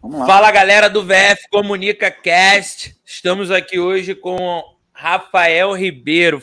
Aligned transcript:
Fala 0.00 0.52
galera 0.52 0.88
do 0.88 1.02
VF 1.02 1.48
Comunica 1.50 2.08
Cast. 2.08 2.96
Estamos 3.04 3.50
aqui 3.50 3.80
hoje 3.80 4.14
com 4.14 4.62
Rafael 4.92 5.72
Ribeiro. 5.72 6.40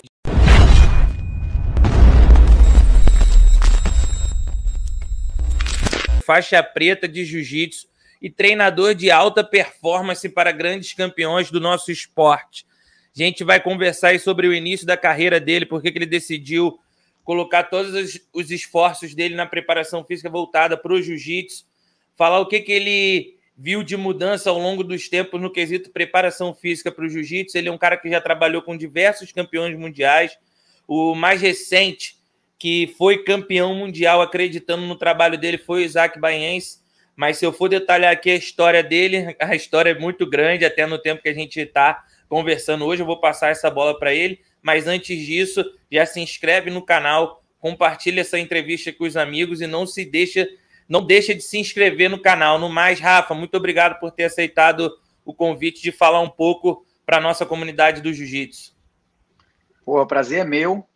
Faixa 6.25 6.61
preta 6.61 7.07
de 7.07 7.23
jiu-jitsu 7.23 7.87
e 8.21 8.29
treinador 8.29 8.93
de 8.93 9.09
alta 9.09 9.41
performance 9.41 10.27
para 10.27 10.51
grandes 10.51 10.91
campeões 10.91 11.49
do 11.49 11.61
nosso 11.61 11.89
esporte. 11.89 12.65
A 13.15 13.23
gente 13.23 13.41
vai 13.45 13.61
conversar 13.61 14.19
sobre 14.19 14.47
o 14.47 14.53
início 14.53 14.85
da 14.85 14.97
carreira 14.97 15.39
dele, 15.39 15.65
porque 15.65 15.87
ele 15.87 16.05
decidiu 16.05 16.77
colocar 17.23 17.63
todos 17.63 18.19
os 18.33 18.51
esforços 18.51 19.15
dele 19.15 19.33
na 19.33 19.45
preparação 19.45 20.03
física 20.03 20.29
voltada 20.29 20.75
para 20.75 20.91
o 20.91 21.01
jiu-jitsu, 21.01 21.65
falar 22.17 22.39
o 22.41 22.47
que, 22.47 22.59
que 22.59 22.71
ele 22.73 23.34
viu 23.57 23.83
de 23.83 23.95
mudança 23.95 24.49
ao 24.49 24.59
longo 24.59 24.83
dos 24.83 25.07
tempos 25.07 25.41
no 25.41 25.51
quesito 25.51 25.89
preparação 25.89 26.53
física 26.53 26.91
para 26.91 27.05
o 27.05 27.09
jiu-jitsu. 27.09 27.57
Ele 27.57 27.69
é 27.69 27.71
um 27.71 27.77
cara 27.77 27.97
que 27.97 28.09
já 28.09 28.19
trabalhou 28.19 28.61
com 28.61 28.75
diversos 28.75 29.31
campeões 29.31 29.77
mundiais. 29.77 30.37
O 30.87 31.15
mais 31.15 31.41
recente, 31.41 32.17
que 32.59 32.93
foi 32.97 33.23
campeão 33.23 33.73
mundial, 33.73 34.21
acreditando 34.21 34.85
no 34.85 34.95
trabalho 34.95 35.37
dele, 35.37 35.57
foi 35.57 35.81
o 35.81 35.85
Isaac 35.85 36.19
Baiense. 36.19 36.83
Mas 37.15 37.37
se 37.37 37.45
eu 37.45 37.53
for 37.53 37.69
detalhar 37.69 38.11
aqui 38.11 38.29
a 38.29 38.35
história 38.35 38.83
dele, 38.83 39.35
a 39.39 39.55
história 39.55 39.91
é 39.91 39.97
muito 39.97 40.29
grande, 40.29 40.65
até 40.65 40.85
no 40.85 40.99
tempo 40.99 41.23
que 41.23 41.29
a 41.29 41.33
gente 41.33 41.59
está 41.59 42.03
conversando 42.27 42.85
hoje. 42.85 43.01
Eu 43.01 43.05
vou 43.05 43.19
passar 43.19 43.51
essa 43.51 43.71
bola 43.71 43.97
para 43.97 44.13
ele. 44.13 44.41
Mas 44.61 44.87
antes 44.87 45.17
disso, 45.25 45.63
já 45.89 46.05
se 46.05 46.19
inscreve 46.19 46.69
no 46.69 46.81
canal, 46.81 47.43
compartilha 47.59 48.21
essa 48.21 48.37
entrevista 48.37 48.91
com 48.91 49.05
os 49.05 49.15
amigos 49.15 49.61
e 49.61 49.67
não 49.67 49.85
se 49.85 50.03
deixa 50.03 50.47
não 50.87 51.05
deixa 51.05 51.33
de 51.33 51.41
se 51.41 51.57
inscrever 51.57 52.09
no 52.09 52.21
canal. 52.21 52.59
No 52.59 52.69
mais, 52.69 52.99
Rafa, 52.99 53.33
muito 53.33 53.55
obrigado 53.55 53.99
por 53.99 54.11
ter 54.11 54.25
aceitado 54.25 54.91
o 55.23 55.33
convite 55.33 55.81
de 55.81 55.91
falar 55.91 56.21
um 56.21 56.29
pouco 56.29 56.85
para 57.05 57.17
a 57.17 57.21
nossa 57.21 57.45
comunidade 57.45 58.01
do 58.01 58.13
Jiu-Jitsu. 58.13 58.75
Pô, 59.83 60.01
o 60.01 60.07
prazer 60.07 60.39
é 60.39 60.45
meu. 60.45 60.87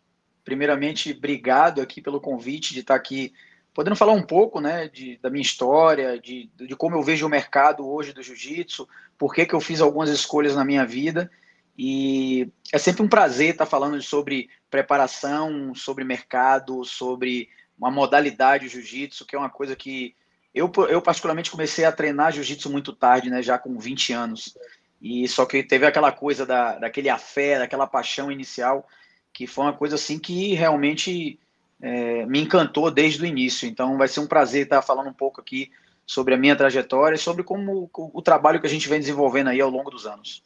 Primeiramente, 0.44 1.12
obrigado 1.12 1.80
aqui 1.80 2.00
pelo 2.00 2.20
convite 2.20 2.74
de 2.74 2.80
estar 2.80 2.94
aqui 2.94 3.32
podendo 3.72 3.96
falar 3.96 4.12
um 4.12 4.22
pouco 4.22 4.60
né, 4.60 4.88
de, 4.88 5.16
da 5.18 5.30
minha 5.30 5.42
história, 5.42 6.18
de, 6.18 6.50
de 6.56 6.74
como 6.74 6.96
eu 6.96 7.02
vejo 7.02 7.26
o 7.26 7.30
mercado 7.30 7.88
hoje 7.88 8.12
do 8.12 8.22
jiu-jitsu, 8.22 8.88
por 9.16 9.32
que, 9.32 9.46
que 9.46 9.54
eu 9.54 9.60
fiz 9.60 9.80
algumas 9.80 10.10
escolhas 10.10 10.56
na 10.56 10.64
minha 10.64 10.84
vida. 10.84 11.30
E 11.78 12.50
é 12.72 12.78
sempre 12.78 13.02
um 13.02 13.08
prazer 13.08 13.52
estar 13.52 13.66
falando 13.66 14.00
sobre 14.02 14.50
preparação, 14.68 15.74
sobre 15.74 16.04
mercado, 16.04 16.84
sobre 16.84 17.48
uma 17.80 17.90
modalidade 17.90 18.68
jiu-jitsu, 18.68 19.24
que 19.24 19.34
é 19.34 19.38
uma 19.38 19.48
coisa 19.48 19.74
que 19.74 20.14
eu, 20.54 20.70
eu 20.88 21.00
particularmente 21.00 21.50
comecei 21.50 21.84
a 21.86 21.92
treinar 21.92 22.32
jiu-jitsu 22.32 22.68
muito 22.68 22.92
tarde, 22.92 23.30
né, 23.30 23.42
já 23.42 23.58
com 23.58 23.78
20 23.78 24.12
anos. 24.12 24.56
E 25.00 25.26
só 25.26 25.46
que 25.46 25.62
teve 25.62 25.86
aquela 25.86 26.12
coisa 26.12 26.44
da, 26.44 26.78
daquele 26.78 27.08
afé, 27.08 27.58
daquela 27.58 27.86
paixão 27.86 28.30
inicial, 28.30 28.86
que 29.32 29.46
foi 29.46 29.64
uma 29.64 29.72
coisa 29.72 29.94
assim 29.94 30.18
que 30.18 30.52
realmente 30.52 31.38
é, 31.80 32.26
me 32.26 32.42
encantou 32.42 32.90
desde 32.90 33.22
o 33.22 33.26
início. 33.26 33.66
Então 33.66 33.96
vai 33.96 34.08
ser 34.08 34.20
um 34.20 34.26
prazer 34.26 34.64
estar 34.64 34.82
falando 34.82 35.08
um 35.08 35.14
pouco 35.14 35.40
aqui 35.40 35.70
sobre 36.04 36.34
a 36.34 36.36
minha 36.36 36.54
trajetória 36.56 37.16
e 37.16 37.18
sobre 37.18 37.42
como 37.42 37.90
o, 37.96 38.10
o 38.12 38.20
trabalho 38.20 38.60
que 38.60 38.66
a 38.66 38.70
gente 38.70 38.88
vem 38.88 39.00
desenvolvendo 39.00 39.48
aí 39.48 39.60
ao 39.60 39.70
longo 39.70 39.90
dos 39.90 40.06
anos. 40.06 40.42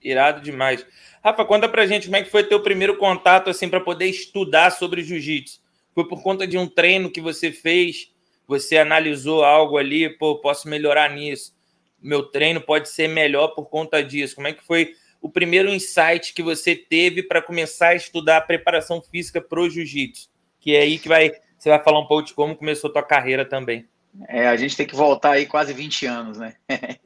Irado 0.00 0.40
demais. 0.40 0.86
Rafa, 1.22 1.44
conta 1.44 1.68
pra 1.68 1.86
gente 1.86 2.06
como 2.06 2.16
é 2.16 2.22
que 2.22 2.30
foi 2.30 2.44
teu 2.44 2.62
primeiro 2.62 2.96
contato 2.96 3.50
assim 3.50 3.68
para 3.68 3.80
poder 3.80 4.06
estudar 4.06 4.70
sobre 4.70 5.02
jiu-jitsu. 5.02 5.63
Foi 5.94 6.06
por 6.08 6.22
conta 6.22 6.46
de 6.46 6.58
um 6.58 6.66
treino 6.66 7.10
que 7.10 7.20
você 7.20 7.52
fez, 7.52 8.12
você 8.46 8.76
analisou 8.78 9.44
algo 9.44 9.78
ali, 9.78 10.08
pô, 10.08 10.40
posso 10.40 10.68
melhorar 10.68 11.10
nisso. 11.10 11.54
Meu 12.02 12.22
treino 12.24 12.60
pode 12.60 12.88
ser 12.88 13.08
melhor 13.08 13.48
por 13.48 13.66
conta 13.66 14.02
disso. 14.02 14.34
Como 14.34 14.48
é 14.48 14.52
que 14.52 14.64
foi 14.64 14.94
o 15.22 15.30
primeiro 15.30 15.70
insight 15.70 16.34
que 16.34 16.42
você 16.42 16.74
teve 16.76 17.22
para 17.22 17.40
começar 17.40 17.88
a 17.88 17.94
estudar 17.94 18.38
a 18.38 18.42
preparação 18.42 19.00
física 19.00 19.40
para 19.40 19.60
o 19.60 19.70
jiu-jitsu? 19.70 20.28
Que 20.60 20.74
é 20.74 20.80
aí 20.80 20.98
que 20.98 21.08
vai, 21.08 21.30
você 21.56 21.70
vai 21.70 21.82
falar 21.82 22.00
um 22.00 22.06
pouco 22.06 22.24
de 22.24 22.34
como 22.34 22.56
começou 22.56 22.90
a 22.90 22.92
tua 22.92 23.02
carreira 23.02 23.44
também. 23.44 23.88
É, 24.28 24.46
a 24.46 24.56
gente 24.56 24.76
tem 24.76 24.86
que 24.86 24.94
voltar 24.94 25.32
aí 25.32 25.46
quase 25.46 25.72
20 25.72 26.06
anos, 26.06 26.38
né? 26.38 26.54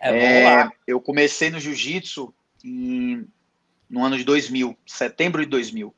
É, 0.00 0.10
é, 0.10 0.68
eu 0.86 0.98
comecei 0.98 1.50
no 1.50 1.60
jiu-jitsu 1.60 2.34
no 2.64 4.02
ano 4.02 4.16
de 4.16 4.24
2000, 4.24 4.74
setembro 4.86 5.42
de 5.42 5.48
2000. 5.50 5.94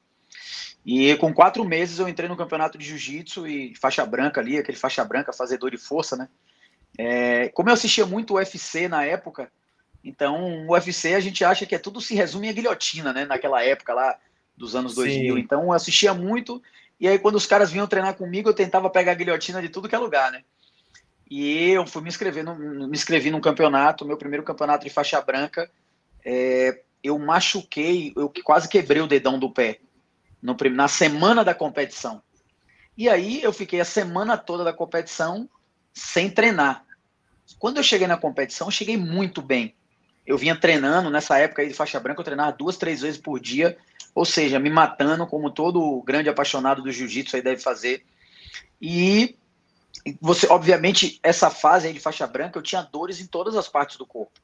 E 0.84 1.14
com 1.16 1.32
quatro 1.32 1.64
meses 1.64 1.98
eu 1.98 2.08
entrei 2.08 2.28
no 2.28 2.36
campeonato 2.36 2.78
de 2.78 2.86
jiu-jitsu 2.86 3.46
e 3.46 3.74
faixa 3.76 4.04
branca 4.04 4.40
ali, 4.40 4.56
aquele 4.56 4.78
faixa 4.78 5.04
branca, 5.04 5.32
fazedor 5.32 5.70
de 5.70 5.76
força, 5.76 6.16
né? 6.16 6.28
É, 6.98 7.48
como 7.50 7.68
eu 7.68 7.74
assistia 7.74 8.06
muito 8.06 8.32
o 8.32 8.36
UFC 8.36 8.88
na 8.88 9.04
época, 9.04 9.50
então 10.02 10.66
o 10.66 10.72
UFC 10.72 11.14
a 11.14 11.20
gente 11.20 11.44
acha 11.44 11.66
que 11.66 11.74
é 11.74 11.78
tudo 11.78 12.00
se 12.00 12.14
resume 12.14 12.48
a 12.48 12.52
guilhotina, 12.52 13.12
né? 13.12 13.26
Naquela 13.26 13.62
época 13.62 13.92
lá 13.92 14.18
dos 14.56 14.74
anos 14.74 14.94
Sim. 14.94 15.02
2000. 15.02 15.38
Então 15.38 15.64
eu 15.64 15.72
assistia 15.72 16.14
muito 16.14 16.62
e 16.98 17.06
aí 17.06 17.18
quando 17.18 17.36
os 17.36 17.46
caras 17.46 17.70
vinham 17.70 17.86
treinar 17.86 18.14
comigo 18.14 18.48
eu 18.48 18.54
tentava 18.54 18.88
pegar 18.88 19.12
a 19.12 19.16
guilhotina 19.16 19.60
de 19.60 19.68
tudo 19.68 19.88
que 19.88 19.94
é 19.94 19.98
lugar, 19.98 20.32
né? 20.32 20.42
E 21.30 21.70
eu 21.70 21.86
fui 21.86 22.02
me 22.02 22.08
inscrever, 22.08 22.42
no, 22.42 22.56
me 22.56 22.96
inscrevi 22.96 23.30
num 23.30 23.40
campeonato, 23.40 24.04
meu 24.04 24.16
primeiro 24.16 24.42
campeonato 24.42 24.84
de 24.84 24.90
faixa 24.90 25.20
branca. 25.20 25.70
É, 26.24 26.82
eu 27.04 27.18
machuquei, 27.18 28.12
eu 28.16 28.32
quase 28.42 28.68
quebrei 28.68 29.00
o 29.00 29.06
dedão 29.06 29.38
do 29.38 29.50
pé 29.50 29.78
no, 30.42 30.56
na 30.72 30.88
semana 30.88 31.44
da 31.44 31.54
competição. 31.54 32.22
E 32.96 33.08
aí 33.08 33.42
eu 33.42 33.52
fiquei 33.52 33.80
a 33.80 33.84
semana 33.84 34.36
toda 34.36 34.64
da 34.64 34.72
competição 34.72 35.48
sem 35.92 36.30
treinar. 36.30 36.84
Quando 37.58 37.78
eu 37.78 37.82
cheguei 37.82 38.06
na 38.06 38.16
competição, 38.16 38.68
eu 38.68 38.72
cheguei 38.72 38.96
muito 38.96 39.42
bem. 39.42 39.74
Eu 40.26 40.38
vinha 40.38 40.54
treinando, 40.54 41.10
nessa 41.10 41.38
época 41.38 41.62
aí 41.62 41.68
de 41.68 41.74
faixa 41.74 41.98
branca, 41.98 42.20
eu 42.20 42.24
treinava 42.24 42.52
duas, 42.52 42.76
três 42.76 43.00
vezes 43.00 43.20
por 43.20 43.40
dia, 43.40 43.76
ou 44.14 44.24
seja, 44.24 44.58
me 44.58 44.70
matando, 44.70 45.26
como 45.26 45.50
todo 45.50 46.02
grande 46.02 46.28
apaixonado 46.28 46.82
do 46.82 46.92
jiu-jitsu 46.92 47.36
aí 47.36 47.42
deve 47.42 47.60
fazer. 47.60 48.04
E 48.80 49.36
você, 50.20 50.46
obviamente, 50.46 51.18
essa 51.22 51.50
fase 51.50 51.88
aí 51.88 51.92
de 51.92 52.00
faixa 52.00 52.26
branca, 52.26 52.58
eu 52.58 52.62
tinha 52.62 52.82
dores 52.82 53.20
em 53.20 53.26
todas 53.26 53.56
as 53.56 53.68
partes 53.68 53.96
do 53.96 54.06
corpo. 54.06 54.40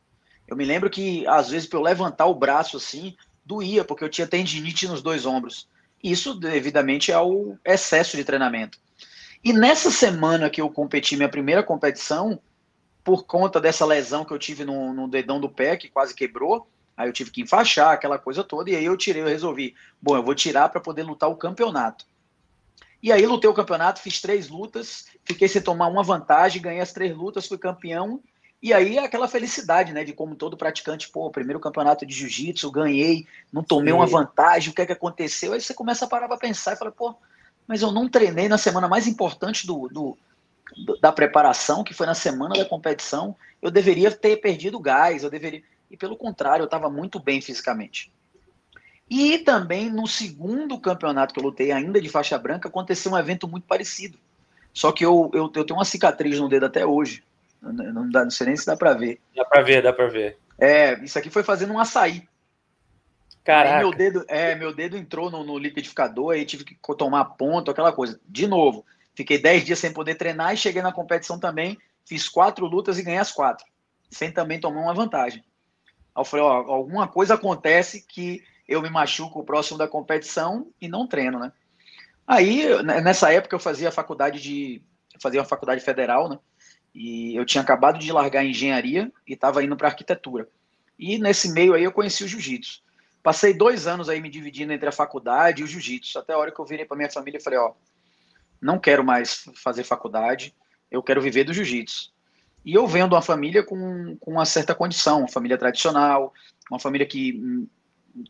Eu 0.47 0.57
me 0.57 0.65
lembro 0.65 0.91
que, 0.91 1.27
às 1.27 1.51
vezes, 1.51 1.69
para 1.69 1.79
eu 1.79 1.83
levantar 1.83 2.27
o 2.27 2.35
braço 2.35 2.77
assim, 2.77 3.17
doía, 3.45 3.85
porque 3.85 4.05
eu 4.05 4.09
tinha 4.09 4.27
tendinite 4.27 4.87
nos 4.89 5.03
dois 5.03 5.27
ombros. 5.27 5.69
Isso 6.03 6.35
devidamente 6.35 7.13
ao 7.13 7.59
excesso 7.65 8.17
de 8.17 8.25
treinamento. 8.25 8.79
E 9.43 9.53
nessa 9.53 9.91
semana 9.91 10.51
que 10.51 10.61
eu 10.61 10.71
competi 10.71 11.17
minha 11.17 11.29
primeira 11.29 11.63
competição, 11.63 12.41
por 13.05 13.25
conta 13.25 13.61
dessa 13.61 13.87
lesão 13.87 14.25
que 14.25 14.33
eu 14.33 14.39
tive 14.39 14.65
no, 14.65 14.93
no 14.93 15.09
dedão 15.09 15.41
do 15.41 15.49
pé, 15.49 15.77
que 15.77 15.89
quase 15.89 16.15
quebrou, 16.15 16.69
aí 16.97 17.09
eu 17.09 17.13
tive 17.13 17.31
que 17.31 17.43
enfaixar 17.43 17.93
aquela 17.93 18.19
coisa 18.19 18.43
toda, 18.43 18.71
e 18.71 18.75
aí 18.75 18.85
eu 18.85 18.97
tirei, 18.97 19.23
eu 19.23 19.29
resolvi, 19.29 19.75
bom, 20.03 20.17
eu 20.17 20.23
vou 20.23 20.35
tirar 20.35 20.69
para 20.69 20.81
poder 20.81 21.05
lutar 21.05 21.31
o 21.31 21.37
campeonato. 21.37 22.05
E 23.01 23.13
aí 23.13 23.25
lutei 23.25 23.49
o 23.49 23.55
campeonato, 23.55 24.01
fiz 24.01 24.21
três 24.21 24.49
lutas, 24.49 25.07
fiquei 25.25 25.47
sem 25.47 25.63
tomar 25.63 25.87
uma 25.87 26.03
vantagem, 26.03 26.61
ganhei 26.61 26.81
as 26.81 26.93
três 26.93 27.17
lutas, 27.17 27.47
fui 27.47 27.59
campeão, 27.59 28.21
e 28.63 28.73
aí 28.73 28.99
aquela 28.99 29.29
felicidade, 29.29 29.93
né, 29.93 30.03
de 30.03 30.13
como 30.13 30.35
todo 30.35 30.57
praticante, 30.57 31.09
pô, 31.09 31.31
primeiro 31.31 31.61
campeonato 31.61 32.07
de 32.07 32.15
jiu-jitsu, 32.15 32.71
ganhei, 32.71 33.27
não 33.53 33.63
tomei 33.63 33.93
Sim. 33.93 33.99
uma 33.99 34.07
vantagem, 34.07 34.71
o 34.71 34.75
que 34.75 34.83
é 34.83 34.87
que 34.87 34.93
aconteceu? 34.93 35.53
Aí 35.53 35.61
você 35.61 35.75
começa 35.75 36.05
a 36.05 36.09
parar 36.09 36.27
para 36.27 36.39
pensar 36.39 36.73
e 36.73 36.77
fala, 36.77 36.91
pô, 36.91 37.15
mas 37.67 37.83
eu 37.83 37.93
não 37.93 38.09
treinei 38.09 38.49
na 38.49 38.59
semana 38.59 38.89
mais 38.89 39.07
importante 39.07 39.67
do, 39.67 39.89
do, 39.89 40.19
do, 40.77 40.97
da 40.99 41.13
preparação, 41.13 41.85
que 41.85 41.95
foi 41.95 42.07
na 42.07 42.15
semana 42.15 42.55
da 42.55 42.65
competição, 42.65 43.37
eu 43.61 43.71
deveria 43.71 44.11
ter 44.11 44.37
perdido 44.39 44.81
gás, 44.81 45.23
eu 45.23 45.31
deveria. 45.31 45.63
E 45.91 45.97
pelo 45.97 46.17
contrário, 46.17 46.63
eu 46.63 46.67
estava 46.67 46.89
muito 46.89 47.21
bem 47.21 47.41
fisicamente. 47.41 48.13
E 49.09 49.39
também 49.39 49.91
no 49.91 50.07
segundo 50.07 50.81
campeonato 50.81 51.33
que 51.33 51.39
eu 51.39 51.45
lutei, 51.45 51.71
ainda 51.71 52.01
de 52.01 52.09
faixa 52.09 52.37
branca, 52.39 52.69
aconteceu 52.69 53.13
um 53.13 53.19
evento 53.19 53.47
muito 53.47 53.65
parecido. 53.65 54.19
Só 54.73 54.91
que 54.91 55.05
eu, 55.05 55.31
eu, 55.33 55.51
eu 55.55 55.65
tenho 55.65 55.79
uma 55.79 55.85
cicatriz 55.85 56.39
no 56.41 56.49
dedo 56.49 56.67
até 56.67 56.85
hoje. 56.85 57.23
Não, 57.61 58.11
dá, 58.11 58.25
não 58.25 58.31
sei 58.31 58.49
nem 58.49 58.57
se 58.57 58.67
dá 58.67 58.77
para 58.77 58.95
ver. 58.95 59.21
Dá 59.35 59.45
para 59.45 59.63
ver, 59.63 59.83
dá 59.83 59.93
para 59.93 60.09
ver. 60.09 60.39
É, 60.59 60.95
isso 61.05 61.19
aqui 61.19 61.31
foi 61.31 61.43
fazendo 61.43 61.73
um 61.73 61.79
açaí. 61.79 62.27
Caraca. 63.45 63.77
Aí 63.77 63.81
meu 63.81 63.93
dedo, 63.93 64.25
é, 64.29 64.55
meu 64.55 64.75
dedo 64.75 64.97
entrou 64.97 65.31
no, 65.31 65.45
no 65.45 65.59
liquidificador, 65.59 66.35
aí 66.35 66.45
tive 66.45 66.65
que 66.65 66.77
tomar 66.97 67.25
ponto, 67.25 67.71
aquela 67.71 67.93
coisa. 67.93 68.21
De 68.29 68.47
novo, 68.47 68.85
fiquei 69.15 69.39
10 69.39 69.65
dias 69.65 69.79
sem 69.79 69.93
poder 69.93 70.17
treinar 70.17 70.53
e 70.53 70.57
cheguei 70.57 70.83
na 70.83 70.93
competição 70.93 71.39
também, 71.39 71.79
fiz 72.05 72.29
quatro 72.29 72.67
lutas 72.67 72.99
e 72.99 73.03
ganhei 73.03 73.21
as 73.21 73.31
quatro, 73.31 73.65
sem 74.11 74.33
também 74.33 74.59
tomar 74.59 74.81
uma 74.81 74.95
vantagem. 74.95 75.45
Aí 76.15 76.21
eu 76.21 76.25
falei, 76.25 76.45
ó, 76.45 76.53
alguma 76.73 77.07
coisa 77.07 77.35
acontece 77.35 78.05
que 78.07 78.43
eu 78.67 78.83
me 78.83 78.91
machuco 78.91 79.45
próximo 79.45 79.79
da 79.79 79.87
competição 79.87 80.69
e 80.81 80.89
não 80.89 81.07
treino, 81.07 81.39
né? 81.39 81.53
Aí, 82.27 82.83
nessa 82.83 83.33
época, 83.33 83.55
eu 83.55 83.61
fazia 83.61 83.93
faculdade 83.93 84.41
de. 84.41 84.83
fazia 85.23 85.41
uma 85.41 85.47
faculdade 85.47 85.81
federal, 85.81 86.29
né? 86.29 86.39
E 86.99 87.37
eu 87.37 87.45
tinha 87.45 87.61
acabado 87.61 87.99
de 87.99 88.11
largar 88.11 88.41
a 88.41 88.45
engenharia 88.45 89.13
e 89.29 89.35
estava 89.35 89.63
indo 89.63 89.77
para 89.77 89.89
arquitetura. 89.89 90.49
E 90.99 91.19
nesse 91.19 91.53
meio 91.53 91.75
aí 91.75 91.85
eu 91.85 91.93
conheci 91.93 92.25
o 92.25 92.29
jiu-jitsu. 92.29 92.83
Passei 93.23 93.53
dois 93.53 93.87
anos 93.87 94.09
aí 94.09 94.19
me 94.19 94.31
dividindo 94.31 94.73
entre 94.73 94.89
a 94.89 94.93
faculdade 94.93 95.61
e 95.61 95.65
o 95.65 95.67
jiu-jitsu. 95.67 96.19
Até 96.19 96.33
a 96.33 96.39
hora 96.39 96.51
que 96.51 96.59
eu 96.59 96.65
virei 96.65 96.87
para 96.87 96.97
minha 96.97 97.11
família 97.11 97.37
e 97.37 97.43
falei, 97.43 97.59
ó, 97.59 97.75
não 98.63 98.79
quero 98.79 99.05
mais 99.05 99.45
fazer 99.57 99.85
faculdade, 99.85 100.55
eu 100.91 101.03
quero 101.03 101.21
viver 101.21 101.45
do 101.45 101.53
jiu-jitsu. 101.53 102.15
E 102.65 102.73
eu 102.73 102.87
venho 102.87 103.07
de 103.09 103.15
uma 103.15 103.21
família 103.21 103.63
com, 103.63 104.17
com 104.19 104.31
uma 104.31 104.47
certa 104.47 104.75
condição, 104.75 105.19
uma 105.19 105.29
família 105.29 105.59
tradicional, 105.59 106.33
uma 106.71 106.81
família 106.81 107.07
que 107.07 107.39
hum, 107.39 107.69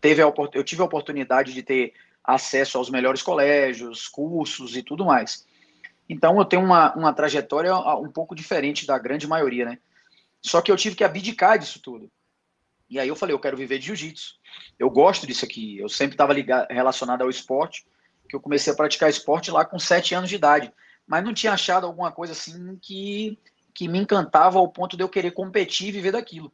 teve 0.01 0.21
a, 0.23 0.33
eu 0.53 0.65
tive 0.65 0.83
a 0.83 0.87
oportunidade 0.87 1.55
de 1.55 1.63
ter 1.63 1.93
acesso 2.25 2.79
aos 2.79 2.91
melhores 2.91 3.23
colégios, 3.23 4.09
cursos 4.09 4.77
e 4.77 4.83
tudo 4.83 5.05
mais. 5.05 5.47
Então 6.09 6.39
eu 6.39 6.45
tenho 6.45 6.63
uma, 6.63 6.95
uma 6.95 7.13
trajetória 7.13 7.75
um 7.99 8.11
pouco 8.11 8.35
diferente 8.35 8.87
da 8.87 8.99
grande 8.99 9.27
maioria, 9.27 9.65
né? 9.65 9.79
Só 10.41 10.61
que 10.61 10.71
eu 10.71 10.77
tive 10.77 10.95
que 10.95 11.05
abdicar 11.05 11.59
disso 11.59 11.81
tudo. 11.81 12.11
E 12.89 13.01
aí 13.01 13.09
eu 13.09 13.17
falei, 13.17 13.35
eu 13.35 13.41
quero 13.41 13.57
viver 13.57 13.79
de 13.79 13.87
jiu-jitsu. 13.87 14.37
Eu 14.79 14.89
gosto 14.89 15.27
disso 15.27 15.45
aqui. 15.45 15.79
Eu 15.79 15.89
sempre 15.89 16.15
estava 16.15 16.33
relacionado 16.71 17.23
ao 17.23 17.31
esporte, 17.31 17.85
que 18.29 18.37
eu 18.37 18.41
comecei 18.41 18.73
a 18.73 18.77
praticar 18.77 19.11
esporte 19.11 19.51
lá 19.51 19.65
com 19.65 19.79
sete 19.79 20.15
anos 20.15 20.31
de 20.31 20.37
idade. 20.37 20.73
Mas 21.07 21.25
não 21.25 21.35
tinha 21.35 21.53
achado 21.53 21.87
alguma 21.87 22.13
coisa 22.13 22.33
assim 22.33 22.79
que, 22.81 23.39
que 23.75 23.89
me 23.89 23.99
encantava 23.99 24.59
ao 24.59 24.69
ponto 24.69 24.97
de 24.97 25.03
eu 25.03 25.09
querer 25.09 25.33
competir 25.33 25.89
e 25.89 25.93
viver 25.93 26.13
daquilo. 26.13 26.53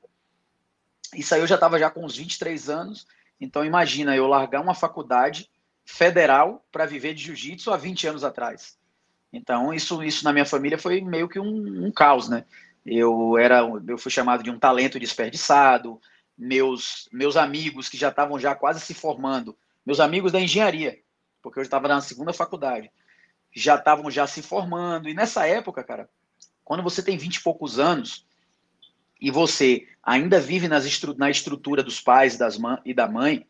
Isso 1.15 1.35
aí 1.35 1.41
eu 1.41 1.47
já 1.47 1.57
estava 1.57 1.79
já 1.79 1.91
com 1.91 2.05
uns 2.05 2.17
23 2.17 2.71
anos. 2.71 3.07
Então 3.39 3.65
imagina 3.65 4.17
eu 4.17 4.27
largar 4.27 4.63
uma 4.63 4.75
faculdade 4.75 5.51
federal 5.85 6.65
para 6.73 6.87
viver 6.87 7.13
de 7.13 7.25
jiu-jitsu 7.25 7.71
há 7.71 7.77
20 7.77 8.07
anos 8.07 8.25
atrás. 8.25 8.79
Então 9.33 9.73
isso, 9.73 10.03
isso 10.03 10.25
na 10.25 10.33
minha 10.33 10.45
família 10.45 10.79
foi 10.79 11.01
meio 11.01 11.29
que 11.29 11.41
um, 11.41 11.87
um 11.87 11.91
caos, 11.91 12.29
né? 12.29 12.45
Eu 12.85 13.39
era, 13.39 13.61
eu 13.87 13.97
fui 13.97 14.11
chamado 14.11 14.43
de 14.43 14.51
um 14.51 14.59
talento 14.59 14.99
desperdiçado, 14.99 16.01
meus, 16.37 17.09
meus 17.13 17.37
amigos 17.37 17.89
que 17.89 17.97
já 17.97 18.09
estavam 18.09 18.39
já 18.39 18.55
quase 18.55 18.81
se 18.81 18.93
formando, 18.93 19.57
meus 19.87 20.01
amigos 20.01 20.33
da 20.33 20.41
engenharia, 20.41 20.99
porque 21.41 21.59
eu 21.59 21.63
estava 21.63 21.89
na 21.89 22.01
segunda 22.01 22.33
faculdade, 22.33 22.91
já 23.55 23.77
estavam 23.77 24.11
já 24.11 24.27
se 24.27 24.43
formando. 24.43 25.09
E 25.09 25.15
nessa 25.15 25.47
época, 25.47 25.85
cara, 25.85 26.11
quando 26.65 26.83
você 26.83 27.03
tem 27.03 27.17
20 27.17 27.37
e 27.37 27.43
poucos 27.43 27.79
anos 27.79 28.27
e 29.21 29.31
você 29.31 29.87
ainda 30.03 30.41
vive 30.41 30.67
nas 30.69 30.85
estru 30.85 31.15
na 31.17 31.31
estrutura 31.31 31.83
dos 31.83 32.01
pais 32.01 32.37
das 32.37 32.59
e 32.85 32.93
da 32.93 33.09
mãe, 33.09 33.47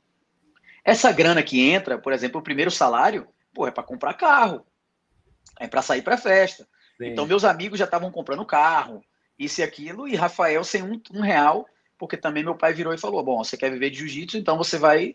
essa 0.85 1.11
grana 1.13 1.43
que 1.43 1.61
entra, 1.61 1.99
por 1.99 2.13
exemplo, 2.13 2.41
o 2.41 2.45
primeiro 2.45 2.71
salário, 2.71 3.27
pô, 3.55 3.67
é 3.67 3.71
para 3.71 3.85
comprar 3.85 4.15
carro, 4.15 4.67
é 5.63 5.69
para 5.69 5.83
sair 5.83 6.03
para 6.03 6.17
festa. 6.17 6.67
Sim. 6.99 7.07
Então, 7.07 7.27
meus 7.27 7.45
amigos 7.45 7.79
já 7.79 7.85
estavam 7.85 8.11
comprando 8.11 8.45
carro, 8.45 9.03
isso 9.39 9.61
e 9.61 9.65
aquilo, 9.65 10.07
e 10.07 10.15
Rafael 10.15 10.63
sem 10.65 10.83
um, 10.83 11.01
um 11.13 11.21
real 11.21 11.67
porque 12.03 12.17
também 12.17 12.43
meu 12.43 12.57
pai 12.57 12.73
virou 12.73 12.93
e 12.93 12.99
falou: 12.99 13.23
bom, 13.23 13.45
você 13.45 13.57
quer 13.57 13.71
viver 13.71 13.89
de 13.89 13.99
jiu-jitsu, 13.99 14.37
então 14.37 14.59
você 14.59 14.77
vai 14.77 15.15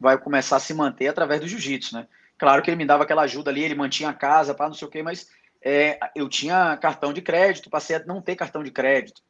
vai 0.00 0.16
começar 0.16 0.56
a 0.56 0.60
se 0.60 0.72
manter 0.72 1.06
através 1.06 1.38
do 1.38 1.46
jiu-jitsu, 1.46 1.94
né? 1.94 2.08
Claro 2.38 2.62
que 2.62 2.70
ele 2.70 2.78
me 2.78 2.86
dava 2.86 3.02
aquela 3.02 3.24
ajuda 3.24 3.50
ali, 3.50 3.62
ele 3.62 3.74
mantinha 3.74 4.08
a 4.08 4.14
casa, 4.14 4.54
para 4.54 4.68
não 4.68 4.74
sei 4.74 4.88
o 4.88 4.90
quê, 4.90 5.02
mas 5.02 5.28
é, 5.60 5.98
eu 6.16 6.26
tinha 6.26 6.78
cartão 6.78 7.12
de 7.12 7.20
crédito, 7.20 7.68
passei 7.68 7.96
a 7.96 8.04
não 8.06 8.22
ter 8.22 8.36
cartão 8.36 8.62
de 8.62 8.70
crédito, 8.70 9.20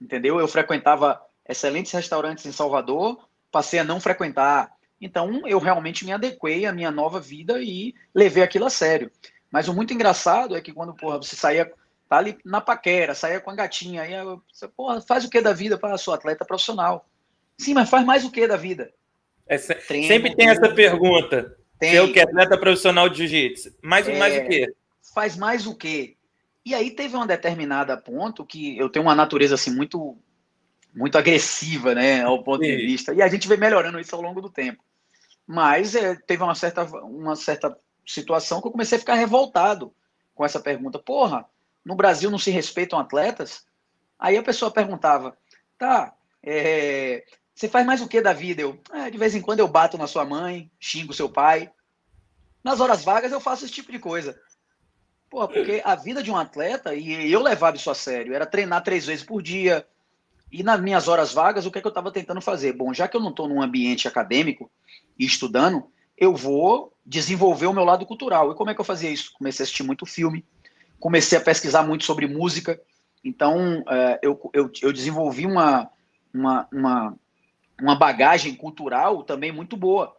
entendeu? 0.00 0.38
Eu 0.38 0.46
frequentava 0.46 1.20
excelentes 1.48 1.90
restaurantes 1.90 2.46
em 2.46 2.52
Salvador, 2.52 3.28
passei 3.50 3.80
a 3.80 3.84
não 3.84 4.00
frequentar. 4.00 4.70
Então, 5.00 5.42
eu 5.44 5.58
realmente 5.58 6.04
me 6.04 6.12
adequei 6.12 6.66
à 6.66 6.72
minha 6.72 6.92
nova 6.92 7.18
vida 7.18 7.60
e 7.60 7.96
levei 8.14 8.44
aquilo 8.44 8.66
a 8.66 8.70
sério. 8.70 9.10
Mas 9.50 9.68
o 9.68 9.74
muito 9.74 9.92
engraçado 9.92 10.56
é 10.56 10.60
que 10.60 10.72
quando 10.72 10.94
porra, 10.94 11.18
você 11.18 11.36
saía 11.36 11.70
tá 12.08 12.16
ali 12.16 12.38
na 12.44 12.60
paquera, 12.60 13.14
saia 13.14 13.40
com 13.40 13.50
a 13.50 13.54
gatinha, 13.54 14.02
aí 14.02 14.12
você, 14.50 14.66
porra, 14.66 15.00
faz 15.00 15.24
o 15.24 15.30
que 15.30 15.40
da 15.40 15.52
vida 15.52 15.76
para 15.76 15.98
sua 15.98 16.14
atleta 16.14 16.44
profissional? 16.44 17.06
Sim, 17.58 17.74
mas 17.74 17.90
faz 17.90 18.04
mais 18.04 18.24
o 18.24 18.30
que 18.30 18.46
da 18.46 18.56
vida? 18.56 18.90
É, 19.46 19.58
Treino, 19.58 20.06
sempre 20.06 20.34
tem 20.34 20.48
essa 20.48 20.72
pergunta. 20.72 21.56
Tem. 21.78 21.94
Eu 21.94 22.12
que 22.12 22.20
atleta 22.20 22.58
profissional 22.58 23.08
de 23.08 23.18
jiu-jitsu. 23.18 23.74
Mais, 23.82 24.08
é, 24.08 24.18
mais 24.18 24.36
o 24.36 24.48
quê? 24.48 24.74
Faz 25.14 25.36
mais 25.36 25.66
o 25.66 25.74
quê? 25.74 26.16
E 26.64 26.74
aí 26.74 26.90
teve 26.90 27.14
uma 27.14 27.26
determinada 27.26 27.96
ponto 27.96 28.44
que 28.44 28.76
eu 28.78 28.88
tenho 28.88 29.04
uma 29.04 29.14
natureza 29.14 29.54
assim 29.54 29.74
muito 29.74 30.16
muito 30.94 31.16
agressiva, 31.16 31.94
né, 31.94 32.22
ao 32.22 32.42
ponto 32.42 32.64
Sim. 32.64 32.70
de 32.70 32.76
vista. 32.76 33.14
E 33.14 33.22
a 33.22 33.28
gente 33.28 33.46
vem 33.46 33.58
melhorando 33.58 34.00
isso 34.00 34.14
ao 34.16 34.22
longo 34.22 34.40
do 34.40 34.50
tempo. 34.50 34.82
Mas 35.46 35.94
é, 35.94 36.16
teve 36.26 36.42
uma 36.42 36.54
certa, 36.54 36.82
uma 36.84 37.36
certa 37.36 37.76
situação 38.08 38.60
que 38.60 38.66
eu 38.66 38.72
comecei 38.72 38.96
a 38.96 38.98
ficar 39.00 39.14
revoltado 39.14 39.94
com 40.34 40.44
essa 40.44 40.58
pergunta. 40.58 40.98
Porra, 40.98 41.44
no 41.84 41.94
Brasil 41.94 42.30
não 42.30 42.38
se 42.38 42.50
respeitam 42.50 42.98
atletas? 42.98 43.66
Aí 44.18 44.36
a 44.36 44.42
pessoa 44.42 44.70
perguntava, 44.70 45.36
tá, 45.76 46.14
é, 46.42 47.24
você 47.54 47.68
faz 47.68 47.84
mais 47.84 48.00
o 48.00 48.08
que 48.08 48.20
da 48.20 48.32
vida? 48.32 48.62
Eu, 48.62 48.80
é, 48.92 49.10
de 49.10 49.18
vez 49.18 49.34
em 49.34 49.42
quando 49.42 49.60
eu 49.60 49.68
bato 49.68 49.98
na 49.98 50.06
sua 50.06 50.24
mãe, 50.24 50.70
xingo 50.80 51.12
seu 51.12 51.28
pai. 51.28 51.70
Nas 52.64 52.80
horas 52.80 53.04
vagas 53.04 53.30
eu 53.30 53.40
faço 53.40 53.64
esse 53.64 53.74
tipo 53.74 53.92
de 53.92 53.98
coisa. 53.98 54.40
Pô, 55.28 55.46
porque 55.46 55.82
a 55.84 55.94
vida 55.94 56.22
de 56.22 56.30
um 56.30 56.36
atleta, 56.36 56.94
e 56.94 57.30
eu 57.30 57.42
levava 57.42 57.76
isso 57.76 57.90
a 57.90 57.94
sério, 57.94 58.34
era 58.34 58.46
treinar 58.46 58.82
três 58.82 59.04
vezes 59.04 59.24
por 59.24 59.42
dia. 59.42 59.86
E 60.50 60.62
nas 60.62 60.80
minhas 60.80 61.08
horas 61.08 61.34
vagas, 61.34 61.66
o 61.66 61.70
que, 61.70 61.78
é 61.78 61.80
que 61.82 61.86
eu 61.86 61.90
estava 61.90 62.10
tentando 62.10 62.40
fazer? 62.40 62.72
Bom, 62.72 62.94
já 62.94 63.06
que 63.06 63.14
eu 63.14 63.20
não 63.20 63.28
estou 63.28 63.46
num 63.46 63.60
ambiente 63.60 64.08
acadêmico 64.08 64.70
e 65.18 65.26
estudando, 65.26 65.92
eu 66.18 66.34
vou 66.34 66.92
desenvolver 67.04 67.66
o 67.66 67.72
meu 67.72 67.84
lado 67.84 68.04
cultural. 68.04 68.52
E 68.52 68.54
como 68.54 68.70
é 68.70 68.74
que 68.74 68.80
eu 68.80 68.84
fazia 68.84 69.10
isso? 69.10 69.32
Comecei 69.32 69.62
a 69.62 69.64
assistir 69.64 69.82
muito 69.82 70.04
filme, 70.04 70.44
comecei 71.00 71.38
a 71.38 71.40
pesquisar 71.40 71.82
muito 71.82 72.04
sobre 72.04 72.26
música, 72.26 72.80
então 73.24 73.82
é, 73.88 74.18
eu, 74.22 74.50
eu, 74.52 74.70
eu, 74.82 74.92
desenvolvi 74.92 75.46
uma, 75.46 75.90
uma, 76.32 76.68
uma, 76.72 77.14
uma, 77.80 77.94
bagagem 77.94 78.54
cultural 78.54 79.22
também 79.22 79.52
muito 79.52 79.76
boa, 79.76 80.16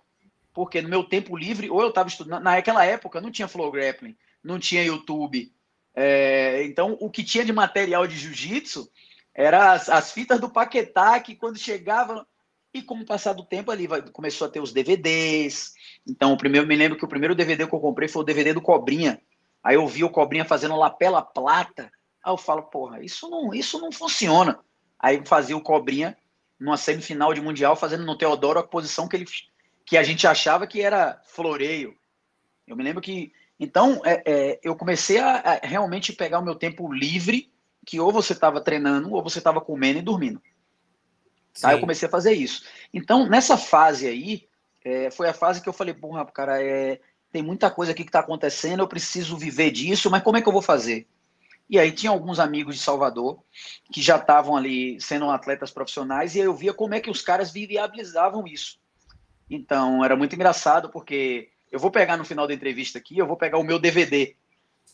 porque 0.54 0.82
no 0.82 0.90
meu 0.90 1.04
tempo 1.04 1.38
livre, 1.38 1.70
ou 1.70 1.82
eu 1.82 1.90
estava 1.90 2.10
estudando, 2.10 2.44
naquela 2.44 2.86
época 2.86 3.22
não 3.22 3.32
tinha 3.32 3.48
Flow 3.48 3.72
Grappling, 3.72 4.16
não 4.44 4.60
tinha 4.60 4.84
YouTube, 4.84 5.52
é, 5.96 6.64
então 6.64 6.98
o 7.00 7.10
que 7.10 7.24
tinha 7.24 7.46
de 7.46 7.54
material 7.54 8.08
de 8.08 8.18
jiu-jitsu 8.18 8.90
era 9.34 9.74
as, 9.74 9.90
as, 9.90 10.12
fitas 10.12 10.40
do 10.40 10.50
Paquetá, 10.50 11.20
que 11.20 11.36
quando 11.36 11.58
chegava, 11.58 12.28
e 12.74 12.82
com 12.82 12.96
o 12.96 13.06
passar 13.06 13.34
do 13.34 13.44
tempo 13.44 13.72
ali 13.72 13.88
vai, 13.88 14.02
começou 14.02 14.48
a 14.48 14.50
ter 14.50 14.60
os 14.60 14.72
DVDs, 14.72 15.74
então 16.08 16.34
o 16.34 16.38
primeiro, 16.38 16.68
me 16.68 16.76
lembro 16.76 16.98
que 16.98 17.06
o 17.06 17.10
primeiro 17.10 17.36
DVD 17.36 17.68
que 17.68 17.74
eu 17.74 17.80
comprei 17.80 18.08
foi 18.08 18.22
o 18.22 18.26
DVD 18.26 18.54
do 18.54 18.62
Cobrinha, 18.62 19.20
Aí 19.64 19.76
eu 19.76 19.88
vi 19.88 20.04
o 20.04 20.10
Cobrinha 20.10 20.46
fazendo 20.46 20.76
lapela 20.76 21.22
plata. 21.22 21.92
Aí 22.24 22.32
eu 22.32 22.38
falo, 22.38 22.64
porra, 22.64 23.04
isso 23.04 23.30
não, 23.30 23.54
isso 23.54 23.80
não 23.80 23.92
funciona. 23.92 24.60
Aí 24.98 25.22
fazia 25.26 25.56
o 25.56 25.62
Cobrinha 25.62 26.18
numa 26.60 26.78
semifinal 26.78 27.34
de 27.34 27.42
Mundial, 27.42 27.76
fazendo 27.76 28.06
no 28.06 28.18
Teodoro 28.18 28.60
a 28.60 28.68
posição 28.68 29.08
que, 29.08 29.16
ele, 29.16 29.26
que 29.86 29.98
a 29.98 30.04
gente 30.04 30.28
achava 30.28 30.68
que 30.68 30.82
era 30.82 31.22
floreio. 31.26 31.96
Eu 32.68 32.76
me 32.76 32.84
lembro 32.84 33.02
que. 33.02 33.32
Então, 33.60 34.02
é, 34.06 34.24
é, 34.26 34.60
eu 34.64 34.76
comecei 34.76 35.20
a, 35.20 35.36
a, 35.36 35.54
realmente 35.56 36.14
pegar 36.14 36.40
o 36.40 36.46
meu 36.46 36.56
tempo 36.56 36.92
livre, 36.92 37.52
que 37.86 38.00
ou 38.00 38.12
você 38.12 38.32
estava 38.32 38.62
treinando, 38.62 39.14
ou 39.14 39.22
você 39.22 39.40
estava 39.40 39.60
comendo 39.60 40.00
e 40.00 40.02
dormindo. 40.02 40.42
Tá? 41.60 41.74
Eu 41.74 41.80
comecei 41.80 42.08
a 42.08 42.12
fazer 42.12 42.34
isso. 42.34 42.64
Então, 42.94 43.28
nessa 43.28 43.58
fase 43.58 44.08
aí, 44.08 44.48
é, 44.84 45.12
foi 45.12 45.28
a 45.28 45.34
fase 45.34 45.62
que 45.62 45.70
eu 45.70 45.74
falei, 45.74 45.94
porra, 45.94 46.26
cara, 46.26 46.64
é, 46.64 47.00
tem 47.32 47.44
muita 47.44 47.70
coisa 47.70 47.92
aqui 47.92 48.04
que 48.04 48.10
está 48.10 48.20
acontecendo, 48.20 48.82
eu 48.82 48.88
preciso 48.88 49.38
viver 49.38 49.72
disso, 49.72 50.10
mas 50.10 50.24
como 50.24 50.38
é 50.38 50.42
que 50.42 50.48
eu 50.48 50.54
vou 50.54 50.62
fazer? 50.62 51.08
E 51.70 51.78
aí 51.78 51.92
tinha 51.92 52.12
alguns 52.12 52.40
amigos 52.40 52.76
de 52.76 52.82
Salvador 52.82 53.44
que 53.94 54.02
já 54.02 54.18
estavam 54.18 54.56
ali 54.56 55.00
sendo 55.00 55.30
atletas 55.30 55.70
profissionais 55.70 56.34
e 56.34 56.40
eu 56.40 56.54
via 56.54 56.74
como 56.74 56.96
é 56.96 57.00
que 57.00 57.12
os 57.12 57.22
caras 57.22 57.52
viabilizavam 57.52 58.48
isso. 58.48 58.80
Então 59.48 60.04
era 60.04 60.16
muito 60.16 60.34
engraçado 60.34 60.90
porque 60.90 61.50
eu 61.72 61.80
vou 61.80 61.92
pegar 61.92 62.18
no 62.18 62.26
final 62.26 62.48
da 62.48 62.54
entrevista 62.56 62.98
aqui, 62.98 63.20
eu 63.20 63.28
vou 63.28 63.38
pegar 63.38 63.60
o 63.60 63.64
meu 63.64 63.78
DVD. 63.78 64.36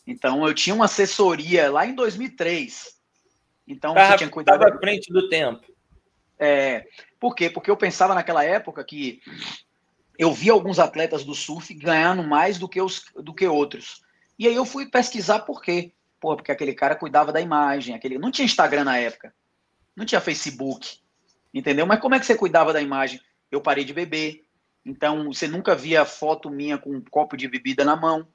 Então 0.06 0.46
eu 0.46 0.52
tinha 0.52 0.74
uma 0.74 0.84
assessoria 0.84 1.70
lá 1.70 1.86
em 1.86 1.94
2003. 1.94 2.94
Então 3.66 3.94
tava, 3.94 4.10
você 4.10 4.18
tinha 4.18 4.30
cuidado. 4.30 4.62
Estava 4.62 4.76
à 4.76 4.78
frente 4.78 5.10
do 5.10 5.30
tempo. 5.30 5.66
É, 6.38 6.86
por 7.18 7.34
quê? 7.34 7.48
Porque 7.48 7.70
eu 7.70 7.76
pensava 7.76 8.14
naquela 8.14 8.44
época 8.44 8.84
que 8.84 9.20
eu 10.18 10.32
vi 10.32 10.50
alguns 10.50 10.78
atletas 10.78 11.24
do 11.24 11.34
surf 11.34 11.72
ganhando 11.74 12.22
mais 12.22 12.58
do 12.58 12.68
que, 12.68 12.80
os, 12.80 13.04
do 13.14 13.34
que 13.34 13.46
outros. 13.46 14.02
E 14.38 14.46
aí 14.46 14.54
eu 14.54 14.64
fui 14.64 14.86
pesquisar 14.86 15.40
por 15.40 15.62
quê. 15.62 15.92
Pô, 16.20 16.34
porque 16.34 16.52
aquele 16.52 16.74
cara 16.74 16.96
cuidava 16.96 17.32
da 17.32 17.40
imagem, 17.40 17.94
aquele 17.94 18.18
não 18.18 18.30
tinha 18.30 18.46
Instagram 18.46 18.84
na 18.84 18.98
época, 18.98 19.34
não 19.94 20.06
tinha 20.06 20.20
Facebook, 20.20 20.98
entendeu? 21.52 21.86
Mas 21.86 22.00
como 22.00 22.14
é 22.14 22.18
que 22.18 22.24
você 22.24 22.34
cuidava 22.34 22.72
da 22.72 22.80
imagem? 22.80 23.20
Eu 23.50 23.60
parei 23.60 23.84
de 23.84 23.92
beber, 23.92 24.42
então 24.84 25.26
você 25.26 25.46
nunca 25.46 25.74
via 25.74 26.06
foto 26.06 26.50
minha 26.50 26.78
com 26.78 26.90
um 26.90 27.02
copo 27.02 27.36
de 27.36 27.46
bebida 27.46 27.84
na 27.84 27.94
mão. 27.94 28.26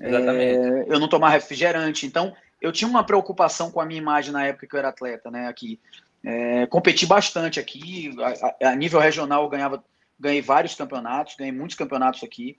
Exatamente. 0.00 0.58
É, 0.58 0.94
eu 0.94 1.00
não 1.00 1.08
tomava 1.08 1.32
refrigerante, 1.32 2.06
então 2.06 2.36
eu 2.60 2.70
tinha 2.70 2.88
uma 2.88 3.04
preocupação 3.04 3.70
com 3.70 3.80
a 3.80 3.86
minha 3.86 4.00
imagem 4.00 4.32
na 4.32 4.44
época 4.44 4.66
que 4.66 4.74
eu 4.74 4.78
era 4.78 4.88
atleta, 4.88 5.30
né? 5.30 5.48
Aqui, 5.48 5.80
é, 6.28 6.66
competi 6.66 7.06
bastante 7.06 7.60
aqui, 7.60 8.12
a, 8.60 8.70
a, 8.70 8.74
nível 8.74 8.98
regional 8.98 9.44
eu 9.44 9.48
ganhava 9.48 9.84
ganhei 10.18 10.42
vários 10.42 10.74
campeonatos, 10.74 11.36
ganhei 11.36 11.52
muitos 11.52 11.76
campeonatos 11.76 12.24
aqui. 12.24 12.58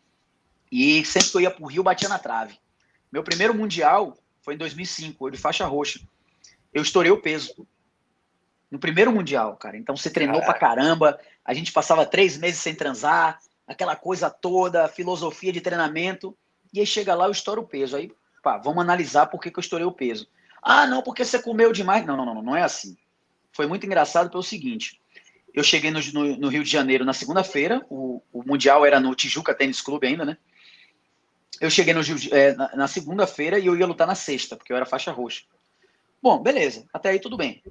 E 0.72 1.04
sempre 1.04 1.30
que 1.30 1.36
eu 1.36 1.42
ia 1.42 1.52
pro 1.52 1.66
Rio, 1.66 1.84
batia 1.84 2.08
na 2.08 2.18
trave. 2.18 2.58
Meu 3.12 3.24
primeiro 3.24 3.54
mundial 3.54 4.18
foi 4.42 4.54
em 4.54 4.58
2005, 4.58 5.28
eu 5.28 5.32
de 5.32 5.38
faixa 5.38 5.66
roxa. 5.66 6.00
Eu 6.74 6.82
estourei 6.82 7.12
o 7.12 7.22
peso. 7.22 7.68
No 8.72 8.80
primeiro 8.80 9.12
mundial, 9.12 9.58
cara. 9.58 9.76
Então 9.76 9.98
você 9.98 10.10
treinou 10.10 10.40
Caraca. 10.40 10.60
pra 10.60 10.68
caramba. 10.70 11.20
A 11.44 11.54
gente 11.54 11.74
passava 11.74 12.06
três 12.06 12.38
meses 12.38 12.62
sem 12.62 12.74
transar, 12.74 13.38
aquela 13.68 13.98
coisa 13.98 14.30
toda, 14.30 14.88
filosofia 14.88 15.52
de 15.52 15.60
treinamento. 15.60 16.38
E 16.74 16.80
aí 16.80 16.86
chega 16.86 17.14
lá, 17.14 17.26
eu 17.26 17.32
estouro 17.32 17.64
o 17.64 17.68
peso. 17.68 17.98
Aí, 17.98 18.10
pá, 18.42 18.58
vamos 18.58 18.82
analisar 18.82 19.26
por 19.26 19.42
que, 19.42 19.52
que 19.52 19.60
eu 19.60 19.62
estourei 19.62 19.86
o 19.86 19.92
peso. 19.92 20.26
Ah, 20.62 20.88
não, 20.88 21.02
porque 21.02 21.26
você 21.26 21.42
comeu 21.42 21.74
demais. 21.74 22.06
Não, 22.06 22.16
não, 22.16 22.26
não, 22.26 22.42
não 22.42 22.56
é 22.56 22.64
assim. 22.64 22.96
Foi 23.58 23.66
muito 23.66 23.88
engraçado 23.88 24.30
pelo 24.30 24.44
seguinte. 24.44 25.02
Eu 25.52 25.64
cheguei 25.64 25.90
no, 25.90 26.00
no, 26.14 26.38
no 26.38 26.48
Rio 26.48 26.64
de 26.64 26.70
Janeiro 26.70 27.04
na 27.04 27.12
segunda-feira, 27.12 27.84
o, 27.90 28.22
o, 28.32 28.44
Mundial 28.46 28.86
era 28.86 29.00
no 29.00 29.16
Tijuca 29.16 29.52
Tênis 29.52 29.82
Clube 29.82 30.06
ainda, 30.06 30.24
né? 30.24 30.38
Eu 31.60 31.72
cheguei 31.72 31.92
no, 31.92 32.02
é, 32.32 32.54
na, 32.54 32.76
na 32.76 32.88
segunda-feira 32.88 33.58
e 33.58 33.66
eu 33.66 33.76
ia 33.76 33.88
lutar 33.88 34.06
na 34.06 34.14
sexta, 34.14 34.56
porque 34.56 34.72
eu 34.72 34.78
era 34.78 34.86
faixa 34.86 35.12
roxa. 35.12 35.42
Bom, 36.22 36.40
beleza, 36.40 36.86
até 36.94 37.10
aí 37.10 37.20
tudo 37.20 37.36
bem. 37.36 37.64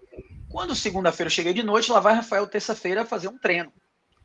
Quando 0.50 0.74
segunda-feira 0.74 1.28
eu 1.28 1.32
cheguei 1.32 1.54
de 1.54 1.62
noite, 1.62 1.92
lá 1.92 2.00
vai 2.00 2.14
Rafael 2.14 2.48
terça-feira 2.48 3.06
fazer 3.06 3.28
um 3.28 3.38
treino. 3.38 3.72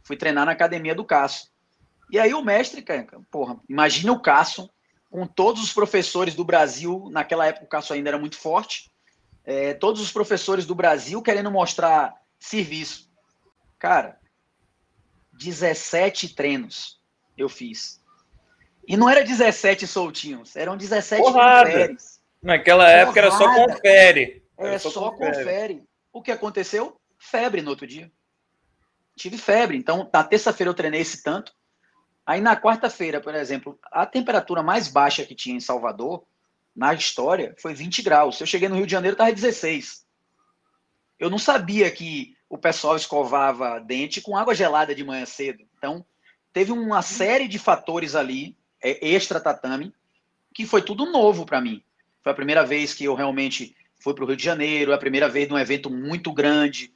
Fui 0.02 0.18
treinar 0.18 0.48
na 0.48 0.54
academia 0.54 0.96
do 0.96 1.06
Cássio. 1.06 1.48
E 2.10 2.18
aí 2.18 2.34
o 2.34 2.44
mestre, 2.44 2.82
cara, 2.82 3.06
porra, 3.30 3.60
imagina 3.70 4.12
o 4.12 4.20
Cássio 4.20 4.68
com 5.12 5.28
todos 5.28 5.62
os 5.62 5.72
professores 5.72 6.34
do 6.34 6.44
Brasil, 6.44 7.08
naquela 7.12 7.46
época 7.46 7.66
o 7.66 7.70
Cássio 7.70 7.94
ainda 7.94 8.10
era 8.10 8.18
muito 8.18 8.36
forte, 8.36 8.91
é, 9.46 9.74
todos 9.74 10.02
os 10.02 10.12
professores 10.12 10.66
do 10.66 10.76
Brasil 10.76 11.22
querendo 11.22 11.52
mostrar 11.52 12.16
serviço. 12.40 13.10
Cara, 13.80 14.20
17 15.34 16.36
treinos 16.36 17.02
eu 17.38 17.50
fiz. 17.50 18.02
E 18.88 18.98
não 18.98 19.10
era 19.10 19.24
17 19.24 19.88
soltinhos, 19.88 20.56
eram 20.56 20.76
17 20.78 21.24
conferes. 21.24 22.22
Naquela 22.42 22.86
Porrada. 22.86 23.02
época 23.02 23.20
era 23.20 23.32
só 23.32 23.54
confere. 23.54 24.44
é, 24.58 24.78
só, 24.78 24.90
só 24.90 25.12
confere. 25.12 25.38
confere. 25.38 25.84
O 26.12 26.22
que 26.22 26.32
aconteceu? 26.32 27.00
Febre 27.18 27.62
no 27.62 27.70
outro 27.70 27.86
dia. 27.86 28.12
Tive 29.16 29.38
febre. 29.38 29.78
Então, 29.78 30.10
na 30.12 30.24
terça-feira 30.24 30.70
eu 30.70 30.74
treinei 30.74 31.02
esse 31.02 31.22
tanto. 31.22 31.54
Aí 32.26 32.42
na 32.42 32.60
quarta-feira, 32.60 33.20
por 33.20 33.36
exemplo, 33.36 33.80
a 33.92 34.06
temperatura 34.06 34.64
mais 34.64 34.88
baixa 34.88 35.26
que 35.26 35.36
tinha 35.36 35.56
em 35.56 35.60
Salvador, 35.60 36.24
na 36.76 36.94
história, 36.94 37.56
foi 37.60 37.74
20 37.74 38.02
graus. 38.02 38.40
Eu 38.40 38.48
cheguei 38.48 38.70
no 38.70 38.76
Rio 38.76 38.86
de 38.86 38.92
Janeiro, 38.92 39.16
estava 39.16 39.32
16. 39.32 40.06
Eu 41.20 41.30
não 41.30 41.38
sabia 41.38 41.92
que 41.92 42.36
o 42.50 42.58
pessoal 42.58 42.96
escovava 42.96 43.80
dente 43.80 44.22
com 44.22 44.36
água 44.36 44.56
gelada 44.56 44.96
de 44.96 45.04
manhã 45.04 45.26
cedo. 45.26 45.64
Então, 45.78 46.06
teve 46.52 46.72
uma 46.72 47.02
série 47.02 47.48
de 47.48 47.60
fatores 47.60 48.16
ali, 48.16 48.56
é, 48.82 49.08
extra 49.08 49.40
tatame, 49.40 49.94
que 50.54 50.66
foi 50.66 50.82
tudo 50.82 51.12
novo 51.12 51.46
para 51.46 51.62
mim. 51.62 51.84
Foi 52.24 52.32
a 52.32 52.36
primeira 52.36 52.66
vez 52.66 52.94
que 52.94 53.06
eu 53.06 53.16
realmente 53.16 53.76
fui 54.00 54.14
para 54.14 54.24
o 54.24 54.28
Rio 54.28 54.36
de 54.36 54.44
Janeiro, 54.44 54.92
é 54.92 54.96
a 54.96 55.00
primeira 55.00 55.30
vez 55.30 55.48
num 55.48 55.58
evento 55.58 55.90
muito 55.90 56.34
grande. 56.34 56.94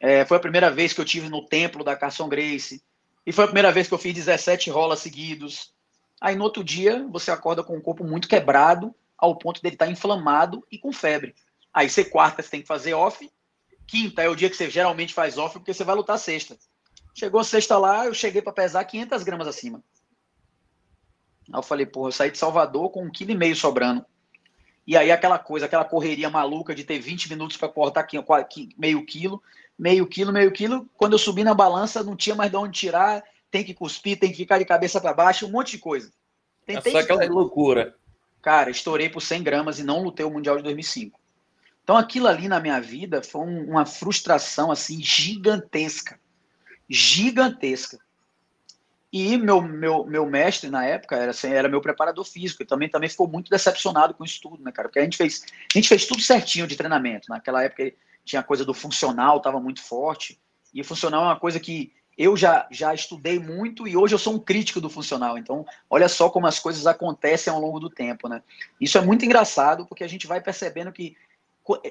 É, 0.00 0.24
foi 0.24 0.36
a 0.36 0.40
primeira 0.40 0.70
vez 0.70 0.92
que 0.92 1.00
eu 1.00 1.04
tive 1.04 1.28
no 1.28 1.46
templo 1.46 1.84
da 1.84 1.96
Carson 1.96 2.28
Grace. 2.28 2.82
E 3.26 3.32
foi 3.32 3.44
a 3.44 3.48
primeira 3.48 3.72
vez 3.72 3.88
que 3.88 3.94
eu 3.94 3.98
fiz 3.98 4.14
17 4.14 4.70
rolas 4.70 5.00
seguidos. 5.00 5.72
Aí 6.20 6.36
no 6.36 6.44
outro 6.44 6.62
dia, 6.62 7.06
você 7.10 7.30
acorda 7.30 7.62
com 7.62 7.76
o 7.76 7.80
corpo 7.80 8.04
muito 8.04 8.28
quebrado, 8.28 8.94
ao 9.16 9.36
ponto 9.36 9.62
dele 9.62 9.74
estar 9.74 9.86
tá 9.86 9.90
inflamado 9.92 10.66
e 10.70 10.78
com 10.78 10.92
febre. 10.92 11.34
Aí 11.72 11.88
você 11.88 12.04
quarta, 12.04 12.42
você 12.42 12.50
tem 12.50 12.62
que 12.62 12.66
fazer 12.66 12.94
off, 12.94 13.28
Quinta 13.86 14.22
é 14.22 14.28
o 14.28 14.34
dia 14.34 14.48
que 14.48 14.56
você 14.56 14.70
geralmente 14.70 15.12
faz 15.12 15.36
off, 15.38 15.54
porque 15.58 15.74
você 15.74 15.84
vai 15.84 15.94
lutar 15.94 16.18
sexta. 16.18 16.56
Chegou 17.14 17.44
sexta 17.44 17.78
lá, 17.78 18.06
eu 18.06 18.14
cheguei 18.14 18.42
para 18.42 18.52
pesar 18.52 18.84
500 18.84 19.22
gramas 19.22 19.46
acima. 19.46 19.82
Aí 21.52 21.58
eu 21.58 21.62
falei, 21.62 21.86
porra, 21.86 22.08
eu 22.08 22.12
saí 22.12 22.30
de 22.30 22.38
Salvador 22.38 22.90
com 22.90 23.04
um 23.04 23.10
quilo 23.10 23.30
e 23.30 23.36
meio 23.36 23.54
sobrando. 23.54 24.04
E 24.86 24.96
aí 24.96 25.10
aquela 25.10 25.38
coisa, 25.38 25.66
aquela 25.66 25.84
correria 25.84 26.28
maluca 26.28 26.74
de 26.74 26.84
ter 26.84 26.98
20 26.98 27.30
minutos 27.30 27.56
para 27.56 27.68
cortar 27.68 28.00
aqui, 28.00 28.68
meio 28.76 29.04
quilo, 29.04 29.42
meio 29.78 30.06
quilo, 30.06 30.32
meio 30.32 30.52
quilo. 30.52 30.88
Quando 30.96 31.12
eu 31.12 31.18
subi 31.18 31.44
na 31.44 31.54
balança, 31.54 32.02
não 32.02 32.16
tinha 32.16 32.34
mais 32.34 32.50
de 32.50 32.56
onde 32.56 32.78
tirar, 32.78 33.22
tem 33.50 33.64
que 33.64 33.72
cuspir, 33.72 34.18
tem 34.18 34.30
que 34.30 34.36
ficar 34.36 34.58
de 34.58 34.64
cabeça 34.64 35.00
para 35.00 35.14
baixo, 35.14 35.46
um 35.46 35.50
monte 35.50 35.72
de 35.72 35.78
coisa. 35.78 36.12
Tentei 36.66 36.92
é 36.92 36.96
só 36.96 37.00
aquela 37.00 37.24
loucura. 37.26 37.96
Cara, 38.44 38.70
estourei 38.70 39.08
por 39.08 39.22
100 39.22 39.42
gramas 39.42 39.78
e 39.78 39.82
não 39.82 40.02
lutei 40.02 40.26
o 40.26 40.30
Mundial 40.30 40.58
de 40.58 40.62
2005. 40.64 41.18
Então 41.82 41.96
aquilo 41.96 42.26
ali 42.26 42.46
na 42.46 42.60
minha 42.60 42.78
vida 42.78 43.22
foi 43.22 43.40
um, 43.40 43.70
uma 43.70 43.86
frustração 43.86 44.70
assim 44.70 45.02
gigantesca, 45.02 46.20
gigantesca. 46.86 47.98
E 49.10 49.38
meu, 49.38 49.62
meu, 49.62 50.04
meu 50.04 50.26
mestre 50.26 50.68
na 50.68 50.84
época 50.84 51.16
era, 51.16 51.30
assim, 51.30 51.48
era 51.48 51.70
meu 51.70 51.80
preparador 51.80 52.22
físico, 52.26 52.62
e 52.62 52.66
também, 52.66 52.90
também 52.90 53.08
ficou 53.08 53.26
muito 53.26 53.48
decepcionado 53.48 54.12
com 54.12 54.24
o 54.24 54.26
estudo, 54.26 54.62
né, 54.62 54.70
cara? 54.70 54.88
Porque 54.88 54.98
a 54.98 55.04
gente 55.04 55.16
fez, 55.16 55.46
a 55.74 55.78
gente 55.78 55.88
fez 55.88 56.04
tudo 56.04 56.20
certinho 56.20 56.66
de 56.66 56.76
treinamento. 56.76 57.30
Naquela 57.30 57.62
época 57.62 57.94
tinha 58.26 58.40
a 58.40 58.44
coisa 58.44 58.62
do 58.62 58.74
funcional, 58.74 59.38
estava 59.38 59.58
muito 59.58 59.82
forte. 59.82 60.38
E 60.74 60.84
funcional 60.84 61.22
é 61.22 61.28
uma 61.28 61.40
coisa 61.40 61.58
que 61.58 61.94
eu 62.16 62.36
já, 62.36 62.66
já 62.70 62.94
estudei 62.94 63.38
muito 63.38 63.86
e 63.88 63.96
hoje 63.96 64.14
eu 64.14 64.18
sou 64.18 64.34
um 64.34 64.38
crítico 64.38 64.80
do 64.80 64.88
funcional. 64.88 65.36
Então, 65.36 65.66
olha 65.90 66.08
só 66.08 66.30
como 66.30 66.46
as 66.46 66.58
coisas 66.58 66.86
acontecem 66.86 67.52
ao 67.52 67.60
longo 67.60 67.80
do 67.80 67.90
tempo, 67.90 68.28
né? 68.28 68.42
Isso 68.80 68.96
é 68.98 69.00
muito 69.00 69.24
engraçado 69.24 69.86
porque 69.86 70.04
a 70.04 70.08
gente 70.08 70.26
vai 70.26 70.40
percebendo 70.40 70.92
que 70.92 71.16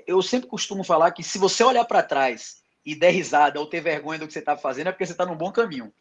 eu 0.06 0.22
sempre 0.22 0.48
costumo 0.48 0.84
falar 0.84 1.12
que 1.12 1.24
se 1.24 1.38
você 1.38 1.64
olhar 1.64 1.86
para 1.86 2.04
trás 2.04 2.62
e 2.86 2.96
der 2.96 3.12
risada 3.12 3.60
ou 3.60 3.66
ter 3.66 3.82
vergonha 3.82 4.20
do 4.20 4.28
que 4.28 4.34
você 4.34 4.40
está 4.40 4.56
fazendo, 4.56 4.88
é 4.88 4.92
porque 4.92 5.06
você 5.06 5.14
está 5.14 5.26
num 5.26 5.36
bom 5.36 5.52
caminho. 5.52 5.92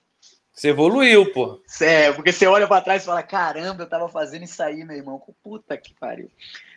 Você 0.52 0.68
evoluiu, 0.68 1.32
pô. 1.32 1.62
É, 1.80 2.12
porque 2.12 2.30
você 2.30 2.46
olha 2.46 2.68
para 2.68 2.82
trás 2.82 3.02
e 3.02 3.06
fala: 3.06 3.22
caramba, 3.22 3.82
eu 3.82 3.86
estava 3.86 4.08
fazendo 4.08 4.44
isso 4.44 4.62
aí, 4.62 4.84
meu 4.84 4.96
irmão. 4.96 5.20
Puta 5.42 5.76
que 5.78 5.94
pariu. 5.94 6.30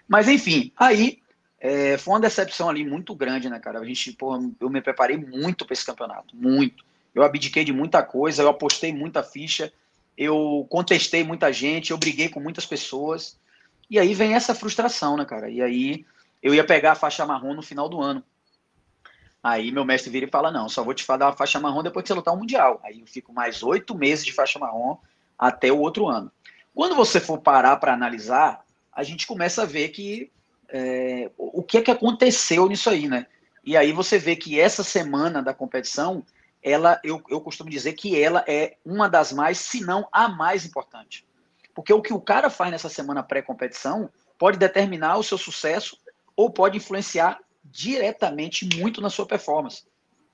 Mas 0.07 0.29
enfim, 0.29 0.71
aí 0.77 1.19
é, 1.59 1.97
foi 1.97 2.13
uma 2.13 2.19
decepção 2.19 2.69
ali 2.69 2.85
muito 2.85 3.13
grande, 3.13 3.49
né, 3.49 3.59
cara? 3.59 3.79
A 3.79 3.85
gente, 3.85 4.13
pô, 4.13 4.39
eu 4.59 4.69
me 4.69 4.81
preparei 4.81 5.17
muito 5.17 5.65
para 5.65 5.73
esse 5.73 5.85
campeonato, 5.85 6.35
muito. 6.35 6.85
Eu 7.15 7.23
abdiquei 7.23 7.63
de 7.63 7.71
muita 7.71 8.03
coisa, 8.03 8.43
eu 8.43 8.49
apostei 8.49 8.93
muita 8.93 9.23
ficha, 9.23 9.71
eu 10.17 10.67
contestei 10.69 11.23
muita 11.23 11.51
gente, 11.51 11.91
eu 11.91 11.97
briguei 11.97 12.27
com 12.27 12.41
muitas 12.41 12.65
pessoas. 12.65 13.39
E 13.89 13.97
aí 13.97 14.13
vem 14.13 14.35
essa 14.35 14.53
frustração, 14.53 15.15
né, 15.15 15.23
cara? 15.23 15.49
E 15.49 15.61
aí 15.61 16.05
eu 16.43 16.53
ia 16.53 16.65
pegar 16.65 16.91
a 16.91 16.95
faixa 16.95 17.25
marrom 17.25 17.53
no 17.53 17.61
final 17.61 17.87
do 17.87 18.01
ano. 18.01 18.21
Aí 19.41 19.71
meu 19.71 19.85
mestre 19.85 20.11
vira 20.11 20.25
e 20.25 20.29
fala: 20.29 20.51
Não, 20.51 20.67
só 20.67 20.83
vou 20.83 20.93
te 20.93 21.07
dar 21.07 21.27
uma 21.27 21.33
faixa 21.33 21.59
marrom 21.59 21.83
depois 21.83 22.03
que 22.03 22.09
você 22.09 22.13
lutar 22.13 22.33
o 22.33 22.37
Mundial. 22.37 22.81
Aí 22.83 22.99
eu 22.99 23.07
fico 23.07 23.31
mais 23.31 23.63
oito 23.63 23.95
meses 23.95 24.25
de 24.25 24.33
faixa 24.33 24.59
marrom 24.59 24.97
até 25.39 25.71
o 25.71 25.79
outro 25.79 26.07
ano. 26.07 26.31
Quando 26.73 26.95
você 26.95 27.21
for 27.21 27.39
parar 27.39 27.77
para 27.77 27.93
analisar, 27.93 28.65
a 28.91 29.03
gente 29.03 29.25
começa 29.25 29.61
a 29.61 29.65
ver 29.65 29.89
que 29.89 30.29
é, 30.67 31.31
o 31.37 31.63
que 31.63 31.77
é 31.77 31.81
que 31.81 31.91
aconteceu 31.91 32.67
nisso 32.67 32.89
aí, 32.89 33.07
né? 33.07 33.27
E 33.63 33.77
aí 33.77 33.91
você 33.91 34.17
vê 34.17 34.35
que 34.35 34.59
essa 34.59 34.83
semana 34.83 35.41
da 35.41 35.53
competição, 35.53 36.23
ela, 36.65 36.99
eu, 37.03 37.21
eu 37.29 37.39
costumo 37.39 37.69
dizer 37.69 37.93
que 37.93 38.19
ela 38.19 38.43
é 38.47 38.75
uma 38.83 39.07
das 39.07 39.31
mais, 39.31 39.59
se 39.59 39.81
não 39.81 40.09
a 40.11 40.27
mais 40.27 40.65
importante. 40.65 41.23
Porque 41.75 41.93
o 41.93 42.01
que 42.01 42.11
o 42.11 42.19
cara 42.19 42.49
faz 42.49 42.71
nessa 42.71 42.89
semana 42.89 43.21
pré-competição 43.21 44.09
pode 44.35 44.57
determinar 44.57 45.17
o 45.17 45.23
seu 45.23 45.37
sucesso 45.37 45.95
ou 46.35 46.49
pode 46.49 46.77
influenciar 46.77 47.39
diretamente 47.63 48.67
muito 48.77 48.99
na 48.99 49.11
sua 49.11 49.27
performance. 49.27 49.83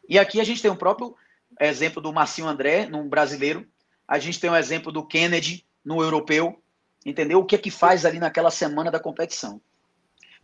E 0.07 0.17
aqui 0.17 0.39
a 0.39 0.43
gente 0.45 0.61
tem 0.61 0.71
o 0.71 0.75
próprio 0.75 1.13
exemplo 1.59 2.01
do 2.01 2.13
Marcinho 2.13 2.47
André, 2.47 2.88
num 2.88 3.09
brasileiro, 3.09 3.67
a 4.07 4.17
gente 4.17 4.39
tem 4.39 4.50
o 4.50 4.55
exemplo 4.55 4.89
do 4.89 5.05
Kennedy 5.05 5.65
no 5.83 6.01
europeu, 6.01 6.63
entendeu? 7.05 7.39
O 7.39 7.45
que 7.45 7.55
é 7.55 7.57
que 7.57 7.69
faz 7.69 8.05
ali 8.05 8.19
naquela 8.19 8.51
semana 8.51 8.89
da 8.89 9.01
competição. 9.01 9.59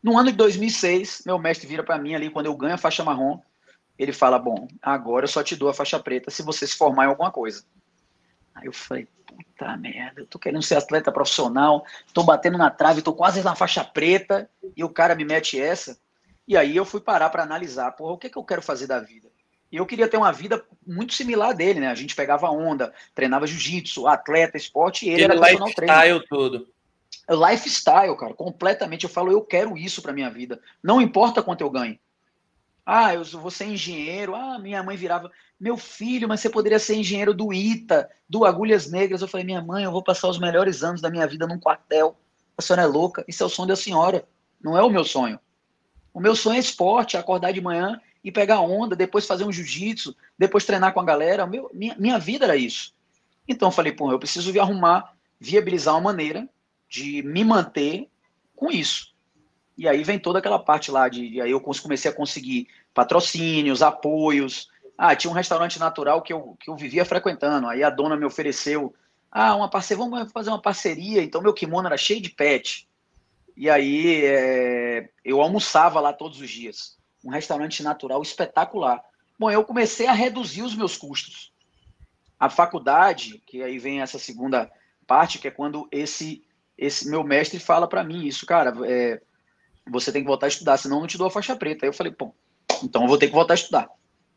No 0.04 0.18
ano 0.18 0.32
de 0.32 0.38
2006, 0.38 1.24
meu 1.26 1.40
mestre 1.40 1.66
vira 1.66 1.84
para 1.84 1.98
mim 1.98 2.14
ali, 2.14 2.30
quando 2.30 2.48
eu 2.48 2.58
ganho 2.58 2.76
a 2.76 2.78
faixa 2.78 3.06
marrom, 3.06 3.40
ele 3.98 4.14
fala: 4.14 4.38
Bom, 4.38 4.68
agora 4.82 5.26
eu 5.26 5.30
só 5.30 5.44
te 5.44 5.56
dou 5.56 5.70
a 5.70 5.74
faixa 5.74 6.00
preta 6.00 6.30
se 6.30 6.44
você 6.44 6.68
se 6.68 6.78
formar 6.78 7.06
em 7.06 7.10
alguma 7.10 7.32
coisa. 7.32 7.64
Aí 8.54 8.66
eu 8.66 8.74
falei: 8.74 9.08
Puta 9.26 9.76
merda, 9.78 10.22
eu 10.22 10.28
tô 10.28 10.40
querendo 10.40 10.64
ser 10.64 10.76
atleta 10.76 11.12
profissional, 11.12 11.86
tô 12.14 12.24
batendo 12.24 12.58
na 12.58 12.70
trave, 12.70 13.02
tô 13.02 13.14
quase 13.14 13.44
na 13.44 13.56
faixa 13.56 13.84
preta, 13.84 14.50
e 14.76 14.84
o 14.84 14.90
cara 14.90 15.16
me 15.16 15.26
mete 15.26 15.60
essa. 15.60 15.98
E 16.48 16.56
aí 16.56 16.76
eu 16.76 16.86
fui 16.86 17.02
parar 17.02 17.30
para 17.30 17.44
analisar, 17.44 17.92
porra, 17.92 18.14
o 18.14 18.18
que, 18.18 18.28
é 18.28 18.30
que 18.30 18.38
eu 18.38 18.44
quero 18.44 18.62
fazer 18.62 18.88
da 18.88 19.00
vida? 19.00 19.28
E 19.70 19.76
eu 19.76 19.86
queria 19.86 20.08
ter 20.08 20.16
uma 20.16 20.32
vida 20.32 20.64
muito 20.86 21.14
similar 21.14 21.54
dele, 21.54 21.82
né? 21.82 21.90
A 21.90 21.96
gente 21.96 22.16
pegava 22.16 22.50
onda, 22.50 22.94
treinava 23.14 23.46
jiu-jitsu, 23.46 24.08
atleta, 24.08 24.56
esporte, 24.56 25.06
e 25.06 25.10
ele, 25.10 25.24
ele 25.24 25.34
era 25.34 25.42
personal 25.42 25.74
trainer. 25.74 26.26
tudo. 26.30 26.68
Lifestyle, 27.30 28.16
cara, 28.16 28.34
completamente. 28.34 29.04
Eu 29.04 29.10
falo, 29.10 29.32
eu 29.32 29.42
quero 29.42 29.78
isso 29.78 30.02
para 30.02 30.14
minha 30.14 30.30
vida. 30.30 30.62
Não 30.82 31.02
importa 31.02 31.44
quanto 31.44 31.62
eu 31.62 31.70
ganhe. 31.70 32.00
Ah, 32.90 33.14
eu 33.14 33.22
vou 33.26 33.52
ser 33.52 33.66
engenheiro. 33.66 34.34
Ah, 34.34 34.58
minha 34.58 34.82
mãe 34.82 34.96
virava, 34.96 35.30
meu 35.60 35.76
filho, 35.76 36.26
mas 36.26 36.40
você 36.40 36.50
poderia 36.50 36.80
ser 36.80 36.96
engenheiro 36.96 37.34
do 37.34 37.52
ITA, 37.52 38.10
do 38.30 38.46
Agulhas 38.46 38.90
Negras. 38.90 39.22
Eu 39.22 39.28
falei, 39.28 39.46
minha 39.46 39.62
mãe, 39.62 39.84
eu 39.84 39.92
vou 39.92 40.02
passar 40.02 40.30
os 40.30 40.40
melhores 40.40 40.84
anos 40.84 41.02
da 41.02 41.10
minha 41.10 41.28
vida 41.28 41.46
num 41.46 41.60
quartel. 41.60 42.18
A 42.58 42.62
senhora 42.62 42.84
é 42.84 42.86
louca, 42.86 43.26
isso 43.28 43.44
é 43.44 43.46
o 43.46 43.50
sonho 43.50 43.68
da 43.68 43.76
senhora, 43.76 44.26
não 44.64 44.78
é 44.78 44.82
o 44.82 44.90
meu 44.90 45.04
sonho. 45.04 45.38
O 46.14 46.22
meu 46.22 46.34
sonho 46.34 46.56
é 46.56 46.60
esporte, 46.60 47.18
acordar 47.18 47.52
de 47.52 47.60
manhã 47.60 48.00
e 48.24 48.32
pegar 48.32 48.62
onda, 48.62 48.96
depois 48.96 49.28
fazer 49.28 49.44
um 49.44 49.52
jiu-jitsu, 49.52 50.16
depois 50.40 50.64
treinar 50.64 50.94
com 50.94 51.02
a 51.02 51.06
galera. 51.06 51.46
Meu, 51.46 51.70
minha, 51.74 51.94
minha 52.00 52.18
vida 52.18 52.46
era 52.46 52.56
isso. 52.56 52.96
Então 53.46 53.68
eu 53.68 53.74
falei, 53.74 53.92
pô, 53.92 54.14
eu 54.14 54.18
preciso 54.18 54.58
arrumar, 54.62 55.14
viabilizar 55.38 55.94
uma 55.96 56.02
maneira 56.02 56.48
de 56.88 57.22
me 57.22 57.44
manter 57.44 58.10
com 58.56 58.72
isso. 58.72 59.14
E 59.78 59.88
aí 59.88 60.04
vem 60.04 60.18
toda 60.18 60.40
aquela 60.40 60.58
parte 60.58 60.90
lá 60.90 61.08
de. 61.08 61.40
Aí 61.40 61.52
eu 61.52 61.62
comecei 61.62 62.10
a 62.10 62.14
conseguir 62.14 62.68
patrocínios, 62.94 63.84
apoios. 63.84 64.70
Ah, 64.98 65.16
tinha 65.16 65.30
um 65.30 65.36
restaurante 65.36 65.78
natural 65.78 66.22
que 66.24 66.34
eu, 66.34 66.58
que 66.60 66.70
eu 66.70 66.76
vivia 66.76 67.06
frequentando. 67.06 67.68
Aí 67.68 67.84
a 67.84 67.90
dona 67.90 68.18
me 68.18 68.26
ofereceu. 68.26 68.94
Ah, 69.32 69.56
uma 69.56 69.70
parceria, 69.70 70.04
vamos 70.04 70.32
fazer 70.32 70.50
uma 70.50 70.62
parceria. 70.62 71.22
Então 71.22 71.42
meu 71.42 71.54
kimono 71.54 71.88
era 71.88 71.98
cheio 71.98 72.20
de 72.20 72.30
pet. 72.30 72.90
E 73.56 73.70
aí 73.70 74.26
é, 74.26 75.10
eu 75.24 75.42
almoçava 75.42 76.00
lá 76.00 76.12
todos 76.12 76.42
os 76.42 76.50
dias. 76.50 76.98
Um 77.24 77.30
restaurante 77.30 77.84
natural 77.84 78.22
espetacular. 78.24 79.04
Bom, 79.38 79.52
eu 79.52 79.64
comecei 79.64 80.08
a 80.08 80.14
reduzir 80.14 80.64
os 80.64 80.76
meus 80.76 80.98
custos. 80.98 81.54
A 82.40 82.50
faculdade, 82.50 83.42
que 83.46 83.62
aí 83.62 83.78
vem 83.78 84.02
essa 84.02 84.18
segunda 84.18 84.72
parte, 85.06 85.38
que 85.38 85.48
é 85.48 85.52
quando 85.52 85.88
esse 85.92 86.44
esse 86.78 87.10
meu 87.10 87.24
mestre 87.24 87.60
fala 87.60 87.88
para 87.88 88.04
mim 88.04 88.28
isso, 88.28 88.46
cara, 88.46 88.72
é, 88.86 89.20
você 89.90 90.12
tem 90.12 90.22
que 90.22 90.28
voltar 90.28 90.48
a 90.48 90.50
estudar, 90.50 90.78
senão 90.78 90.98
eu 90.98 91.02
não 91.02 91.08
te 91.08 91.18
dou 91.18 91.28
a 91.28 91.32
faixa 91.32 91.56
preta. 91.56 91.86
Aí 91.86 91.90
eu 91.90 91.94
falei, 91.94 92.12
pô, 92.12 92.34
então 92.84 93.04
eu 93.04 93.08
vou 93.08 93.18
ter 93.18 93.28
que 93.28 93.34
voltar 93.34 93.54
a 93.54 93.56
estudar. 93.56 93.90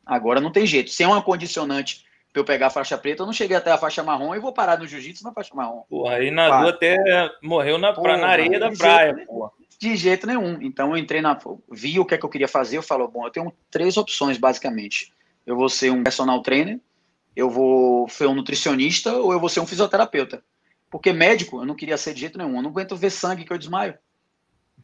Agora 0.04 0.40
não 0.40 0.50
tem 0.50 0.66
jeito. 0.66 0.90
Se 0.90 1.02
é 1.02 1.07
uma 1.07 1.23
condicionante 1.23 2.04
para 2.33 2.40
eu 2.40 2.45
pegar 2.45 2.69
a 2.69 2.71
faixa 2.71 2.97
preta, 2.97 3.23
eu 3.23 3.26
não 3.26 3.33
cheguei 3.33 3.57
até 3.57 3.71
a 3.71 3.78
faixa 3.78 4.02
marrom 4.02 4.35
e 4.35 4.40
vou 4.40 4.52
parar 4.52 4.78
no 4.78 4.87
jiu-jitsu 4.87 5.25
na 5.25 5.33
faixa 5.33 5.54
marrom. 5.54 5.83
Porra, 5.88 6.16
aí 6.16 6.30
nadou 6.30 6.71
até 6.71 6.97
morreu 7.42 7.78
na, 7.78 7.92
porra, 7.92 8.16
na 8.16 8.28
areia 8.28 8.59
da 8.59 8.71
praia, 8.71 9.14
jeito, 9.14 9.52
De 9.78 9.97
jeito 9.97 10.26
nenhum. 10.26 10.59
Então 10.62 10.90
eu 10.90 10.97
entrei 10.97 11.21
na. 11.21 11.38
Vi 11.71 11.99
o 11.99 12.04
que 12.04 12.14
é 12.14 12.19
que 12.19 12.25
eu 12.25 12.30
queria 12.30 12.49
fazer. 12.49 12.76
Eu 12.76 12.83
falo, 12.83 13.09
bom, 13.09 13.26
eu 13.26 13.30
tenho 13.30 13.52
três 13.71 13.97
opções, 13.97 14.38
basicamente. 14.38 15.12
Eu 15.47 15.57
vou 15.57 15.69
ser 15.69 15.90
um 15.90 16.02
personal 16.02 16.40
trainer, 16.42 16.78
eu 17.35 17.50
vou 17.50 18.09
ser 18.09 18.26
um 18.26 18.35
nutricionista 18.35 19.14
ou 19.14 19.33
eu 19.33 19.40
vou 19.40 19.49
ser 19.49 19.61
um 19.61 19.66
fisioterapeuta. 19.66 20.42
Porque 20.90 21.12
médico 21.12 21.61
eu 21.61 21.64
não 21.64 21.75
queria 21.75 21.97
ser 21.97 22.14
de 22.14 22.21
jeito 22.21 22.38
nenhum. 22.38 22.57
Eu 22.57 22.62
não 22.62 22.71
aguento 22.71 22.97
ver 22.97 23.11
sangue 23.11 23.45
que 23.45 23.52
eu 23.52 23.59
desmaio. 23.59 23.97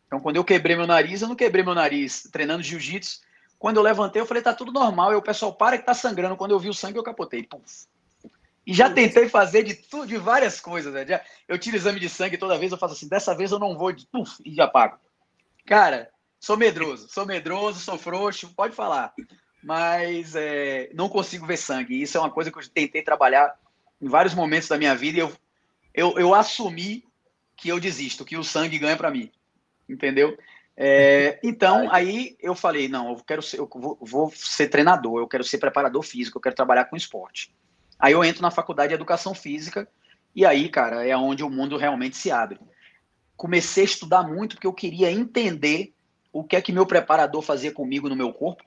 Então, 0.07 0.21
quando 0.21 0.37
eu 0.37 0.45
quebrei 0.45 0.77
meu 0.77 0.87
nariz, 0.87 1.21
eu 1.21 1.29
não 1.29 1.35
quebrei 1.35 1.65
meu 1.65 1.75
nariz 1.75 2.29
treinando 2.31 2.63
jiu-jitsu. 2.63 3.21
Quando 3.59 3.79
eu 3.79 3.83
levantei, 3.83 4.21
eu 4.21 4.27
falei, 4.27 4.43
tá 4.43 4.55
tudo 4.55 4.73
normal. 4.73 5.13
E 5.13 5.17
o 5.17 5.23
pessoal, 5.23 5.53
para 5.53 5.79
que 5.79 5.85
tá 5.85 5.95
sangrando. 5.95 6.37
Quando 6.37 6.53
eu 6.53 6.59
vi 6.59 6.69
o 6.69 6.75
sangue, 6.75 6.99
eu 6.99 7.03
capotei. 7.03 7.43
Puf. 7.43 7.87
E 8.67 8.75
já 8.75 8.91
tentei 8.91 9.29
fazer 9.29 9.63
de 9.63 9.75
tudo, 9.75 10.07
de 10.07 10.17
várias 10.17 10.61
coisas. 10.61 10.93
Né? 10.93 11.21
Eu 11.47 11.59
tiro 11.59 11.77
exame 11.77 12.01
de 12.01 12.09
sangue 12.09 12.37
toda 12.37 12.59
vez, 12.59 12.73
eu 12.73 12.79
faço 12.79 12.95
assim, 12.95 13.09
dessa 13.09 13.35
vez 13.35 13.53
eu 13.53 13.59
não 13.59 13.79
vou, 13.79 13.93
de, 13.93 14.07
puf, 14.07 14.43
e 14.45 14.55
já 14.55 14.67
pago. 14.67 14.99
Cara, 15.65 16.11
sou 16.41 16.57
medroso, 16.57 17.09
sou 17.09 17.25
medroso, 17.25 17.79
sou 17.79 17.97
frouxo, 17.97 18.53
pode 18.55 18.75
falar. 18.75 19.15
Mas 19.63 20.35
é, 20.35 20.91
não 20.95 21.09
consigo 21.09 21.47
ver 21.47 21.57
sangue. 21.57 22.01
Isso 22.01 22.17
é 22.17 22.21
uma 22.21 22.31
coisa 22.31 22.51
que 22.51 22.59
eu 22.59 22.69
tentei 22.69 23.03
trabalhar 23.03 23.57
em 24.01 24.09
vários 24.09 24.35
momentos 24.35 24.69
da 24.69 24.77
minha 24.77 24.95
vida 24.95 25.19
e 25.19 25.21
eu, 25.21 25.33
eu, 25.95 26.19
eu 26.19 26.35
assumi 26.35 27.05
que 27.57 27.69
eu 27.69 27.81
desisto, 27.81 28.25
que 28.25 28.37
o 28.37 28.45
sangue 28.45 28.79
ganha 28.79 28.97
para 28.97 29.11
mim 29.11 29.31
entendeu? 29.89 30.37
É, 30.77 31.39
então, 31.45 31.89
aí 31.91 32.37
eu 32.41 32.55
falei, 32.55 32.89
não, 32.89 33.11
eu 33.11 33.17
quero 33.17 33.43
ser, 33.43 33.59
eu 33.59 33.69
vou, 33.73 33.99
vou, 34.01 34.33
ser 34.35 34.69
treinador, 34.69 35.21
eu 35.21 35.29
quero 35.29 35.45
ser 35.45 35.59
preparador 35.59 36.03
físico, 36.03 36.39
eu 36.39 36.43
quero 36.43 36.55
trabalhar 36.55 36.85
com 36.87 36.97
esporte. 36.97 37.55
Aí 37.99 38.13
eu 38.13 38.25
entro 38.25 38.43
na 38.43 38.51
faculdade 38.51 38.89
de 38.89 38.95
educação 38.95 39.35
física 39.35 39.89
e 40.35 40.45
aí, 40.45 40.69
cara, 40.69 41.07
é 41.07 41.17
onde 41.17 41.43
o 41.43 41.51
mundo 41.51 41.79
realmente 41.79 42.17
se 42.17 42.31
abre. 42.31 42.61
Comecei 43.37 43.85
a 43.85 43.87
estudar 43.87 44.23
muito 44.23 44.57
porque 44.57 44.67
eu 44.67 44.73
queria 44.73 45.11
entender 45.11 45.95
o 46.31 46.45
que 46.45 46.57
é 46.57 46.61
que 46.61 46.73
meu 46.73 46.85
preparador 46.85 47.41
fazia 47.41 47.73
comigo 47.73 48.09
no 48.09 48.17
meu 48.17 48.33
corpo, 48.33 48.63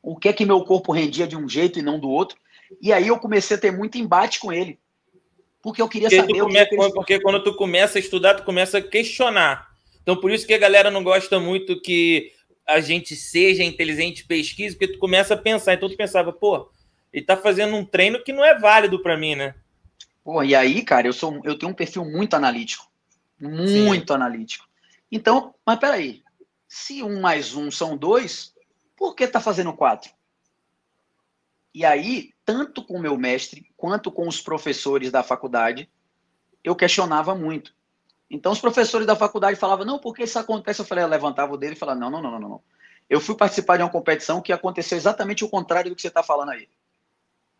o 0.00 0.16
que 0.16 0.28
é 0.28 0.32
que 0.32 0.46
meu 0.46 0.62
corpo 0.64 0.92
rendia 0.92 1.26
de 1.26 1.36
um 1.36 1.48
jeito 1.48 1.78
e 1.78 1.82
não 1.82 1.98
do 1.98 2.08
outro. 2.08 2.38
E 2.80 2.92
aí 2.92 3.08
eu 3.08 3.18
comecei 3.18 3.56
a 3.56 3.60
ter 3.60 3.72
muito 3.72 3.98
embate 3.98 4.38
com 4.38 4.52
ele. 4.52 4.78
Porque 5.60 5.80
eu 5.80 5.88
queria 5.88 6.08
porque 6.08 6.20
saber. 6.20 6.40
Come... 6.40 6.44
o 6.44 6.48
que 6.48 6.58
é 6.58 6.90
Porque 6.92 7.20
quando 7.20 7.42
tu 7.42 7.56
começa 7.56 7.98
a 7.98 8.00
estudar, 8.00 8.34
tu 8.34 8.44
começa 8.44 8.78
a 8.78 8.82
questionar. 8.82 9.73
Então, 10.04 10.20
por 10.20 10.30
isso 10.30 10.46
que 10.46 10.52
a 10.52 10.58
galera 10.58 10.90
não 10.90 11.02
gosta 11.02 11.40
muito 11.40 11.80
que 11.80 12.30
a 12.66 12.78
gente 12.78 13.16
seja 13.16 13.64
inteligente 13.64 14.20
e 14.20 14.26
pesquise, 14.26 14.76
porque 14.76 14.92
tu 14.92 14.98
começa 14.98 15.32
a 15.32 15.36
pensar. 15.36 15.72
Então, 15.72 15.88
tu 15.88 15.96
pensava, 15.96 16.30
pô, 16.30 16.70
ele 17.10 17.24
tá 17.24 17.36
fazendo 17.38 17.74
um 17.74 17.84
treino 17.84 18.22
que 18.22 18.32
não 18.32 18.44
é 18.44 18.56
válido 18.58 19.02
para 19.02 19.16
mim, 19.16 19.34
né? 19.34 19.54
Pô, 20.22 20.42
e 20.42 20.54
aí, 20.54 20.82
cara, 20.82 21.06
eu, 21.06 21.12
sou, 21.12 21.40
eu 21.42 21.58
tenho 21.58 21.72
um 21.72 21.74
perfil 21.74 22.04
muito 22.04 22.34
analítico. 22.34 22.86
Muito 23.40 24.08
Sim. 24.08 24.14
analítico. 24.14 24.68
Então, 25.10 25.54
mas 25.64 25.78
peraí. 25.78 26.22
Se 26.68 27.02
um 27.02 27.20
mais 27.20 27.54
um 27.54 27.70
são 27.70 27.96
dois, 27.96 28.54
por 28.96 29.14
que 29.14 29.26
tá 29.26 29.40
fazendo 29.40 29.72
quatro? 29.72 30.10
E 31.72 31.84
aí, 31.84 32.30
tanto 32.44 32.84
com 32.84 32.94
o 32.94 33.00
meu 33.00 33.16
mestre 33.16 33.66
quanto 33.76 34.12
com 34.12 34.28
os 34.28 34.40
professores 34.40 35.10
da 35.10 35.22
faculdade, 35.22 35.88
eu 36.62 36.76
questionava 36.76 37.34
muito. 37.34 37.74
Então 38.30 38.52
os 38.52 38.60
professores 38.60 39.06
da 39.06 39.16
faculdade 39.16 39.58
falavam, 39.58 39.84
não, 39.84 39.98
porque 39.98 40.24
isso 40.24 40.38
acontece? 40.38 40.80
Eu 40.80 40.84
falei, 40.84 41.04
eu 41.04 41.08
levantava 41.08 41.52
o 41.52 41.56
dedo 41.56 41.72
e 41.72 41.76
falava, 41.76 42.00
não, 42.00 42.10
não, 42.10 42.22
não, 42.22 42.30
não, 42.32 42.40
não. 42.40 42.62
Eu 43.08 43.20
fui 43.20 43.36
participar 43.36 43.76
de 43.76 43.82
uma 43.82 43.90
competição 43.90 44.40
que 44.40 44.52
aconteceu 44.52 44.96
exatamente 44.96 45.44
o 45.44 45.48
contrário 45.48 45.90
do 45.90 45.96
que 45.96 46.02
você 46.02 46.08
está 46.08 46.22
falando 46.22 46.50
aí. 46.50 46.68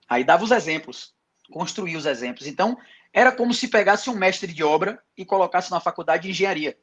Aí 0.08 0.24
dava 0.24 0.44
os 0.44 0.50
exemplos, 0.50 1.14
construía 1.50 1.98
os 1.98 2.06
exemplos. 2.06 2.46
Então, 2.46 2.78
era 3.12 3.30
como 3.30 3.52
se 3.52 3.68
pegasse 3.68 4.08
um 4.08 4.14
mestre 4.14 4.52
de 4.52 4.64
obra 4.64 5.02
e 5.16 5.24
colocasse 5.24 5.70
na 5.70 5.80
faculdade 5.80 6.24
de 6.24 6.30
engenharia, 6.30 6.76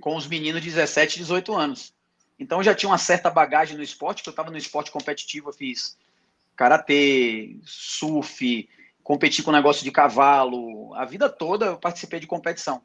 com 0.00 0.16
os 0.16 0.26
meninos 0.26 0.62
de 0.62 0.70
17, 0.70 1.18
18 1.18 1.54
anos. 1.54 1.94
Então, 2.38 2.58
eu 2.58 2.64
já 2.64 2.74
tinha 2.74 2.90
uma 2.90 2.98
certa 2.98 3.30
bagagem 3.30 3.76
no 3.76 3.82
esporte, 3.82 4.22
que 4.22 4.28
eu 4.28 4.32
estava 4.32 4.50
no 4.50 4.56
esporte 4.56 4.90
competitivo, 4.90 5.50
eu 5.50 5.54
fiz 5.54 5.96
karatê, 6.54 7.56
surf, 7.64 8.68
competi 9.06 9.40
com 9.40 9.52
negócio 9.52 9.84
de 9.84 9.92
cavalo, 9.92 10.92
a 10.94 11.04
vida 11.04 11.28
toda 11.28 11.66
eu 11.66 11.78
participei 11.78 12.18
de 12.18 12.26
competição. 12.26 12.82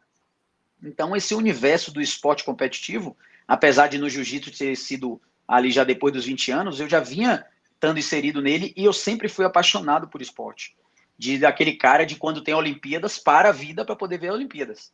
Então, 0.83 1.15
esse 1.15 1.33
universo 1.33 1.91
do 1.91 1.99
esporte 1.99 2.43
competitivo, 2.43 3.17
apesar 3.47 3.87
de 3.87 3.97
no 3.97 4.07
jiu-jitsu 4.07 4.55
ter 4.55 4.75
sido 4.75 5.19
ali 5.47 5.71
já 5.71 5.83
depois 5.83 6.13
dos 6.13 6.25
20 6.25 6.51
anos, 6.51 6.79
eu 6.79 6.87
já 6.87 6.99
vinha 6.99 7.43
estando 7.73 7.97
inserido 7.97 8.39
nele 8.39 8.71
e 8.77 8.85
eu 8.85 8.93
sempre 8.93 9.27
fui 9.27 9.45
apaixonado 9.45 10.07
por 10.07 10.21
esporte. 10.21 10.75
De 11.17 11.39
daquele 11.39 11.73
cara 11.73 12.05
de 12.05 12.15
quando 12.15 12.43
tem 12.43 12.53
Olimpíadas, 12.53 13.17
para 13.17 13.49
a 13.49 13.51
vida 13.51 13.83
para 13.83 13.95
poder 13.95 14.19
ver 14.19 14.31
Olimpíadas. 14.31 14.93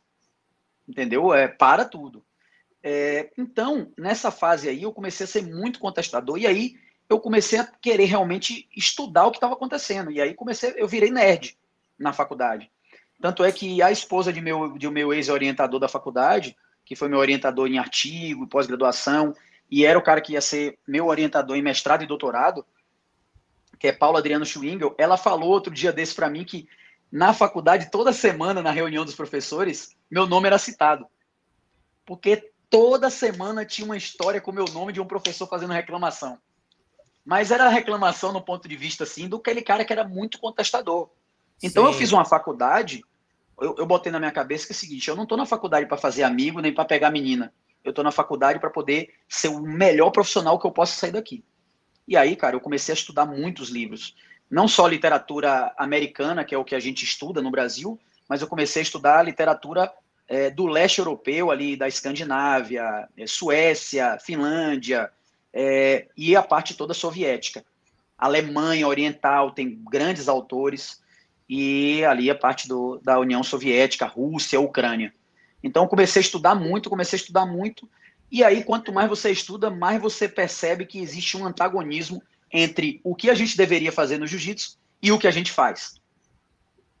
Entendeu? 0.88 1.34
É, 1.34 1.46
para 1.46 1.84
tudo. 1.84 2.24
É, 2.82 3.30
então, 3.36 3.92
nessa 3.98 4.30
fase 4.30 4.66
aí, 4.66 4.82
eu 4.82 4.94
comecei 4.94 5.24
a 5.24 5.28
ser 5.28 5.42
muito 5.42 5.78
contestador. 5.78 6.38
E 6.38 6.46
aí, 6.46 6.76
eu 7.08 7.18
comecei 7.18 7.58
a 7.58 7.64
querer 7.64 8.04
realmente 8.04 8.68
estudar 8.76 9.26
o 9.26 9.30
que 9.30 9.38
estava 9.38 9.54
acontecendo. 9.54 10.10
E 10.10 10.20
aí 10.20 10.34
comecei, 10.34 10.74
eu 10.76 10.86
virei 10.86 11.10
nerd 11.10 11.56
na 11.98 12.12
faculdade. 12.12 12.70
Tanto 13.20 13.42
é 13.42 13.50
que 13.50 13.82
a 13.82 13.90
esposa 13.90 14.32
de 14.32 14.40
meu, 14.40 14.76
de 14.76 14.88
meu 14.90 15.12
ex-orientador 15.12 15.80
da 15.80 15.88
faculdade, 15.88 16.56
que 16.84 16.94
foi 16.94 17.08
meu 17.08 17.18
orientador 17.18 17.66
em 17.66 17.78
artigo, 17.78 18.46
pós-graduação, 18.46 19.34
e 19.70 19.84
era 19.84 19.98
o 19.98 20.02
cara 20.02 20.20
que 20.20 20.34
ia 20.34 20.40
ser 20.40 20.78
meu 20.86 21.06
orientador 21.06 21.56
em 21.56 21.62
mestrado 21.62 22.02
e 22.02 22.06
doutorado, 22.06 22.64
que 23.78 23.88
é 23.88 23.92
Paulo 23.92 24.18
Adriano 24.18 24.44
Schwingel, 24.44 24.94
ela 24.98 25.16
falou 25.16 25.50
outro 25.50 25.72
dia 25.72 25.92
desse 25.92 26.14
para 26.14 26.30
mim 26.30 26.44
que 26.44 26.68
na 27.10 27.32
faculdade, 27.32 27.90
toda 27.90 28.12
semana, 28.12 28.62
na 28.62 28.70
reunião 28.70 29.04
dos 29.04 29.14
professores, 29.14 29.96
meu 30.10 30.26
nome 30.26 30.46
era 30.46 30.58
citado. 30.58 31.06
Porque 32.04 32.52
toda 32.68 33.08
semana 33.08 33.64
tinha 33.64 33.86
uma 33.86 33.96
história 33.96 34.40
com 34.40 34.50
o 34.50 34.54
meu 34.54 34.66
nome 34.66 34.92
de 34.92 35.00
um 35.00 35.06
professor 35.06 35.46
fazendo 35.46 35.72
reclamação. 35.72 36.38
Mas 37.28 37.50
era 37.50 37.68
reclamação 37.68 38.32
no 38.32 38.40
ponto 38.40 38.66
de 38.66 38.74
vista 38.74 39.04
assim 39.04 39.28
do 39.28 39.36
aquele 39.36 39.60
cara 39.60 39.84
que 39.84 39.92
era 39.92 40.02
muito 40.02 40.38
contestador. 40.38 41.10
Então 41.62 41.84
Sim. 41.84 41.92
eu 41.92 41.98
fiz 41.98 42.10
uma 42.10 42.24
faculdade, 42.24 43.02
eu, 43.60 43.76
eu 43.76 43.84
botei 43.84 44.10
na 44.10 44.18
minha 44.18 44.30
cabeça 44.30 44.66
que 44.66 44.72
é 44.72 44.74
o 44.74 44.78
seguinte: 44.78 45.06
eu 45.06 45.14
não 45.14 45.24
estou 45.24 45.36
na 45.36 45.44
faculdade 45.44 45.84
para 45.84 45.98
fazer 45.98 46.22
amigo 46.22 46.58
nem 46.60 46.72
para 46.72 46.86
pegar 46.86 47.10
menina. 47.10 47.52
Eu 47.84 47.90
estou 47.90 48.02
na 48.02 48.10
faculdade 48.10 48.58
para 48.58 48.70
poder 48.70 49.10
ser 49.28 49.48
o 49.48 49.60
melhor 49.60 50.10
profissional 50.10 50.58
que 50.58 50.66
eu 50.66 50.70
possa 50.72 50.98
sair 50.98 51.12
daqui. 51.12 51.44
E 52.06 52.16
aí, 52.16 52.34
cara, 52.34 52.56
eu 52.56 52.60
comecei 52.60 52.94
a 52.94 52.96
estudar 52.96 53.26
muitos 53.26 53.68
livros. 53.68 54.16
Não 54.50 54.66
só 54.66 54.88
literatura 54.88 55.70
americana, 55.76 56.46
que 56.46 56.54
é 56.54 56.58
o 56.58 56.64
que 56.64 56.74
a 56.74 56.80
gente 56.80 57.04
estuda 57.04 57.42
no 57.42 57.50
Brasil, 57.50 58.00
mas 58.26 58.40
eu 58.40 58.48
comecei 58.48 58.80
a 58.80 58.84
estudar 58.84 59.22
literatura 59.22 59.92
é, 60.26 60.48
do 60.48 60.66
leste 60.66 61.00
europeu, 61.00 61.50
ali 61.50 61.76
da 61.76 61.88
Escandinávia, 61.88 63.06
é, 63.18 63.26
Suécia, 63.26 64.16
Finlândia, 64.18 65.12
é, 65.52 66.06
e 66.16 66.36
a 66.36 66.42
parte 66.42 66.74
toda 66.74 66.94
soviética. 66.94 67.64
Alemanha 68.16 68.88
Oriental 68.88 69.52
tem 69.52 69.80
grandes 69.88 70.28
autores, 70.28 71.00
e 71.48 72.04
ali 72.04 72.30
a 72.30 72.34
parte 72.34 72.68
do, 72.68 73.00
da 73.02 73.18
União 73.18 73.42
Soviética, 73.42 74.06
Rússia, 74.06 74.60
Ucrânia. 74.60 75.14
Então 75.62 75.88
comecei 75.88 76.20
a 76.20 76.24
estudar 76.24 76.54
muito, 76.54 76.90
comecei 76.90 77.16
a 77.16 77.20
estudar 77.20 77.46
muito, 77.46 77.88
e 78.30 78.44
aí 78.44 78.62
quanto 78.62 78.92
mais 78.92 79.08
você 79.08 79.30
estuda, 79.30 79.70
mais 79.70 80.00
você 80.00 80.28
percebe 80.28 80.84
que 80.84 81.00
existe 81.00 81.36
um 81.36 81.46
antagonismo 81.46 82.22
entre 82.52 83.00
o 83.02 83.14
que 83.14 83.30
a 83.30 83.34
gente 83.34 83.56
deveria 83.56 83.90
fazer 83.90 84.18
no 84.18 84.26
jiu-jitsu 84.26 84.78
e 85.02 85.10
o 85.10 85.18
que 85.18 85.26
a 85.26 85.30
gente 85.30 85.50
faz. 85.50 85.94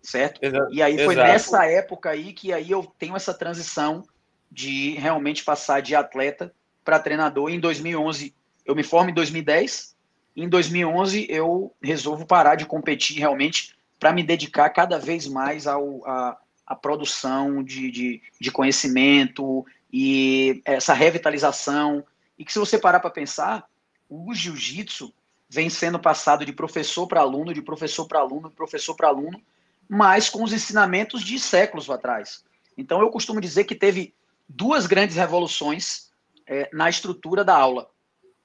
Certo? 0.00 0.42
Exato, 0.42 0.72
e 0.72 0.80
aí 0.80 0.96
foi 1.04 1.14
exato. 1.14 1.28
nessa 1.28 1.66
época 1.66 2.10
aí 2.10 2.32
que 2.32 2.52
aí 2.52 2.70
eu 2.70 2.84
tenho 2.98 3.16
essa 3.16 3.34
transição 3.34 4.02
de 4.50 4.92
realmente 4.92 5.44
passar 5.44 5.82
de 5.82 5.94
atleta 5.94 6.54
para 6.88 6.98
treinador. 6.98 7.50
Em 7.50 7.60
2011 7.60 8.34
eu 8.64 8.74
me 8.74 8.82
formo 8.82 9.10
em 9.10 9.12
2010. 9.12 9.94
Em 10.34 10.48
2011, 10.48 11.26
eu 11.28 11.74
resolvo 11.82 12.24
parar 12.24 12.54
de 12.54 12.64
competir 12.64 13.18
realmente 13.18 13.76
para 14.00 14.10
me 14.10 14.22
dedicar 14.22 14.70
cada 14.70 14.98
vez 14.98 15.26
mais 15.26 15.66
ao, 15.66 16.02
a, 16.06 16.38
a 16.66 16.74
produção 16.74 17.62
de, 17.62 17.90
de, 17.90 18.22
de 18.40 18.50
conhecimento 18.50 19.66
e 19.92 20.62
essa 20.64 20.94
revitalização. 20.94 22.02
E 22.38 22.44
que 22.44 22.52
se 22.54 22.58
você 22.58 22.78
parar 22.78 23.00
para 23.00 23.10
pensar, 23.10 23.68
o 24.08 24.32
jiu-jitsu 24.32 25.12
vem 25.46 25.68
sendo 25.68 25.98
passado 25.98 26.46
de 26.46 26.54
professor 26.54 27.06
para 27.06 27.20
aluno, 27.20 27.52
de 27.52 27.60
professor 27.60 28.06
para 28.06 28.20
aluno, 28.20 28.48
de 28.48 28.54
professor 28.54 28.94
para 28.94 29.08
aluno, 29.08 29.38
mas 29.86 30.30
com 30.30 30.42
os 30.42 30.54
ensinamentos 30.54 31.22
de 31.22 31.38
séculos 31.38 31.90
atrás. 31.90 32.42
Então 32.78 33.02
eu 33.02 33.10
costumo 33.10 33.42
dizer 33.42 33.64
que 33.64 33.74
teve 33.74 34.14
duas 34.48 34.86
grandes 34.86 35.16
revoluções 35.16 36.07
é, 36.48 36.68
na 36.72 36.88
estrutura 36.88 37.44
da 37.44 37.54
aula 37.54 37.90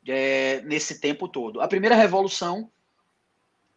é, 0.07 0.61
nesse 0.61 0.99
tempo 0.99 1.27
todo. 1.27 1.61
A 1.61 1.67
primeira 1.67 1.95
revolução 1.95 2.69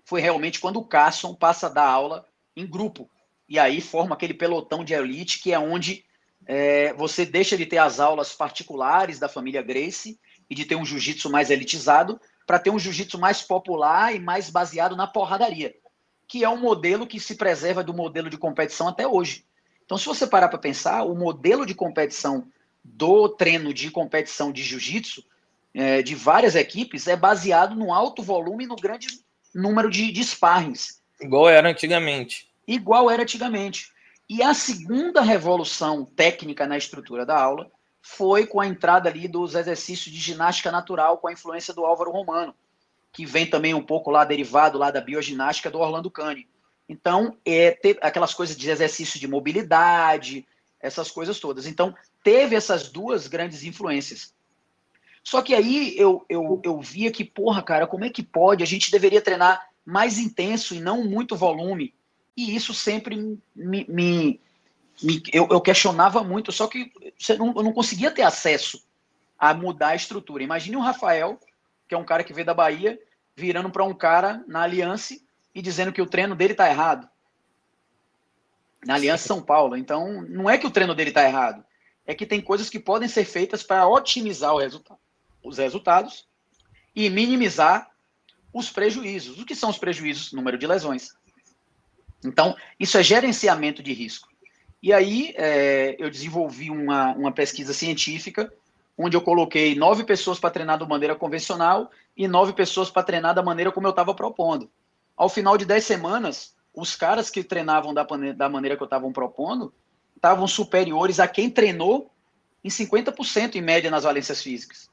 foi 0.05 0.21
realmente 0.21 0.61
quando 0.61 0.79
o 0.79 0.85
Carson 0.85 1.35
passa 1.35 1.67
a 1.69 1.71
dar 1.71 1.87
aula 1.87 2.27
em 2.57 2.67
grupo. 2.67 3.09
E 3.49 3.59
aí 3.59 3.81
forma 3.81 4.15
aquele 4.15 4.35
pelotão 4.35 4.85
de 4.85 4.93
elite 4.93 5.41
que 5.41 5.53
é 5.53 5.59
onde 5.59 6.05
é, 6.45 6.93
você 6.95 7.25
deixa 7.25 7.57
de 7.57 7.65
ter 7.65 7.79
as 7.79 8.01
aulas 8.01 8.33
particulares 8.33 9.19
da 9.19 9.29
família 9.29 9.63
Grace 9.63 10.19
e 10.51 10.55
de 10.55 10.65
ter 10.65 10.77
um 10.77 10.85
jiu-jitsu 10.85 11.31
mais 11.31 11.51
elitizado 11.51 12.21
para 12.47 12.59
ter 12.59 12.71
um 12.71 12.79
jiu-jitsu 12.79 13.19
mais 13.19 13.43
popular 13.43 14.15
e 14.15 14.21
mais 14.21 14.51
baseado 14.51 14.97
na 14.97 15.07
porradaria, 15.07 15.75
que 16.29 16.45
é 16.45 16.49
um 16.49 16.61
modelo 16.61 17.07
que 17.07 17.19
se 17.19 17.35
preserva 17.35 17.83
do 17.83 17.95
modelo 17.95 18.31
de 18.31 18.39
competição 18.39 18.89
até 18.89 19.07
hoje. 19.07 19.45
Então, 19.85 19.99
se 19.99 20.07
você 20.07 20.27
parar 20.27 20.49
para 20.49 20.59
pensar, 20.59 21.03
o 21.05 21.15
modelo 21.15 21.65
de 21.65 21.75
competição 21.75 22.49
do 22.95 23.29
treino 23.29 23.75
de 23.75 23.91
competição 23.91 24.53
de 24.53 24.63
jiu-jitsu 24.63 25.25
é, 25.75 26.03
de 26.03 26.15
várias 26.15 26.55
equipes 26.55 27.07
é 27.07 27.17
baseado 27.17 27.75
no 27.75 27.93
alto 27.93 28.23
volume 28.23 28.65
e 28.65 28.67
no 28.67 28.77
grande 28.77 29.09
número 29.55 29.91
de, 29.91 30.11
de 30.11 30.25
sparrings. 30.25 31.03
Igual 31.21 31.49
era 31.49 31.69
antigamente. 31.69 32.49
Igual 32.67 33.11
era 33.11 33.23
antigamente. 33.23 33.93
E 34.29 34.43
a 34.43 34.55
segunda 34.55 35.21
revolução 35.21 36.05
técnica 36.05 36.67
na 36.67 36.79
estrutura 36.79 37.27
da 37.27 37.39
aula 37.39 37.71
foi 38.01 38.47
com 38.47 38.61
a 38.61 38.67
entrada 38.67 39.09
ali 39.09 39.29
dos 39.29 39.55
exercícios 39.55 40.15
de 40.15 40.21
ginástica 40.21 40.71
natural 40.71 41.19
com 41.19 41.29
a 41.29 41.33
influência 41.33 41.75
do 41.75 41.85
Álvaro 41.85 42.11
Romano, 42.11 42.55
que 43.13 43.27
vem 43.27 43.47
também 43.47 43.75
um 43.75 43.83
pouco 43.83 44.11
lá 44.11 44.25
derivado 44.25 44.79
lá 44.79 44.91
da 44.91 45.01
bioginástica 45.01 45.71
do 45.71 45.79
Orlando 45.79 46.11
Cane. 46.11 46.49
Então, 46.89 47.37
é, 47.45 47.77
aquelas 48.01 48.33
coisas 48.33 48.57
de 48.57 48.71
exercício 48.71 49.19
de 49.19 49.27
mobilidade, 49.27 50.47
essas 50.81 51.11
coisas 51.11 51.41
todas. 51.41 51.67
Então, 51.67 51.95
teve 52.27 52.57
essas 52.57 52.89
duas 52.89 53.29
grandes 53.29 53.63
influências. 53.63 54.35
Só 55.23 55.41
que 55.41 55.55
aí 55.55 55.97
eu, 55.97 56.27
eu, 56.29 56.61
eu 56.65 56.81
via 56.81 57.09
que, 57.09 57.25
porra, 57.25 57.63
cara, 57.63 57.87
como 57.87 58.05
é 58.05 58.11
que 58.11 58.21
pode? 58.21 58.65
A 58.65 58.67
gente 58.67 58.91
deveria 58.91 59.23
treinar 59.23 59.69
mais 59.85 60.19
intenso 60.19 60.75
e 60.75 60.81
não 60.81 61.05
muito 61.05 61.37
volume. 61.37 61.95
E 62.37 62.57
isso 62.57 62.75
sempre 62.75 63.15
me, 63.55 63.87
me, 63.89 64.41
me 65.01 65.23
eu, 65.33 65.47
eu, 65.49 65.61
questionava 65.61 66.25
muito, 66.25 66.51
só 66.51 66.67
que 66.67 66.93
não, 67.39 67.55
eu 67.55 67.63
não 67.63 67.73
conseguia 67.73 68.11
ter 68.11 68.23
acesso 68.23 68.85
a 69.39 69.55
mudar 69.55 69.91
a 69.91 69.97
estrutura. 69.97 70.43
Imagine 70.43 70.79
o 70.79 70.81
Rafael, 70.81 71.39
que 71.89 71.95
é 71.95 71.99
um 71.99 72.05
cara 72.05 72.25
que 72.25 72.33
veio 72.33 72.47
da 72.47 72.55
Bahia, 72.55 72.99
virando 73.37 73.71
para 73.71 73.85
um 73.85 73.95
cara 73.95 74.43
na 74.49 74.63
Aliança 74.63 75.17
e 75.55 75.63
dizendo 75.63 75.93
que 75.93 76.03
o 76.03 76.07
treino 76.07 76.35
dele 76.35 76.55
está 76.55 76.69
errado. 76.69 77.09
Na 78.85 78.95
Aliança 78.95 79.29
São 79.29 79.41
Paulo. 79.41 79.77
Então, 79.77 80.23
não 80.23 80.51
é 80.51 80.59
que 80.59 80.67
o 80.67 80.73
treino 80.73 80.93
dele 80.93 81.11
está 81.11 81.23
errado. 81.23 81.65
É 82.07 82.15
que 82.15 82.27
tem 82.27 82.41
coisas 82.41 82.71
que 82.71 82.79
podem 82.79 83.09
ser 83.09 83.25
feitas 83.25 83.63
para 83.63 83.89
otimizar 83.89 84.55
resultado, 84.57 84.99
os 85.43 85.59
resultados 85.59 86.27
e 86.95 87.11
minimizar 87.11 87.91
os 88.53 88.71
prejuízos. 88.71 89.39
O 89.39 89.45
que 89.45 89.55
são 89.55 89.71
os 89.71 89.79
prejuízos? 89.79 90.33
Número 90.33 90.57
de 90.57 90.67
lesões. 90.67 91.15
Então, 92.25 92.57
isso 92.79 92.97
é 92.97 93.03
gerenciamento 93.03 93.83
de 93.83 93.93
risco. 93.93 94.29
E 94.83 94.93
aí, 94.93 95.35
é, 95.37 95.97
eu 95.99 96.09
desenvolvi 96.09 96.71
uma, 96.71 97.13
uma 97.15 97.33
pesquisa 97.33 97.75
científica, 97.75 98.53
onde 98.97 99.17
eu 99.17 99.21
coloquei 99.21 99.75
nove 99.75 100.05
pessoas 100.05 100.39
para 100.39 100.51
treinar 100.51 100.79
de 100.79 100.89
maneira 100.89 101.15
convencional 101.15 101.91
e 102.17 102.27
nove 102.27 102.53
pessoas 102.53 102.91
para 102.91 103.03
treinar 103.03 103.35
da 103.35 103.43
maneira 103.43 103.71
como 103.71 103.87
eu 103.87 103.91
estava 103.91 104.15
propondo. 104.15 104.71
Ao 105.17 105.29
final 105.29 105.59
de 105.59 105.65
dez 105.65 105.85
semanas, 105.85 106.55
os 106.75 106.95
caras 106.95 107.31
que 107.31 107.45
treinavam 107.45 107.93
da, 107.93 108.07
da 108.37 108.49
maneira 108.49 108.77
que 108.77 108.83
eu 108.83 108.87
estava 108.87 109.11
propondo 109.11 109.73
estavam 110.17 110.47
superiores 110.49 111.21
a 111.21 111.29
quem 111.29 111.51
treinou 111.51 112.11
em 112.65 112.69
50% 112.69 113.55
em 113.55 113.63
média 113.63 113.91
nas 113.91 114.03
valências 114.03 114.43
físicas. 114.43 114.91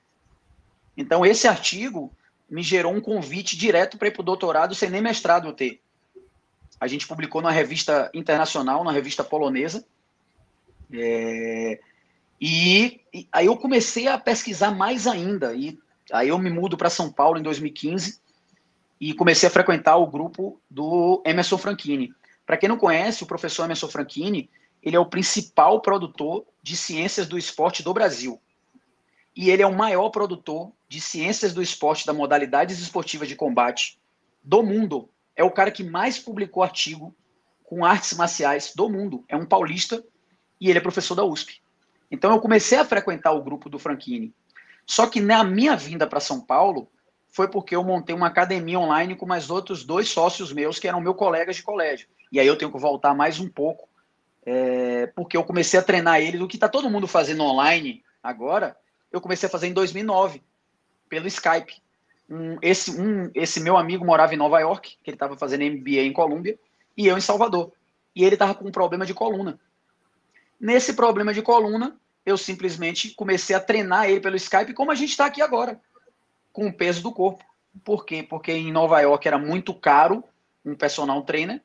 Então, 0.96 1.26
esse 1.26 1.48
artigo 1.48 2.12
me 2.50 2.62
gerou 2.62 2.94
um 2.94 3.02
convite 3.02 3.58
direto 3.58 3.98
para 3.98 4.10
ir 4.10 4.12
para 4.12 4.22
o 4.22 4.26
doutorado 4.26 4.76
sem 4.76 4.90
nem 4.90 5.02
mestrado 5.02 5.48
eu 5.48 5.54
ter. 5.54 5.82
A 6.80 6.88
gente 6.88 7.08
publicou 7.08 7.42
numa 7.42 7.52
revista 7.52 8.12
internacional, 8.14 8.84
numa 8.84 8.92
revista 8.92 9.24
polonesa. 9.24 9.86
É, 10.92 11.80
e, 12.40 13.02
e, 13.14 13.28
aí 13.32 13.46
eu 13.46 13.58
comecei 13.58 14.08
a 14.08 14.18
pesquisar 14.18 14.72
mais 14.72 15.08
ainda. 15.08 15.56
E 15.56 15.80
aí 16.12 16.28
eu 16.28 16.38
me 16.38 16.50
mudo 16.50 16.78
para 16.78 16.90
São 16.90 17.12
Paulo 17.12 17.40
em 17.40 17.44
2015 17.44 18.20
e 19.00 19.14
comecei 19.14 19.48
a 19.48 19.52
frequentar 19.52 19.98
o 19.98 20.08
grupo 20.08 20.60
do 20.70 21.24
Emerson 21.26 21.58
Franchini. 21.58 22.14
Para 22.46 22.58
quem 22.58 22.70
não 22.70 22.78
conhece, 22.78 23.24
o 23.24 23.28
professor 23.28 23.64
Emerson 23.64 23.88
Franchini, 23.88 24.50
ele 24.84 24.96
é 24.96 25.00
o 25.00 25.06
principal 25.06 25.82
produtor 25.82 26.46
de 26.62 26.76
ciências 26.76 27.28
do 27.28 27.38
esporte 27.38 27.82
do 27.82 27.94
Brasil. 27.94 28.40
E 29.36 29.50
ele 29.50 29.64
é 29.64 29.68
o 29.68 29.76
maior 29.76 30.10
produtor 30.10 30.72
de 30.88 31.02
ciências 31.02 31.54
do 31.54 31.62
esporte 31.62 32.06
da 32.06 32.14
modalidades 32.14 32.80
esportivas 32.80 33.28
de 33.28 33.36
combate 33.36 33.98
do 34.44 34.62
mundo 34.62 35.10
é 35.36 35.44
o 35.44 35.52
cara 35.52 35.72
que 35.72 35.84
mais 35.84 36.20
publicou 36.20 36.62
artigo 36.62 37.16
com 37.64 37.86
artes 37.86 38.14
marciais 38.14 38.74
do 38.76 38.90
mundo. 38.90 39.24
É 39.28 39.36
um 39.36 39.46
paulista 39.46 40.04
e 40.60 40.70
ele 40.70 40.78
é 40.78 40.82
professor 40.82 41.16
da 41.16 41.24
USP. 41.24 41.62
Então 42.12 42.32
eu 42.32 42.40
comecei 42.40 42.78
a 42.78 42.86
frequentar 42.86 43.32
o 43.32 43.42
grupo 43.42 43.70
do 43.70 43.80
Franchini. 43.80 44.34
Só 44.86 45.08
que 45.08 45.20
na 45.20 45.44
minha 45.44 45.76
vinda 45.76 46.06
para 46.06 46.20
São 46.20 46.40
Paulo 46.40 46.88
foi 47.30 47.48
porque 47.48 47.76
eu 47.76 47.84
montei 47.84 48.14
uma 48.14 48.28
academia 48.28 48.80
online 48.80 49.16
com 49.16 49.26
mais 49.26 49.50
outros 49.50 49.84
dois 49.84 50.10
sócios 50.10 50.54
meus 50.54 50.78
que 50.78 50.88
eram 50.88 51.02
meus 51.02 51.16
colegas 51.16 51.56
de 51.56 51.64
colégio. 51.64 52.08
E 52.32 52.40
aí 52.40 52.46
eu 52.46 52.58
tenho 52.58 52.72
que 52.72 52.78
voltar 52.78 53.16
mais 53.16 53.40
um 53.40 53.50
pouco, 53.50 53.90
é, 54.46 55.08
porque 55.08 55.38
eu 55.38 55.44
comecei 55.44 55.80
a 55.80 55.84
treinar 55.84 56.22
eles. 56.22 56.42
O 56.42 56.48
que 56.48 56.58
está 56.58 56.70
todo 56.70 56.90
mundo 56.90 57.08
fazendo 57.08 57.44
online 57.44 58.04
agora, 58.22 58.76
eu 59.12 59.22
comecei 59.22 59.48
a 59.48 59.52
fazer 59.52 59.68
em 59.68 59.74
2009, 59.74 60.42
pelo 61.10 61.28
Skype 61.28 61.84
um, 62.30 62.58
esse, 62.62 63.00
um, 63.00 63.30
esse 63.34 63.60
meu 63.60 63.78
amigo 63.78 64.06
morava 64.06 64.34
em 64.34 64.38
Nova 64.38 64.60
York, 64.60 64.98
que 65.04 65.10
ele 65.10 65.16
estava 65.16 65.38
fazendo 65.38 65.64
MBA 65.64 66.02
em 66.02 66.14
Colômbia, 66.14 66.58
e 66.96 67.08
eu 67.08 67.18
em 67.18 67.22
Salvador. 67.22 67.72
E 68.16 68.24
ele 68.24 68.36
estava 68.36 68.56
com 68.56 68.68
um 68.68 68.72
problema 68.72 69.06
de 69.06 69.14
coluna. 69.14 69.60
Nesse 70.60 70.94
problema 70.94 71.34
de 71.34 71.42
coluna, 71.42 71.98
eu 72.26 72.38
simplesmente 72.38 73.14
comecei 73.16 73.56
a 73.56 73.60
treinar 73.60 74.10
ele 74.10 74.22
pelo 74.22 74.36
Skype, 74.36 74.74
como 74.74 74.92
a 74.92 74.96
gente 74.96 75.10
está 75.10 75.26
aqui 75.26 75.42
agora, 75.42 75.80
com 76.52 76.68
o 76.68 76.74
peso 76.74 77.02
do 77.02 77.12
corpo. 77.12 77.44
Por 77.84 78.06
quê? 78.06 78.24
Porque 78.24 78.52
em 78.52 78.72
Nova 78.72 79.00
York 79.02 79.28
era 79.28 79.38
muito 79.38 79.74
caro 79.74 80.24
um 80.64 80.76
personal 80.76 81.22
trainer, 81.24 81.62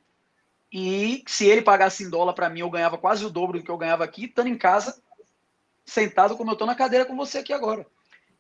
e 0.72 1.24
se 1.26 1.46
ele 1.46 1.62
pagasse 1.62 2.04
em 2.04 2.10
dólar 2.10 2.34
para 2.34 2.50
mim, 2.50 2.60
eu 2.60 2.70
ganhava 2.70 2.98
quase 2.98 3.24
o 3.24 3.30
dobro 3.30 3.58
do 3.58 3.64
que 3.64 3.70
eu 3.70 3.78
ganhava 3.78 4.04
aqui, 4.04 4.26
estando 4.26 4.48
em 4.48 4.58
casa, 4.58 5.00
sentado 5.84 6.36
como 6.36 6.50
eu 6.50 6.52
estou 6.52 6.66
na 6.66 6.74
cadeira 6.74 7.06
com 7.06 7.16
você 7.16 7.38
aqui 7.38 7.52
agora. 7.52 7.86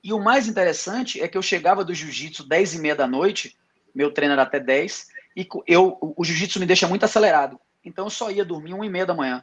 E 0.04 0.12
o 0.12 0.20
mais 0.20 0.46
interessante 0.46 1.20
é 1.20 1.26
que 1.26 1.36
eu 1.36 1.42
chegava 1.42 1.84
do 1.84 1.94
jiu-jitsu 1.94 2.46
10 2.46 2.74
e 2.74 2.78
meia 2.80 2.94
da 2.94 3.06
noite, 3.06 3.56
meu 3.94 4.12
treino 4.12 4.34
era 4.34 4.42
até 4.42 4.60
10, 4.60 5.08
e 5.36 5.48
eu, 5.66 5.98
o 6.00 6.24
jiu-jitsu 6.24 6.60
me 6.60 6.66
deixa 6.66 6.86
muito 6.86 7.04
acelerado. 7.04 7.58
Então 7.84 8.06
eu 8.06 8.10
só 8.10 8.30
ia 8.30 8.44
dormir 8.44 8.74
1 8.74 8.84
e 8.84 8.90
meia 8.90 9.06
da 9.06 9.14
manhã. 9.14 9.42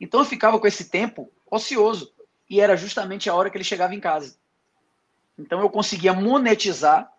Então 0.00 0.20
eu 0.20 0.26
ficava 0.26 0.60
com 0.60 0.66
esse 0.66 0.90
tempo 0.90 1.32
ocioso. 1.50 2.12
E 2.48 2.60
era 2.60 2.76
justamente 2.76 3.28
a 3.28 3.34
hora 3.34 3.50
que 3.50 3.56
ele 3.56 3.64
chegava 3.64 3.94
em 3.94 4.00
casa. 4.00 4.36
Então 5.38 5.60
eu 5.60 5.70
conseguia 5.70 6.12
monetizar 6.12 7.12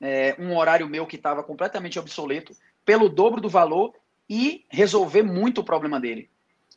é, 0.00 0.34
um 0.38 0.56
horário 0.56 0.88
meu 0.88 1.06
que 1.06 1.16
estava 1.16 1.42
completamente 1.42 1.98
obsoleto 1.98 2.56
pelo 2.84 3.08
dobro 3.08 3.40
do 3.40 3.48
valor 3.48 3.94
e 4.28 4.64
resolver 4.70 5.22
muito 5.22 5.60
o 5.60 5.64
problema 5.64 6.00
dele. 6.00 6.30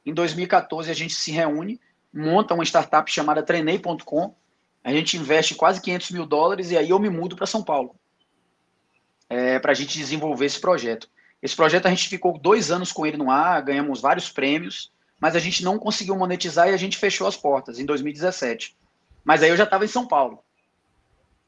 Em 0.05 0.13
2014 0.13 0.89
a 0.89 0.93
gente 0.93 1.13
se 1.13 1.31
reúne, 1.31 1.79
monta 2.13 2.53
uma 2.53 2.63
startup 2.63 3.12
chamada 3.12 3.43
treinei.com, 3.43 4.36
a 4.83 4.91
gente 4.91 5.17
investe 5.17 5.55
quase 5.55 5.81
500 5.81 6.12
mil 6.12 6.25
dólares 6.25 6.71
e 6.71 6.77
aí 6.77 6.89
eu 6.89 6.99
me 6.99 7.10
mudo 7.10 7.36
para 7.36 7.45
São 7.45 7.63
Paulo 7.63 7.95
é, 9.29 9.60
para 9.60 9.71
a 9.71 9.75
gente 9.75 9.97
desenvolver 9.97 10.45
esse 10.45 10.60
projeto. 10.60 11.10
Esse 11.41 11.55
projeto 11.55 11.86
a 11.86 11.89
gente 11.89 12.10
ficou 12.10 12.38
dois 12.38 12.71
anos 12.71 12.91
com 12.91 13.05
ele 13.05 13.17
no 13.17 13.29
ar, 13.29 13.62
ganhamos 13.62 14.01
vários 14.01 14.29
prêmios, 14.29 14.91
mas 15.19 15.36
a 15.36 15.39
gente 15.39 15.63
não 15.63 15.77
conseguiu 15.77 16.15
monetizar 16.15 16.69
e 16.69 16.73
a 16.73 16.77
gente 16.77 16.97
fechou 16.97 17.27
as 17.27 17.38
portas 17.38 17.79
em 17.79 17.86
2017. 17.86 18.75
Mas 19.23 19.43
aí 19.43 19.49
eu 19.49 19.57
já 19.57 19.65
estava 19.65 19.86
em 19.86 19.89
São 19.89 20.07
Paulo. 20.07 20.39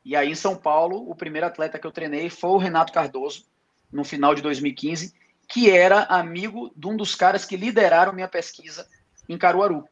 E 0.03 0.15
aí 0.15 0.29
em 0.29 0.35
São 0.35 0.55
Paulo, 0.55 1.09
o 1.09 1.15
primeiro 1.15 1.47
atleta 1.47 1.79
que 1.79 1.85
eu 1.85 1.91
treinei 1.91 2.29
foi 2.29 2.49
o 2.51 2.57
Renato 2.57 2.93
Cardoso, 2.93 3.45
no 3.91 4.03
final 4.03 4.35
de 4.35 4.41
2015, 4.41 5.13
que 5.49 5.71
era 5.71 6.03
amigo 6.03 6.71
de 6.75 6.87
um 6.87 6.95
dos 6.95 7.15
caras 7.15 7.43
que 7.43 7.57
lideraram 7.57 8.13
minha 8.13 8.27
pesquisa 8.27 8.87
em 9.27 9.35
Caruaru. 9.35 9.83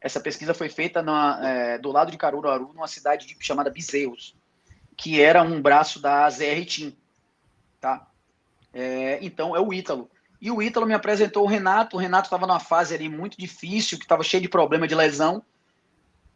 Essa 0.00 0.20
pesquisa 0.20 0.54
foi 0.54 0.68
feita 0.68 1.02
na, 1.02 1.40
é, 1.42 1.78
do 1.78 1.90
lado 1.90 2.12
de 2.12 2.16
Caruaru, 2.16 2.72
numa 2.72 2.86
cidade 2.86 3.26
de, 3.26 3.36
chamada 3.40 3.68
Bezerros, 3.68 4.36
que 4.96 5.20
era 5.20 5.42
um 5.42 5.60
braço 5.60 6.00
da 6.00 6.30
ZR 6.30 6.64
Team. 6.64 6.92
Tá? 7.80 8.06
É, 8.72 9.18
então, 9.20 9.56
é 9.56 9.60
o 9.60 9.74
Ítalo. 9.74 10.08
E 10.40 10.52
o 10.52 10.62
Ítalo 10.62 10.86
me 10.86 10.94
apresentou 10.94 11.44
o 11.44 11.48
Renato. 11.48 11.96
O 11.96 12.00
Renato 12.00 12.26
estava 12.26 12.46
numa 12.46 12.60
fase 12.60 12.94
ali 12.94 13.08
muito 13.08 13.36
difícil, 13.36 13.98
que 13.98 14.04
estava 14.04 14.22
cheio 14.22 14.42
de 14.42 14.48
problema 14.48 14.86
de 14.86 14.94
lesão. 14.94 15.42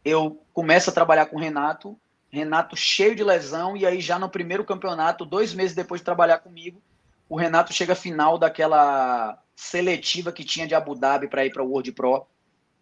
Eu 0.03 0.41
começo 0.53 0.89
a 0.89 0.93
trabalhar 0.93 1.27
com 1.27 1.37
o 1.37 1.39
Renato. 1.39 1.97
Renato 2.29 2.75
cheio 2.75 3.15
de 3.15 3.23
lesão, 3.23 3.77
e 3.77 3.85
aí 3.85 4.01
já 4.01 4.19
no 4.19 4.29
primeiro 4.29 4.65
campeonato, 4.65 5.25
dois 5.25 5.53
meses 5.53 5.73
depois 5.73 6.01
de 6.01 6.05
trabalhar 6.05 6.39
comigo, 6.39 6.81
o 7.29 7.35
Renato 7.35 7.73
chega 7.73 7.93
à 7.93 7.95
final 7.95 8.37
daquela 8.37 9.41
seletiva 9.55 10.31
que 10.31 10.43
tinha 10.43 10.67
de 10.67 10.75
Abu 10.75 10.95
Dhabi 10.95 11.27
para 11.27 11.45
ir 11.45 11.51
para 11.51 11.63
o 11.63 11.69
World 11.69 11.91
Pro 11.91 12.27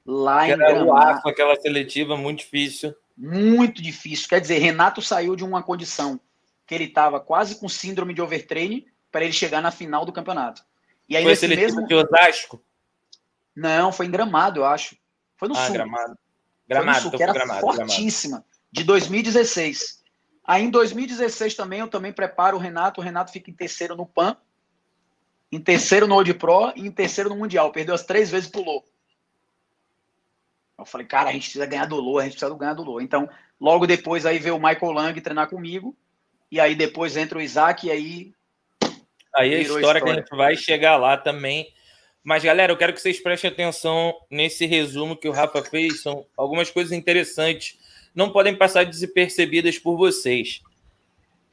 lá 0.05 0.47
em 0.47 0.57
Gramado. 0.57 1.27
aquela 1.27 1.55
seletiva 1.55 2.15
muito 2.15 2.39
difícil. 2.39 2.95
Muito 3.17 3.81
difícil. 3.81 4.27
Quer 4.27 4.41
dizer, 4.41 4.59
Renato 4.59 5.01
saiu 5.01 5.35
de 5.35 5.43
uma 5.43 5.63
condição 5.63 6.19
que 6.67 6.75
ele 6.75 6.85
estava 6.85 7.19
quase 7.19 7.59
com 7.59 7.69
síndrome 7.69 8.13
de 8.13 8.21
overtraining 8.21 8.85
para 9.11 9.23
ele 9.23 9.33
chegar 9.33 9.61
na 9.61 9.71
final 9.71 10.05
do 10.05 10.11
campeonato. 10.11 10.63
E 11.07 11.15
aí 11.15 11.23
foi 11.23 11.31
nesse 11.31 11.47
mesmo 11.47 11.87
de 11.87 11.95
Osasco? 11.95 12.61
Não, 13.55 13.91
foi 13.91 14.07
em 14.07 14.11
Gramado, 14.11 14.59
eu 14.59 14.65
acho. 14.65 14.97
Foi 15.37 15.47
no 15.47 15.55
ah, 15.55 15.65
sul. 15.65 15.73
Gramado. 15.73 16.17
Gramado, 16.67 17.01
sul, 17.01 17.11
que 17.11 17.23
era 17.23 17.31
gramado, 17.31 17.61
fortíssima, 17.61 18.37
gramado. 18.37 18.49
de 18.71 18.83
2016. 18.83 20.03
Aí 20.47 20.63
em 20.63 20.69
2016 20.69 21.55
também 21.55 21.79
eu 21.79 21.87
também 21.87 22.13
preparo 22.13 22.57
o 22.57 22.59
Renato, 22.59 23.01
o 23.01 23.03
Renato 23.03 23.31
fica 23.31 23.49
em 23.49 23.53
terceiro 23.53 23.95
no 23.95 24.05
PAN, 24.05 24.37
em 25.51 25.59
terceiro 25.59 26.07
no 26.07 26.15
Old 26.15 26.33
Pro 26.35 26.71
e 26.75 26.81
em 26.85 26.91
terceiro 26.91 27.29
no 27.29 27.35
Mundial. 27.35 27.71
Perdeu 27.71 27.95
as 27.95 28.03
três 28.03 28.29
vezes 28.29 28.49
pulou. 28.49 28.85
Eu 30.77 30.85
falei, 30.85 31.07
cara, 31.07 31.29
a 31.29 31.31
gente 31.31 31.43
precisa 31.43 31.65
ganhar 31.65 31.85
do 31.85 31.95
Lô, 31.95 32.19
a 32.19 32.23
gente 32.23 32.33
precisa 32.33 32.53
ganhar 32.55 32.73
do 32.73 32.83
Lô. 32.83 32.99
Então, 32.99 33.29
logo 33.59 33.87
depois 33.87 34.25
aí 34.25 34.37
veio 34.37 34.57
o 34.57 34.61
Michael 34.61 34.91
Lang 34.91 35.21
treinar 35.21 35.49
comigo, 35.49 35.95
e 36.51 36.59
aí 36.59 36.75
depois 36.75 37.15
entra 37.15 37.37
o 37.37 37.41
Isaac, 37.41 37.87
e 37.87 37.91
aí. 37.91 38.33
Aí 39.33 39.53
a 39.53 39.59
história, 39.59 39.81
história 39.81 40.01
que 40.01 40.09
a 40.09 40.13
gente 40.15 40.35
vai 40.35 40.55
chegar 40.55 40.97
lá 40.97 41.17
também. 41.17 41.73
Mas, 42.23 42.43
galera, 42.43 42.71
eu 42.71 42.77
quero 42.77 42.93
que 42.93 42.99
vocês 42.99 43.21
prestem 43.21 43.51
atenção 43.51 44.13
nesse 44.29 44.65
resumo 44.65 45.15
que 45.15 45.29
o 45.29 45.31
Rafa 45.31 45.63
fez. 45.63 46.01
São 46.01 46.25
algumas 46.35 46.71
coisas 46.71 46.91
interessantes. 46.91 47.77
Não 48.15 48.31
podem 48.31 48.55
passar 48.55 48.85
despercebidas 48.85 49.77
por 49.77 49.97
vocês. 49.97 50.61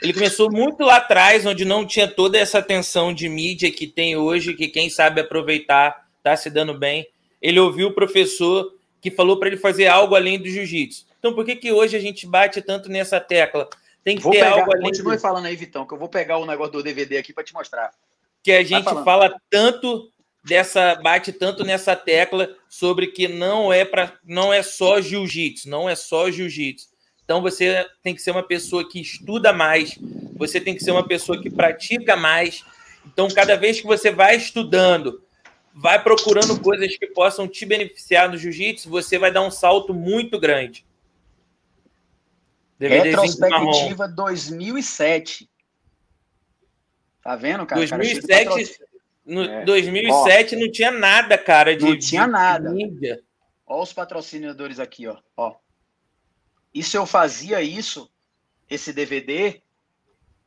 Ele 0.00 0.12
começou 0.12 0.50
muito 0.50 0.84
lá 0.84 0.96
atrás, 0.96 1.44
onde 1.46 1.64
não 1.64 1.86
tinha 1.86 2.08
toda 2.08 2.38
essa 2.38 2.58
atenção 2.58 3.12
de 3.12 3.28
mídia 3.28 3.70
que 3.70 3.86
tem 3.86 4.16
hoje, 4.16 4.54
que 4.54 4.68
quem 4.68 4.88
sabe 4.88 5.20
aproveitar 5.20 6.08
está 6.18 6.36
se 6.36 6.48
dando 6.48 6.76
bem. 6.76 7.06
Ele 7.40 7.60
ouviu 7.60 7.88
o 7.88 7.94
professor 7.94 8.74
que 9.00 9.10
falou 9.10 9.38
para 9.38 9.48
ele 9.48 9.56
fazer 9.56 9.88
algo 9.88 10.14
além 10.14 10.38
do 10.38 10.48
jiu-jitsu. 10.48 11.06
Então, 11.18 11.34
por 11.34 11.44
que, 11.44 11.56
que 11.56 11.72
hoje 11.72 11.96
a 11.96 12.00
gente 12.00 12.26
bate 12.26 12.62
tanto 12.62 12.88
nessa 12.88 13.20
tecla? 13.20 13.68
Tem 14.02 14.16
que 14.16 14.22
vou 14.22 14.32
ter 14.32 14.40
pegar, 14.40 14.58
algo 14.58 14.72
além. 14.72 14.84
Continue 14.84 15.16
do... 15.16 15.20
falando 15.20 15.46
aí, 15.46 15.54
Vitão, 15.54 15.86
que 15.86 15.94
eu 15.94 15.98
vou 15.98 16.08
pegar 16.08 16.38
o 16.38 16.46
negócio 16.46 16.72
do 16.72 16.82
DVD 16.82 17.18
aqui 17.18 17.32
para 17.32 17.44
te 17.44 17.52
mostrar. 17.52 17.92
Que 18.42 18.52
a 18.52 18.64
gente 18.64 18.90
fala 19.04 19.36
tanto 19.48 20.12
dessa 20.44 20.96
bate 20.96 21.32
tanto 21.32 21.64
nessa 21.64 21.94
tecla 21.94 22.54
sobre 22.68 23.08
que 23.08 23.28
não 23.28 23.72
é 23.72 23.84
para 23.84 24.18
não 24.24 24.52
é 24.52 24.62
só 24.62 25.00
jiu-jitsu, 25.00 25.68
não 25.68 25.88
é 25.88 25.94
só 25.94 26.30
jiu-jitsu. 26.30 26.88
Então 27.24 27.40
você 27.40 27.86
tem 28.02 28.14
que 28.14 28.20
ser 28.20 28.32
uma 28.32 28.42
pessoa 28.42 28.88
que 28.88 29.00
estuda 29.00 29.52
mais, 29.52 29.98
você 30.36 30.60
tem 30.60 30.74
que 30.74 30.82
ser 30.82 30.90
uma 30.90 31.06
pessoa 31.06 31.40
que 31.40 31.48
pratica 31.48 32.16
mais. 32.16 32.64
Então 33.06 33.28
cada 33.28 33.56
vez 33.56 33.80
que 33.80 33.86
você 33.86 34.10
vai 34.10 34.36
estudando, 34.36 35.22
vai 35.74 36.02
procurando 36.02 36.60
coisas 36.60 36.96
que 36.96 37.06
possam 37.06 37.46
te 37.46 37.64
beneficiar 37.64 38.28
no 38.28 38.36
jiu-jitsu, 38.36 38.90
você 38.90 39.18
vai 39.18 39.30
dar 39.30 39.42
um 39.42 39.50
salto 39.50 39.94
muito 39.94 40.38
grande. 40.38 40.84
Retrospectiva 42.80 44.08
2007. 44.08 45.48
Tá 47.22 47.36
vendo, 47.36 47.64
cara? 47.64 47.80
2007, 47.80 48.44
cara, 48.44 48.91
no 49.24 49.42
é. 49.42 49.64
2007 49.64 50.56
ó, 50.56 50.58
não 50.58 50.70
tinha 50.70 50.90
nada, 50.90 51.38
cara, 51.38 51.76
de 51.76 51.84
Não 51.84 51.98
tinha 51.98 52.24
de, 52.24 52.30
nada. 52.32 52.70
mídia. 52.70 53.22
Olha 53.66 53.82
os 53.82 53.92
patrocinadores 53.92 54.78
aqui, 54.80 55.06
ó. 55.06 55.16
ó. 55.36 55.54
Isso 56.74 56.96
eu 56.96 57.06
fazia 57.06 57.62
isso, 57.62 58.10
esse 58.68 58.92
DVD, 58.92 59.60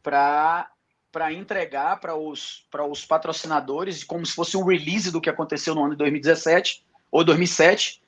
para 0.02 0.70
para 1.12 1.32
entregar 1.32 1.98
para 2.02 2.14
os, 2.14 2.68
para 2.70 2.86
os 2.86 3.06
patrocinadores, 3.06 4.04
como 4.04 4.26
se 4.26 4.36
fosse 4.36 4.58
um 4.58 4.66
release 4.66 5.10
do 5.10 5.22
que 5.22 5.30
aconteceu 5.30 5.74
no 5.74 5.82
ano 5.86 5.92
de 5.92 6.00
2017 6.00 6.84
ou 7.10 7.24
2007, 7.24 8.02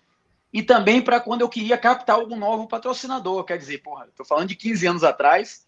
e 0.52 0.62
também 0.62 1.02
para 1.02 1.22
quando 1.22 1.40
eu 1.40 1.48
queria 1.48 1.78
captar 1.78 2.18
algum 2.18 2.36
novo 2.36 2.68
patrocinador. 2.68 3.46
Quer 3.46 3.58
dizer, 3.58 3.78
porra, 3.78 4.08
estou 4.10 4.26
falando 4.26 4.50
de 4.50 4.58
15 4.58 4.88
anos 4.88 5.04
atrás, 5.06 5.66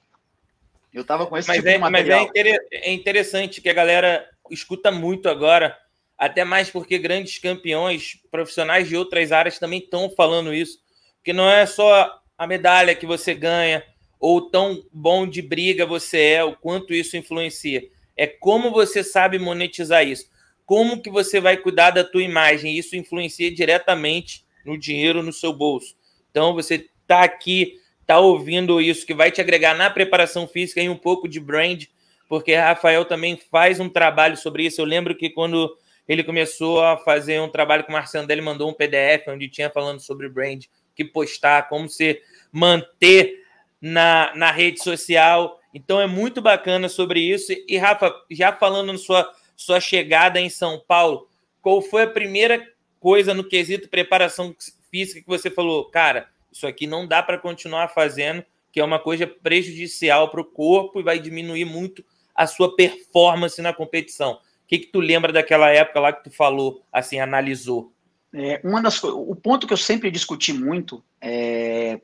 eu 0.93 1.03
estava 1.03 1.25
com 1.27 1.37
esse 1.37 1.47
mas 1.47 1.57
tipo 1.57 1.69
é, 1.69 1.73
de 1.73 1.77
material. 1.77 2.29
Mas 2.35 2.45
é, 2.45 2.57
é 2.89 2.91
interessante 2.91 3.61
que 3.61 3.69
a 3.69 3.73
galera 3.73 4.27
escuta 4.49 4.91
muito 4.91 5.29
agora, 5.29 5.77
até 6.17 6.43
mais 6.43 6.69
porque 6.69 6.97
grandes 6.97 7.37
campeões 7.37 8.19
profissionais 8.29 8.87
de 8.87 8.97
outras 8.97 9.31
áreas 9.31 9.57
também 9.57 9.79
estão 9.79 10.09
falando 10.09 10.53
isso, 10.53 10.79
porque 11.17 11.33
não 11.33 11.49
é 11.49 11.65
só 11.65 12.19
a 12.37 12.47
medalha 12.47 12.95
que 12.95 13.05
você 13.05 13.33
ganha, 13.33 13.83
ou 14.19 14.49
tão 14.49 14.83
bom 14.91 15.27
de 15.27 15.41
briga 15.41 15.85
você 15.85 16.19
é, 16.19 16.43
o 16.43 16.55
quanto 16.55 16.93
isso 16.93 17.15
influencia. 17.15 17.83
É 18.17 18.27
como 18.27 18.71
você 18.71 19.01
sabe 19.03 19.39
monetizar 19.39 20.05
isso. 20.05 20.29
Como 20.65 21.01
que 21.01 21.09
você 21.09 21.39
vai 21.39 21.57
cuidar 21.57 21.91
da 21.91 22.03
tua 22.03 22.21
imagem? 22.21 22.77
Isso 22.77 22.95
influencia 22.95 23.49
diretamente 23.53 24.45
no 24.65 24.77
dinheiro 24.77 25.23
no 25.23 25.31
seu 25.31 25.53
bolso. 25.53 25.95
Então 26.29 26.53
você 26.53 26.89
está 27.01 27.23
aqui, 27.23 27.79
está 28.01 28.19
ouvindo 28.19 28.81
isso 28.81 29.05
que 29.05 29.13
vai 29.13 29.31
te 29.31 29.39
agregar 29.41 29.73
na 29.73 29.89
preparação 29.89 30.47
física 30.47 30.81
e 30.81 30.89
um 30.89 30.97
pouco 30.97 31.27
de 31.27 31.39
brand, 31.39 31.85
porque 32.29 32.53
Rafael 32.53 33.03
também 33.03 33.35
faz 33.51 33.79
um 33.79 33.89
trabalho 33.89 34.37
sobre 34.37 34.63
isso. 34.63 34.79
Eu 34.79 34.85
lembro 34.85 35.15
que 35.15 35.31
quando 35.31 35.75
ele 36.07 36.23
começou 36.23 36.81
a 36.85 36.95
fazer 36.95 37.41
um 37.41 37.49
trabalho 37.49 37.83
com 37.83 37.89
o 37.89 37.93
Marcelo, 37.93 38.31
ele 38.31 38.41
mandou 38.41 38.69
um 38.69 38.73
PDF 38.73 39.27
onde 39.27 39.49
tinha 39.49 39.69
falando 39.69 39.99
sobre 39.99 40.29
brand, 40.29 40.65
que 40.95 41.03
postar, 41.03 41.67
como 41.67 41.89
se 41.89 42.21
manter 42.51 43.43
na, 43.81 44.31
na 44.35 44.51
rede 44.51 44.81
social. 44.81 45.59
Então 45.73 45.99
é 45.99 46.05
muito 46.05 46.39
bacana 46.39 46.87
sobre 46.87 47.19
isso. 47.19 47.51
E, 47.67 47.77
Rafa, 47.77 48.13
já 48.29 48.53
falando 48.53 48.93
na 48.93 48.99
sua, 48.99 49.33
sua 49.55 49.79
chegada 49.79 50.39
em 50.39 50.49
São 50.49 50.79
Paulo, 50.87 51.27
qual 51.63 51.81
foi 51.81 52.03
a 52.03 52.07
primeira 52.07 52.63
coisa 52.99 53.33
no 53.33 53.43
quesito 53.43 53.89
preparação 53.89 54.55
física 54.91 55.21
que 55.21 55.27
você 55.27 55.49
falou, 55.49 55.85
cara, 55.85 56.29
isso 56.51 56.67
aqui 56.67 56.85
não 56.85 57.07
dá 57.07 57.23
para 57.23 57.39
continuar 57.39 57.87
fazendo, 57.87 58.45
que 58.71 58.79
é 58.79 58.83
uma 58.83 58.99
coisa 58.99 59.25
prejudicial 59.25 60.29
para 60.29 60.41
o 60.41 60.45
corpo 60.45 60.99
e 60.99 61.03
vai 61.03 61.17
diminuir 61.17 61.65
muito 61.65 62.03
a 62.39 62.47
sua 62.47 62.75
performance 62.75 63.61
na 63.61 63.73
competição. 63.73 64.33
O 64.33 64.39
que, 64.67 64.79
que 64.79 64.87
tu 64.87 64.99
lembra 64.99 65.33
daquela 65.33 65.69
época 65.69 65.99
lá 65.99 66.13
que 66.13 66.23
tu 66.23 66.31
falou, 66.31 66.83
assim, 66.91 67.19
analisou? 67.19 67.91
É, 68.33 68.61
uma 68.63 68.81
das, 68.81 69.03
o 69.03 69.35
ponto 69.35 69.65
que 69.67 69.73
eu 69.73 69.77
sempre 69.77 70.11
discuti 70.11 70.53
muito 70.53 71.03
é 71.19 71.99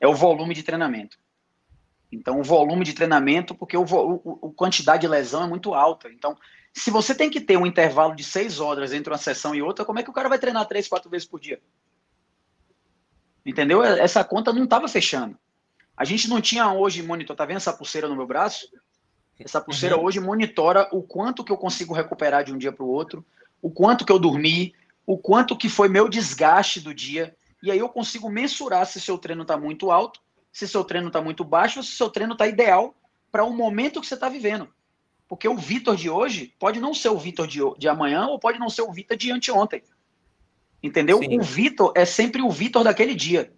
é 0.00 0.06
o 0.06 0.14
volume 0.14 0.54
de 0.54 0.62
treinamento. 0.62 1.18
Então, 2.10 2.40
o 2.40 2.42
volume 2.42 2.84
de 2.84 2.94
treinamento, 2.94 3.54
porque 3.54 3.76
o, 3.76 3.82
o, 3.82 4.52
quantidade 4.52 5.02
de 5.02 5.08
lesão 5.08 5.44
é 5.44 5.46
muito 5.46 5.74
alta. 5.74 6.08
Então, 6.08 6.36
se 6.72 6.90
você 6.90 7.14
tem 7.14 7.28
que 7.28 7.40
ter 7.40 7.58
um 7.58 7.66
intervalo 7.66 8.14
de 8.14 8.24
seis 8.24 8.60
horas 8.60 8.92
entre 8.92 9.12
uma 9.12 9.18
sessão 9.18 9.54
e 9.54 9.60
outra, 9.60 9.84
como 9.84 9.98
é 9.98 10.02
que 10.02 10.10
o 10.10 10.12
cara 10.12 10.28
vai 10.28 10.38
treinar 10.38 10.66
três, 10.66 10.88
quatro 10.88 11.10
vezes 11.10 11.26
por 11.26 11.40
dia? 11.40 11.60
Entendeu? 13.44 13.82
Essa 13.82 14.24
conta 14.24 14.52
não 14.52 14.64
estava 14.64 14.88
fechando. 14.88 15.38
A 15.96 16.04
gente 16.04 16.28
não 16.28 16.40
tinha 16.40 16.72
hoje 16.72 17.02
monitor. 17.02 17.36
Tá 17.36 17.44
vendo 17.44 17.56
essa 17.56 17.72
pulseira 17.72 18.08
no 18.08 18.16
meu 18.16 18.26
braço? 18.26 18.68
Essa 19.38 19.60
pulseira 19.60 19.96
uhum. 19.96 20.04
hoje 20.04 20.20
monitora 20.20 20.88
o 20.90 21.02
quanto 21.02 21.44
que 21.44 21.52
eu 21.52 21.56
consigo 21.56 21.94
recuperar 21.94 22.44
de 22.44 22.52
um 22.52 22.58
dia 22.58 22.72
para 22.72 22.84
o 22.84 22.88
outro, 22.88 23.24
o 23.62 23.70
quanto 23.70 24.04
que 24.04 24.12
eu 24.12 24.18
dormi, 24.18 24.74
o 25.06 25.16
quanto 25.16 25.56
que 25.56 25.68
foi 25.68 25.88
meu 25.88 26.08
desgaste 26.08 26.80
do 26.80 26.92
dia. 26.92 27.34
E 27.62 27.70
aí 27.70 27.78
eu 27.78 27.88
consigo 27.88 28.28
mensurar 28.28 28.86
se 28.86 29.00
seu 29.00 29.16
treino 29.16 29.42
está 29.42 29.56
muito 29.56 29.90
alto, 29.90 30.20
se 30.52 30.66
seu 30.66 30.82
treino 30.84 31.08
está 31.08 31.20
muito 31.20 31.44
baixo, 31.44 31.78
ou 31.78 31.82
se 31.82 31.92
seu 31.92 32.10
treino 32.10 32.32
está 32.32 32.46
ideal 32.46 32.94
para 33.30 33.44
o 33.44 33.52
momento 33.52 34.00
que 34.00 34.06
você 34.06 34.14
está 34.14 34.28
vivendo. 34.28 34.68
Porque 35.28 35.46
o 35.46 35.56
Vitor 35.56 35.94
de 35.94 36.08
hoje 36.08 36.54
pode 36.58 36.80
não 36.80 36.94
ser 36.94 37.10
o 37.10 37.18
Vitor 37.18 37.46
de, 37.46 37.60
de 37.78 37.88
amanhã 37.88 38.26
ou 38.26 38.38
pode 38.38 38.58
não 38.58 38.70
ser 38.70 38.82
o 38.82 38.92
Vitor 38.92 39.16
de 39.16 39.30
anteontem. 39.30 39.82
Entendeu? 40.82 41.18
Sim. 41.18 41.38
O 41.38 41.42
Vitor 41.42 41.92
é 41.94 42.04
sempre 42.04 42.40
o 42.40 42.50
Vitor 42.50 42.82
daquele 42.82 43.14
dia. 43.14 43.52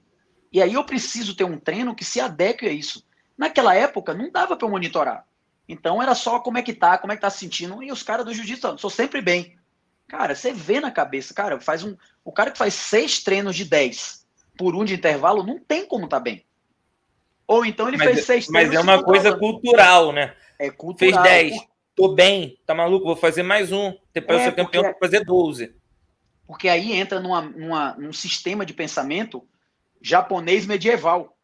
E 0.53 0.61
aí 0.61 0.75
eu 0.75 0.85
preciso 0.85 1.37
ter 1.37 1.45
um 1.45 1.59
treino 1.59 1.95
que 1.95 2.05
se 2.05 2.21
adeque 2.21 2.66
a 2.66 2.73
isso. 2.73 3.07
Naquela 3.38 3.75
época 3.75 4.12
não 4.12 4.31
dava 4.31 4.57
para 4.57 4.66
eu 4.66 4.71
monitorar. 4.71 5.25
Então 5.70 6.02
era 6.02 6.16
só 6.16 6.40
como 6.40 6.59
é 6.59 6.62
que 6.62 6.74
tá, 6.74 6.98
como 6.98 7.12
é 7.12 7.16
que 7.16 7.22
tá 7.22 7.30
se 7.30 7.38
sentindo. 7.38 7.80
E 7.80 7.92
os 7.92 8.02
caras 8.02 8.26
do 8.26 8.35
jiu-jitsu, 8.35 8.76
sou 8.76 8.90
sempre 8.90 9.22
bem. 9.22 9.56
Cara, 10.09 10.35
você 10.35 10.52
vê 10.52 10.80
na 10.80 10.90
cabeça, 10.90 11.33
cara, 11.33 11.61
faz 11.61 11.85
um. 11.85 11.96
O 12.24 12.33
cara 12.33 12.50
que 12.50 12.59
faz 12.59 12.74
seis 12.74 13.22
treinos 13.22 13.54
de 13.54 13.64
10 13.64 14.26
por 14.59 14.74
um 14.74 14.85
de 14.85 14.94
intervalo 14.94 15.44
não 15.44 15.61
tem 15.61 15.87
como 15.87 16.09
tá 16.09 16.18
bem. 16.18 16.44
Ou 17.46 17.64
então 17.64 17.87
ele 17.87 17.96
mas, 17.96 18.14
fez 18.14 18.26
seis 18.26 18.46
treinos. 18.48 18.74
Mas 18.74 18.80
é 18.80 18.83
uma 18.83 19.00
coisa 19.00 19.37
cultural, 19.38 20.12
né? 20.12 20.35
É 20.59 20.70
cultural. 20.70 21.22
Fez 21.22 21.52
10. 21.52 21.62
Tô 21.94 22.09
bem, 22.09 22.59
tá 22.66 22.74
maluco? 22.74 23.06
Vou 23.06 23.14
fazer 23.14 23.44
mais 23.44 23.70
um. 23.70 23.96
Depois 24.12 24.40
é, 24.40 24.42
eu 24.42 24.44
ser 24.46 24.56
campeão, 24.56 24.83
vou 24.83 24.98
fazer 24.98 25.24
12. 25.24 25.72
Porque 26.48 26.68
aí 26.68 26.92
entra 26.94 27.20
numa, 27.20 27.42
numa, 27.42 27.94
num 27.94 28.12
sistema 28.12 28.66
de 28.66 28.74
pensamento 28.74 29.46
japonês 30.02 30.66
medieval, 30.66 31.37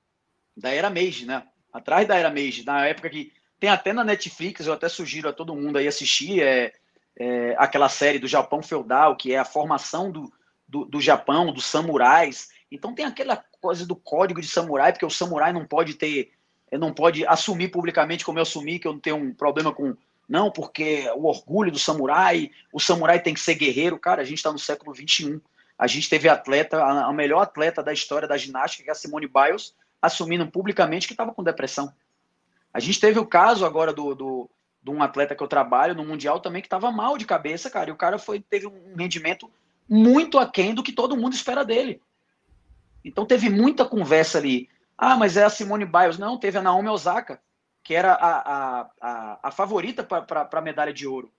da 0.56 0.70
era 0.70 0.90
Meiji, 0.90 1.26
né? 1.26 1.44
Atrás 1.72 2.08
da 2.08 2.16
era 2.16 2.30
Meiji, 2.30 2.64
na 2.64 2.86
época 2.86 3.08
que 3.08 3.32
tem 3.58 3.70
até 3.70 3.92
na 3.92 4.04
Netflix, 4.04 4.66
eu 4.66 4.72
até 4.72 4.88
sugiro 4.88 5.28
a 5.28 5.32
todo 5.32 5.54
mundo 5.54 5.78
aí 5.78 5.88
assistir, 5.88 6.42
é 6.42 6.72
é, 7.18 7.54
aquela 7.58 7.88
série 7.88 8.18
do 8.18 8.28
Japão 8.28 8.62
feudal, 8.62 9.16
que 9.16 9.32
é 9.32 9.38
a 9.38 9.44
formação 9.44 10.10
do, 10.10 10.32
do, 10.68 10.84
do, 10.84 11.00
Japão, 11.00 11.52
dos 11.52 11.64
samurais. 11.64 12.50
Então 12.70 12.94
tem 12.94 13.06
aquela 13.06 13.42
coisa 13.60 13.86
do 13.86 13.96
código 13.96 14.40
de 14.40 14.48
samurai, 14.48 14.92
porque 14.92 15.06
o 15.06 15.10
samurai 15.10 15.52
não 15.52 15.64
pode 15.64 15.94
ter, 15.94 16.32
não 16.72 16.92
pode 16.92 17.26
assumir 17.26 17.68
publicamente 17.68 18.24
como 18.24 18.38
eu 18.38 18.42
assumi, 18.42 18.78
que 18.78 18.86
eu 18.86 18.92
não 18.92 19.00
tenho 19.00 19.16
um 19.16 19.32
problema 19.32 19.72
com. 19.72 19.96
Não, 20.28 20.50
porque 20.50 21.08
o 21.14 21.26
orgulho 21.26 21.70
do 21.70 21.78
samurai, 21.78 22.50
o 22.72 22.80
samurai 22.80 23.20
tem 23.20 23.32
que 23.32 23.40
ser 23.40 23.54
guerreiro. 23.54 23.98
Cara, 23.98 24.22
a 24.22 24.24
gente 24.24 24.38
está 24.38 24.52
no 24.52 24.58
século 24.58 24.94
XXI. 24.94 25.40
A 25.78 25.86
gente 25.86 26.08
teve 26.08 26.28
atleta, 26.28 26.82
a, 26.82 27.12
melhor 27.12 27.42
atleta 27.42 27.82
da 27.82 27.92
história 27.92 28.26
da 28.26 28.36
ginástica, 28.36 28.82
que 28.82 28.88
é 28.88 28.92
a 28.92 28.96
Simone 28.96 29.28
Biles, 29.28 29.74
assumindo 30.02 30.46
publicamente 30.50 31.06
que 31.06 31.12
estava 31.12 31.32
com 31.32 31.44
depressão. 31.44 31.92
A 32.76 32.78
gente 32.78 33.00
teve 33.00 33.18
o 33.18 33.24
caso 33.24 33.64
agora 33.64 33.90
do, 33.90 34.14
do, 34.14 34.50
de 34.82 34.90
um 34.90 35.02
atleta 35.02 35.34
que 35.34 35.42
eu 35.42 35.48
trabalho 35.48 35.94
no 35.94 36.04
Mundial 36.04 36.40
também 36.40 36.60
que 36.60 36.66
estava 36.66 36.92
mal 36.92 37.16
de 37.16 37.24
cabeça, 37.24 37.70
cara, 37.70 37.88
e 37.88 37.92
o 37.92 37.96
cara 37.96 38.18
foi, 38.18 38.38
teve 38.38 38.66
um 38.66 38.94
rendimento 38.94 39.50
muito 39.88 40.38
aquém 40.38 40.74
do 40.74 40.82
que 40.82 40.92
todo 40.92 41.16
mundo 41.16 41.32
espera 41.32 41.64
dele. 41.64 42.02
Então 43.02 43.24
teve 43.24 43.48
muita 43.48 43.86
conversa 43.86 44.36
ali. 44.36 44.68
Ah, 44.98 45.16
mas 45.16 45.38
é 45.38 45.44
a 45.44 45.48
Simone 45.48 45.86
Biles. 45.86 46.18
Não, 46.18 46.36
teve 46.36 46.58
a 46.58 46.62
Naomi 46.62 46.90
Osaka, 46.90 47.40
que 47.82 47.94
era 47.94 48.12
a, 48.12 48.40
a, 48.40 48.90
a, 49.00 49.38
a 49.44 49.50
favorita 49.50 50.04
para 50.04 50.46
a 50.52 50.60
medalha 50.60 50.92
de 50.92 51.06
ouro. 51.06 51.32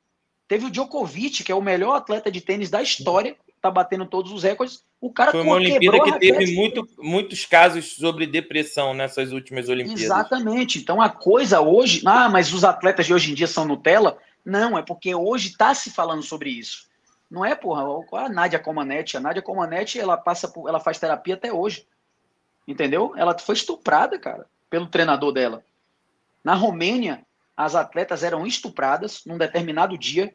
Teve 0.47 0.65
o 0.65 0.71
Djokovic, 0.71 1.43
que 1.43 1.52
é 1.52 1.56
o 1.56 1.62
melhor 1.62 1.97
atleta 1.97 2.32
de 2.32 2.41
tênis 2.41 2.71
da 2.71 2.82
história, 2.82 3.38
tá 3.62 3.72
batendo 3.72 4.06
todos 4.06 4.32
os 4.32 4.43
recordes. 4.43 4.84
O 5.00 5.12
cara 5.12 5.32
Foi 5.32 5.41
uma 5.41 5.56
Olimpíada 5.56 6.00
que 6.02 6.20
teve 6.20 6.56
muito, 6.56 6.88
muitos 6.98 7.46
casos 7.46 7.93
sobre 7.93 8.26
depressão 8.26 8.93
nessas 8.93 9.32
últimas 9.32 9.70
Olimpíadas. 9.70 10.04
Exatamente. 10.04 10.80
Então 10.80 11.02
a 11.02 11.10
coisa 11.10 11.62
hoje. 11.62 12.02
Ah, 12.06 12.30
mas 12.30 12.54
os 12.54 12.63
atletas 12.63 13.06
de 13.06 13.13
hoje 13.13 13.32
em 13.32 13.36
dia 13.36 13.48
são 13.48 13.65
Nutella? 13.65 14.17
Não, 14.43 14.78
é 14.78 14.82
porque 14.82 15.13
hoje 15.13 15.50
está 15.50 15.74
se 15.74 15.91
falando 15.91 16.24
sobre 16.24 16.50
isso. 16.50 16.88
Não 17.30 17.43
é, 17.43 17.54
porra, 17.54 17.84
a 18.13 18.30
Nádia 18.30 18.60
Comanete. 18.60 19.17
A 19.17 19.20
Nádia 19.20 19.41
Comanete, 19.41 20.00
ela 20.00 20.15
passa 20.15 20.48
por, 20.48 20.70
ela 20.70 20.80
faz 20.80 20.98
terapia 20.98 21.36
até 21.36 21.52
hoje. 21.52 21.86
Entendeu? 22.67 23.13
Ela 23.17 23.38
foi 23.38 23.56
estuprada, 23.56 24.17
cara, 24.17 24.46
pelo 24.70 24.88
treinador 24.88 25.32
dela. 25.32 25.63
Na 26.43 26.54
Romênia, 26.54 27.26
as 27.56 27.76
atletas 27.76 28.24
eram 28.24 28.46
estupradas 28.46 29.24
num 29.26 29.38
determinado 29.38 29.98
dia 29.98 30.34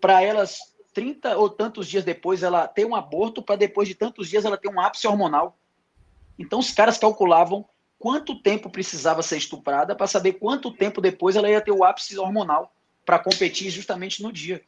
para 0.00 0.22
elas 0.22 0.73
30 0.94 1.36
ou 1.36 1.50
tantos 1.50 1.88
dias 1.88 2.04
depois 2.04 2.42
ela 2.42 2.66
ter 2.66 2.86
um 2.86 2.94
aborto 2.94 3.42
para 3.42 3.56
depois 3.56 3.88
de 3.88 3.94
tantos 3.94 4.28
dias 4.28 4.44
ela 4.44 4.56
ter 4.56 4.68
um 4.68 4.80
ápice 4.80 5.06
hormonal. 5.06 5.58
Então 6.38 6.60
os 6.60 6.70
caras 6.70 6.96
calculavam 6.96 7.68
quanto 7.98 8.40
tempo 8.40 8.70
precisava 8.70 9.22
ser 9.22 9.36
estuprada 9.36 9.94
para 9.94 10.06
saber 10.06 10.34
quanto 10.34 10.70
tempo 10.70 11.00
depois 11.00 11.36
ela 11.36 11.50
ia 11.50 11.60
ter 11.60 11.72
o 11.72 11.84
ápice 11.84 12.16
hormonal 12.16 12.72
para 13.04 13.18
competir 13.18 13.70
justamente 13.70 14.22
no 14.22 14.32
dia. 14.32 14.62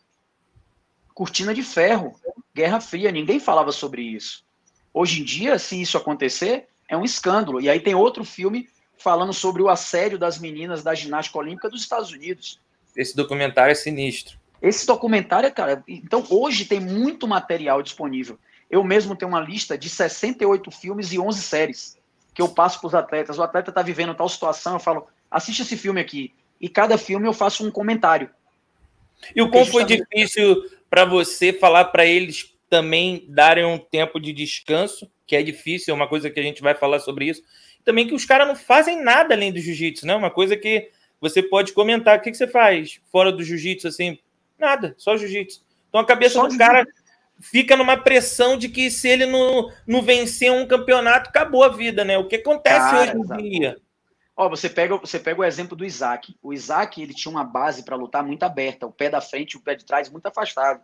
Cortina 1.15 1.55
de 1.55 1.63
ferro, 1.63 2.21
Guerra 2.55 2.81
Fria, 2.81 3.11
ninguém 3.11 3.41
falava 3.41 3.73
sobre 3.73 4.03
isso. 4.03 4.45
Hoje 4.93 5.21
em 5.21 5.25
dia, 5.25 5.59
se 5.59 5.81
isso 5.81 5.97
acontecer, 5.97 6.69
é 6.89 6.97
um 6.97 7.05
escândalo. 7.05 7.61
E 7.61 7.69
aí 7.69 7.81
tem 7.81 7.95
outro 7.95 8.25
filme 8.25 8.69
falando 8.99 9.33
sobre 9.33 9.63
o 9.63 9.69
assédio 9.69 10.19
das 10.19 10.39
meninas 10.39 10.83
da 10.83 10.95
ginástica 10.95 11.39
olímpica 11.39 11.69
dos 11.69 11.83
Estados 11.83 12.11
Unidos. 12.11 12.61
Esse 12.97 13.15
documentário 13.15 13.73
é 13.73 13.75
sinistro. 13.75 14.39
Esse 14.61 14.87
documentário, 14.87 15.53
cara, 15.53 15.83
então 15.87 16.25
hoje 16.31 16.65
tem 16.65 16.81
muito 16.81 17.29
material 17.29 17.83
disponível. 17.83 18.39
Eu 18.71 18.83
mesmo 18.83 19.15
tenho 19.15 19.31
uma 19.31 19.41
lista 19.41 19.77
de 19.77 19.89
68 19.89 20.71
filmes 20.71 21.13
e 21.13 21.19
11 21.19 21.43
séries 21.43 21.99
que 22.35 22.43
eu 22.43 22.49
passo 22.49 22.81
para 22.81 22.89
os 22.89 22.95
atletas. 22.95 23.39
O 23.39 23.43
atleta 23.43 23.71
está 23.71 23.83
vivendo 23.83 24.15
tal 24.15 24.29
situação, 24.29 24.75
eu 24.75 24.81
falo, 24.81 25.07
assiste 25.31 25.63
esse 25.63 25.77
filme 25.77 26.01
aqui. 26.01 26.33
E 26.61 26.69
cada 26.69 26.99
filme 26.99 27.27
eu 27.27 27.33
faço 27.33 27.67
um 27.67 27.71
comentário. 27.71 28.31
E 29.35 29.41
o 29.41 29.51
quão 29.51 29.65
foi 29.65 29.85
difícil 29.85 30.65
para 30.89 31.05
você 31.05 31.53
falar 31.53 31.87
para 31.87 32.05
eles 32.05 32.55
também 32.69 33.25
darem 33.29 33.65
um 33.65 33.79
tempo 33.79 34.21
de 34.21 34.33
descanso, 34.33 35.11
que 35.27 35.37
é 35.37 35.43
difícil, 35.43 35.93
é 35.93 35.95
uma 35.95 36.09
coisa 36.09 36.31
que 36.31 36.41
a 36.41 36.43
gente 36.43 36.63
vai 36.63 36.75
falar 36.75 36.99
sobre 37.01 37.27
isso. 37.27 37.43
Também 37.85 38.07
que 38.07 38.15
os 38.15 38.25
caras 38.25 38.49
não 38.49 38.57
fazem 38.57 39.03
nada 39.03 39.35
além 39.35 39.53
do 39.53 39.61
jiu-jitsu, 39.61 40.07
né? 40.07 40.15
Uma 40.15 40.31
coisa 40.31 40.57
que 40.57 40.91
você 41.21 41.43
pode 41.43 41.73
comentar. 41.73 42.19
O 42.19 42.21
que, 42.21 42.31
que 42.31 42.37
você 42.37 42.47
faz 42.47 43.01
fora 43.11 43.31
do 43.31 43.43
jiu-jitsu, 43.43 43.89
assim, 43.89 44.19
Nada, 44.59 44.95
só 44.99 45.17
jiu-jitsu. 45.17 45.63
Então 45.89 46.01
a 46.01 46.07
cabeça 46.07 46.35
só 46.35 46.47
do 46.47 46.57
cara 46.57 46.87
fica 47.41 47.77
numa 47.77 47.97
pressão 47.97 48.57
de 48.57 48.69
que 48.69 48.91
se 48.91 49.09
ele 49.09 49.27
não, 49.27 49.71
não 49.87 50.03
vencer 50.03 50.51
um 50.51 50.67
campeonato, 50.67 51.29
acabou 51.29 51.63
a 51.63 51.69
vida, 51.69 52.05
né? 52.05 52.19
O 52.19 52.27
que 52.27 52.37
acontece 52.37 52.91
cara, 52.91 53.19
hoje 53.19 53.33
em 53.33 53.51
dia. 53.51 53.77
Ó, 54.37 54.49
você 54.49 54.69
pega, 54.69 54.97
você 54.97 55.19
pega 55.19 55.41
o 55.41 55.45
exemplo 55.45 55.77
do 55.77 55.85
Isaac. 55.85 56.37
O 56.43 56.53
Isaac, 56.53 57.01
ele 57.01 57.15
tinha 57.15 57.33
uma 57.33 57.45
base 57.45 57.83
para 57.83 57.97
lutar 57.97 58.23
muito 58.23 58.43
aberta, 58.43 58.87
o 58.87 58.93
pé 58.93 59.09
da 59.09 59.21
frente 59.21 59.53
e 59.53 59.57
o 59.57 59.63
pé 59.63 59.75
de 59.75 59.85
trás 59.85 60.11
muito 60.11 60.27
afastado. 60.27 60.83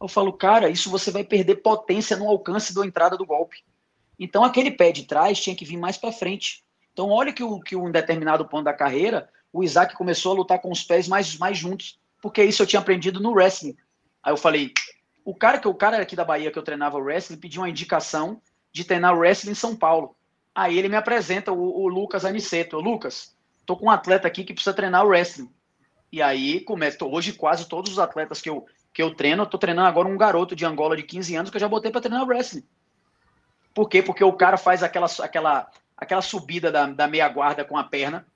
Eu 0.00 0.08
falo, 0.08 0.32
cara, 0.32 0.70
isso 0.70 0.90
você 0.90 1.10
vai 1.10 1.22
perder 1.22 1.56
potência 1.56 2.16
no 2.16 2.26
alcance 2.26 2.74
da 2.74 2.86
entrada 2.86 3.18
do 3.18 3.26
golpe. 3.26 3.58
Então 4.18 4.42
aquele 4.42 4.70
pé 4.70 4.92
de 4.92 5.04
trás 5.04 5.38
tinha 5.38 5.54
que 5.54 5.64
vir 5.64 5.76
mais 5.76 5.98
para 5.98 6.12
frente. 6.12 6.64
Então 6.92 7.10
olha 7.10 7.32
que, 7.32 7.42
o, 7.42 7.60
que 7.60 7.76
um 7.76 7.90
determinado 7.90 8.48
ponto 8.48 8.64
da 8.64 8.72
carreira, 8.72 9.28
o 9.52 9.62
Isaac 9.62 9.94
começou 9.94 10.32
a 10.32 10.36
lutar 10.36 10.58
com 10.58 10.70
os 10.70 10.82
pés 10.82 11.06
mais, 11.06 11.36
mais 11.36 11.58
juntos 11.58 11.99
porque 12.20 12.44
isso 12.44 12.62
eu 12.62 12.66
tinha 12.66 12.80
aprendido 12.80 13.20
no 13.20 13.32
wrestling. 13.32 13.76
Aí 14.22 14.32
eu 14.32 14.36
falei, 14.36 14.72
o 15.24 15.34
cara 15.34 15.58
que 15.58 15.68
o 15.68 15.74
cara 15.74 16.00
aqui 16.00 16.14
da 16.14 16.24
Bahia 16.24 16.50
que 16.50 16.58
eu 16.58 16.62
treinava 16.62 16.98
wrestling 16.98 17.36
pediu 17.36 17.62
uma 17.62 17.68
indicação 17.68 18.40
de 18.72 18.84
treinar 18.84 19.16
wrestling 19.16 19.52
em 19.52 19.54
São 19.54 19.76
Paulo. 19.76 20.16
Aí 20.54 20.78
ele 20.78 20.88
me 20.88 20.96
apresenta 20.96 21.52
o, 21.52 21.82
o 21.82 21.88
Lucas 21.88 22.24
Aniceto. 22.24 22.78
Lucas, 22.78 23.36
tô 23.64 23.76
com 23.76 23.86
um 23.86 23.90
atleta 23.90 24.26
aqui 24.26 24.44
que 24.44 24.52
precisa 24.52 24.74
treinar 24.74 25.06
wrestling. 25.06 25.50
E 26.12 26.20
aí 26.20 26.60
começa, 26.60 27.04
hoje 27.04 27.32
quase 27.32 27.68
todos 27.68 27.92
os 27.92 27.98
atletas 27.98 28.40
que 28.40 28.50
eu 28.50 28.66
que 28.92 29.00
eu 29.00 29.14
treino, 29.14 29.44
eu 29.44 29.46
tô 29.46 29.56
treinando 29.56 29.86
agora 29.86 30.08
um 30.08 30.18
garoto 30.18 30.56
de 30.56 30.66
Angola 30.66 30.96
de 30.96 31.04
15 31.04 31.36
anos 31.36 31.50
que 31.50 31.56
eu 31.56 31.60
já 31.60 31.68
botei 31.68 31.92
para 31.92 32.00
treinar 32.00 32.26
wrestling. 32.26 32.64
Por 33.72 33.88
quê? 33.88 34.02
Porque 34.02 34.24
o 34.24 34.32
cara 34.32 34.56
faz 34.56 34.82
aquela 34.82 35.06
aquela 35.20 35.70
aquela 35.96 36.22
subida 36.22 36.72
da, 36.72 36.86
da 36.86 37.06
meia 37.06 37.28
guarda 37.28 37.64
com 37.64 37.76
a 37.76 37.84
perna, 37.84 38.26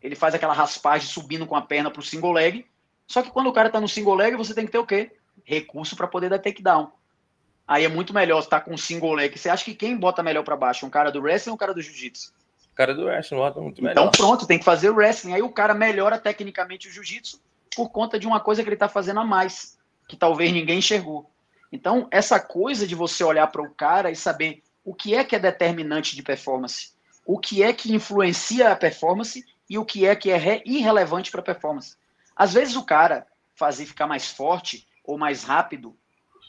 ele 0.00 0.14
faz 0.14 0.34
aquela 0.34 0.54
raspagem 0.54 1.06
subindo 1.06 1.46
com 1.46 1.56
a 1.56 1.60
perna 1.60 1.90
pro 1.90 2.00
single 2.00 2.32
leg 2.32 2.66
só 3.08 3.22
que 3.22 3.30
quando 3.30 3.46
o 3.48 3.52
cara 3.52 3.70
tá 3.70 3.80
no 3.80 3.88
single 3.88 4.14
leg, 4.14 4.36
você 4.36 4.54
tem 4.54 4.66
que 4.66 4.70
ter 4.70 4.78
o 4.78 4.86
quê? 4.86 5.10
Recurso 5.42 5.96
para 5.96 6.06
poder 6.06 6.28
dar 6.28 6.38
takedown. 6.38 6.92
Aí 7.66 7.84
é 7.84 7.88
muito 7.88 8.12
melhor 8.12 8.38
estar 8.38 8.60
tá 8.60 8.64
com 8.64 8.76
single 8.76 9.14
leg. 9.14 9.36
Você 9.36 9.48
acha 9.48 9.64
que 9.64 9.74
quem 9.74 9.96
bota 9.96 10.22
melhor 10.22 10.44
para 10.44 10.56
baixo? 10.56 10.84
Um 10.86 10.90
cara 10.90 11.10
do 11.10 11.20
wrestling 11.20 11.50
ou 11.50 11.54
um 11.54 11.58
cara 11.58 11.72
do 11.72 11.80
jiu-jitsu? 11.80 12.34
O 12.72 12.76
cara 12.76 12.94
do 12.94 13.06
wrestling 13.06 13.38
bota 13.38 13.60
muito 13.60 13.82
melhor. 13.82 13.92
Então 13.92 14.10
pronto, 14.10 14.46
tem 14.46 14.58
que 14.58 14.64
fazer 14.64 14.90
o 14.90 14.94
wrestling. 14.94 15.32
Aí 15.32 15.42
o 15.42 15.50
cara 15.50 15.74
melhora 15.74 16.18
tecnicamente 16.18 16.86
o 16.86 16.92
jiu-jitsu 16.92 17.40
por 17.74 17.88
conta 17.90 18.18
de 18.18 18.26
uma 18.26 18.40
coisa 18.40 18.62
que 18.62 18.68
ele 18.68 18.76
tá 18.76 18.88
fazendo 18.88 19.20
a 19.20 19.24
mais, 19.24 19.78
que 20.06 20.16
talvez 20.16 20.52
ninguém 20.52 20.78
enxergou. 20.78 21.30
Então, 21.72 22.08
essa 22.10 22.38
coisa 22.38 22.86
de 22.86 22.94
você 22.94 23.24
olhar 23.24 23.46
para 23.46 23.62
o 23.62 23.70
cara 23.70 24.10
e 24.10 24.16
saber 24.16 24.62
o 24.84 24.94
que 24.94 25.14
é 25.14 25.24
que 25.24 25.36
é 25.36 25.38
determinante 25.38 26.14
de 26.14 26.22
performance, 26.22 26.92
o 27.24 27.38
que 27.38 27.62
é 27.62 27.72
que 27.72 27.94
influencia 27.94 28.70
a 28.70 28.76
performance 28.76 29.44
e 29.68 29.78
o 29.78 29.84
que 29.84 30.06
é 30.06 30.16
que 30.16 30.30
é 30.30 30.62
irrelevante 30.64 31.30
para 31.30 31.40
a 31.40 31.44
performance. 31.44 31.96
Às 32.38 32.52
vezes 32.52 32.76
o 32.76 32.84
cara 32.84 33.26
fazer 33.56 33.84
ficar 33.84 34.06
mais 34.06 34.30
forte 34.30 34.86
ou 35.02 35.18
mais 35.18 35.42
rápido 35.42 35.96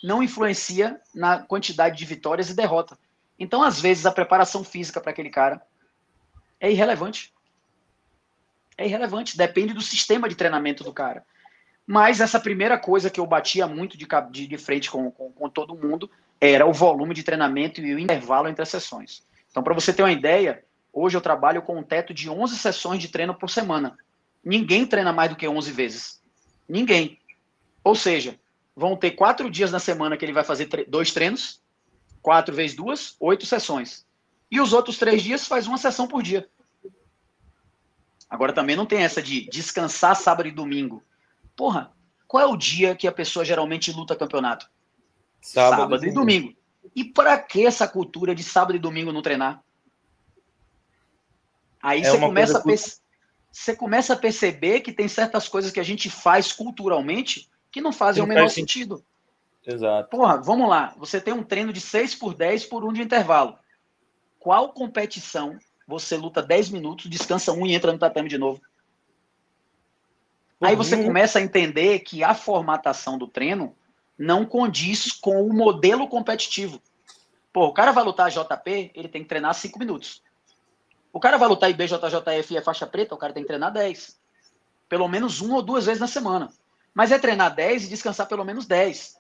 não 0.04 0.22
influencia 0.22 1.02
na 1.16 1.40
quantidade 1.40 1.98
de 1.98 2.06
vitórias 2.06 2.52
e 2.52 2.56
derrota. 2.56 2.98
Então, 3.40 3.64
às 3.64 3.82
vezes, 3.82 4.06
a 4.06 4.12
preparação 4.12 4.64
física 4.64 5.02
para 5.02 5.12
aquele 5.12 5.32
cara 5.32 5.60
é 6.60 6.72
irrelevante. 6.72 7.34
É 8.78 8.86
irrelevante, 8.86 9.36
depende 9.36 9.74
do 9.74 9.82
sistema 9.82 10.30
de 10.30 10.36
treinamento 10.36 10.84
do 10.84 10.94
cara. 10.94 11.26
Mas 11.88 12.22
essa 12.22 12.40
primeira 12.40 12.78
coisa 12.78 13.10
que 13.10 13.20
eu 13.20 13.26
batia 13.26 13.66
muito 13.66 13.98
de, 13.98 14.08
de, 14.30 14.48
de 14.48 14.58
frente 14.58 14.92
com, 14.92 15.10
com, 15.10 15.32
com 15.32 15.50
todo 15.50 15.76
mundo 15.76 16.10
era 16.40 16.66
o 16.66 16.72
volume 16.72 17.16
de 17.16 17.24
treinamento 17.24 17.82
e 17.82 17.96
o 17.96 18.00
intervalo 18.00 18.48
entre 18.48 18.62
as 18.62 18.70
sessões. 18.70 19.24
Então, 19.50 19.64
para 19.64 19.74
você 19.74 19.92
ter 19.92 20.04
uma 20.04 20.12
ideia, 20.12 20.64
hoje 20.94 21.18
eu 21.18 21.22
trabalho 21.22 21.64
com 21.64 21.78
um 21.78 21.84
teto 21.84 22.14
de 22.14 22.30
11 22.30 22.58
sessões 22.58 23.02
de 23.02 23.10
treino 23.10 23.34
por 23.34 23.50
semana. 23.50 23.98
Ninguém 24.44 24.86
treina 24.86 25.12
mais 25.12 25.30
do 25.30 25.36
que 25.36 25.48
11 25.48 25.72
vezes. 25.72 26.22
Ninguém. 26.68 27.20
Ou 27.84 27.96
seja, 27.96 28.40
vão 28.76 28.96
ter 28.96 29.12
quatro 29.12 29.50
dias 29.50 29.72
na 29.72 29.80
semana 29.80 30.18
que 30.18 30.24
ele 30.24 30.34
vai 30.34 30.44
fazer 30.44 30.68
dois 30.88 31.12
treinos, 31.12 31.62
quatro 32.22 32.56
vezes 32.56 32.76
duas, 32.76 33.16
oito 33.20 33.46
sessões. 33.46 34.06
E 34.50 34.60
os 34.60 34.74
outros 34.74 34.98
três 34.98 35.22
dias 35.22 35.48
faz 35.48 35.68
uma 35.68 35.78
sessão 35.78 36.08
por 36.08 36.24
dia. 36.24 36.50
Agora 38.30 38.54
também 38.54 38.76
não 38.76 38.86
tem 38.86 39.04
essa 39.04 39.22
de 39.22 39.50
descansar 39.50 40.16
sábado 40.16 40.48
e 40.48 40.52
domingo. 40.52 41.04
Porra, 41.56 41.92
qual 42.28 42.44
é 42.44 42.46
o 42.46 42.56
dia 42.56 42.96
que 42.96 43.08
a 43.08 43.12
pessoa 43.12 43.44
geralmente 43.44 43.92
luta 43.92 44.16
campeonato? 44.16 44.70
Sábado, 45.42 45.82
sábado 45.82 46.06
e 46.06 46.12
domingo. 46.12 46.56
E 46.96 47.04
para 47.04 47.38
que 47.38 47.66
essa 47.66 47.88
cultura 47.88 48.36
de 48.36 48.44
sábado 48.44 48.76
e 48.76 48.80
domingo 48.80 49.12
não 49.12 49.22
treinar? 49.22 49.64
Aí 51.82 52.02
é 52.02 52.10
você 52.10 52.20
começa 52.20 52.58
a 52.58 52.62
pensar 52.62 52.98
você 53.52 53.76
começa 53.76 54.14
a 54.14 54.18
perceber 54.18 54.82
que 54.82 54.94
tem 54.94 55.08
certas 55.08 55.48
coisas 55.48 55.72
que 55.72 55.80
a 55.80 55.84
gente 55.84 56.10
faz 56.10 56.52
culturalmente 56.52 57.50
que 57.72 57.82
não 57.82 57.92
fazem 57.92 58.22
não 58.22 58.26
o 58.26 58.30
menor 58.30 58.50
sentido. 58.50 59.04
Exato. 59.66 60.10
Porra, 60.10 60.42
vamos 60.42 60.70
lá. 60.70 60.94
Você 60.98 61.20
tem 61.20 61.34
um 61.34 61.44
treino 61.44 61.74
de 61.74 61.82
6 61.82 62.16
por 62.16 62.34
10 62.34 62.66
por 62.66 62.84
um 62.84 62.94
de 62.94 63.02
intervalo. 63.02 63.58
Qual 64.40 64.74
competição 64.74 65.58
você 65.88 66.16
luta 66.16 66.42
10 66.42 66.70
minutos, 66.70 67.10
descansa 67.10 67.52
um 67.52 67.66
e 67.66 67.74
entra 67.74 67.92
no 67.92 68.00
tatame 68.00 68.30
de 68.30 68.38
novo? 68.38 68.62
Aí 70.62 70.76
você 70.76 71.02
começa 71.04 71.40
a 71.40 71.42
entender 71.42 72.00
que 72.00 72.24
a 72.24 72.34
formatação 72.34 73.18
do 73.18 73.28
treino 73.28 73.76
não 74.18 74.46
condiz 74.46 75.12
com 75.12 75.42
o 75.42 75.54
modelo 75.54 76.08
competitivo. 76.08 76.82
Pô, 77.54 77.66
o 77.68 77.74
cara 77.74 77.92
vai 77.92 78.04
lutar 78.04 78.30
JP, 78.30 78.92
ele 78.94 79.08
tem 79.08 79.24
que 79.24 79.30
treinar 79.30 79.54
5 79.54 79.80
minutos. 79.80 80.22
O 81.12 81.20
cara 81.20 81.38
vai 81.38 81.48
lutar 81.48 81.70
IBJJF 81.70 82.54
e 82.54 82.58
é 82.58 82.62
faixa 82.62 82.86
preta, 82.86 83.16
o 83.16 83.18
cara 83.18 83.34
tem 83.34 83.44
que 83.44 83.48
treinar 83.48 83.72
10. 83.72 84.18
Pelo 84.88 85.08
menos 85.08 85.42
uma 85.42 85.58
ou 85.58 85.62
duas 85.62 85.86
vezes 85.86 86.00
na 86.00 86.08
semana. 86.08 86.50
Mas 86.94 87.12
é 87.12 87.20
treinar 87.20 87.54
10 87.54 87.86
e 87.86 87.90
descansar 87.90 88.28
pelo 88.28 88.44
menos 88.44 88.66
10. 88.66 89.18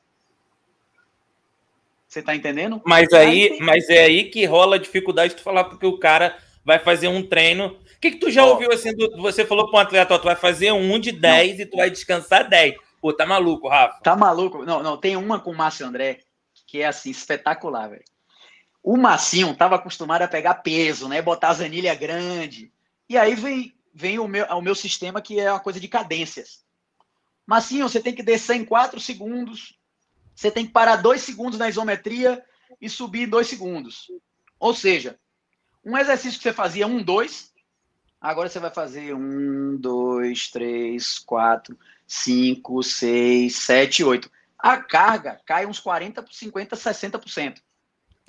Você 2.07 2.21
tá 2.23 2.35
entendendo? 2.35 2.81
Mas 2.85 3.13
aí, 3.13 3.51
aí 3.51 3.59
mas 3.59 3.87
é 3.89 4.03
aí 4.03 4.29
que 4.29 4.45
rola 4.45 4.75
a 4.75 4.79
dificuldade 4.79 5.35
de 5.35 5.43
falar 5.43 5.65
porque 5.65 5.85
o 5.85 5.99
cara 5.99 6.37
vai 6.65 6.79
fazer 6.79 7.07
um 7.07 7.21
treino. 7.21 7.67
O 7.67 7.99
que, 8.01 8.11
que 8.11 8.17
tu 8.17 8.31
já 8.31 8.43
oh. 8.43 8.49
ouviu 8.49 8.71
assim? 8.71 8.95
Do, 8.95 9.21
você 9.21 9.45
falou 9.45 9.69
para 9.69 9.79
um 9.79 9.81
atleta, 9.81 10.15
ó, 10.15 10.17
tu 10.17 10.25
vai 10.25 10.35
fazer 10.35 10.71
um 10.71 10.99
de 10.99 11.11
10 11.11 11.55
não. 11.55 11.61
e 11.61 11.65
tu 11.65 11.77
vai 11.77 11.89
descansar 11.89 12.49
10. 12.49 12.75
Pô, 12.99 13.13
tá 13.13 13.25
maluco, 13.25 13.67
Rafa? 13.67 14.01
Tá 14.01 14.15
maluco? 14.15 14.65
Não, 14.65 14.81
não, 14.81 14.97
tem 14.97 15.15
uma 15.15 15.39
com 15.39 15.51
o 15.51 15.55
Márcio 15.55 15.85
André 15.85 16.19
que 16.65 16.81
é 16.81 16.85
assim, 16.85 17.09
espetacular, 17.09 17.89
velho. 17.89 18.03
O 18.81 18.97
Massinho 18.97 19.55
tava 19.55 19.75
acostumado 19.75 20.21
a 20.21 20.27
pegar 20.27 20.55
peso, 20.55 21.07
né? 21.07 21.21
Botar 21.21 21.49
as 21.49 21.61
anilhas 21.61 21.97
grande. 21.97 22.71
E 23.07 23.17
aí 23.17 23.35
vem, 23.35 23.75
vem 23.93 24.19
o, 24.19 24.27
meu, 24.27 24.45
o 24.45 24.61
meu 24.61 24.75
sistema 24.75 25.21
que 25.21 25.39
é 25.39 25.51
uma 25.51 25.59
coisa 25.59 25.79
de 25.79 25.87
cadências. 25.87 26.63
Massinho, 27.45 27.89
você 27.89 27.99
tem 27.99 28.13
que 28.13 28.23
descer 28.23 28.55
em 28.55 28.65
4 28.65 28.99
segundos. 28.99 29.77
Você 30.35 30.49
tem 30.49 30.65
que 30.65 30.71
parar 30.71 30.97
2 30.97 31.21
segundos 31.21 31.59
na 31.59 31.67
isometria 31.67 32.43
e 32.79 32.89
subir 32.89 33.27
2 33.27 33.47
segundos. 33.47 34.07
Ou 34.59 34.73
seja, 34.73 35.19
um 35.83 35.97
exercício 35.97 36.37
que 36.37 36.43
você 36.43 36.53
fazia 36.53 36.85
um, 36.85 37.01
dois, 37.01 37.53
agora 38.19 38.49
você 38.49 38.59
vai 38.59 38.71
fazer 38.71 39.15
um, 39.15 39.77
dois, 39.77 40.49
três, 40.49 41.17
quatro, 41.19 41.77
cinco, 42.05 42.83
seis, 42.83 43.55
sete, 43.55 44.03
oito. 44.03 44.29
A 44.57 44.77
carga 44.77 45.39
cai 45.45 45.65
uns 45.65 45.79
40, 45.79 46.25
50, 46.29 46.75
60%. 46.75 47.61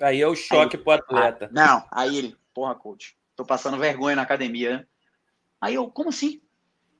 Aí 0.01 0.21
é 0.21 0.27
o 0.27 0.35
choque 0.35 0.77
aí, 0.77 0.83
pro 0.83 0.93
atleta. 0.93 1.45
Ah, 1.45 1.49
não, 1.51 1.85
aí 1.91 2.17
ele, 2.17 2.35
porra, 2.53 2.73
coach, 2.75 3.15
tô 3.35 3.45
passando 3.45 3.77
vergonha 3.77 4.15
na 4.15 4.23
academia. 4.23 4.77
Né? 4.77 4.85
Aí 5.59 5.75
eu, 5.75 5.87
como 5.89 6.09
assim? 6.09 6.41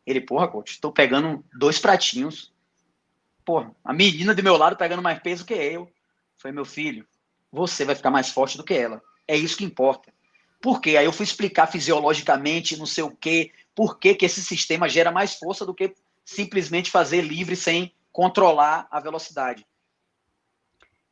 Ele, 0.06 0.22
porra, 0.22 0.48
coach, 0.48 0.80
tô 0.80 0.92
pegando 0.92 1.44
dois 1.58 1.80
pratinhos. 1.80 2.54
Porra, 3.44 3.76
a 3.84 3.94
menina 3.94 4.36
do 4.36 4.44
meu 4.44 4.56
lado 4.56 4.76
pegando 4.76 5.02
mais 5.02 5.20
peso 5.20 5.46
que 5.46 5.54
eu. 5.54 5.92
Foi 6.38 6.52
meu 6.52 6.66
filho, 6.66 7.06
você 7.52 7.86
vai 7.86 7.96
ficar 7.96 8.10
mais 8.10 8.30
forte 8.30 8.58
do 8.58 8.64
que 8.64 8.74
ela. 8.74 9.02
É 9.28 9.36
isso 9.36 9.58
que 9.58 9.66
importa. 9.66 10.14
Por 10.62 10.80
quê? 10.80 10.96
Aí 10.98 11.06
eu 11.06 11.14
fui 11.14 11.24
explicar 11.24 11.68
fisiologicamente, 11.68 12.78
não 12.78 12.86
sei 12.86 13.04
o 13.04 13.16
quê, 13.16 13.52
por 13.76 13.98
que, 14.00 14.14
que 14.14 14.26
esse 14.26 14.44
sistema 14.44 14.88
gera 14.88 15.12
mais 15.12 15.36
força 15.36 15.66
do 15.66 15.74
que 15.74 15.94
simplesmente 16.24 16.92
fazer 16.92 17.22
livre 17.22 17.56
sem 17.56 17.94
controlar 18.12 18.88
a 18.92 19.00
velocidade. 19.00 19.66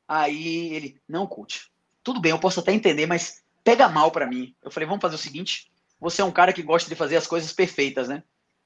Aí 0.08 0.74
ele, 0.74 1.02
não, 1.08 1.28
coach, 1.28 1.72
tudo 2.10 2.20
bem, 2.20 2.32
eu 2.32 2.40
posso 2.40 2.60
até 2.60 2.74
entender, 2.74 3.06
mas 3.06 3.44
pega 3.64 3.88
mal 3.88 4.10
para 4.10 4.26
mim. 4.26 4.56
Eu 4.64 4.72
falei, 4.72 4.88
vamos 4.88 5.02
fazer 5.02 5.14
o 5.14 5.20
seguinte, 5.20 5.72
você 6.00 6.24
é 6.24 6.26
um 6.26 6.32
cara 6.32 6.52
que 6.52 6.64
gosta 6.64 6.90
de 6.90 6.96
fazer 6.96 7.18
as 7.18 7.28
coisas 7.28 7.54
perfeitas, 7.54 8.08
né? 8.08 8.24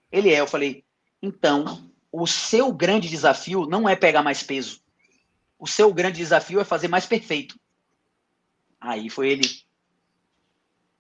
Ele 0.10 0.34
é, 0.34 0.40
eu 0.40 0.48
falei, 0.48 0.86
então, 1.22 1.92
o 2.10 2.26
seu 2.26 2.72
grande 2.72 3.10
desafio 3.10 3.66
não 3.66 3.90
é 3.90 3.98
pegar 3.98 4.24
mais 4.24 4.42
peso. 4.42 4.80
O 5.60 5.68
seu 5.68 5.94
grande 5.94 6.20
desafio 6.20 6.62
é 6.62 6.64
fazer 6.64 6.88
mais 6.88 7.06
perfeito. 7.06 7.60
Aí 8.80 9.10
foi 9.10 9.32
ele. 9.32 9.50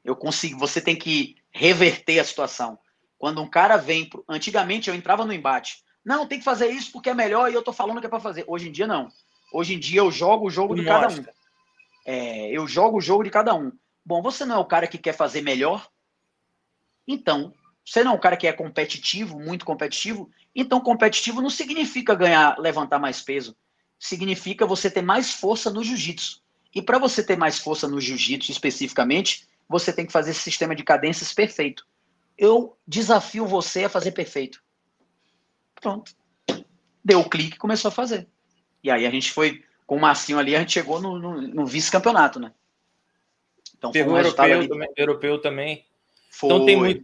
Eu 0.03 0.17
consigo, 0.17 0.59
você 0.59 0.81
tem 0.81 0.97
que 0.97 1.37
reverter 1.49 2.19
a 2.19 2.25
situação. 2.25 2.77
Quando 3.17 3.41
um 3.41 3.49
cara 3.49 3.77
vem, 3.77 4.03
pro... 4.03 4.25
antigamente 4.27 4.89
eu 4.89 4.95
entrava 4.95 5.25
no 5.25 5.31
embate. 5.31 5.81
Não, 6.03 6.27
tem 6.27 6.39
que 6.39 6.45
fazer 6.45 6.67
isso 6.67 6.91
porque 6.91 7.09
é 7.09 7.13
melhor 7.13 7.49
e 7.49 7.53
eu 7.53 7.63
tô 7.63 7.71
falando 7.71 8.01
que 8.01 8.05
é 8.05 8.09
para 8.09 8.19
fazer. 8.19 8.43
Hoje 8.47 8.67
em 8.67 8.71
dia 8.73 8.85
não. 8.85 9.07
Hoje 9.53 9.75
em 9.75 9.79
dia 9.79 10.01
eu 10.01 10.11
jogo 10.11 10.47
o 10.47 10.51
jogo 10.51 10.75
de 10.75 10.83
cada 10.83 11.07
um. 11.07 11.23
É, 12.05 12.49
eu 12.51 12.67
jogo 12.67 12.97
o 12.97 13.01
jogo 13.01 13.23
de 13.23 13.29
cada 13.29 13.53
um. 13.53 13.71
Bom, 14.05 14.21
você 14.21 14.45
não 14.45 14.55
é 14.55 14.59
o 14.59 14.65
cara 14.65 14.87
que 14.87 14.97
quer 14.97 15.13
fazer 15.13 15.41
melhor? 15.41 15.89
Então, 17.07 17.53
você 17.85 18.03
não 18.03 18.13
é 18.13 18.15
um 18.15 18.19
cara 18.19 18.37
que 18.37 18.47
é 18.47 18.53
competitivo, 18.53 19.39
muito 19.39 19.65
competitivo? 19.65 20.29
Então, 20.55 20.79
competitivo 20.79 21.41
não 21.41 21.49
significa 21.49 22.15
ganhar, 22.15 22.57
levantar 22.59 22.99
mais 22.99 23.21
peso. 23.21 23.55
Significa 23.99 24.65
você 24.65 24.89
ter 24.89 25.01
mais 25.01 25.31
força 25.31 25.69
no 25.69 25.83
jiu-jitsu. 25.83 26.41
E 26.73 26.81
para 26.81 26.97
você 26.97 27.23
ter 27.23 27.37
mais 27.37 27.59
força 27.59 27.87
no 27.87 28.01
jiu-jitsu 28.01 28.51
especificamente, 28.51 29.47
você 29.67 29.93
tem 29.93 30.05
que 30.05 30.11
fazer 30.11 30.31
esse 30.31 30.41
sistema 30.41 30.75
de 30.75 30.83
cadências 30.83 31.33
perfeito. 31.33 31.85
Eu 32.37 32.77
desafio 32.87 33.45
você 33.45 33.85
a 33.85 33.89
fazer 33.89 34.11
perfeito. 34.11 34.61
Pronto. 35.75 36.15
Deu 37.03 37.19
o 37.19 37.29
clique 37.29 37.55
e 37.55 37.59
começou 37.59 37.89
a 37.89 37.91
fazer. 37.91 38.27
E 38.83 38.89
aí 38.89 39.05
a 39.05 39.11
gente 39.11 39.31
foi, 39.31 39.63
com 39.85 39.97
o 39.97 40.01
Marcinho 40.01 40.39
ali, 40.39 40.55
a 40.55 40.59
gente 40.59 40.73
chegou 40.73 41.01
no, 41.01 41.19
no, 41.19 41.41
no 41.41 41.65
vice-campeonato, 41.65 42.39
né? 42.39 42.51
Então, 43.77 43.91
Pegou 43.91 44.13
um 44.13 44.17
europeu, 44.17 44.67
também, 44.67 44.89
europeu 44.95 45.39
também. 45.39 45.85
Foi. 46.29 46.47
Então 46.47 46.65
tem, 46.65 46.75
muito, 46.75 47.03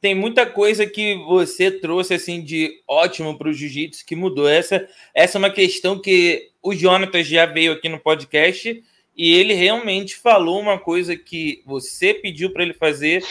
tem 0.00 0.14
muita 0.14 0.44
coisa 0.44 0.86
que 0.86 1.14
você 1.24 1.70
trouxe 1.70 2.14
assim 2.14 2.42
de 2.42 2.82
ótimo 2.86 3.36
para 3.38 3.48
o 3.48 3.52
jiu-jitsu 3.52 4.04
que 4.04 4.14
mudou. 4.14 4.48
Essa, 4.48 4.86
essa 5.14 5.38
é 5.38 5.40
uma 5.40 5.50
questão 5.50 5.98
que 5.98 6.50
o 6.62 6.74
Jonathan 6.74 7.22
já 7.22 7.46
veio 7.46 7.72
aqui 7.72 7.88
no 7.88 7.98
podcast 7.98 8.84
e 9.16 9.34
ele 9.34 9.54
realmente 9.54 10.16
falou 10.16 10.60
uma 10.60 10.78
coisa 10.78 11.16
que 11.16 11.62
você 11.64 12.12
pediu 12.12 12.52
para 12.52 12.62
ele 12.62 12.74
fazer, 12.74 13.24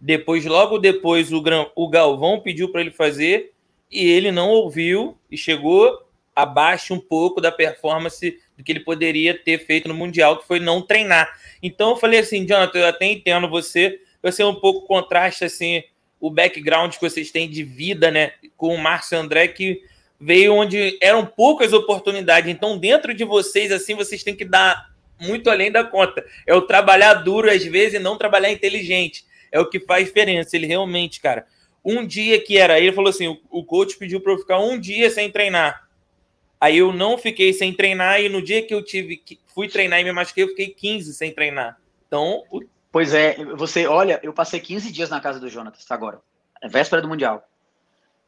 depois, 0.00 0.44
logo 0.46 0.78
depois, 0.78 1.32
o, 1.32 1.42
o 1.74 1.88
Galvão 1.88 2.40
pediu 2.40 2.70
para 2.70 2.80
ele 2.80 2.90
fazer 2.90 3.52
e 3.90 4.08
ele 4.08 4.30
não 4.30 4.50
ouviu 4.50 5.16
e 5.30 5.36
chegou 5.36 6.05
abaixo 6.36 6.92
um 6.92 7.00
pouco 7.00 7.40
da 7.40 7.50
performance 7.50 8.38
do 8.56 8.62
que 8.62 8.70
ele 8.70 8.80
poderia 8.80 9.32
ter 9.32 9.64
feito 9.64 9.88
no 9.88 9.94
Mundial, 9.94 10.36
que 10.36 10.46
foi 10.46 10.60
não 10.60 10.82
treinar. 10.82 11.28
Então 11.62 11.90
eu 11.90 11.96
falei 11.96 12.20
assim, 12.20 12.46
Jonathan, 12.46 12.78
eu 12.78 12.86
até 12.86 13.06
entendo 13.06 13.48
você, 13.48 13.98
você 14.22 14.42
é 14.42 14.46
um 14.46 14.54
pouco 14.54 14.86
contraste 14.86 15.44
assim 15.44 15.82
o 16.20 16.30
background 16.30 16.94
que 16.94 17.00
vocês 17.00 17.30
têm 17.30 17.48
de 17.48 17.62
vida, 17.62 18.10
né, 18.10 18.32
com 18.56 18.74
o 18.74 18.78
Márcio 18.78 19.18
André 19.18 19.48
que 19.48 19.82
veio 20.18 20.54
onde 20.54 20.98
eram 21.00 21.24
poucas 21.24 21.72
oportunidades. 21.72 22.50
Então 22.50 22.78
dentro 22.78 23.14
de 23.14 23.24
vocês 23.24 23.72
assim, 23.72 23.94
vocês 23.94 24.22
têm 24.22 24.36
que 24.36 24.44
dar 24.44 24.94
muito 25.18 25.48
além 25.48 25.72
da 25.72 25.84
conta. 25.84 26.24
É 26.46 26.54
o 26.54 26.62
trabalhar 26.62 27.14
duro 27.14 27.50
às 27.50 27.64
vezes 27.64 27.94
e 27.94 27.98
não 27.98 28.18
trabalhar 28.18 28.52
inteligente. 28.52 29.24
É 29.50 29.58
o 29.58 29.68
que 29.68 29.80
faz 29.80 30.06
diferença. 30.06 30.54
Ele 30.54 30.66
realmente, 30.66 31.20
cara, 31.20 31.46
um 31.84 32.04
dia 32.04 32.42
que 32.42 32.58
era, 32.58 32.78
ele 32.80 32.92
falou 32.92 33.10
assim, 33.10 33.38
o, 33.48 33.64
coach 33.64 33.96
pediu 33.96 34.20
para 34.20 34.32
eu 34.32 34.38
ficar 34.38 34.58
um 34.58 34.78
dia 34.78 35.08
sem 35.08 35.30
treinar. 35.30 35.85
Aí 36.60 36.78
eu 36.78 36.92
não 36.92 37.18
fiquei 37.18 37.52
sem 37.52 37.72
treinar 37.72 38.20
e 38.20 38.28
no 38.28 38.40
dia 38.40 38.66
que 38.66 38.72
eu 38.72 38.82
tive 38.82 39.16
que 39.16 39.38
fui 39.46 39.68
treinar 39.68 40.00
e 40.00 40.04
me 40.04 40.12
machuquei, 40.12 40.44
eu 40.44 40.48
fiquei 40.48 40.68
15 40.68 41.14
sem 41.14 41.32
treinar. 41.32 41.78
Então, 42.06 42.44
o... 42.50 42.62
pois 42.90 43.12
é, 43.12 43.36
você, 43.56 43.86
olha, 43.86 44.20
eu 44.22 44.32
passei 44.32 44.60
15 44.60 44.90
dias 44.90 45.10
na 45.10 45.20
casa 45.20 45.38
do 45.38 45.48
Jonatas 45.48 45.90
agora, 45.90 46.20
é 46.62 46.68
véspera 46.68 47.02
do 47.02 47.08
mundial. 47.08 47.46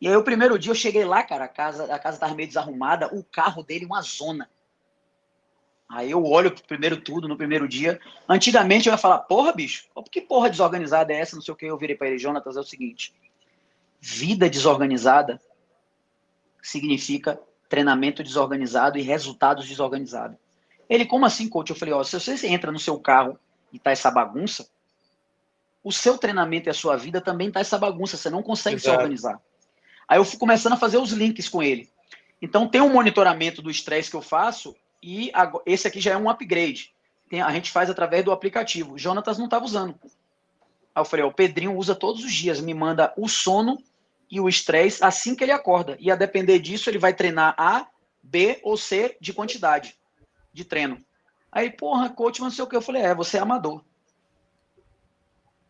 E 0.01 0.07
aí 0.07 0.15
o 0.15 0.23
primeiro 0.23 0.59
dia 0.59 0.71
eu 0.71 0.77
cheguei 0.77 1.05
lá, 1.05 1.23
cara, 1.23 1.45
a 1.45 1.49
casa, 1.49 1.93
a 1.93 1.99
casa 1.99 2.19
tava 2.19 2.35
meio 2.35 2.49
desarrumada, 2.49 3.13
o 3.15 3.25
carro 3.25 3.63
dele 3.63 3.85
uma 3.85 4.01
zona. 4.03 4.49
Aí 5.89 6.11
eu 6.11 6.23
olho 6.23 6.55
primeiro 6.67 7.01
tudo 7.01 7.27
no 7.27 7.37
primeiro 7.37 7.67
dia. 7.67 7.99
Antigamente 8.29 8.89
eu 8.89 8.93
ia 8.93 8.99
falar, 8.99 9.21
porra, 9.21 9.53
bicho, 9.53 9.89
que 10.13 10.21
porra 10.21 10.51
desorganizada 10.51 11.13
é 11.13 11.17
essa? 11.17 11.35
Não 11.35 11.43
sei 11.43 11.55
o 11.55 11.57
que. 11.57 11.65
Eu 11.65 11.79
virei 11.79 11.97
para 11.97 12.09
ele, 12.09 12.19
Jonatas, 12.19 12.57
é 12.57 12.61
o 12.61 12.65
seguinte: 12.65 13.15
Vida 14.01 14.49
desorganizada 14.49 15.41
significa 16.63 17.41
treinamento 17.69 18.23
desorganizado 18.23 18.99
e 18.99 19.03
resultados 19.03 19.69
desorganizados. 19.69 20.37
Ele, 20.89 21.05
como 21.05 21.27
assim, 21.27 21.49
coach? 21.49 21.71
Eu 21.71 21.77
falei, 21.77 21.93
ó, 21.93 22.03
se 22.03 22.19
você 22.19 22.47
entra 22.47 22.73
no 22.73 22.79
seu 22.79 22.99
carro 22.99 23.39
e 23.73 23.79
tá 23.79 23.91
essa 23.91 24.11
bagunça, 24.11 24.69
o 25.85 25.93
seu 25.93 26.17
treinamento 26.17 26.69
e 26.69 26.71
a 26.71 26.75
sua 26.75 26.97
vida 26.97 27.21
também 27.21 27.51
tá 27.51 27.61
essa 27.61 27.79
bagunça, 27.79 28.17
você 28.17 28.31
não 28.31 28.43
consegue 28.43 28.77
Exato. 28.77 28.91
se 28.91 28.97
organizar. 28.97 29.41
Aí 30.09 30.19
eu 30.19 30.25
fui 30.25 30.39
começando 30.39 30.73
a 30.73 30.79
fazer 30.79 30.97
os 30.97 31.13
links 31.13 31.49
com 31.49 31.63
ele. 31.63 31.89
Então 32.41 32.67
tem 32.69 32.81
um 32.81 32.93
monitoramento 32.93 33.61
do 33.61 33.71
estresse 33.71 34.11
que 34.11 34.17
eu 34.17 34.23
faço 34.23 34.75
e 35.03 35.31
esse 35.67 35.87
aqui 35.87 36.01
já 36.01 36.13
é 36.13 36.17
um 36.17 36.31
upgrade. 36.31 36.93
Tem, 37.29 37.43
a 37.43 37.51
gente 37.53 37.71
faz 37.71 37.91
através 37.91 38.25
do 38.25 38.33
aplicativo. 38.33 38.97
Jonatas 38.97 39.37
não 39.37 39.45
estava 39.45 39.65
usando. 39.65 39.95
Aí 40.95 41.01
eu 41.03 41.05
falei, 41.05 41.25
ó, 41.25 41.29
o 41.29 41.35
Pedrinho 41.35 41.77
usa 41.77 41.95
todos 41.95 42.25
os 42.25 42.33
dias, 42.33 42.61
me 42.61 42.73
manda 42.73 43.13
o 43.17 43.29
sono 43.29 43.79
e 44.31 44.41
o 44.41 44.49
estresse 44.49 45.03
assim 45.03 45.35
que 45.35 45.43
ele 45.43 45.53
acorda. 45.53 45.97
E 46.01 46.11
a 46.11 46.17
depender 46.17 46.59
disso, 46.59 46.91
ele 46.91 46.99
vai 46.99 47.15
treinar 47.15 47.55
A, 47.57 47.87
B 48.23 48.61
ou 48.63 48.77
C 48.77 49.17
de 49.21 49.33
quantidade 49.33 49.97
de 50.53 50.65
treino. 50.65 51.03
Aí, 51.51 51.71
porra, 51.71 52.11
coach, 52.11 52.41
não 52.41 52.51
sei 52.51 52.65
o 52.65 52.67
que. 52.67 52.77
Eu 52.77 52.83
falei, 52.83 53.03
é, 53.03 53.15
você 53.15 53.39
é 53.39 53.41
amador. 53.41 53.83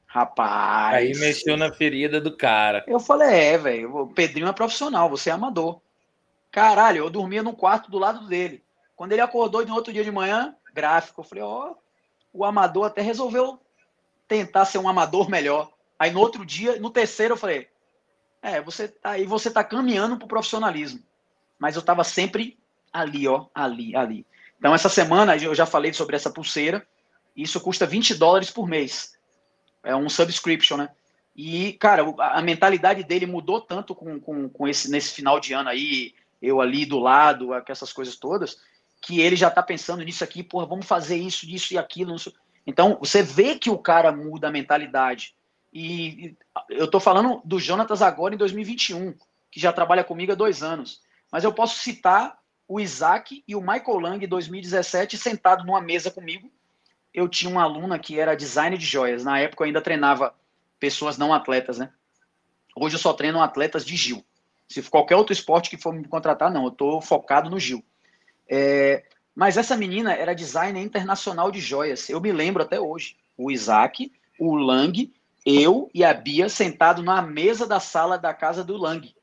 Rapaz. 0.07 0.97
Aí 0.97 1.13
mexeu 1.19 1.57
na 1.57 1.73
ferida 1.73 2.21
do 2.21 2.37
cara. 2.37 2.85
Eu 2.87 2.99
falei, 2.99 3.29
é, 3.29 3.59
velho, 3.59 3.95
o 3.95 4.13
Pedrinho 4.13 4.49
é 4.49 4.53
profissional, 4.53 5.09
você 5.09 5.31
é 5.31 5.33
amador. 5.33 5.81
Caralho, 6.51 6.99
eu 6.99 7.11
dormia 7.11 7.43
no 7.43 7.55
quarto 7.55 7.91
do 7.91 7.99
lado 7.99 8.27
dele. 8.27 8.65
Quando 8.97 9.13
ele 9.13 9.21
acordou 9.21 9.65
no 9.65 9.75
outro 9.75 9.93
dia 9.93 10.03
de 10.03 10.11
manhã, 10.11 10.57
gráfico. 10.73 11.21
Eu 11.21 11.25
falei, 11.25 11.45
ó, 11.45 11.75
o 12.33 12.45
amador 12.45 12.87
até 12.87 13.03
resolveu 13.03 13.61
tentar 14.27 14.65
ser 14.65 14.79
um 14.79 14.89
amador 14.89 15.29
melhor. 15.29 15.73
Aí 15.99 16.11
no 16.11 16.21
outro 16.21 16.45
dia, 16.45 16.79
no 16.79 16.91
terceiro, 16.91 17.35
eu 17.35 17.39
falei: 17.39 17.69
É, 18.43 18.61
você 18.61 18.89
tá 18.89 19.11
aí, 19.11 19.25
você 19.25 19.51
tá 19.51 19.65
caminhando 19.65 20.17
pro 20.17 20.29
profissionalismo. 20.29 21.03
Mas 21.59 21.77
eu 21.77 21.83
tava 21.83 22.05
sempre 22.05 22.59
ali, 22.93 23.27
ó, 23.27 23.47
ali, 23.55 23.95
ali. 23.97 24.27
Então, 24.59 24.75
essa 24.75 24.89
semana 24.89 25.37
eu 25.37 25.55
já 25.55 25.67
falei 25.67 25.93
sobre 25.93 26.17
essa 26.17 26.31
pulseira. 26.31 26.87
Isso 27.37 27.61
custa 27.61 27.87
20 27.87 28.15
dólares 28.15 28.51
por 28.51 28.67
mês. 28.67 29.17
É 29.85 29.95
um 29.95 30.09
subscription, 30.09 30.77
né? 30.77 30.89
E, 31.37 31.75
cara, 31.75 32.03
a 32.19 32.43
mentalidade 32.43 33.05
dele 33.05 33.25
mudou 33.25 33.61
tanto 33.61 33.95
com, 33.95 34.19
com, 34.19 34.49
com 34.49 34.67
esse, 34.67 34.91
nesse 34.91 35.15
final 35.15 35.39
de 35.39 35.53
ano 35.53 35.69
aí, 35.69 36.13
eu 36.43 36.61
ali 36.61 36.85
do 36.85 36.99
lado, 36.99 37.51
essas 37.69 37.93
coisas 37.93 38.17
todas, 38.17 38.59
que 39.01 39.21
ele 39.21 39.37
já 39.37 39.49
tá 39.49 39.63
pensando 39.63 40.03
nisso 40.03 40.25
aqui, 40.25 40.43
porra, 40.43 40.67
vamos 40.67 40.85
fazer 40.85 41.17
isso, 41.17 41.47
isso 41.47 41.73
e 41.73 41.79
aquilo. 41.79 42.17
Então, 42.67 42.99
você 43.01 43.23
vê 43.23 43.57
que 43.57 43.71
o 43.71 43.79
cara 43.79 44.11
muda 44.11 44.49
a 44.49 44.53
mentalidade. 44.53 45.37
E 45.73 46.37
eu 46.71 46.89
tô 46.89 46.99
falando 46.99 47.43
do 47.45 47.59
Jonatas 47.59 48.03
agora 48.03 48.35
em 48.35 48.39
2021, 48.39 49.15
que 49.51 49.61
já 49.61 49.73
trabalha 49.73 50.05
comigo 50.05 50.33
há 50.33 50.35
dois 50.35 50.63
anos. 50.63 51.03
Mas 51.31 51.45
eu 51.45 51.53
posso 51.53 51.79
citar 51.79 52.39
o 52.67 52.81
Isaac 52.81 53.43
e 53.47 53.55
o 53.55 53.61
Michael 53.61 53.99
Lang 53.99 54.25
em 54.25 54.29
2017 54.29 55.17
sentado 55.17 55.65
numa 55.65 55.81
mesa 55.81 56.11
comigo. 56.11 56.51
Eu 57.13 57.29
tinha 57.29 57.51
uma 57.51 57.63
aluna 57.63 57.99
que 57.99 58.19
era 58.19 58.35
design 58.35 58.77
de 58.77 58.85
joias. 58.85 59.25
Na 59.25 59.39
época 59.39 59.63
eu 59.63 59.67
ainda 59.67 59.81
treinava 59.81 60.35
pessoas 60.79 61.17
não 61.19 61.33
atletas, 61.33 61.79
né? 61.79 61.91
Hoje 62.77 62.97
eu 62.97 63.01
só 63.01 63.13
treino 63.13 63.43
atletas 63.43 63.85
de 63.85 63.97
Gil. 63.97 64.25
Se 64.69 64.83
qualquer 64.83 65.17
outro 65.17 65.33
esporte 65.33 65.71
que 65.71 65.79
for 65.79 65.93
me 65.93 66.07
contratar, 66.07 66.53
não. 66.53 66.65
Eu 66.65 66.69
estou 66.69 67.01
focado 67.01 67.49
no 67.49 67.59
Gil. 67.59 67.83
É, 68.49 69.05
mas 69.35 69.57
essa 69.57 69.77
menina 69.77 70.13
era 70.13 70.35
designer 70.35 70.83
internacional 70.83 71.51
de 71.51 71.61
joias. 71.61 72.09
Eu 72.09 72.21
me 72.21 72.33
lembro 72.33 72.63
até 72.63 72.81
hoje. 72.81 73.17
O 73.37 73.51
Isaac, 73.51 74.13
o 74.39 74.55
Lang, 74.55 75.11
eu 75.49 75.91
e 75.95 76.05
a 76.05 76.13
Bia 76.13 76.49
sentado 76.51 77.03
na 77.03 77.23
mesa 77.23 77.67
da 77.67 77.81
sala 77.81 78.19
da 78.19 78.35
casa 78.35 78.63
do 78.63 78.77
Lang. 78.77 79.15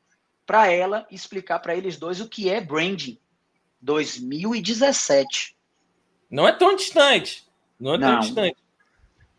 Para 0.43 0.71
ela 0.71 1.05
explicar 1.11 1.59
para 1.59 1.75
eles 1.75 1.97
dois 1.97 2.19
o 2.19 2.27
que 2.27 2.49
é 2.49 2.59
branding. 2.59 3.19
2017. 3.81 5.55
Não 6.29 6.47
é 6.47 6.51
tão 6.51 6.75
distante. 6.75 7.47
Não 7.79 7.93
é 7.93 7.99
tão 7.99 8.13
não. 8.13 8.19
distante. 8.19 8.57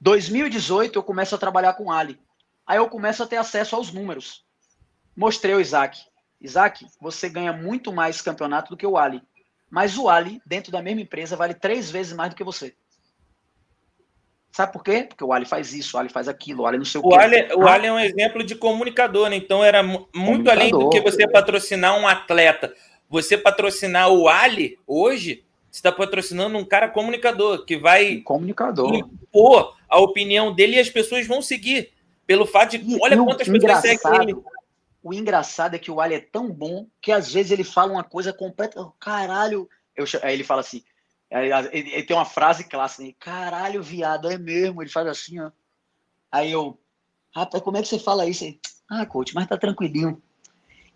2018 0.00 0.96
eu 0.96 1.02
começo 1.02 1.34
a 1.34 1.38
trabalhar 1.38 1.74
com 1.74 1.90
Ali. 1.90 2.20
Aí 2.64 2.78
eu 2.78 2.88
começo 2.88 3.22
a 3.22 3.26
ter 3.26 3.36
acesso 3.36 3.74
aos 3.74 3.92
números. 3.92 4.44
Mostrei 5.16 5.54
ao 5.54 5.60
Isaac. 5.60 6.00
Isaac, 6.40 6.86
você 7.00 7.28
ganha 7.28 7.52
muito 7.52 7.92
mais 7.92 8.20
campeonato 8.20 8.70
do 8.70 8.76
que 8.76 8.86
o 8.86 8.96
Ali. 8.96 9.22
Mas 9.68 9.98
o 9.98 10.08
Ali, 10.08 10.40
dentro 10.46 10.70
da 10.70 10.80
mesma 10.80 11.00
empresa, 11.00 11.34
vale 11.34 11.54
três 11.54 11.90
vezes 11.90 12.12
mais 12.12 12.30
do 12.30 12.36
que 12.36 12.44
você. 12.44 12.76
Sabe 14.56 14.72
por 14.72 14.82
quê? 14.82 15.04
Porque 15.06 15.22
o 15.22 15.34
Ali 15.34 15.44
faz 15.44 15.74
isso, 15.74 15.98
o 15.98 16.00
Ali 16.00 16.08
faz 16.08 16.28
aquilo, 16.28 16.62
o 16.62 16.66
Ali 16.66 16.78
não 16.78 16.84
sei 16.86 16.98
o, 16.98 17.04
o 17.04 17.10
quê. 17.10 17.14
Ali, 17.14 17.52
o 17.54 17.68
Ali 17.68 17.88
é 17.88 17.92
um 17.92 17.98
exemplo 17.98 18.42
de 18.42 18.54
comunicador, 18.54 19.28
né? 19.28 19.36
Então 19.36 19.62
era 19.62 19.82
muito 19.82 20.50
além 20.50 20.70
do 20.70 20.88
que 20.88 20.98
você 20.98 21.28
patrocinar 21.28 21.94
um 21.94 22.08
atleta. 22.08 22.72
Você 23.06 23.36
patrocinar 23.36 24.10
o 24.10 24.30
Ali 24.30 24.78
hoje, 24.86 25.44
você 25.70 25.80
está 25.80 25.92
patrocinando 25.92 26.56
um 26.56 26.64
cara 26.64 26.88
comunicador 26.88 27.66
que 27.66 27.76
vai 27.76 28.22
comunicador. 28.22 28.94
impor 28.94 29.76
a 29.86 30.00
opinião 30.00 30.54
dele 30.54 30.76
e 30.76 30.80
as 30.80 30.88
pessoas 30.88 31.26
vão 31.26 31.42
seguir. 31.42 31.90
Pelo 32.26 32.46
fato 32.46 32.78
de. 32.78 32.98
Olha 33.02 33.14
quantas 33.18 33.46
pessoas 33.46 33.80
seguem 33.80 34.22
ele. 34.22 34.36
O 35.02 35.12
engraçado 35.12 35.76
é 35.76 35.78
que 35.78 35.90
o 35.90 36.00
Ali 36.00 36.14
é 36.14 36.20
tão 36.20 36.50
bom 36.50 36.86
que 37.02 37.12
às 37.12 37.30
vezes 37.30 37.52
ele 37.52 37.62
fala 37.62 37.92
uma 37.92 38.04
coisa 38.04 38.32
completa. 38.32 38.90
Caralho. 38.98 39.68
Eu, 39.94 40.06
aí 40.22 40.32
ele 40.32 40.44
fala 40.44 40.62
assim. 40.62 40.82
Ele, 41.30 41.52
ele, 41.72 42.02
tem 42.04 42.16
uma 42.16 42.24
frase 42.24 42.64
clássica. 42.64 43.04
Né? 43.04 43.14
Caralho, 43.18 43.82
viado, 43.82 44.30
é 44.30 44.38
mesmo. 44.38 44.82
Ele 44.82 44.90
faz 44.90 45.06
assim, 45.06 45.40
ó. 45.40 45.50
Aí 46.30 46.52
eu. 46.52 46.80
Rapaz, 47.34 47.62
como 47.62 47.76
é 47.76 47.82
que 47.82 47.88
você 47.88 47.98
fala 47.98 48.26
isso? 48.26 48.44
Ah, 48.90 49.04
coach, 49.04 49.34
mas 49.34 49.46
tá 49.46 49.58
tranquilinho. 49.58 50.22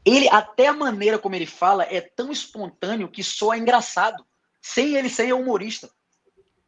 Ele, 0.05 0.28
até 0.31 0.68
a 0.68 0.72
maneira 0.72 1.18
como 1.18 1.35
ele 1.35 1.47
fala 1.47 1.85
é 1.85 2.01
tão 2.01 2.33
espontâneo 2.33 3.11
que 3.11 3.22
soa 3.22 3.59
engraçado. 3.59 4.24
Sem 4.62 4.95
ele 4.95 5.09
ser 5.09 5.33
humorista. 5.33 5.91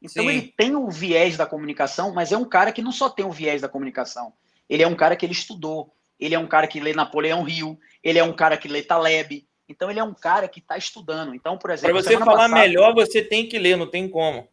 Então 0.02 0.24
Sim. 0.24 0.30
ele 0.30 0.54
tem 0.56 0.74
o 0.74 0.90
viés 0.90 1.36
da 1.36 1.46
comunicação, 1.46 2.12
mas 2.12 2.32
é 2.32 2.36
um 2.36 2.44
cara 2.44 2.72
que 2.72 2.82
não 2.82 2.90
só 2.90 3.08
tem 3.08 3.24
o 3.24 3.30
viés 3.30 3.62
da 3.62 3.68
comunicação. 3.68 4.32
Ele 4.68 4.82
é 4.82 4.88
um 4.88 4.96
cara 4.96 5.14
que 5.14 5.24
ele 5.24 5.32
estudou, 5.32 5.94
ele 6.18 6.34
é 6.34 6.38
um 6.38 6.46
cara 6.46 6.66
que 6.66 6.80
lê 6.80 6.92
Napoleão 6.92 7.48
Hill, 7.48 7.78
ele 8.02 8.18
é 8.18 8.24
um 8.24 8.32
cara 8.32 8.56
que 8.56 8.66
lê 8.66 8.82
Taleb. 8.82 9.46
Então 9.68 9.90
ele 9.90 10.00
é 10.00 10.04
um 10.04 10.14
cara 10.14 10.48
que 10.48 10.60
está 10.60 10.76
estudando. 10.76 11.34
Então, 11.34 11.56
por 11.56 11.70
exemplo, 11.70 11.94
para 11.94 12.02
você 12.02 12.18
falar 12.18 12.48
passada, 12.48 12.54
melhor, 12.54 12.94
você 12.94 13.22
tem 13.22 13.48
que 13.48 13.58
ler, 13.58 13.76
não 13.76 13.88
tem 13.88 14.08
como. 14.08 14.48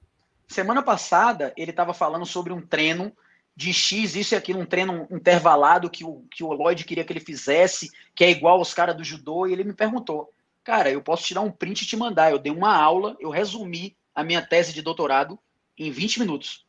Semana 0.47 0.81
passada 0.81 1.53
ele 1.57 1.71
estava 1.71 1.93
falando 1.93 2.25
sobre 2.25 2.53
um 2.53 2.61
treino 2.61 3.15
de 3.55 3.73
X, 3.73 4.15
isso 4.15 4.33
e 4.33 4.37
aquilo, 4.37 4.59
um 4.59 4.65
treino 4.65 5.05
intervalado 5.11 5.89
que 5.89 6.05
o, 6.05 6.23
que 6.31 6.43
o 6.43 6.53
Lloyd 6.53 6.85
queria 6.85 7.03
que 7.03 7.11
ele 7.11 7.19
fizesse, 7.19 7.91
que 8.15 8.23
é 8.23 8.29
igual 8.29 8.57
aos 8.57 8.73
caras 8.73 8.95
do 8.95 9.03
judô, 9.03 9.45
e 9.45 9.51
ele 9.51 9.65
me 9.65 9.73
perguntou, 9.73 10.31
cara, 10.63 10.89
eu 10.89 11.01
posso 11.01 11.25
tirar 11.25 11.41
um 11.41 11.51
print 11.51 11.81
e 11.81 11.85
te 11.85 11.97
mandar. 11.97 12.31
Eu 12.31 12.39
dei 12.39 12.53
uma 12.53 12.73
aula, 12.73 13.17
eu 13.19 13.29
resumi 13.29 13.97
a 14.15 14.23
minha 14.23 14.41
tese 14.41 14.73
de 14.73 14.81
doutorado 14.81 15.37
em 15.77 15.91
20 15.91 16.21
minutos. 16.21 16.65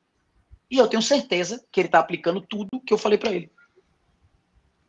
E 0.70 0.78
eu 0.78 0.88
tenho 0.88 1.02
certeza 1.02 1.64
que 1.70 1.80
ele 1.80 1.88
está 1.88 1.98
aplicando 1.98 2.40
tudo 2.40 2.80
que 2.80 2.92
eu 2.92 2.98
falei 2.98 3.18
para 3.18 3.30
ele. 3.30 3.52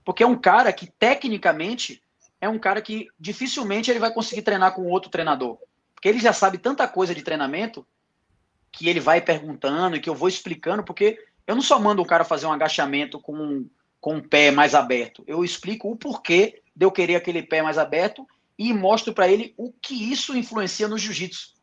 Porque 0.04 0.24
é 0.24 0.28
um 0.28 0.38
cara 0.38 0.74
que, 0.74 0.88
tecnicamente, 0.88 2.01
é 2.41 2.49
um 2.49 2.57
cara 2.57 2.81
que 2.81 3.07
dificilmente 3.19 3.91
ele 3.91 3.99
vai 3.99 4.11
conseguir 4.11 4.41
treinar 4.41 4.73
com 4.73 4.87
outro 4.87 5.11
treinador. 5.11 5.59
Porque 5.93 6.09
ele 6.09 6.19
já 6.19 6.33
sabe 6.33 6.57
tanta 6.57 6.87
coisa 6.87 7.13
de 7.13 7.21
treinamento 7.21 7.85
que 8.71 8.89
ele 8.89 8.99
vai 8.99 9.21
perguntando 9.21 9.95
e 9.95 9.99
que 9.99 10.09
eu 10.09 10.15
vou 10.15 10.27
explicando, 10.27 10.83
porque 10.83 11.23
eu 11.45 11.53
não 11.53 11.61
só 11.61 11.79
mando 11.79 12.01
o 12.01 12.05
cara 12.05 12.23
fazer 12.23 12.47
um 12.47 12.51
agachamento 12.51 13.19
com, 13.19 13.67
com 13.99 14.17
o 14.17 14.27
pé 14.27 14.49
mais 14.49 14.73
aberto. 14.73 15.23
Eu 15.27 15.43
explico 15.43 15.91
o 15.91 15.95
porquê 15.95 16.63
de 16.75 16.85
eu 16.85 16.91
querer 16.91 17.15
aquele 17.15 17.43
pé 17.43 17.61
mais 17.61 17.77
aberto 17.77 18.27
e 18.57 18.73
mostro 18.73 19.13
para 19.13 19.27
ele 19.27 19.53
o 19.55 19.71
que 19.71 20.11
isso 20.11 20.35
influencia 20.35 20.87
no 20.87 20.97
jiu-jitsu. 20.97 21.53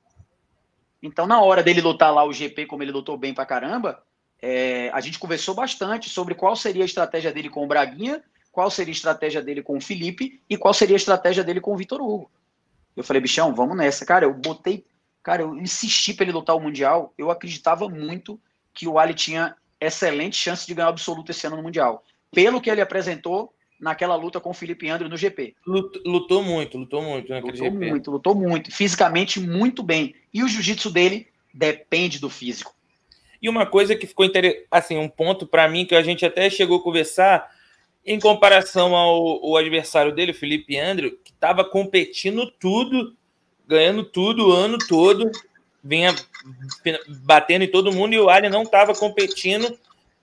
Então, 1.03 1.27
na 1.27 1.41
hora 1.41 1.63
dele 1.63 1.81
lutar 1.81 2.13
lá 2.13 2.25
o 2.25 2.33
GP, 2.33 2.67
como 2.67 2.83
ele 2.83 2.93
lutou 2.93 3.17
bem 3.17 3.35
pra 3.35 3.47
caramba, 3.47 4.03
é, 4.41 4.91
a 4.93 5.01
gente 5.01 5.19
conversou 5.19 5.55
bastante 5.55 6.09
sobre 6.09 6.35
qual 6.35 6.55
seria 6.55 6.83
a 6.83 6.87
estratégia 6.87 7.33
dele 7.33 7.49
com 7.49 7.65
o 7.65 7.69
Braguinha, 7.69 8.23
qual 8.51 8.71
seria 8.71 8.93
a 8.93 8.97
estratégia 8.97 9.43
dele 9.43 9.63
com 9.63 9.77
o 9.77 9.81
Felipe 9.81 10.41
e 10.49 10.57
qual 10.57 10.75
seria 10.75 10.97
a 10.97 10.99
estratégia 10.99 11.45
dele 11.45 11.61
com 11.61 11.73
o 11.73 11.77
Vitor 11.77 12.01
Hugo. 12.01 12.31
Eu 12.97 13.05
falei, 13.05 13.23
bichão, 13.23 13.55
vamos 13.55 13.77
nessa. 13.77 14.05
Cara, 14.05 14.25
eu 14.25 14.35
botei. 14.35 14.85
Cara, 15.23 15.43
eu 15.43 15.57
insisti 15.57 16.13
para 16.13 16.25
ele 16.25 16.33
lutar 16.33 16.57
o 16.57 16.61
Mundial. 16.61 17.13
Eu 17.17 17.31
acreditava 17.31 17.89
muito 17.89 18.41
que 18.75 18.89
o 18.89 18.99
Ali 18.99 19.15
tinha 19.15 19.55
excelente 19.81 20.37
chance 20.37 20.67
de 20.67 20.75
ganhar 20.75 20.89
absoluto 20.89 21.31
esse 21.31 21.47
ano 21.47 21.57
no 21.57 21.63
Mundial. 21.63 22.05
Pelo 22.33 22.61
que 22.61 22.71
ele 22.71 22.81
apresentou 22.81 23.53
naquela 23.79 24.17
luta 24.17 24.41
com 24.41 24.51
o 24.51 24.55
Felipe 24.55 24.89
André 24.89 25.09
no 25.09 25.17
GP. 25.17 25.55
Lutou 25.67 26.43
muito, 26.43 26.77
lutou 26.77 27.03
muito 27.03 27.31
naquele 27.31 27.53
lutou 27.53 27.71
GP. 27.71 27.91
muito, 27.91 28.11
lutou 28.11 28.35
muito. 28.35 28.73
Fisicamente, 28.73 29.39
muito 29.39 29.83
bem. 29.83 30.15
E 30.35 30.43
o 30.43 30.49
jiu-jitsu 30.49 30.91
dele 30.91 31.29
depende 31.55 32.19
do 32.19 32.29
físico. 32.29 32.75
E 33.41 33.49
uma 33.49 33.65
coisa 33.65 33.95
que 33.95 34.07
ficou 34.07 34.27
interessante, 34.27 34.67
assim, 34.71 34.99
um 34.99 35.09
ponto 35.09 35.47
para 35.47 35.69
mim 35.69 35.87
que 35.87 35.95
a 35.95 36.03
gente 36.03 36.27
até 36.27 36.51
chegou 36.51 36.79
a 36.79 36.83
conversar, 36.83 37.49
em 38.09 38.19
comparação 38.19 38.97
ao, 38.97 39.55
adversário 39.55 40.15
dele, 40.15 40.33
o 40.33 40.35
Felipe 40.35 40.79
André, 40.79 41.11
que 41.23 41.31
estava 41.31 41.63
competindo 41.63 42.51
tudo, 42.51 43.15
ganhando 43.67 44.03
tudo 44.03 44.49
o 44.49 44.53
ano 44.53 44.79
todo, 44.79 45.31
vinha 45.85 46.15
batendo 47.21 47.65
em 47.65 47.71
todo 47.71 47.93
mundo, 47.93 48.15
e 48.15 48.19
o 48.19 48.31
Ali 48.31 48.49
não 48.49 48.63
estava 48.63 48.95
competindo, 48.95 49.79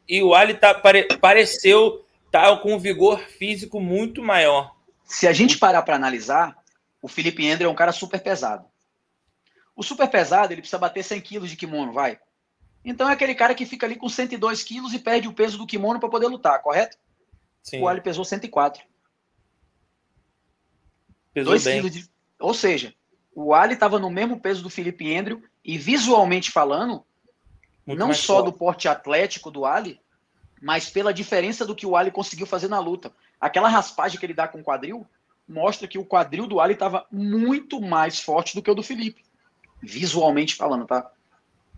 e 0.09 0.23
o 0.23 0.33
Ali 0.33 0.55
tá, 0.55 0.73
pare, 0.73 1.03
pareceu 1.21 2.03
tá 2.31 2.57
com 2.57 2.73
um 2.73 2.79
vigor 2.79 3.19
físico 3.19 3.79
muito 3.79 4.19
maior. 4.23 4.75
Se 5.03 5.27
a 5.27 5.31
gente 5.31 5.59
parar 5.59 5.83
para 5.83 5.95
analisar, 5.95 6.57
o 7.03 7.07
Felipe 7.07 7.45
Ender 7.45 7.67
é 7.67 7.69
um 7.69 7.75
cara 7.75 7.91
super 7.91 8.19
pesado. 8.19 8.65
O 9.75 9.83
super 9.83 10.09
pesado, 10.09 10.51
ele 10.51 10.61
precisa 10.61 10.79
bater 10.79 11.03
100 11.03 11.21
quilos 11.21 11.49
de 11.51 11.55
kimono, 11.55 11.93
vai. 11.93 12.17
Então 12.83 13.07
é 13.07 13.13
aquele 13.13 13.36
cara 13.36 13.53
que 13.53 13.63
fica 13.63 13.86
ali 13.86 13.95
com 13.95 14.09
102 14.09 14.63
quilos 14.63 14.91
e 14.91 14.97
perde 14.97 15.27
o 15.27 15.33
peso 15.33 15.59
do 15.59 15.67
kimono 15.67 15.99
para 15.99 16.09
poder 16.09 16.27
lutar, 16.27 16.59
correto? 16.63 16.97
Sim. 17.66 17.82
O 17.82 17.88
Ali 17.88 17.99
pesou 17.99 18.24
104. 18.24 18.84
Pesou 21.34 21.51
2 21.51 21.63
bem. 21.63 21.76
Quilos 21.82 21.91
de... 21.91 22.09
Ou 22.39 22.53
seja, 22.53 22.93
o 23.34 23.55
Ali 23.55 23.74
estava 23.74 23.97
no 23.97 24.09
mesmo 24.09 24.39
peso 24.39 24.61
do 24.61 24.70
Felipe 24.70 25.13
Andrew 25.16 25.43
e 25.63 25.78
visualmente 25.78 26.51
falando, 26.51 27.03
Muito 27.86 27.99
não 27.99 28.13
só 28.13 28.36
forte. 28.36 28.45
do 28.45 28.53
porte 28.53 28.88
atlético 28.88 29.49
do 29.49 29.66
Ali, 29.66 29.99
mas 30.61 30.89
pela 30.91 31.11
diferença 31.13 31.66
do 31.66 31.76
que 31.76 31.88
o 31.88 31.95
Ali 31.95 32.11
conseguiu 32.11 32.45
fazer 32.45 32.68
na 32.68 32.80
luta. 32.80 33.11
Aquela 33.41 33.68
raspagem 33.68 34.20
que 34.20 34.26
ele 34.26 34.34
dá 34.34 34.47
com 34.47 34.59
o 34.59 34.63
quadril 34.63 35.05
mostra 35.47 35.88
que 35.88 35.97
o 35.97 36.05
quadril 36.05 36.45
do 36.45 36.59
Ali 36.59 36.74
estava 36.74 37.07
muito 37.11 37.82
mais 37.82 38.20
forte 38.20 38.55
do 38.55 38.61
que 38.61 38.70
o 38.70 38.76
do 38.76 38.84
Felipe. 38.84 39.26
Visualmente 39.82 40.55
falando, 40.55 40.86
tá? 40.86 41.11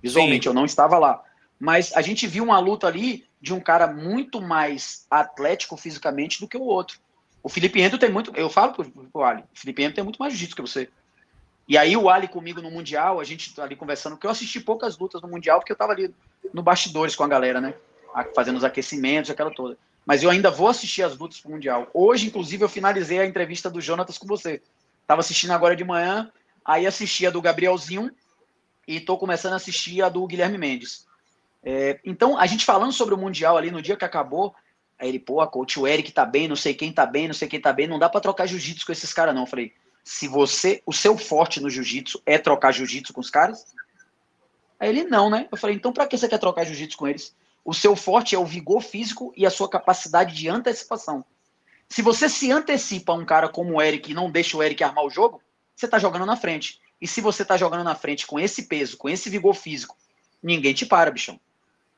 Visualmente, 0.03 0.43
Sim. 0.43 0.49
eu 0.49 0.53
não 0.53 0.65
estava 0.65 0.99
lá. 0.99 1.23
Mas 1.57 1.93
a 1.93 2.01
gente 2.01 2.27
viu 2.27 2.43
uma 2.43 2.59
luta 2.59 2.87
ali 2.87 3.26
de 3.41 3.53
um 3.53 3.59
cara 3.59 3.87
muito 3.87 4.41
mais 4.41 5.05
atlético 5.09 5.77
fisicamente 5.77 6.39
do 6.39 6.47
que 6.47 6.57
o 6.57 6.63
outro. 6.63 6.99
O 7.43 7.49
Felipe 7.49 7.81
Endo 7.81 7.97
tem 7.97 8.09
muito. 8.09 8.31
Eu 8.35 8.49
falo 8.49 8.73
pro, 8.73 8.89
pro 8.89 9.23
Ali, 9.23 9.41
o 9.41 9.59
Felipe 9.59 9.83
Endo 9.83 9.95
tem 9.95 10.03
muito 10.03 10.17
mais 10.17 10.33
jiu-jitsu 10.33 10.55
que 10.55 10.61
você. 10.61 10.89
E 11.67 11.77
aí 11.77 11.95
o 11.97 12.09
Ali 12.09 12.27
comigo 12.27 12.61
no 12.61 12.71
Mundial, 12.71 13.19
a 13.19 13.23
gente 13.23 13.53
tá 13.53 13.63
ali 13.63 13.75
conversando, 13.75 14.13
porque 14.13 14.27
eu 14.27 14.31
assisti 14.31 14.59
poucas 14.59 14.97
lutas 14.97 15.21
no 15.21 15.27
Mundial, 15.27 15.59
porque 15.59 15.71
eu 15.71 15.75
tava 15.75 15.91
ali 15.91 16.13
no 16.53 16.63
bastidores 16.63 17.15
com 17.15 17.23
a 17.23 17.27
galera, 17.27 17.59
né? 17.59 17.73
fazendo 18.33 18.57
os 18.57 18.63
aquecimentos, 18.63 19.29
aquela 19.29 19.51
toda. 19.51 19.77
Mas 20.05 20.23
eu 20.23 20.29
ainda 20.29 20.49
vou 20.49 20.67
assistir 20.67 21.03
as 21.03 21.17
lutas 21.17 21.39
pro 21.39 21.51
Mundial. 21.51 21.89
Hoje, 21.93 22.27
inclusive, 22.27 22.63
eu 22.63 22.69
finalizei 22.69 23.19
a 23.19 23.25
entrevista 23.25 23.69
do 23.69 23.81
Jonatas 23.81 24.17
com 24.17 24.25
você. 24.25 24.61
Tava 25.05 25.19
assistindo 25.19 25.51
agora 25.51 25.75
de 25.75 25.83
manhã, 25.83 26.31
aí 26.63 26.87
assisti 26.87 27.27
a 27.27 27.29
do 27.29 27.41
Gabrielzinho 27.41 28.11
e 28.87 28.99
tô 28.99 29.17
começando 29.17 29.53
a 29.53 29.57
assistir 29.57 30.01
a 30.01 30.09
do 30.09 30.25
Guilherme 30.25 30.57
Mendes. 30.57 31.06
É, 31.69 31.99
então, 32.05 32.39
a 32.39 32.45
gente 32.45 32.63
falando 32.63 32.93
sobre 32.93 33.13
o 33.13 33.17
Mundial 33.17 33.57
ali 33.57 33.69
no 33.69 33.81
dia 33.81 33.97
que 33.97 34.05
acabou, 34.05 34.55
aí 34.97 35.09
ele, 35.09 35.19
pô, 35.19 35.45
coach, 35.47 35.77
o 35.77 35.85
Eric 35.85 36.13
tá 36.13 36.25
bem, 36.25 36.47
não 36.47 36.55
sei 36.55 36.73
quem 36.73 36.93
tá 36.93 37.05
bem, 37.05 37.27
não 37.27 37.33
sei 37.33 37.45
quem 37.45 37.59
tá 37.59 37.73
bem, 37.73 37.85
não 37.85 37.99
dá 37.99 38.07
para 38.07 38.21
trocar 38.21 38.47
jiu-jitsu 38.47 38.85
com 38.85 38.93
esses 38.93 39.11
caras 39.11 39.35
não. 39.35 39.41
Eu 39.41 39.47
falei, 39.47 39.73
se 40.01 40.29
você, 40.29 40.81
o 40.85 40.93
seu 40.93 41.17
forte 41.17 41.59
no 41.59 41.69
jiu-jitsu 41.69 42.21
é 42.25 42.37
trocar 42.37 42.71
jiu-jitsu 42.71 43.11
com 43.11 43.19
os 43.19 43.29
caras? 43.29 43.65
Aí 44.79 44.87
ele, 44.87 45.03
não, 45.03 45.29
né? 45.29 45.49
Eu 45.51 45.57
falei, 45.57 45.75
então 45.75 45.91
para 45.91 46.07
que 46.07 46.17
você 46.17 46.29
quer 46.29 46.37
trocar 46.37 46.63
jiu-jitsu 46.63 46.97
com 46.97 47.05
eles? 47.05 47.35
O 47.65 47.73
seu 47.73 47.97
forte 47.97 48.33
é 48.33 48.39
o 48.39 48.45
vigor 48.45 48.81
físico 48.81 49.33
e 49.35 49.45
a 49.45 49.49
sua 49.49 49.67
capacidade 49.67 50.33
de 50.33 50.47
antecipação. 50.47 51.25
Se 51.89 52.01
você 52.01 52.29
se 52.29 52.49
antecipa 52.49 53.11
a 53.11 53.15
um 53.15 53.25
cara 53.25 53.49
como 53.49 53.75
o 53.75 53.81
Eric 53.81 54.09
e 54.09 54.13
não 54.13 54.31
deixa 54.31 54.55
o 54.55 54.63
Eric 54.63 54.81
armar 54.85 55.03
o 55.03 55.09
jogo, 55.09 55.41
você 55.75 55.85
tá 55.85 55.99
jogando 55.99 56.25
na 56.25 56.37
frente. 56.37 56.79
E 57.01 57.05
se 57.05 57.19
você 57.19 57.43
tá 57.43 57.57
jogando 57.57 57.83
na 57.83 57.93
frente 57.93 58.25
com 58.25 58.39
esse 58.39 58.69
peso, 58.69 58.95
com 58.95 59.09
esse 59.09 59.29
vigor 59.29 59.53
físico, 59.53 59.97
ninguém 60.41 60.73
te 60.73 60.85
para, 60.85 61.11
bichão. 61.11 61.37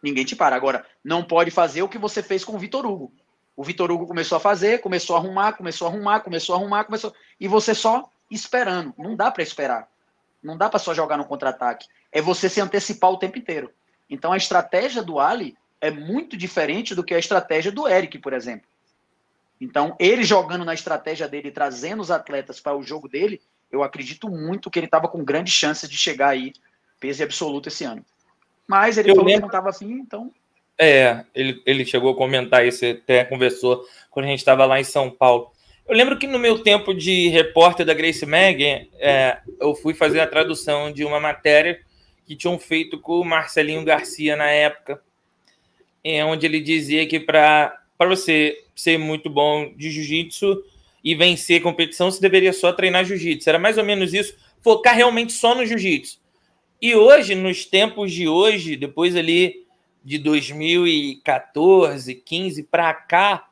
Ninguém 0.02 0.26
te 0.26 0.36
para. 0.36 0.56
Agora, 0.56 0.86
não 1.04 1.24
pode 1.24 1.52
fazer 1.52 1.82
o 1.82 1.90
que 1.90 1.98
você 1.98 2.24
fez 2.24 2.44
com 2.44 2.56
o 2.56 2.60
Vitor 2.60 2.86
Hugo. 2.86 3.12
O 3.56 3.64
Vitor 3.64 3.92
Hugo 3.92 4.08
começou 4.08 4.38
a 4.38 4.40
fazer, 4.40 4.80
começou 4.80 5.16
a 5.16 5.20
arrumar, 5.20 5.54
começou 5.54 5.88
a 5.88 5.90
arrumar, 5.90 6.22
começou 6.22 6.56
a 6.56 6.58
arrumar, 6.58 6.86
começou. 6.86 7.14
E 7.40 7.48
você 7.48 7.76
só 7.76 8.10
esperando. 8.32 8.94
Não 8.98 9.16
dá 9.16 9.30
para 9.30 9.44
esperar. 9.44 9.90
Não 10.42 10.58
dá 10.58 10.70
para 10.70 10.80
só 10.80 10.94
jogar 10.94 11.18
no 11.18 11.26
contra-ataque. 11.26 11.88
É 12.12 12.22
você 12.22 12.48
se 12.48 12.62
antecipar 12.62 13.12
o 13.12 13.18
tempo 13.18 13.38
inteiro. 13.38 13.72
Então 14.10 14.32
a 14.32 14.38
estratégia 14.38 15.04
do 15.04 15.20
Ali 15.20 15.58
é 15.82 15.92
muito 15.92 16.38
diferente 16.38 16.96
do 16.96 17.04
que 17.04 17.14
a 17.14 17.20
estratégia 17.20 17.72
do 17.72 17.88
Eric, 17.88 18.20
por 18.20 18.34
exemplo. 18.34 18.68
Então, 19.62 19.96
ele 20.00 20.24
jogando 20.24 20.64
na 20.64 20.74
estratégia 20.74 21.28
dele, 21.28 21.52
trazendo 21.52 22.02
os 22.02 22.12
atletas 22.12 22.60
para 22.60 22.78
o 22.78 22.84
jogo 22.84 23.10
dele, 23.10 23.42
eu 23.70 23.84
acredito 23.84 24.30
muito 24.30 24.70
que 24.70 24.80
ele 24.80 24.86
estava 24.86 25.08
com 25.08 25.24
grandes 25.24 25.54
chances 25.54 25.90
de 25.90 25.98
chegar 25.98 26.30
aí, 26.30 26.54
peso 27.00 27.24
absoluto 27.24 27.68
esse 27.68 27.84
ano. 27.84 28.06
Mas 28.70 29.00
ele 29.00 29.10
eu 29.10 29.16
falou 29.16 29.28
lembro... 29.28 29.42
que 29.42 29.42
não 29.42 29.48
estava 29.48 29.70
afim, 29.72 29.94
então. 29.94 30.32
É, 30.78 31.26
ele, 31.34 31.60
ele 31.66 31.84
chegou 31.84 32.12
a 32.12 32.16
comentar 32.16 32.64
isso, 32.64 32.86
até 32.86 33.26
conversou 33.26 33.84
quando 34.12 34.28
a 34.28 34.30
gente 34.30 34.40
estava 34.40 34.64
lá 34.64 34.80
em 34.80 34.84
São 34.84 35.10
Paulo. 35.10 35.52
Eu 35.88 35.96
lembro 35.96 36.20
que 36.20 36.28
no 36.28 36.38
meu 36.38 36.60
tempo 36.60 36.94
de 36.94 37.30
repórter 37.30 37.84
da 37.84 37.96
Grace 37.96 38.24
Mag, 38.28 38.88
é, 39.00 39.40
eu 39.60 39.74
fui 39.74 39.96
fazer 39.96 40.20
a 40.20 40.28
tradução 40.28 40.92
de 40.92 41.04
uma 41.04 41.20
matéria 41.20 41.80
que 42.28 42.36
tinham 42.36 42.60
feito 42.60 43.00
com 43.00 43.20
o 43.20 43.26
Marcelinho 43.26 43.84
Garcia 43.84 44.36
na 44.36 44.52
época, 44.52 45.02
é, 46.04 46.24
onde 46.24 46.46
ele 46.46 46.62
dizia 46.62 47.08
que 47.08 47.20
para 47.20 47.76
você 47.98 48.56
ser 48.76 49.00
muito 49.00 49.32
bom 49.32 49.74
de 49.76 49.90
jiu-jitsu 49.90 50.64
e 51.04 51.16
vencer 51.16 51.60
competição, 51.64 52.12
você 52.12 52.22
deveria 52.22 52.54
só 52.54 52.72
treinar 52.72 53.04
jiu-jitsu. 53.04 53.50
Era 53.50 53.58
mais 53.58 53.80
ou 53.80 53.84
menos 53.84 54.14
isso, 54.14 54.38
focar 54.62 54.96
realmente 54.96 55.34
só 55.34 55.56
no 55.56 55.66
jiu-jitsu. 55.66 56.19
E 56.82 56.96
hoje, 56.96 57.36
nos 57.36 57.66
tempos 57.66 58.10
de 58.10 58.30
hoje, 58.30 58.78
depois 58.78 59.14
ali 59.14 59.66
de 60.02 60.18
2014, 60.18 62.16
15 62.16 62.64
para 62.64 62.94
cá, 62.94 63.48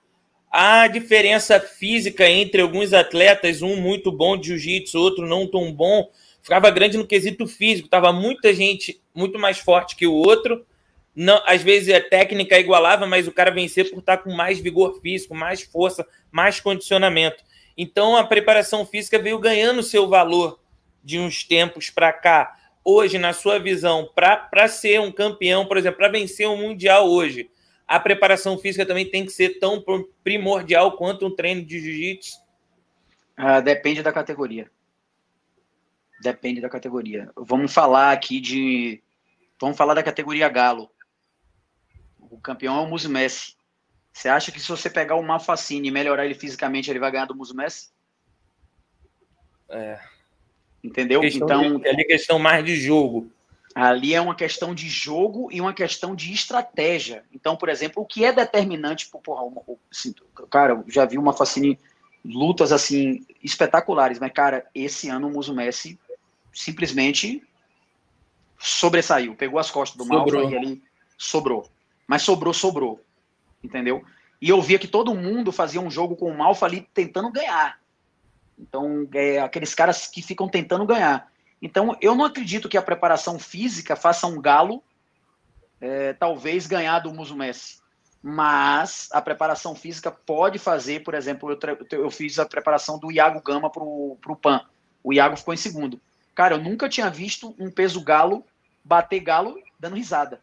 a 0.50 0.88
diferença 0.88 1.60
física 1.60 2.30
entre 2.30 2.62
alguns 2.62 2.94
atletas, 2.94 3.62
um 3.62 3.76
muito 3.76 4.14
bom 4.14 4.38
de 4.38 4.48
jiu-jitsu, 4.48 4.98
outro 4.98 5.28
não 5.28 5.46
tão 5.46 5.74
bom, 5.74 6.10
ficava 6.42 6.72
grande 6.72 6.98
no 6.98 7.06
quesito 7.06 7.46
físico. 7.46 7.90
Tava 7.90 8.14
muita 8.14 8.54
gente 8.54 9.02
muito 9.14 9.38
mais 9.38 9.58
forte 9.58 9.98
que 9.98 10.08
o 10.08 10.14
outro. 10.14 10.66
Não, 11.14 11.42
às 11.46 11.62
vezes 11.62 11.94
a 11.94 12.00
técnica 12.00 12.58
igualava, 12.58 13.06
mas 13.06 13.28
o 13.28 13.34
cara 13.34 13.52
vencer 13.52 13.90
por 13.90 14.00
estar 14.00 14.20
com 14.20 14.32
mais 14.34 14.58
vigor 14.58 15.02
físico, 15.02 15.36
mais 15.36 15.64
força, 15.64 16.08
mais 16.32 16.62
condicionamento. 16.62 17.44
Então 17.78 18.16
a 18.16 18.24
preparação 18.24 18.86
física 18.86 19.20
veio 19.20 19.38
ganhando 19.38 19.84
seu 19.84 20.08
valor 20.08 20.62
de 21.04 21.20
uns 21.20 21.44
tempos 21.44 21.90
para 21.90 22.14
cá 22.14 22.56
hoje, 22.90 23.18
na 23.18 23.34
sua 23.34 23.60
visão, 23.60 24.10
para 24.16 24.68
ser 24.70 25.02
um 25.02 25.12
campeão, 25.12 25.66
por 25.66 25.76
exemplo, 25.76 25.98
para 25.98 26.08
vencer 26.08 26.48
um 26.48 26.56
Mundial 26.56 27.10
hoje, 27.10 27.52
a 27.86 28.00
preparação 28.00 28.58
física 28.58 28.86
também 28.86 29.06
tem 29.10 29.26
que 29.26 29.32
ser 29.32 29.60
tão 29.60 29.84
primordial 30.24 30.96
quanto 30.96 31.28
um 31.28 31.36
treino 31.36 31.66
de 31.66 31.82
jiu-jitsu? 31.82 32.40
Ah, 33.36 33.60
depende 33.60 34.02
da 34.02 34.14
categoria. 34.14 34.72
Depende 36.22 36.62
da 36.62 36.70
categoria. 36.70 37.30
Vamos 37.36 37.74
falar 37.74 38.14
aqui 38.14 38.40
de. 38.40 39.04
Vamos 39.60 39.78
falar 39.78 39.94
da 39.94 40.02
categoria 40.02 40.48
Galo. 40.48 40.90
O 42.18 42.40
campeão 42.40 42.78
é 42.78 42.82
o 42.82 42.88
Muso 42.88 43.10
Messi. 43.10 43.58
Você 44.14 44.30
acha 44.30 44.52
que 44.52 44.60
se 44.62 44.68
você 44.68 44.90
pegar 44.90 45.16
o 45.16 45.24
Mafacine 45.24 45.90
e 45.90 45.92
melhorar 45.92 46.26
ele 46.26 46.34
fisicamente, 46.34 46.90
ele 46.90 47.00
vai 47.00 47.12
ganhar 47.12 47.26
do 47.26 47.36
Muso 47.36 47.56
Messi? 47.56 47.92
É, 49.70 50.00
Entendeu? 50.88 51.22
então, 51.24 51.80
de, 51.80 51.88
ali 51.88 52.02
é 52.02 52.06
questão 52.06 52.40
mais 52.40 52.64
de 52.64 52.76
jogo. 52.76 53.30
Ali 53.76 54.16
é 54.16 54.22
uma 54.22 54.34
questão 54.34 54.74
de 54.74 54.90
jogo 54.90 55.50
e 55.52 55.60
uma 55.62 55.74
questão 55.74 56.16
de 56.16 56.34
estratégia. 56.34 57.24
Então, 57.32 57.56
por 57.56 57.70
exemplo, 57.70 58.02
o 58.02 58.06
que 58.06 58.24
é 58.24 58.32
determinante, 58.32 59.08
porra, 59.24 59.44
assim, 59.92 60.16
cara, 60.50 60.74
eu 60.74 60.86
já 60.88 61.06
vi 61.06 61.18
uma 61.18 61.34
Facine 61.34 61.78
lutas 62.26 62.72
assim 62.72 63.26
espetaculares, 63.44 64.20
mas 64.20 64.32
cara, 64.32 64.66
esse 64.74 65.10
ano 65.10 65.28
o 65.28 65.32
Muso 65.32 65.54
Messi 65.54 66.00
simplesmente 66.52 67.44
sobressaiu, 68.58 69.36
pegou 69.36 69.60
as 69.60 69.70
costas 69.70 69.98
do 69.98 70.06
Malfa 70.06 70.38
e 70.38 70.58
ali 70.58 70.84
sobrou. 71.18 71.70
Mas 72.08 72.24
sobrou, 72.24 72.54
sobrou. 72.54 73.00
Entendeu? 73.64 74.04
E 74.42 74.50
eu 74.50 74.62
via 74.62 74.80
que 74.80 74.88
todo 74.88 75.14
mundo 75.14 75.52
fazia 75.52 75.82
um 75.82 75.92
jogo 75.92 76.16
com 76.16 76.32
o 76.32 76.38
Malfa 76.38 76.66
ali 76.66 76.88
tentando 76.94 77.32
ganhar. 77.32 77.78
Então, 78.58 79.08
é, 79.14 79.40
aqueles 79.40 79.76
caras 79.76 80.08
que 80.08 80.22
ficam 80.22 80.50
tentando 80.50 80.86
ganhar. 80.86 81.32
Então, 81.62 81.96
eu 82.02 82.16
não 82.16 82.26
acredito 82.26 82.70
que 82.70 82.78
a 82.78 82.82
preparação 82.82 83.38
física 83.40 83.96
faça 83.96 84.28
um 84.28 84.42
galo, 84.42 84.84
é, 85.80 86.14
talvez, 86.14 86.68
ganhar 86.68 87.00
do 87.00 87.14
Muso 87.14 87.36
Messi. 87.36 87.80
Mas 88.22 89.10
a 89.12 89.22
preparação 89.22 89.76
física 89.76 90.12
pode 90.12 90.58
fazer, 90.58 91.04
por 91.04 91.14
exemplo, 91.14 91.52
eu, 91.52 91.88
eu 91.92 92.12
fiz 92.12 92.40
a 92.40 92.46
preparação 92.46 92.98
do 92.98 93.12
Iago 93.12 93.42
Gama 93.42 93.70
para 93.70 93.84
o 93.84 94.40
PAN. 94.42 94.66
O 95.04 95.14
Iago 95.14 95.38
ficou 95.38 95.54
em 95.54 95.58
segundo. 95.58 96.02
Cara, 96.34 96.56
eu 96.56 96.64
nunca 96.64 96.90
tinha 96.90 97.10
visto 97.10 97.56
um 97.60 97.72
peso 97.72 98.02
galo 98.02 98.44
bater 98.84 99.20
galo 99.20 99.58
dando 99.80 99.96
risada. 99.96 100.40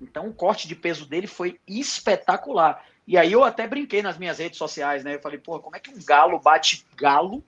Então, 0.00 0.28
o 0.28 0.34
corte 0.34 0.66
de 0.66 0.74
peso 0.74 1.06
dele 1.06 1.26
foi 1.26 1.60
espetacular. 1.66 2.82
E 3.10 3.18
aí 3.18 3.32
eu 3.32 3.42
até 3.42 3.66
brinquei 3.66 4.02
nas 4.02 4.16
minhas 4.16 4.38
redes 4.38 4.56
sociais, 4.56 5.02
né? 5.02 5.16
Eu 5.16 5.20
falei, 5.20 5.36
pô, 5.36 5.58
como 5.58 5.74
é 5.74 5.80
que 5.80 5.90
um 5.90 6.00
galo 6.00 6.38
bate 6.38 6.86
galo 6.94 7.42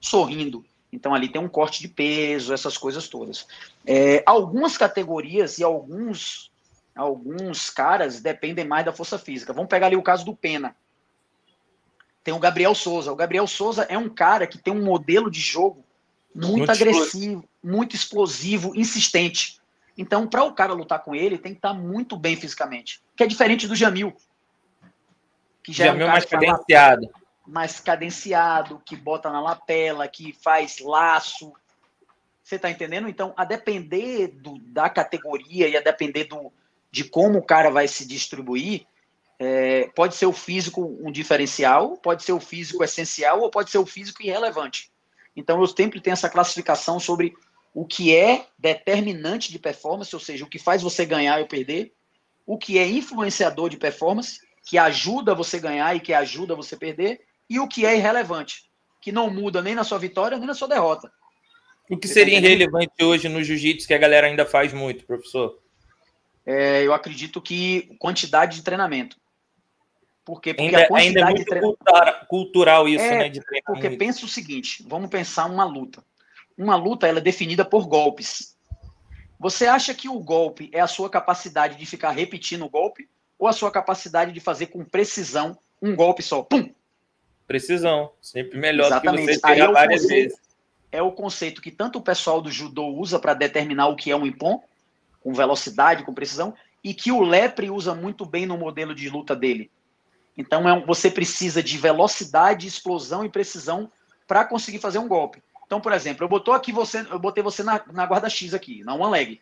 sorrindo? 0.00 0.64
Então 0.92 1.12
ali 1.12 1.28
tem 1.28 1.42
um 1.42 1.48
corte 1.48 1.80
de 1.80 1.88
peso, 1.88 2.54
essas 2.54 2.78
coisas 2.78 3.08
todas. 3.08 3.48
É, 3.84 4.22
algumas 4.24 4.78
categorias 4.78 5.58
e 5.58 5.64
alguns 5.64 6.52
alguns 6.94 7.68
caras 7.68 8.20
dependem 8.20 8.64
mais 8.64 8.84
da 8.84 8.92
força 8.92 9.18
física. 9.18 9.52
Vamos 9.52 9.68
pegar 9.68 9.88
ali 9.88 9.96
o 9.96 10.04
caso 10.04 10.24
do 10.24 10.36
Pena. 10.36 10.76
Tem 12.22 12.32
o 12.32 12.38
Gabriel 12.38 12.72
Souza. 12.72 13.10
O 13.10 13.16
Gabriel 13.16 13.48
Souza 13.48 13.82
é 13.88 13.98
um 13.98 14.08
cara 14.08 14.46
que 14.46 14.56
tem 14.56 14.72
um 14.72 14.84
modelo 14.84 15.28
de 15.28 15.40
jogo 15.40 15.84
muito, 16.32 16.58
muito 16.58 16.70
agressivo, 16.70 17.06
explosivo. 17.06 17.48
muito 17.60 17.96
explosivo, 17.96 18.72
insistente. 18.76 19.60
Então, 19.98 20.28
para 20.28 20.44
o 20.44 20.52
cara 20.52 20.72
lutar 20.72 21.02
com 21.02 21.12
ele, 21.12 21.38
tem 21.38 21.54
que 21.54 21.58
estar 21.58 21.74
tá 21.74 21.74
muito 21.74 22.16
bem 22.16 22.36
fisicamente. 22.36 23.02
Que 23.16 23.24
é 23.24 23.26
diferente 23.26 23.66
do 23.66 23.74
Jamil 23.74 24.14
que 25.66 25.72
já, 25.72 25.86
já 25.86 25.90
é 25.90 26.04
um 26.04 26.08
mais 26.08 26.24
cadenciado. 26.24 27.10
mais 27.44 27.80
cadenciado, 27.80 28.80
que 28.86 28.94
bota 28.94 29.30
na 29.30 29.40
lapela, 29.40 30.06
que 30.06 30.32
faz 30.32 30.78
laço. 30.78 31.52
Você 32.40 32.54
está 32.54 32.70
entendendo? 32.70 33.08
Então, 33.08 33.34
a 33.36 33.44
depender 33.44 34.28
do, 34.28 34.60
da 34.60 34.88
categoria 34.88 35.66
e 35.66 35.76
a 35.76 35.80
depender 35.80 36.24
do, 36.24 36.52
de 36.88 37.02
como 37.02 37.40
o 37.40 37.42
cara 37.42 37.68
vai 37.68 37.88
se 37.88 38.06
distribuir, 38.06 38.86
é, 39.40 39.88
pode 39.88 40.14
ser 40.14 40.26
o 40.26 40.32
físico 40.32 40.96
um 41.02 41.10
diferencial, 41.10 41.96
pode 41.96 42.22
ser 42.22 42.32
o 42.32 42.38
físico 42.38 42.84
essencial 42.84 43.40
ou 43.40 43.50
pode 43.50 43.68
ser 43.68 43.78
o 43.78 43.86
físico 43.86 44.22
irrelevante. 44.22 44.92
Então, 45.34 45.60
eu 45.60 45.66
sempre 45.66 46.00
tenho 46.00 46.14
essa 46.14 46.30
classificação 46.30 47.00
sobre 47.00 47.34
o 47.74 47.84
que 47.84 48.14
é 48.14 48.46
determinante 48.56 49.50
de 49.50 49.58
performance, 49.58 50.14
ou 50.14 50.20
seja, 50.20 50.44
o 50.44 50.48
que 50.48 50.60
faz 50.60 50.80
você 50.80 51.04
ganhar 51.04 51.40
ou 51.40 51.46
perder, 51.48 51.92
o 52.46 52.56
que 52.56 52.78
é 52.78 52.86
influenciador 52.86 53.68
de 53.68 53.76
performance 53.76 54.45
que 54.66 54.76
ajuda 54.76 55.32
você 55.32 55.60
ganhar 55.60 55.94
e 55.94 56.00
que 56.00 56.12
ajuda 56.12 56.56
você 56.56 56.76
perder, 56.76 57.20
e 57.48 57.60
o 57.60 57.68
que 57.68 57.86
é 57.86 57.96
irrelevante, 57.96 58.64
que 59.00 59.12
não 59.12 59.30
muda 59.30 59.62
nem 59.62 59.76
na 59.76 59.84
sua 59.84 59.96
vitória 59.96 60.36
nem 60.36 60.46
na 60.46 60.54
sua 60.54 60.66
derrota. 60.66 61.10
O 61.88 61.96
que 61.96 62.08
seria 62.08 62.36
irrelevante 62.36 62.92
hoje 63.00 63.28
no 63.28 63.44
jiu-jitsu 63.44 63.86
que 63.86 63.94
a 63.94 63.98
galera 63.98 64.26
ainda 64.26 64.44
faz 64.44 64.72
muito, 64.72 65.06
professor? 65.06 65.62
É, 66.44 66.84
eu 66.84 66.92
acredito 66.92 67.40
que 67.40 67.96
quantidade 68.00 68.56
de 68.56 68.64
treinamento. 68.64 69.16
Porque, 70.24 70.52
porque 70.52 70.74
ainda, 70.74 70.82
a 70.82 70.88
quantidade 70.88 71.26
ainda 71.38 71.56
é 71.56 71.60
muito 71.60 71.84
trein... 71.84 72.26
cultural 72.28 72.88
isso, 72.88 73.04
é, 73.04 73.18
né? 73.18 73.28
De 73.28 73.40
porque 73.64 73.90
pensa 73.90 74.26
o 74.26 74.28
seguinte: 74.28 74.84
vamos 74.88 75.08
pensar 75.08 75.46
uma 75.46 75.64
luta. 75.64 76.04
Uma 76.58 76.74
luta 76.74 77.06
ela 77.06 77.18
é 77.18 77.22
definida 77.22 77.64
por 77.64 77.86
golpes. 77.86 78.56
Você 79.38 79.66
acha 79.66 79.94
que 79.94 80.08
o 80.08 80.18
golpe 80.18 80.68
é 80.72 80.80
a 80.80 80.88
sua 80.88 81.08
capacidade 81.08 81.76
de 81.76 81.86
ficar 81.86 82.10
repetindo 82.10 82.64
o 82.64 82.68
golpe? 82.68 83.08
Ou 83.38 83.48
a 83.48 83.52
sua 83.52 83.70
capacidade 83.70 84.32
de 84.32 84.40
fazer 84.40 84.66
com 84.66 84.84
precisão 84.84 85.58
um 85.80 85.94
golpe 85.94 86.22
só? 86.22 86.42
Pum! 86.42 86.70
Precisão. 87.46 88.10
Sempre 88.20 88.58
melhor 88.58 88.86
Exatamente. 88.86 89.22
do 89.22 89.26
que 89.26 89.34
você 89.34 89.40
pegar 89.40 89.64
é 89.64 89.72
várias 89.72 90.02
conceito, 90.02 90.28
vezes. 90.28 90.40
É 90.90 91.02
o 91.02 91.12
conceito 91.12 91.62
que 91.62 91.70
tanto 91.70 91.98
o 91.98 92.02
pessoal 92.02 92.40
do 92.40 92.50
judô 92.50 92.86
usa 92.86 93.18
para 93.18 93.34
determinar 93.34 93.88
o 93.88 93.96
que 93.96 94.10
é 94.10 94.16
um 94.16 94.26
impom, 94.26 94.62
com 95.20 95.32
velocidade, 95.32 96.04
com 96.04 96.14
precisão, 96.14 96.54
e 96.82 96.94
que 96.94 97.12
o 97.12 97.20
lepre 97.20 97.70
usa 97.70 97.94
muito 97.94 98.24
bem 98.24 98.46
no 98.46 98.56
modelo 98.56 98.94
de 98.94 99.08
luta 99.08 99.34
dele. 99.34 99.70
Então 100.36 100.68
é 100.68 100.72
um, 100.72 100.84
você 100.84 101.10
precisa 101.10 101.62
de 101.62 101.78
velocidade, 101.78 102.66
explosão 102.66 103.24
e 103.24 103.28
precisão 103.28 103.90
para 104.26 104.44
conseguir 104.44 104.78
fazer 104.78 104.98
um 104.98 105.08
golpe. 105.08 105.42
Então, 105.66 105.80
por 105.80 105.92
exemplo, 105.92 106.24
eu 106.24 106.28
botou 106.28 106.54
aqui 106.54 106.72
você, 106.72 107.00
eu 107.10 107.18
botei 107.18 107.42
você 107.42 107.62
na, 107.62 107.82
na 107.92 108.06
guarda 108.06 108.28
X 108.28 108.54
aqui, 108.54 108.84
na 108.84 108.94
one 108.94 109.10
leg. 109.10 109.40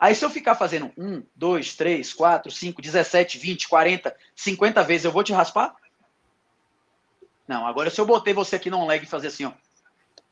Aí 0.00 0.14
se 0.14 0.24
eu 0.24 0.30
ficar 0.30 0.54
fazendo 0.54 0.90
1, 0.96 1.22
2, 1.36 1.76
3, 1.76 2.14
4, 2.14 2.50
5, 2.50 2.80
17, 2.80 3.38
20, 3.38 3.68
40, 3.68 4.16
50 4.34 4.82
vezes, 4.82 5.04
eu 5.04 5.12
vou 5.12 5.22
te 5.22 5.34
raspar? 5.34 5.76
Não, 7.46 7.66
agora 7.66 7.90
se 7.90 8.00
eu 8.00 8.06
botei 8.06 8.32
você 8.32 8.56
aqui 8.56 8.70
no 8.70 8.86
leg 8.86 9.04
e 9.04 9.06
fazer 9.06 9.26
assim, 9.26 9.44
ó, 9.44 9.52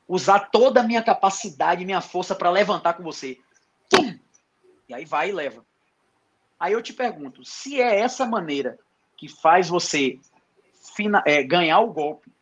usar 0.08 0.40
toda 0.40 0.80
a 0.80 0.82
minha 0.84 1.02
capacidade, 1.02 1.84
minha 1.84 2.00
força 2.00 2.34
para 2.34 2.48
levantar 2.48 2.94
com 2.94 3.02
você. 3.02 3.38
Pum! 3.90 4.18
E 4.88 4.94
aí 4.94 5.04
vai 5.04 5.28
e 5.28 5.32
leva. 5.32 5.62
Aí 6.58 6.72
eu 6.72 6.82
te 6.82 6.94
pergunto, 6.94 7.44
se 7.44 7.78
é 7.78 8.00
essa 8.00 8.24
maneira 8.24 8.78
que 9.18 9.28
faz 9.28 9.68
você 9.68 10.18
fina, 10.96 11.22
é, 11.26 11.42
ganhar 11.42 11.80
o 11.80 11.92
golpe, 11.92 12.32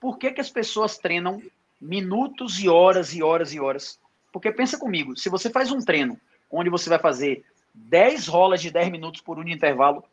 por 0.00 0.18
que, 0.18 0.32
que 0.32 0.40
as 0.40 0.50
pessoas 0.50 0.98
treinam 0.98 1.40
minutos 1.80 2.58
e 2.58 2.68
horas 2.68 3.14
e 3.14 3.22
horas 3.22 3.54
e 3.54 3.60
horas? 3.60 4.00
Porque 4.32 4.50
pensa 4.50 4.76
comigo, 4.76 5.16
se 5.16 5.28
você 5.28 5.48
faz 5.48 5.70
um 5.70 5.78
treino 5.78 6.20
onde 6.54 6.70
você 6.70 6.88
vai 6.88 6.98
fazer 6.98 7.44
10 7.74 8.28
rolas 8.28 8.62
de 8.62 8.70
10 8.70 8.90
minutos 8.90 9.20
por 9.20 9.38
um 9.38 9.42
intervalo, 9.48 10.04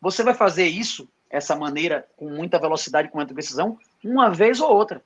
você 0.00 0.24
vai 0.24 0.34
fazer 0.34 0.66
isso, 0.66 1.08
essa 1.28 1.54
maneira, 1.54 2.08
com 2.16 2.28
muita 2.28 2.58
velocidade, 2.58 3.08
com 3.08 3.18
muita 3.18 3.34
precisão, 3.34 3.78
uma 4.02 4.30
vez 4.30 4.60
ou 4.60 4.70
outra. 4.70 5.02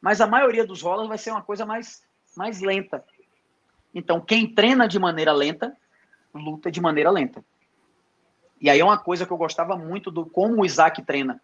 Mas 0.00 0.20
a 0.20 0.26
maioria 0.26 0.66
dos 0.66 0.82
rolas 0.82 1.08
vai 1.08 1.16
ser 1.16 1.30
uma 1.30 1.42
coisa 1.42 1.64
mais, 1.64 2.02
mais 2.36 2.60
lenta. 2.60 3.04
Então, 3.94 4.20
quem 4.20 4.52
treina 4.52 4.88
de 4.88 4.98
maneira 4.98 5.32
lenta, 5.32 5.76
luta 6.34 6.70
de 6.70 6.80
maneira 6.80 7.10
lenta. 7.10 7.44
E 8.60 8.68
aí 8.68 8.80
é 8.80 8.84
uma 8.84 8.98
coisa 8.98 9.24
que 9.24 9.32
eu 9.32 9.36
gostava 9.36 9.76
muito 9.76 10.10
do 10.10 10.26
como 10.26 10.62
o 10.62 10.66
Isaac 10.66 11.02
treina. 11.02 11.40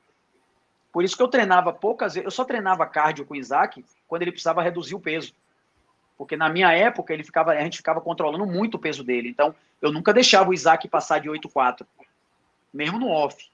Por 0.92 1.04
isso 1.04 1.16
que 1.16 1.22
eu 1.22 1.28
treinava 1.28 1.72
poucas 1.72 2.14
vezes, 2.14 2.24
eu 2.24 2.30
só 2.30 2.44
treinava 2.44 2.86
cardio 2.86 3.24
com 3.24 3.34
o 3.34 3.36
Isaac 3.36 3.84
quando 4.08 4.22
ele 4.22 4.32
precisava 4.32 4.62
reduzir 4.62 4.94
o 4.94 5.00
peso. 5.00 5.32
Porque 6.20 6.36
na 6.36 6.50
minha 6.50 6.70
época 6.70 7.14
ele 7.14 7.24
ficava, 7.24 7.52
a 7.52 7.62
gente 7.62 7.78
ficava 7.78 7.98
controlando 7.98 8.44
muito 8.44 8.74
o 8.74 8.78
peso 8.78 9.02
dele. 9.02 9.30
Então, 9.30 9.54
eu 9.80 9.90
nunca 9.90 10.12
deixava 10.12 10.50
o 10.50 10.52
Isaac 10.52 10.86
passar 10.86 11.18
de 11.18 11.30
8,4, 11.30 11.86
mesmo 12.70 12.98
no 12.98 13.08
off. 13.08 13.50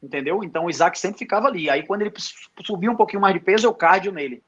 Entendeu? 0.00 0.44
Então 0.44 0.66
o 0.66 0.70
Isaac 0.70 0.96
sempre 0.96 1.18
ficava 1.18 1.48
ali. 1.48 1.68
Aí 1.68 1.84
quando 1.84 2.02
ele 2.02 2.12
subia 2.64 2.88
um 2.88 2.94
pouquinho 2.94 3.20
mais 3.20 3.34
de 3.34 3.40
peso, 3.40 3.66
eu 3.66 3.74
cardio 3.74 4.12
nele. 4.12 4.40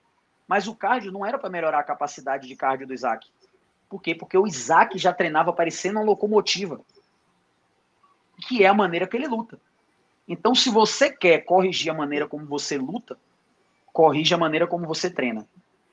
Mas 0.47 0.69
o 0.69 0.75
cardio 0.77 1.11
não 1.11 1.27
era 1.27 1.37
para 1.37 1.51
melhorar 1.51 1.81
a 1.81 1.83
capacidade 1.83 2.47
de 2.47 2.55
cardio 2.55 2.87
do 2.87 2.95
Isaac. 2.95 3.27
Por 3.89 4.01
quê? 4.01 4.15
Porque 4.15 4.39
o 4.39 4.47
Isaac 4.47 4.97
já 4.97 5.13
treinava 5.13 5.53
parecendo 5.53 5.99
uma 5.99 6.05
locomotiva. 6.05 6.81
Que 8.47 8.63
é 8.63 8.69
a 8.69 8.75
maneira 8.75 9.05
que 9.05 9.17
ele 9.17 9.27
luta. 9.27 9.59
Então, 10.29 10.55
se 10.55 10.71
você 10.71 11.11
quer 11.11 11.41
corrigir 11.41 11.91
a 11.91 11.95
maneira 11.97 12.29
como 12.29 12.47
você 12.47 12.79
luta, 12.79 13.19
corrija 13.93 14.37
a 14.37 14.39
maneira 14.39 14.69
como 14.69 14.87
você 14.87 15.11
treina. 15.11 15.45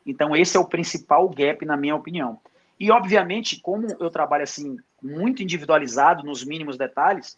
Então, 0.06 0.36
esse 0.36 0.58
é 0.58 0.60
o 0.60 0.66
principal 0.66 1.28
gap, 1.30 1.66
na 1.66 1.78
minha 1.78 1.96
opinião. 1.96 2.40
E, 2.80 2.92
obviamente, 2.92 3.60
como 3.62 3.88
eu 4.00 4.10
trabalho 4.10 4.44
assim, 4.44 4.78
muito 5.02 5.42
individualizado, 5.42 6.24
nos 6.24 6.44
mínimos 6.44 6.78
detalhes, 6.78 7.38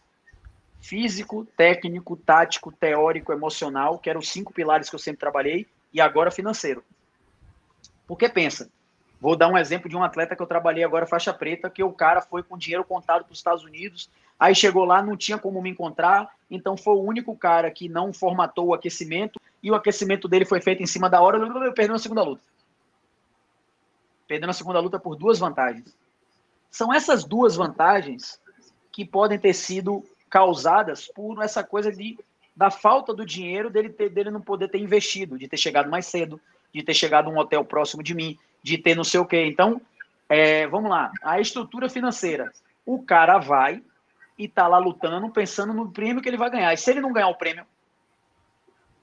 físico, 0.81 1.45
técnico, 1.57 2.15
tático, 2.15 2.71
teórico, 2.71 3.31
emocional, 3.31 3.99
que 3.99 4.09
eram 4.09 4.19
os 4.19 4.29
cinco 4.29 4.53
pilares 4.53 4.89
que 4.89 4.95
eu 4.95 4.99
sempre 4.99 5.19
trabalhei, 5.19 5.67
e 5.93 6.01
agora 6.01 6.31
financeiro. 6.31 6.83
Porque 8.07 8.27
pensa, 8.27 8.69
vou 9.19 9.35
dar 9.35 9.47
um 9.47 9.57
exemplo 9.57 9.89
de 9.89 9.95
um 9.95 10.03
atleta 10.03 10.35
que 10.35 10.41
eu 10.41 10.47
trabalhei 10.47 10.83
agora, 10.83 11.07
faixa 11.07 11.33
preta, 11.33 11.69
que 11.69 11.83
o 11.83 11.91
cara 11.91 12.21
foi 12.21 12.43
com 12.43 12.57
dinheiro 12.57 12.83
contado 12.83 13.23
para 13.23 13.31
os 13.31 13.39
Estados 13.39 13.63
Unidos, 13.63 14.09
Aí 14.39 14.53
chegou 14.53 14.83
lá, 14.83 15.01
não 15.01 15.15
tinha 15.15 15.37
como 15.37 15.61
me 15.61 15.69
encontrar, 15.69 16.29
então 16.51 16.75
foi 16.75 16.93
o 16.93 17.01
único 17.01 17.35
cara 17.35 17.71
que 17.71 17.87
não 17.87 18.11
formatou 18.11 18.67
o 18.67 18.73
aquecimento 18.73 19.39
e 19.63 19.71
o 19.71 19.75
aquecimento 19.75 20.27
dele 20.27 20.45
foi 20.45 20.61
feito 20.61 20.83
em 20.83 20.85
cima 20.87 21.09
da 21.09 21.21
hora, 21.21 21.37
eu 21.37 21.47
perdeu 21.73 21.93
na 21.93 21.99
segunda 21.99 22.23
luta. 22.23 22.41
Perdeu 24.27 24.47
na 24.47 24.53
segunda 24.53 24.79
luta 24.79 24.99
por 24.99 25.15
duas 25.15 25.39
vantagens. 25.39 25.95
São 26.69 26.93
essas 26.93 27.23
duas 27.23 27.55
vantagens 27.55 28.39
que 28.91 29.05
podem 29.05 29.39
ter 29.39 29.53
sido 29.53 30.03
causadas 30.29 31.07
por 31.07 31.41
essa 31.43 31.63
coisa 31.63 31.91
de 31.91 32.17
da 32.55 32.71
falta 32.71 33.13
do 33.13 33.25
dinheiro 33.25 33.69
dele, 33.69 33.89
ter, 33.89 34.09
dele 34.09 34.31
não 34.31 34.39
poder 34.39 34.69
ter 34.69 34.77
investido, 34.77 35.37
de 35.37 35.45
ter 35.45 35.57
chegado 35.57 35.89
mais 35.89 36.05
cedo, 36.05 36.39
de 36.73 36.81
ter 36.81 36.93
chegado 36.93 37.29
a 37.29 37.33
um 37.33 37.37
hotel 37.37 37.65
próximo 37.65 38.01
de 38.01 38.15
mim, 38.15 38.39
de 38.63 38.77
ter 38.77 38.95
não 38.95 39.03
sei 39.03 39.19
o 39.19 39.25
quê. 39.25 39.45
Então, 39.45 39.81
é, 40.29 40.65
vamos 40.67 40.89
lá, 40.89 41.11
a 41.21 41.39
estrutura 41.41 41.89
financeira. 41.89 42.53
O 42.85 43.03
cara 43.03 43.37
vai, 43.39 43.83
e 44.37 44.47
tá 44.47 44.67
lá 44.67 44.77
lutando, 44.77 45.29
pensando 45.29 45.73
no 45.73 45.91
prêmio 45.91 46.21
que 46.21 46.29
ele 46.29 46.37
vai 46.37 46.49
ganhar. 46.49 46.73
E 46.73 46.77
se 46.77 46.91
ele 46.91 47.01
não 47.01 47.13
ganhar 47.13 47.27
o 47.27 47.35
prêmio, 47.35 47.65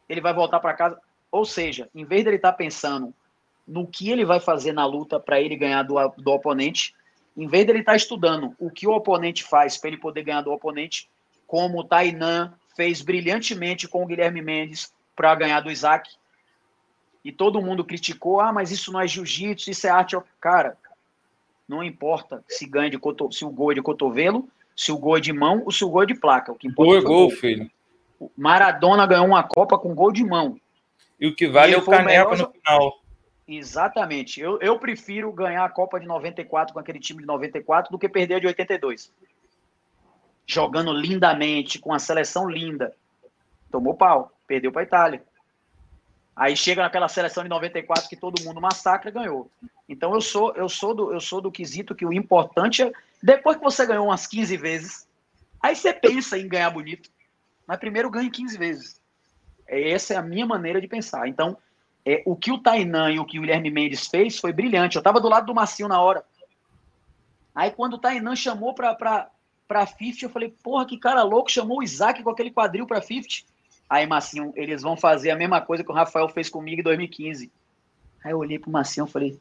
ele 0.09 0.21
vai 0.21 0.33
voltar 0.33 0.61
para 0.61 0.75
casa. 0.75 0.99
Ou 1.31 1.45
seja, 1.45 1.89
em 1.95 2.05
vez 2.05 2.25
dele 2.25 2.37
estar 2.37 2.53
tá 2.53 2.57
pensando 2.57 3.15
no 3.67 3.87
que 3.87 4.11
ele 4.11 4.25
vai 4.25 4.41
fazer 4.41 4.73
na 4.73 4.85
luta 4.85 5.19
para 5.21 5.41
ele 5.41 5.57
ganhar 5.57 5.83
do, 5.83 5.95
do 6.19 6.31
oponente, 6.33 6.95
em 7.37 7.47
vez 7.47 7.67
dele 7.67 7.81
estar 7.81 7.93
tá 7.93 7.97
estudando 7.97 8.55
o 8.59 8.71
que 8.71 8.87
o 8.87 8.93
oponente 8.93 9.45
faz 9.45 9.79
para 9.79 9.89
ele 9.89 9.97
poder 9.97 10.23
ganhar 10.23 10.43
do 10.43 10.53
oponente, 10.53 11.09
como 11.47 11.81
o 11.81 11.85
Tainan 11.85 12.53
fez 12.77 13.03
brilhantemente 13.03 13.89
com 13.89 14.03
o 14.03 14.07
Guilherme 14.07 14.43
Mendes 14.43 14.93
para 15.15 15.35
ganhar 15.35 15.61
do 15.61 15.71
Isaac, 15.71 16.11
e 17.25 17.31
todo 17.31 17.63
mundo 17.63 17.85
criticou, 17.85 18.41
ah, 18.41 18.53
mas 18.53 18.71
isso 18.71 18.91
não 18.91 19.01
é 19.01 19.07
jiu-jitsu, 19.07 19.71
isso 19.71 19.87
é 19.87 19.91
arte. 19.91 20.17
Cara, 20.41 20.77
não 21.69 21.83
importa 21.83 22.43
se 22.49 22.67
ganha 22.67 22.91
de 22.91 22.99
se 23.31 23.45
o 23.45 23.51
gol 23.51 23.71
é 23.71 23.75
de 23.77 23.83
cotovelo 23.83 24.49
se 24.77 24.91
o 24.91 24.99
gol 24.99 25.17
é 25.17 25.21
de 25.21 25.33
mão 25.33 25.63
ou 25.65 25.71
se 25.73 25.85
o 25.85 25.89
gol 25.89 26.03
é 26.03 26.07
de 26.07 26.15
placa. 26.15 26.53
O 26.53 26.55
que 26.55 26.69
importa 26.69 26.91
gol 26.91 26.99
é 26.99 27.03
gol, 27.03 27.31
filho. 27.31 27.71
Maradona 28.37 29.07
ganhou 29.07 29.27
uma 29.27 29.43
Copa 29.43 29.79
com 29.79 29.95
gol 29.95 30.13
de 30.13 30.25
mão. 30.25 30.59
E 31.21 31.27
o 31.27 31.35
que 31.35 31.49
vale 31.49 31.75
é 31.75 31.79
o 31.79 31.85
caneco 31.85 32.37
no 32.37 32.51
final. 32.51 33.02
Exatamente. 33.55 34.41
Eu, 34.41 34.59
eu 34.61 34.79
prefiro 34.79 35.31
ganhar 35.31 35.65
a 35.65 35.69
Copa 35.69 36.01
de 36.01 36.07
94 36.07 36.73
com 36.73 36.81
aquele 36.81 36.99
time 36.99 37.21
de 37.21 37.27
94 37.27 37.93
do 37.93 37.99
que 37.99 38.09
perder 38.09 38.37
a 38.37 38.41
de 38.41 38.47
82. 38.47 39.13
Jogando 40.47 40.93
lindamente, 40.93 41.79
com 41.79 41.93
a 41.93 41.99
seleção 41.99 42.49
linda. 42.49 42.95
Tomou 43.71 43.95
pau, 43.95 44.33
perdeu 44.47 44.73
para 44.73 44.83
a 44.83 44.85
Itália. 44.85 45.23
Aí 46.35 46.57
chega 46.57 46.83
naquela 46.83 47.09
seleção 47.09 47.43
de 47.43 47.51
94 47.51 48.09
que 48.09 48.17
todo 48.17 48.43
mundo 48.43 48.61
massacra 48.61 49.11
e 49.11 49.13
ganhou. 49.13 49.51
Então 49.87 50.15
eu 50.15 50.21
sou 50.23 50.55
eu 50.55 50.69
sou 50.69 50.95
do 50.95 51.13
eu 51.13 51.21
sou 51.21 51.43
do 51.43 51.53
quesito 51.53 51.95
que 51.95 52.07
o 52.07 52.13
importante 52.13 52.83
é 52.83 52.93
depois 53.23 53.59
que 53.59 53.63
você 53.63 53.85
ganhou 53.85 54.07
umas 54.07 54.27
15 54.27 54.57
vezes, 54.57 55.07
aí 55.61 55.77
você 55.77 55.93
pensa 55.93 56.39
em 56.39 56.49
ganhar 56.49 56.71
bonito. 56.71 57.11
Mas 57.67 57.79
primeiro 57.79 58.11
ganhe 58.11 58.31
15 58.31 58.57
vezes. 58.57 59.01
Essa 59.67 60.15
é 60.15 60.17
a 60.17 60.23
minha 60.23 60.47
maneira 60.47 60.81
de 60.81 60.89
pensar. 60.89 61.29
Então, 61.29 61.57
é, 62.05 62.23
o 62.27 62.37
que 62.37 62.53
o 62.53 62.59
Tainan 62.59 63.11
e 63.13 63.19
o 63.19 63.25
que 63.25 63.39
o 63.39 63.43
Guilherme 63.43 63.71
Mendes 63.71 64.07
fez 64.07 64.39
foi 64.39 64.53
brilhante. 64.53 64.97
Eu 64.97 65.01
estava 65.01 65.21
do 65.21 65.29
lado 65.29 65.47
do 65.47 65.55
Macio 65.55 65.89
na 65.89 66.01
hora. 66.01 66.25
Aí 67.55 67.71
quando 67.71 67.95
o 67.95 67.99
Tainan 67.99 68.37
chamou 68.37 68.75
para 68.75 69.29
para 69.69 69.87
50, 69.87 70.27
eu 70.27 70.29
falei, 70.29 70.55
porra, 70.63 70.85
que 70.85 70.99
cara 70.99 71.23
louco, 71.23 71.51
chamou 71.51 71.79
o 71.79 71.83
Isaac 71.83 72.23
com 72.23 72.29
aquele 72.29 72.51
quadril 72.51 72.87
para 72.87 73.01
50. 73.01 73.45
Aí, 73.89 74.07
Massinho, 74.07 74.53
eles 74.55 74.83
vão 74.83 74.97
fazer 74.97 75.31
a 75.31 75.37
mesma 75.37 75.61
coisa 75.61 75.83
que 75.85 75.91
o 75.91 75.95
Rafael 75.95 76.29
fez 76.29 76.49
comigo 76.49 76.81
em 76.81 76.85
2015. 76.85 77.51
Aí 78.25 78.33
eu 78.33 78.39
olhei 78.39 78.59
pro 78.59 78.71
Massinho 78.71 79.07
e 79.07 79.11
falei, 79.11 79.39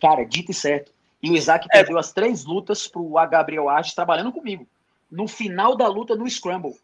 cara, 0.00 0.24
dito 0.24 0.50
e 0.50 0.54
certo. 0.54 0.92
E 1.22 1.30
o 1.30 1.36
Isaac 1.36 1.66
é. 1.70 1.72
perdeu 1.72 1.98
as 1.98 2.12
três 2.12 2.44
lutas 2.44 2.86
pro 2.86 3.18
A. 3.18 3.26
Gabriel 3.26 3.68
Artes 3.68 3.94
trabalhando 3.94 4.32
comigo. 4.32 4.66
No 5.10 5.26
final 5.26 5.76
da 5.76 5.88
luta 5.88 6.14
no 6.14 6.28
Scramble. 6.28 6.76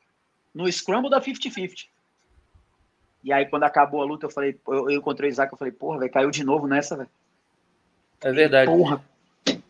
No 0.54 0.70
Scramble 0.70 1.10
da 1.10 1.20
50-50. 1.20 1.86
E 3.24 3.32
aí, 3.32 3.46
quando 3.46 3.64
acabou 3.64 4.02
a 4.02 4.04
luta, 4.04 4.26
eu 4.26 4.30
falei, 4.30 4.58
eu, 4.68 4.90
eu 4.90 4.98
encontrei 4.98 5.30
o 5.30 5.32
Isaac, 5.32 5.50
eu 5.50 5.58
falei, 5.58 5.72
porra, 5.72 6.00
velho, 6.00 6.12
caiu 6.12 6.30
de 6.30 6.44
novo 6.44 6.66
nessa, 6.66 6.94
velho. 6.94 7.08
É 8.22 8.30
verdade. 8.30 8.70
Porra. 8.70 9.02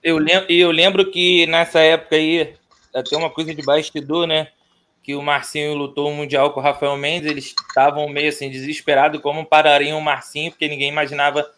Eu 0.03 0.19
lembro, 0.19 0.53
eu 0.53 0.71
lembro 0.71 1.11
que 1.11 1.47
nessa 1.47 1.81
época 1.81 2.17
aí, 2.17 2.55
até 2.95 3.17
uma 3.17 3.31
coisa 3.31 3.55
de 3.55 3.63
bastidor, 3.63 4.27
né? 4.27 4.49
Que 5.03 5.15
o 5.15 5.23
Marcinho 5.23 5.75
lutou 5.75 6.11
o 6.11 6.15
Mundial 6.15 6.53
com 6.53 6.61
o 6.61 6.63
Rafael 6.63 6.97
Mendes, 6.97 7.31
eles 7.31 7.55
estavam 7.69 8.09
meio 8.09 8.29
assim, 8.29 8.51
desesperados 8.51 9.21
como 9.21 9.45
parariam 9.45 9.99
o 9.99 10.03
Marcinho, 10.03 10.51
porque 10.51 10.69
ninguém 10.69 10.89
imaginava 10.89 11.49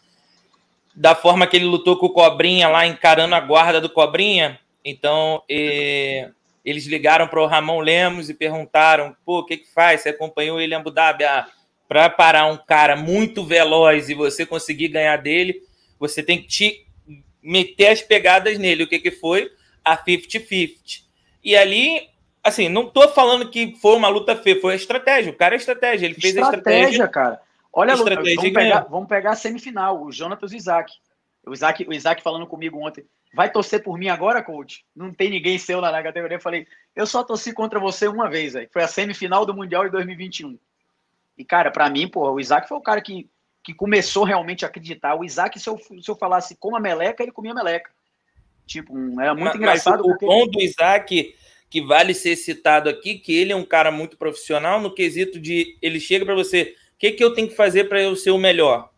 da 0.95 1.15
forma 1.15 1.47
que 1.47 1.55
ele 1.55 1.65
lutou 1.65 1.97
com 1.97 2.07
o 2.07 2.13
Cobrinha 2.13 2.67
lá, 2.67 2.85
encarando 2.85 3.33
a 3.35 3.39
guarda 3.39 3.81
do 3.81 3.89
Cobrinha. 3.89 4.59
Então, 4.83 5.43
e, 5.49 6.27
eles 6.65 6.85
ligaram 6.85 7.27
para 7.27 7.41
o 7.41 7.45
Ramon 7.45 7.79
Lemos 7.79 8.29
e 8.29 8.33
perguntaram: 8.33 9.15
pô, 9.25 9.39
o 9.39 9.45
que, 9.45 9.57
que 9.57 9.71
faz? 9.71 10.01
Você 10.01 10.09
acompanhou 10.09 10.59
ele 10.59 10.73
em 10.73 10.77
Abu 10.77 10.91
Dhabi? 10.91 11.23
Ah, 11.23 11.47
para 11.87 12.09
parar 12.09 12.47
um 12.47 12.57
cara 12.57 12.95
muito 12.95 13.45
veloz 13.45 14.09
e 14.09 14.13
você 14.13 14.45
conseguir 14.45 14.89
ganhar 14.89 15.17
dele, 15.17 15.61
você 15.99 16.21
tem 16.21 16.41
que 16.41 16.47
te 16.47 16.87
meter 17.41 17.87
as 17.87 18.01
pegadas 18.01 18.57
nele. 18.57 18.83
O 18.83 18.87
que, 18.87 18.99
que 18.99 19.11
foi? 19.11 19.49
A 19.83 19.97
50-50. 19.97 21.03
E 21.43 21.55
ali, 21.55 22.09
assim, 22.43 22.67
não 22.67 22.89
tô 22.89 23.07
falando 23.09 23.49
que 23.49 23.75
foi 23.77 23.95
uma 23.95 24.09
luta 24.09 24.35
feia, 24.35 24.59
foi 24.59 24.73
a 24.73 24.75
estratégia. 24.75 25.31
O 25.31 25.35
cara 25.35 25.55
é 25.55 25.57
estratégia. 25.57 26.05
Ele 26.05 26.15
fez 26.15 26.35
estratégia, 26.35 26.49
a 26.49 26.89
estratégia. 26.89 27.07
cara. 27.07 27.41
Olha, 27.71 27.95
Lucas, 27.95 28.17
vamos 28.35 28.53
pegar, 28.53 28.79
vamos 28.89 29.07
pegar 29.07 29.31
a 29.31 29.35
semifinal, 29.35 30.01
o 30.01 30.11
Jonatas 30.11 30.51
e 30.51 30.55
o 30.55 30.57
Isaac. 30.57 30.93
O 31.45 31.53
Isaac, 31.53 31.87
o 31.87 31.93
Isaac 31.93 32.21
falando 32.21 32.47
comigo 32.47 32.83
ontem, 32.85 33.05
vai 33.33 33.51
torcer 33.51 33.83
por 33.83 33.97
mim 33.97 34.09
agora, 34.09 34.43
coach? 34.43 34.83
Não 34.95 35.13
tem 35.13 35.29
ninguém 35.29 35.57
seu 35.57 35.79
lá 35.79 35.91
na 35.91 36.03
categoria. 36.03 36.37
Eu 36.37 36.41
falei, 36.41 36.67
eu 36.95 37.05
só 37.05 37.23
torci 37.23 37.53
contra 37.53 37.79
você 37.79 38.07
uma 38.07 38.29
vez, 38.29 38.55
aí. 38.55 38.67
foi 38.73 38.83
a 38.83 38.87
semifinal 38.87 39.45
do 39.45 39.53
Mundial 39.53 39.85
de 39.85 39.91
2021. 39.91 40.57
E, 41.37 41.45
cara, 41.45 41.69
para 41.71 41.89
mim, 41.89 42.07
porra, 42.07 42.31
o 42.31 42.39
Isaac 42.39 42.67
foi 42.67 42.77
o 42.77 42.81
cara 42.81 43.01
que, 43.01 43.29
que 43.63 43.73
começou 43.73 44.23
realmente 44.23 44.65
a 44.65 44.67
acreditar. 44.67 45.15
O 45.15 45.23
Isaac, 45.23 45.59
se 45.59 45.69
eu, 45.69 45.77
se 45.77 46.09
eu 46.09 46.15
falasse 46.15 46.55
como 46.55 46.75
a 46.75 46.79
meleca, 46.79 47.21
ele 47.21 47.31
comia 47.31 47.53
meleca. 47.53 47.91
Tipo, 48.65 48.93
era 49.21 49.33
muito 49.33 49.45
mas, 49.45 49.55
engraçado. 49.55 50.03
Mas 50.03 50.15
o, 50.15 50.17
porque... 50.17 50.51
do 50.51 50.61
Isaac, 50.61 51.35
que 51.69 51.81
vale 51.81 52.13
ser 52.13 52.35
citado 52.35 52.89
aqui, 52.89 53.19
que 53.19 53.35
ele 53.35 53.53
é 53.53 53.55
um 53.55 53.65
cara 53.65 53.91
muito 53.91 54.17
profissional 54.17 54.81
no 54.81 54.93
quesito 54.93 55.39
de 55.39 55.77
ele 55.81 55.99
chega 55.99 56.25
para 56.25 56.35
você, 56.35 56.75
o 56.95 56.97
que, 56.97 57.11
que 57.11 57.23
eu 57.23 57.33
tenho 57.33 57.47
que 57.47 57.55
fazer 57.55 57.85
para 57.87 58.01
eu 58.01 58.15
ser 58.15 58.31
o 58.31 58.37
melhor? 58.37 58.89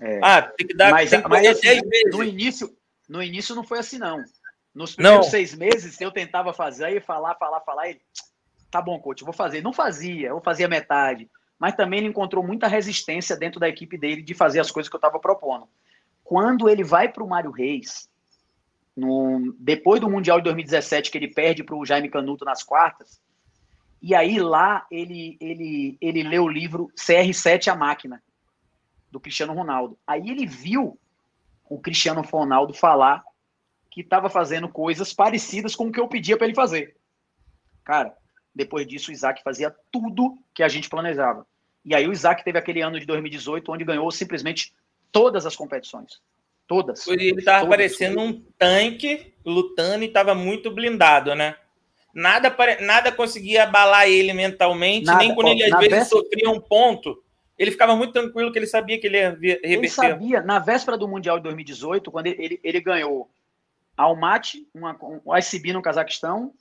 É. 0.00 0.20
Ah, 0.22 0.42
tem 0.42 0.66
que 0.66 0.74
dar 0.74 0.90
mas, 0.90 1.10
tem 1.10 1.22
que 1.22 1.28
mas 1.28 1.46
assim, 1.46 1.80
vezes. 1.80 2.12
No 2.12 2.22
início, 2.22 2.76
no 3.08 3.22
início 3.22 3.54
não 3.54 3.64
foi 3.64 3.78
assim, 3.78 3.98
não. 3.98 4.22
Nos 4.74 4.94
primeiros 4.94 5.26
não. 5.26 5.30
seis 5.30 5.54
meses, 5.54 6.00
eu 6.00 6.10
tentava 6.10 6.52
fazer 6.52 6.94
e 6.94 7.00
falar, 7.00 7.34
falar, 7.36 7.60
falar, 7.60 7.88
e 7.88 7.98
tá 8.70 8.82
bom, 8.82 8.98
coach, 8.98 9.24
vou 9.24 9.32
fazer. 9.32 9.62
Não 9.62 9.72
fazia, 9.72 10.28
eu 10.28 10.40
fazia 10.40 10.68
metade. 10.68 11.30
Mas 11.58 11.74
também 11.74 12.00
ele 12.00 12.08
encontrou 12.08 12.44
muita 12.44 12.68
resistência 12.68 13.36
dentro 13.36 13.58
da 13.58 13.68
equipe 13.68 13.96
dele 13.96 14.22
de 14.22 14.34
fazer 14.34 14.60
as 14.60 14.70
coisas 14.70 14.88
que 14.88 14.96
eu 14.96 14.98
estava 14.98 15.18
propondo. 15.18 15.68
Quando 16.22 16.68
ele 16.68 16.84
vai 16.84 17.08
para 17.08 17.22
o 17.22 17.28
Mário 17.28 17.50
Reis, 17.50 18.10
no, 18.96 19.54
depois 19.58 20.00
do 20.00 20.10
Mundial 20.10 20.38
de 20.38 20.44
2017, 20.44 21.10
que 21.10 21.18
ele 21.18 21.32
perde 21.32 21.62
para 21.62 21.76
o 21.76 21.84
Jaime 21.84 22.10
Canuto 22.10 22.44
nas 22.44 22.62
quartas, 22.62 23.20
e 24.02 24.14
aí 24.14 24.38
lá 24.38 24.86
ele, 24.90 25.36
ele, 25.40 25.96
ele 26.00 26.38
o 26.38 26.48
livro 26.48 26.90
CR7 26.96 27.68
A 27.68 27.74
Máquina, 27.74 28.22
do 29.10 29.20
Cristiano 29.20 29.54
Ronaldo. 29.54 29.98
Aí 30.06 30.28
ele 30.28 30.46
viu 30.46 30.98
o 31.68 31.78
Cristiano 31.78 32.22
Ronaldo 32.22 32.74
falar 32.74 33.24
que 33.90 34.02
estava 34.02 34.28
fazendo 34.28 34.68
coisas 34.68 35.12
parecidas 35.12 35.74
com 35.74 35.86
o 35.86 35.92
que 35.92 35.98
eu 35.98 36.08
pedia 36.08 36.36
para 36.36 36.46
ele 36.46 36.54
fazer. 36.54 36.96
Cara, 37.82 38.14
depois 38.56 38.86
disso 38.86 39.10
o 39.10 39.12
Isaac 39.12 39.42
fazia 39.42 39.74
tudo 39.92 40.38
que 40.54 40.62
a 40.62 40.68
gente 40.68 40.88
planejava. 40.88 41.46
E 41.84 41.94
aí 41.94 42.08
o 42.08 42.12
Isaac 42.12 42.42
teve 42.42 42.58
aquele 42.58 42.80
ano 42.80 42.98
de 42.98 43.04
2018 43.04 43.70
onde 43.70 43.84
ganhou 43.84 44.10
simplesmente 44.10 44.72
todas 45.12 45.44
as 45.44 45.54
competições. 45.54 46.20
Todas. 46.66 47.06
Ele 47.06 47.30
estava 47.38 47.68
parecendo 47.68 48.18
um 48.18 48.42
tanque 48.58 49.34
lutando 49.44 50.02
e 50.02 50.08
estava 50.08 50.34
muito 50.34 50.70
blindado, 50.70 51.34
né? 51.34 51.54
Nada, 52.12 52.52
nada 52.80 53.12
conseguia 53.12 53.64
abalar 53.64 54.08
ele 54.08 54.32
mentalmente, 54.32 55.04
nada, 55.04 55.18
nem 55.18 55.34
quando 55.34 55.48
ele 55.48 55.62
às 55.64 55.70
vezes 55.78 55.90
véspera... 55.90 56.22
sofria 56.22 56.50
um 56.50 56.58
ponto, 56.58 57.22
ele 57.58 57.70
ficava 57.70 57.94
muito 57.94 58.14
tranquilo 58.14 58.50
que 58.50 58.58
ele 58.58 58.66
sabia 58.66 58.98
que 58.98 59.06
ele 59.06 59.18
ia 59.18 59.30
reverter. 59.30 59.70
Ele 59.70 59.88
sabia, 59.88 60.40
na 60.40 60.58
véspera 60.58 60.96
do 60.96 61.06
Mundial 61.06 61.36
de 61.36 61.44
2018, 61.44 62.10
quando 62.10 62.26
ele, 62.26 62.42
ele, 62.42 62.60
ele 62.64 62.80
ganhou 62.80 63.30
Almaty, 63.96 64.66
uma, 64.74 64.96
um 65.24 65.36
ICB 65.36 65.74
no 65.74 65.82
Cazaquistão, 65.82 66.52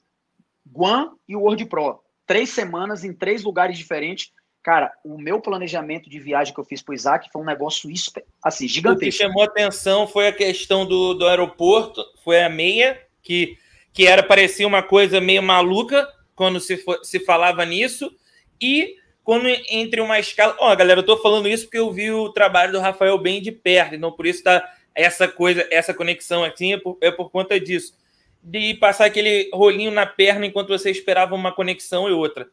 Guam 0.72 1.12
e 1.28 1.36
o 1.36 1.42
World 1.42 1.66
Pro. 1.66 2.00
Três 2.26 2.50
semanas 2.50 3.04
em 3.04 3.14
três 3.14 3.44
lugares 3.44 3.78
diferentes. 3.78 4.32
Cara, 4.64 4.92
o 5.04 5.18
meu 5.18 5.40
planejamento 5.40 6.10
de 6.10 6.20
viagem 6.20 6.54
que 6.54 6.60
eu 6.60 6.66
fiz 6.66 6.82
para 6.82 6.92
o 6.92 6.96
Isaac 6.96 7.30
foi 7.32 7.42
um 7.42 7.46
negócio 7.46 7.90
assim, 8.44 8.68
gigantesco. 8.68 9.06
O 9.06 9.12
que 9.12 9.12
chamou 9.12 9.44
atenção 9.44 10.08
foi 10.08 10.28
a 10.28 10.34
questão 10.34 10.86
do, 10.88 11.14
do 11.14 11.28
aeroporto, 11.28 12.04
foi 12.24 12.42
a 12.42 12.50
meia, 12.50 13.00
que, 13.22 13.58
que 13.94 14.08
era 14.08 14.24
parecia 14.24 14.66
uma 14.66 14.82
coisa 14.82 15.22
meio 15.22 15.44
maluca 15.44 16.08
quando 16.36 16.60
se, 16.60 16.84
se 17.04 17.20
falava 17.20 17.64
nisso, 17.64 18.12
e 18.60 18.96
quando 19.24 19.48
entre 19.70 20.02
uma 20.02 20.20
escala. 20.20 20.56
Ó, 20.60 20.72
oh, 20.72 20.76
galera, 20.76 21.00
eu 21.00 21.06
tô 21.06 21.18
falando 21.18 21.48
isso 21.48 21.66
porque 21.66 21.80
eu 21.80 21.92
vi 21.92 22.12
o 22.12 22.30
trabalho 22.30 22.72
do 22.72 22.80
Rafael 22.80 23.18
bem 23.18 23.42
de 23.42 23.52
perto, 23.52 23.96
então 23.96 24.12
por 24.12 24.26
isso 24.26 24.44
tá 24.44 24.68
essa 24.96 25.28
coisa, 25.28 25.68
essa 25.70 25.94
conexão 25.94 26.44
assim 26.44 26.74
é 26.74 26.78
por, 26.78 26.98
é 27.02 27.12
por 27.12 27.30
conta 27.30 27.60
disso. 27.60 27.94
De 28.48 28.76
passar 28.76 29.06
aquele 29.06 29.50
rolinho 29.52 29.90
na 29.90 30.06
perna 30.06 30.46
enquanto 30.46 30.68
você 30.68 30.92
esperava 30.92 31.34
uma 31.34 31.52
conexão 31.52 32.08
e 32.08 32.12
outra. 32.12 32.48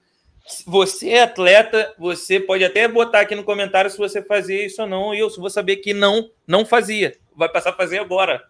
Você 0.66 1.11
é 1.11 1.22
atleta, 1.22 1.95
você 1.99 2.40
pode 2.40 2.64
até 2.64 2.88
botar 2.88 3.20
aqui 3.20 3.34
no 3.34 3.45
comentário 3.45 3.90
se 3.90 3.99
você 3.99 4.22
fazia 4.22 4.64
isso 4.64 4.80
ou 4.80 4.88
não, 4.88 5.14
e 5.14 5.18
eu 5.18 5.28
vou 5.36 5.51
saber 5.51 5.76
que 5.76 5.93
não, 5.93 6.30
não 6.47 6.64
fazia. 6.64 7.16
Vai 7.36 7.49
passar 7.49 7.70
a 7.70 7.76
fazer 7.76 7.99
agora. 7.99 8.43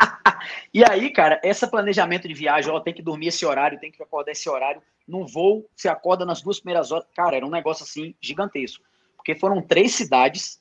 e 0.72 0.84
aí, 0.84 1.10
cara, 1.10 1.40
esse 1.42 1.66
planejamento 1.66 2.28
de 2.28 2.34
viagem, 2.34 2.70
ó, 2.70 2.78
tem 2.78 2.94
que 2.94 3.02
dormir 3.02 3.26
esse 3.26 3.44
horário, 3.44 3.80
tem 3.80 3.90
que 3.90 4.02
acordar 4.02 4.30
esse 4.32 4.48
horário, 4.48 4.80
no 5.08 5.26
voo, 5.26 5.68
você 5.74 5.88
acorda 5.88 6.24
nas 6.24 6.40
duas 6.40 6.60
primeiras 6.60 6.92
horas. 6.92 7.06
Cara, 7.14 7.36
era 7.36 7.46
um 7.46 7.50
negócio 7.50 7.82
assim 7.82 8.14
gigantesco. 8.20 8.84
Porque 9.16 9.34
foram 9.34 9.60
três 9.60 9.94
cidades 9.94 10.60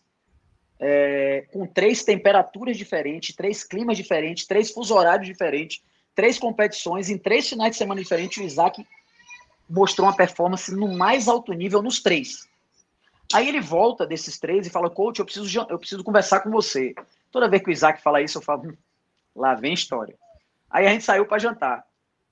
é, 0.79 1.45
com 1.51 1.65
três 1.65 2.03
temperaturas 2.03 2.77
diferentes, 2.77 3.35
três 3.35 3.63
climas 3.63 3.97
diferentes, 3.97 4.45
três 4.45 4.71
fuso 4.71 4.95
horários 4.95 5.27
diferentes, 5.27 5.81
três 6.15 6.37
competições 6.37 7.09
em 7.09 7.17
três 7.17 7.47
finais 7.49 7.71
de 7.71 7.77
semana 7.77 8.01
diferentes. 8.01 8.37
O 8.37 8.43
Isaac 8.43 8.85
mostrou 9.69 10.07
uma 10.07 10.15
performance 10.15 10.73
no 10.73 10.87
mais 10.87 11.27
alto 11.27 11.51
nível 11.53 11.81
nos 11.81 12.01
três. 12.01 12.47
Aí 13.33 13.47
ele 13.47 13.59
volta 13.59 14.05
desses 14.05 14.39
três 14.39 14.65
e 14.65 14.69
fala: 14.69 14.89
Coach, 14.89 15.19
eu 15.19 15.25
preciso, 15.25 15.65
eu 15.69 15.77
preciso 15.77 16.03
conversar 16.03 16.39
com 16.41 16.49
você. 16.49 16.93
Toda 17.31 17.49
vez 17.49 17.61
que 17.61 17.69
o 17.69 17.73
Isaac 17.73 18.01
fala 18.01 18.21
isso, 18.21 18.37
eu 18.37 18.41
falo: 18.41 18.69
hum, 18.69 18.77
lá 19.35 19.53
vem 19.53 19.73
história. 19.73 20.15
Aí 20.69 20.85
a 20.85 20.89
gente 20.89 21.03
saiu 21.03 21.25
para 21.25 21.39
jantar. 21.39 21.85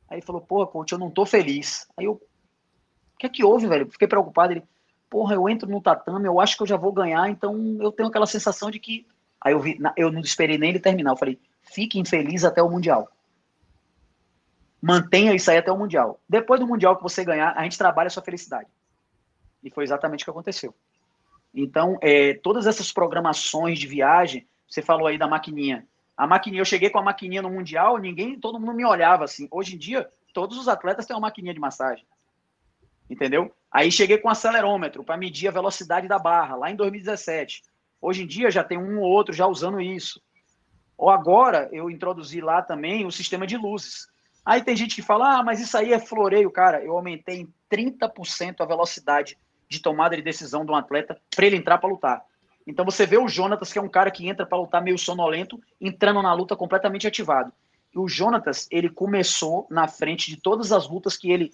Aí 0.07 0.17
ele 0.17 0.25
falou: 0.25 0.41
Porra, 0.41 0.67
coach, 0.67 0.91
eu 0.91 0.99
não 0.99 1.11
tô 1.11 1.25
feliz. 1.25 1.87
Aí 1.97 2.05
eu: 2.05 2.13
O 2.13 3.17
que 3.19 3.25
é 3.25 3.29
que 3.29 3.43
houve, 3.43 3.67
velho? 3.67 3.91
Fiquei 3.91 4.07
preocupado. 4.07 4.53
Ele: 4.53 4.63
porra, 5.09 5.35
eu 5.35 5.47
entro 5.47 5.69
no 5.69 5.81
tatame, 5.81 6.25
eu 6.25 6.39
acho 6.39 6.57
que 6.57 6.63
eu 6.63 6.67
já 6.67 6.77
vou 6.77 6.91
ganhar, 6.91 7.29
então 7.29 7.77
eu 7.79 7.91
tenho 7.91 8.09
aquela 8.09 8.25
sensação 8.25 8.69
de 8.69 8.79
que. 8.79 9.05
Aí 9.41 9.53
eu 9.53 9.59
vi, 9.59 9.79
eu 9.95 10.11
não 10.11 10.21
esperei 10.21 10.57
nem 10.57 10.69
ele 10.69 10.79
terminar, 10.79 11.11
eu 11.11 11.17
falei, 11.17 11.39
fique 11.61 11.99
infeliz 11.99 12.43
até 12.43 12.61
o 12.61 12.69
Mundial. 12.69 13.09
Mantenha 14.81 15.33
isso 15.33 15.49
aí 15.49 15.57
até 15.57 15.71
o 15.71 15.77
Mundial. 15.77 16.19
Depois 16.27 16.59
do 16.59 16.67
Mundial 16.67 16.95
que 16.95 17.03
você 17.03 17.23
ganhar, 17.23 17.53
a 17.55 17.63
gente 17.63 17.77
trabalha 17.77 18.07
a 18.07 18.09
sua 18.09 18.23
felicidade. 18.23 18.67
E 19.63 19.69
foi 19.69 19.83
exatamente 19.83 20.21
o 20.21 20.25
que 20.25 20.31
aconteceu. 20.31 20.73
Então, 21.53 21.97
é, 22.01 22.33
todas 22.35 22.67
essas 22.67 22.91
programações 22.91 23.79
de 23.79 23.87
viagem, 23.87 24.47
você 24.67 24.81
falou 24.81 25.07
aí 25.07 25.17
da 25.17 25.27
maquininha. 25.27 25.87
A 26.17 26.27
maquininha, 26.27 26.61
eu 26.61 26.65
cheguei 26.65 26.89
com 26.89 26.99
a 26.99 27.03
maquininha 27.03 27.41
no 27.41 27.49
Mundial, 27.49 27.97
ninguém, 27.97 28.39
todo 28.39 28.59
mundo 28.59 28.73
me 28.73 28.85
olhava 28.85 29.23
assim. 29.23 29.47
Hoje 29.49 29.75
em 29.75 29.77
dia, 29.77 30.09
todos 30.33 30.57
os 30.57 30.67
atletas 30.67 31.05
têm 31.05 31.15
uma 31.15 31.21
maquininha 31.21 31.53
de 31.53 31.59
massagem. 31.59 32.05
Entendeu? 33.09 33.53
Aí 33.71 33.91
cheguei 33.91 34.17
com 34.17 34.29
acelerômetro 34.29 35.03
para 35.03 35.17
medir 35.17 35.47
a 35.47 35.51
velocidade 35.51 36.07
da 36.07 36.17
barra, 36.17 36.55
lá 36.55 36.71
em 36.71 36.75
2017. 36.75 37.63
Hoje 38.01 38.23
em 38.23 38.27
dia 38.27 38.49
já 38.49 38.63
tem 38.63 38.77
um 38.77 38.99
ou 38.99 39.09
outro 39.09 39.33
já 39.33 39.47
usando 39.47 39.81
isso. 39.81 40.21
Ou 40.97 41.09
agora 41.09 41.69
eu 41.71 41.89
introduzi 41.89 42.39
lá 42.41 42.61
também 42.61 43.05
o 43.05 43.11
sistema 43.11 43.45
de 43.45 43.57
luzes. 43.57 44.07
Aí 44.45 44.63
tem 44.63 44.75
gente 44.75 44.95
que 44.95 45.01
fala, 45.01 45.39
ah, 45.39 45.43
mas 45.43 45.59
isso 45.59 45.77
aí 45.77 45.91
é 45.91 45.99
floreio, 45.99 46.51
cara. 46.51 46.83
Eu 46.83 46.95
aumentei 46.95 47.41
em 47.41 47.53
30% 47.69 48.61
a 48.61 48.65
velocidade 48.65 49.37
de 49.67 49.79
tomada 49.79 50.15
de 50.15 50.21
decisão 50.21 50.63
de 50.63 50.71
um 50.71 50.75
atleta 50.75 51.19
para 51.35 51.45
ele 51.45 51.57
entrar 51.57 51.77
para 51.77 51.89
lutar. 51.89 52.23
Então 52.67 52.85
você 52.85 53.05
vê 53.05 53.17
o 53.17 53.27
Jonatas, 53.27 53.73
que 53.73 53.79
é 53.79 53.81
um 53.81 53.89
cara 53.89 54.09
que 54.09 54.27
entra 54.27 54.45
para 54.45 54.57
lutar 54.57 54.81
meio 54.81 54.97
sonolento, 54.97 55.59
entrando 55.79 56.21
na 56.21 56.33
luta 56.33 56.55
completamente 56.55 57.07
ativado. 57.07 57.51
E 57.93 57.99
o 57.99 58.07
Jonatas, 58.07 58.67
ele 58.71 58.89
começou 58.89 59.67
na 59.69 59.87
frente 59.87 60.29
de 60.29 60.37
todas 60.37 60.71
as 60.71 60.87
lutas 60.87 61.15
que 61.17 61.31
ele 61.31 61.53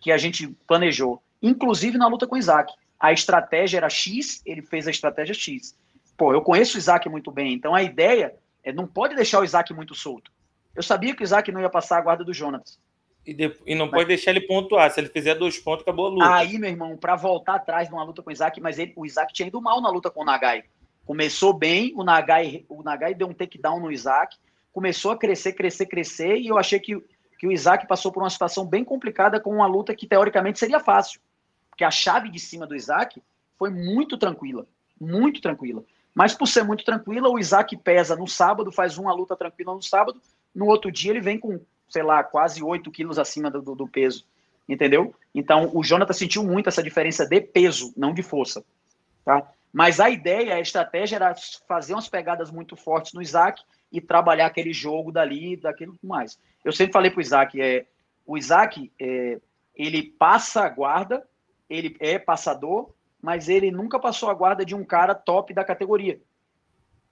que 0.00 0.10
a 0.10 0.18
gente 0.18 0.48
planejou 0.66 1.22
inclusive 1.42 1.96
na 1.96 2.06
luta 2.06 2.26
com 2.26 2.34
o 2.34 2.38
Isaac. 2.38 2.72
A 2.98 3.12
estratégia 3.12 3.78
era 3.78 3.88
X, 3.88 4.42
ele 4.44 4.62
fez 4.62 4.86
a 4.86 4.90
estratégia 4.90 5.34
X. 5.34 5.76
Pô, 6.16 6.32
eu 6.34 6.42
conheço 6.42 6.76
o 6.76 6.78
Isaac 6.78 7.08
muito 7.08 7.30
bem, 7.30 7.54
então 7.54 7.74
a 7.74 7.82
ideia 7.82 8.34
é 8.62 8.72
não 8.72 8.86
pode 8.86 9.14
deixar 9.14 9.40
o 9.40 9.44
Isaac 9.44 9.72
muito 9.72 9.94
solto. 9.94 10.30
Eu 10.74 10.82
sabia 10.82 11.14
que 11.14 11.22
o 11.22 11.24
Isaac 11.24 11.50
não 11.50 11.60
ia 11.60 11.70
passar 11.70 11.98
a 11.98 12.00
guarda 12.02 12.24
do 12.24 12.34
Jonas. 12.34 12.78
E, 13.26 13.34
e 13.66 13.74
não 13.74 13.86
mas, 13.86 13.94
pode 13.94 14.08
deixar 14.08 14.30
ele 14.30 14.42
pontuar. 14.42 14.90
Se 14.90 15.00
ele 15.00 15.08
fizer 15.08 15.34
dois 15.34 15.58
pontos, 15.58 15.82
acabou 15.82 16.06
a 16.06 16.10
luta. 16.10 16.34
Aí, 16.34 16.58
meu 16.58 16.70
irmão, 16.70 16.96
para 16.96 17.16
voltar 17.16 17.54
atrás 17.56 17.88
numa 17.88 18.04
luta 18.04 18.22
com 18.22 18.30
o 18.30 18.32
Isaac, 18.32 18.60
mas 18.60 18.78
ele, 18.78 18.92
o 18.96 19.06
Isaac 19.06 19.32
tinha 19.32 19.48
ido 19.48 19.60
mal 19.60 19.80
na 19.80 19.90
luta 19.90 20.10
com 20.10 20.20
o 20.20 20.24
Nagai. 20.24 20.64
Começou 21.06 21.52
bem, 21.52 21.92
o 21.96 22.04
Nagai, 22.04 22.64
o 22.68 22.82
Nagai 22.82 23.14
deu 23.14 23.26
um 23.26 23.34
takedown 23.34 23.80
no 23.80 23.90
Isaac, 23.90 24.36
começou 24.72 25.10
a 25.10 25.16
crescer, 25.16 25.54
crescer, 25.54 25.86
crescer, 25.86 26.36
e 26.36 26.48
eu 26.48 26.58
achei 26.58 26.78
que, 26.78 27.02
que 27.40 27.46
o 27.48 27.50
Isaac 27.50 27.88
passou 27.88 28.12
por 28.12 28.22
uma 28.22 28.30
situação 28.30 28.64
bem 28.64 28.84
complicada 28.84 29.40
com 29.40 29.52
uma 29.52 29.66
luta 29.66 29.96
que 29.96 30.06
teoricamente 30.06 30.60
seria 30.60 30.78
fácil 30.78 31.20
porque 31.80 31.84
a 31.86 31.90
chave 31.90 32.28
de 32.28 32.38
cima 32.38 32.66
do 32.66 32.76
Isaac 32.76 33.22
foi 33.58 33.70
muito 33.70 34.18
tranquila, 34.18 34.66
muito 35.00 35.40
tranquila. 35.40 35.82
Mas 36.14 36.34
por 36.34 36.46
ser 36.46 36.62
muito 36.62 36.84
tranquila, 36.84 37.30
o 37.30 37.38
Isaac 37.38 37.74
pesa 37.78 38.14
no 38.14 38.28
sábado, 38.28 38.70
faz 38.70 38.98
uma 38.98 39.14
luta 39.14 39.34
tranquila 39.34 39.74
no 39.74 39.80
sábado, 39.80 40.20
no 40.54 40.66
outro 40.66 40.92
dia 40.92 41.10
ele 41.10 41.22
vem 41.22 41.38
com, 41.38 41.58
sei 41.88 42.02
lá, 42.02 42.22
quase 42.22 42.62
8 42.62 42.90
quilos 42.90 43.18
acima 43.18 43.50
do, 43.50 43.74
do 43.74 43.88
peso, 43.88 44.26
entendeu? 44.68 45.14
Então 45.34 45.70
o 45.72 45.82
Jonathan 45.82 46.12
sentiu 46.12 46.44
muito 46.44 46.68
essa 46.68 46.82
diferença 46.82 47.24
de 47.24 47.40
peso, 47.40 47.94
não 47.96 48.12
de 48.12 48.22
força, 48.22 48.62
tá? 49.24 49.50
Mas 49.72 50.00
a 50.00 50.10
ideia, 50.10 50.56
a 50.56 50.60
estratégia 50.60 51.16
era 51.16 51.34
fazer 51.66 51.94
umas 51.94 52.10
pegadas 52.10 52.50
muito 52.50 52.76
fortes 52.76 53.14
no 53.14 53.22
Isaac 53.22 53.62
e 53.92 54.00
trabalhar 54.00 54.46
aquele 54.46 54.72
jogo 54.72 55.10
dali, 55.10 55.56
daquilo 55.56 55.98
mais. 56.02 56.38
Eu 56.64 56.72
sempre 56.72 56.92
falei 56.92 57.10
pro 57.10 57.20
Isaac, 57.20 57.60
é, 57.60 57.86
o 58.26 58.36
Isaac, 58.38 58.92
é, 58.98 59.40
ele 59.74 60.02
passa 60.02 60.64
a 60.64 60.68
guarda, 60.68 61.26
ele 61.68 61.96
é 62.00 62.18
passador, 62.18 62.90
mas 63.20 63.48
ele 63.48 63.70
nunca 63.70 63.98
passou 63.98 64.30
a 64.30 64.34
guarda 64.34 64.64
de 64.64 64.74
um 64.74 64.84
cara 64.84 65.14
top 65.14 65.52
da 65.52 65.64
categoria. 65.64 66.20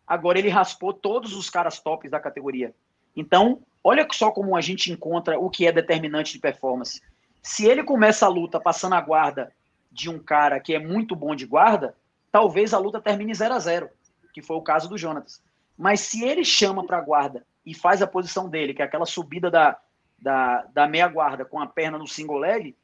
Agora 0.07 0.39
ele 0.39 0.49
raspou 0.49 0.93
todos 0.93 1.37
os 1.37 1.51
caras 1.51 1.81
tops 1.81 2.11
da 2.11 2.19
categoria. 2.19 2.75
Então, 3.15 3.61
olha 3.85 4.07
só 4.13 4.31
como 4.31 4.57
a 4.57 4.61
gente 4.61 4.91
encontra 4.91 5.39
o 5.39 5.51
que 5.51 5.67
é 5.67 5.73
determinante 5.73 6.33
de 6.33 6.39
performance. 6.39 7.03
Se 7.43 7.67
ele 7.67 7.85
começa 7.85 8.25
a 8.25 8.29
luta 8.29 8.59
passando 8.59 8.95
a 8.95 9.01
guarda 9.01 9.53
de 9.91 10.09
um 10.09 10.19
cara 10.19 10.61
que 10.61 10.75
é 10.75 10.79
muito 10.79 11.15
bom 11.15 11.35
de 11.35 11.47
guarda, 11.47 11.95
talvez 12.33 12.73
a 12.73 12.79
luta 12.79 13.01
termine 13.01 13.35
0 13.35 13.55
a 13.55 13.59
0 13.59 13.91
que 14.33 14.43
foi 14.43 14.57
o 14.57 14.63
caso 14.63 14.89
do 14.89 14.97
Jonatas. 14.97 15.43
Mas 15.79 16.01
se 16.01 16.25
ele 16.25 16.45
chama 16.45 16.85
para 16.85 17.01
guarda 17.01 17.47
e 17.65 17.73
faz 17.73 18.03
a 18.03 18.07
posição 18.07 18.49
dele, 18.49 18.75
que 18.75 18.83
é 18.83 18.85
aquela 18.85 19.07
subida 19.07 19.49
da, 19.49 19.79
da, 20.21 20.63
da 20.75 20.89
meia 20.89 21.07
guarda 21.07 21.45
com 21.45 21.61
a 21.61 21.67
perna 21.67 21.97
no 21.97 22.07
single 22.07 22.39
leg, 22.39 22.77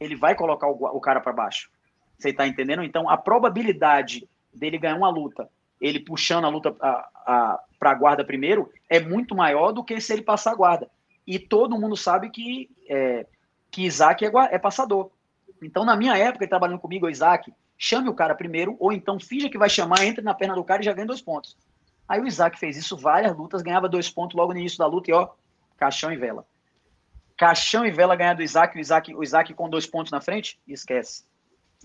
ele 0.00 0.16
vai 0.16 0.34
colocar 0.34 0.66
o, 0.66 0.72
o 0.72 1.00
cara 1.00 1.20
para 1.20 1.32
baixo. 1.32 1.70
Você 2.18 2.30
está 2.30 2.46
entendendo? 2.46 2.82
Então, 2.82 3.08
a 3.08 3.16
probabilidade 3.16 4.28
dele 4.52 4.78
ganhar 4.78 4.96
uma 4.96 5.08
luta, 5.08 5.48
ele 5.80 6.00
puxando 6.00 6.44
a 6.44 6.48
luta 6.48 6.72
para 6.72 7.60
a 7.80 7.94
guarda 7.94 8.24
primeiro, 8.24 8.70
é 8.88 8.98
muito 8.98 9.34
maior 9.34 9.72
do 9.72 9.84
que 9.84 10.00
se 10.00 10.12
ele 10.12 10.22
passar 10.22 10.50
a 10.50 10.56
guarda. 10.56 10.90
E 11.26 11.38
todo 11.38 11.78
mundo 11.78 11.96
sabe 11.96 12.30
que, 12.30 12.68
é, 12.88 13.26
que 13.70 13.86
Isaac 13.86 14.24
é, 14.24 14.30
é 14.50 14.58
passador. 14.58 15.10
Então, 15.62 15.84
na 15.84 15.94
minha 15.94 16.16
época, 16.16 16.48
trabalhando 16.48 16.80
comigo, 16.80 17.06
o 17.06 17.10
Isaac, 17.10 17.52
chame 17.78 18.08
o 18.08 18.14
cara 18.14 18.34
primeiro, 18.34 18.76
ou 18.80 18.92
então 18.92 19.20
finja 19.20 19.48
que 19.48 19.58
vai 19.58 19.70
chamar, 19.70 20.04
entre 20.04 20.24
na 20.24 20.34
perna 20.34 20.54
do 20.54 20.64
cara 20.64 20.82
e 20.82 20.84
já 20.84 20.92
ganha 20.92 21.06
dois 21.06 21.22
pontos. 21.22 21.56
Aí 22.10 22.20
o 22.20 22.26
Isaac 22.26 22.58
fez 22.58 22.76
isso 22.76 22.96
várias 22.96 23.36
lutas, 23.36 23.62
ganhava 23.62 23.88
dois 23.88 24.10
pontos 24.10 24.36
logo 24.36 24.52
no 24.52 24.58
início 24.58 24.76
da 24.76 24.86
luta 24.86 25.08
e 25.08 25.14
ó, 25.14 25.28
caixão 25.76 26.12
e 26.12 26.16
vela. 26.16 26.44
Caixão 27.36 27.86
e 27.86 27.90
vela 27.92 28.16
ganhar 28.16 28.34
do 28.34 28.42
Isaac, 28.42 28.76
o 28.76 28.80
Isaac, 28.80 29.14
o 29.14 29.22
Isaac 29.22 29.54
com 29.54 29.70
dois 29.70 29.86
pontos 29.86 30.10
na 30.10 30.20
frente, 30.20 30.58
esquece. 30.66 31.22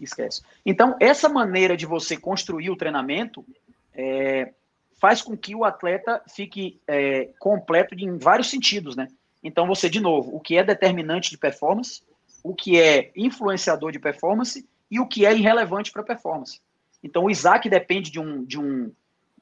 Esquece. 0.01 0.41
Então, 0.65 0.97
essa 0.99 1.30
maneira 1.30 1.78
de 1.78 1.86
você 1.86 2.17
construir 2.17 2.71
o 2.71 2.76
treinamento 2.76 3.45
é, 3.93 4.51
faz 4.99 5.21
com 5.21 5.38
que 5.38 5.53
o 5.53 5.63
atleta 5.63 6.19
fique 6.28 6.82
é, 6.88 7.30
completo 7.38 7.93
em 7.93 8.17
vários 8.17 8.49
sentidos, 8.49 8.95
né? 8.95 9.07
Então, 9.43 9.67
você, 9.67 9.88
de 9.88 9.99
novo, 9.99 10.36
o 10.36 10.39
que 10.39 10.57
é 10.57 10.63
determinante 10.63 11.30
de 11.30 11.38
performance, 11.38 12.01
o 12.43 12.55
que 12.55 12.82
é 12.82 13.11
influenciador 13.15 13.91
de 13.91 13.99
performance 13.99 14.67
e 14.89 14.99
o 14.99 15.05
que 15.05 15.23
é 15.23 15.38
irrelevante 15.38 15.91
para 15.91 16.01
performance. 16.01 16.59
Então, 17.03 17.26
o 17.26 17.30
Isaac 17.30 17.69
depende 17.69 18.09
de 18.09 18.19
um, 18.19 18.43
de 18.43 18.59
um, 18.59 18.91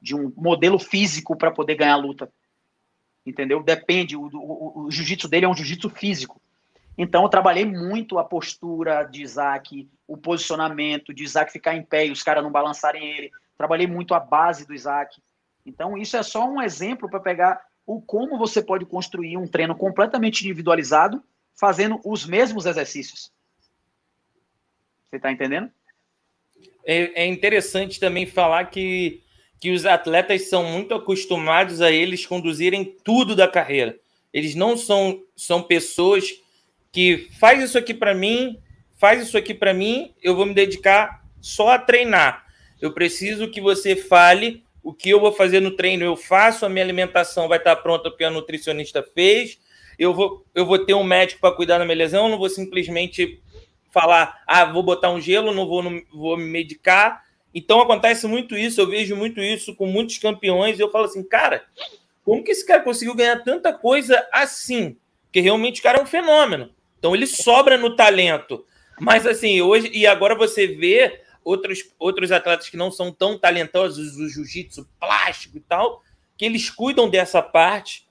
de 0.04 0.14
um 0.14 0.30
modelo 0.36 0.78
físico 0.78 1.34
para 1.34 1.50
poder 1.50 1.76
ganhar 1.76 1.94
a 1.94 1.96
luta. 1.96 2.30
Entendeu? 3.24 3.62
Depende. 3.62 4.14
O, 4.14 4.28
o, 4.30 4.84
o 4.84 4.90
jiu-jitsu 4.90 5.26
dele 5.26 5.46
é 5.46 5.48
um 5.48 5.54
jiu-jitsu 5.54 5.88
físico. 5.88 6.38
Então, 6.96 7.22
eu 7.22 7.28
trabalhei 7.30 7.64
muito 7.64 8.18
a 8.18 8.24
postura 8.24 9.02
de 9.04 9.22
Isaac, 9.22 9.88
o 10.06 10.18
posicionamento 10.18 11.14
de 11.14 11.24
Isaac 11.24 11.50
ficar 11.50 11.74
em 11.74 11.82
pé 11.82 12.06
e 12.06 12.10
os 12.10 12.22
caras 12.22 12.44
não 12.44 12.52
balançarem 12.52 13.02
ele. 13.16 13.30
Trabalhei 13.56 13.86
muito 13.86 14.14
a 14.14 14.20
base 14.20 14.66
do 14.66 14.74
Isaac. 14.74 15.22
Então, 15.64 15.96
isso 15.96 16.18
é 16.18 16.22
só 16.22 16.46
um 16.46 16.60
exemplo 16.60 17.08
para 17.08 17.18
pegar 17.18 17.64
o 17.86 18.02
como 18.02 18.36
você 18.36 18.62
pode 18.62 18.84
construir 18.84 19.38
um 19.38 19.46
treino 19.46 19.74
completamente 19.74 20.42
individualizado, 20.42 21.24
fazendo 21.58 21.98
os 22.04 22.26
mesmos 22.26 22.66
exercícios. 22.66 23.32
Você 25.08 25.16
está 25.16 25.32
entendendo? 25.32 25.70
É, 26.86 27.22
é, 27.22 27.26
interessante 27.26 27.98
também 27.98 28.26
falar 28.26 28.66
que, 28.66 29.23
que 29.64 29.70
os 29.70 29.86
atletas 29.86 30.50
são 30.50 30.62
muito 30.62 30.92
acostumados 30.92 31.80
a 31.80 31.90
eles 31.90 32.26
conduzirem 32.26 32.84
tudo 33.02 33.34
da 33.34 33.48
carreira. 33.48 33.98
Eles 34.30 34.54
não 34.54 34.76
são, 34.76 35.22
são 35.34 35.62
pessoas 35.62 36.34
que 36.92 37.30
faz 37.40 37.64
isso 37.64 37.78
aqui 37.78 37.94
para 37.94 38.12
mim, 38.12 38.58
faz 38.98 39.26
isso 39.26 39.38
aqui 39.38 39.54
para 39.54 39.72
mim, 39.72 40.12
eu 40.22 40.36
vou 40.36 40.44
me 40.44 40.52
dedicar 40.52 41.24
só 41.40 41.70
a 41.70 41.78
treinar. 41.78 42.44
Eu 42.78 42.92
preciso 42.92 43.50
que 43.50 43.58
você 43.58 43.96
fale 43.96 44.62
o 44.82 44.92
que 44.92 45.08
eu 45.08 45.18
vou 45.18 45.32
fazer 45.32 45.60
no 45.60 45.70
treino. 45.70 46.04
Eu 46.04 46.14
faço, 46.14 46.66
a 46.66 46.68
minha 46.68 46.84
alimentação 46.84 47.48
vai 47.48 47.56
estar 47.56 47.74
pronta 47.76 48.10
porque 48.10 48.24
a 48.24 48.30
nutricionista 48.30 49.02
fez. 49.14 49.58
Eu 49.98 50.12
vou, 50.12 50.44
eu 50.54 50.66
vou 50.66 50.78
ter 50.78 50.92
um 50.92 51.02
médico 51.02 51.40
para 51.40 51.56
cuidar 51.56 51.78
da 51.78 51.86
minha 51.86 51.96
lesão, 51.96 52.24
eu 52.24 52.32
não 52.32 52.38
vou 52.38 52.50
simplesmente 52.50 53.40
falar, 53.90 54.42
ah, 54.46 54.66
vou 54.66 54.82
botar 54.82 55.10
um 55.10 55.22
gelo, 55.22 55.54
não 55.54 55.66
vou, 55.66 55.82
não 55.82 56.02
vou 56.12 56.36
me 56.36 56.44
medicar. 56.44 57.23
Então 57.54 57.80
acontece 57.80 58.26
muito 58.26 58.56
isso, 58.56 58.80
eu 58.80 58.88
vejo 58.88 59.14
muito 59.14 59.40
isso 59.40 59.74
com 59.76 59.86
muitos 59.86 60.18
campeões, 60.18 60.78
e 60.78 60.82
eu 60.82 60.90
falo 60.90 61.04
assim, 61.04 61.22
cara, 61.22 61.64
como 62.24 62.42
que 62.42 62.50
esse 62.50 62.66
cara 62.66 62.82
conseguiu 62.82 63.14
ganhar 63.14 63.44
tanta 63.44 63.72
coisa 63.72 64.26
assim? 64.32 64.96
Porque 65.26 65.40
realmente 65.40 65.80
o 65.80 65.82
cara 65.82 65.98
é 65.98 66.02
um 66.02 66.06
fenômeno. 66.06 66.74
Então 66.98 67.14
ele 67.14 67.26
sobra 67.26 67.78
no 67.78 67.94
talento. 67.94 68.64
Mas 68.98 69.26
assim, 69.26 69.60
hoje, 69.60 69.90
e 69.92 70.06
agora 70.06 70.34
você 70.34 70.66
vê 70.66 71.20
outros, 71.44 71.80
outros 71.98 72.32
atletas 72.32 72.68
que 72.68 72.76
não 72.76 72.90
são 72.90 73.12
tão 73.12 73.38
talentosos, 73.38 74.16
o 74.16 74.28
jiu-jitsu 74.28 74.88
plástico 74.98 75.58
e 75.58 75.60
tal, 75.60 76.02
que 76.36 76.44
eles 76.44 76.70
cuidam 76.70 77.08
dessa 77.08 77.42
parte 77.42 78.08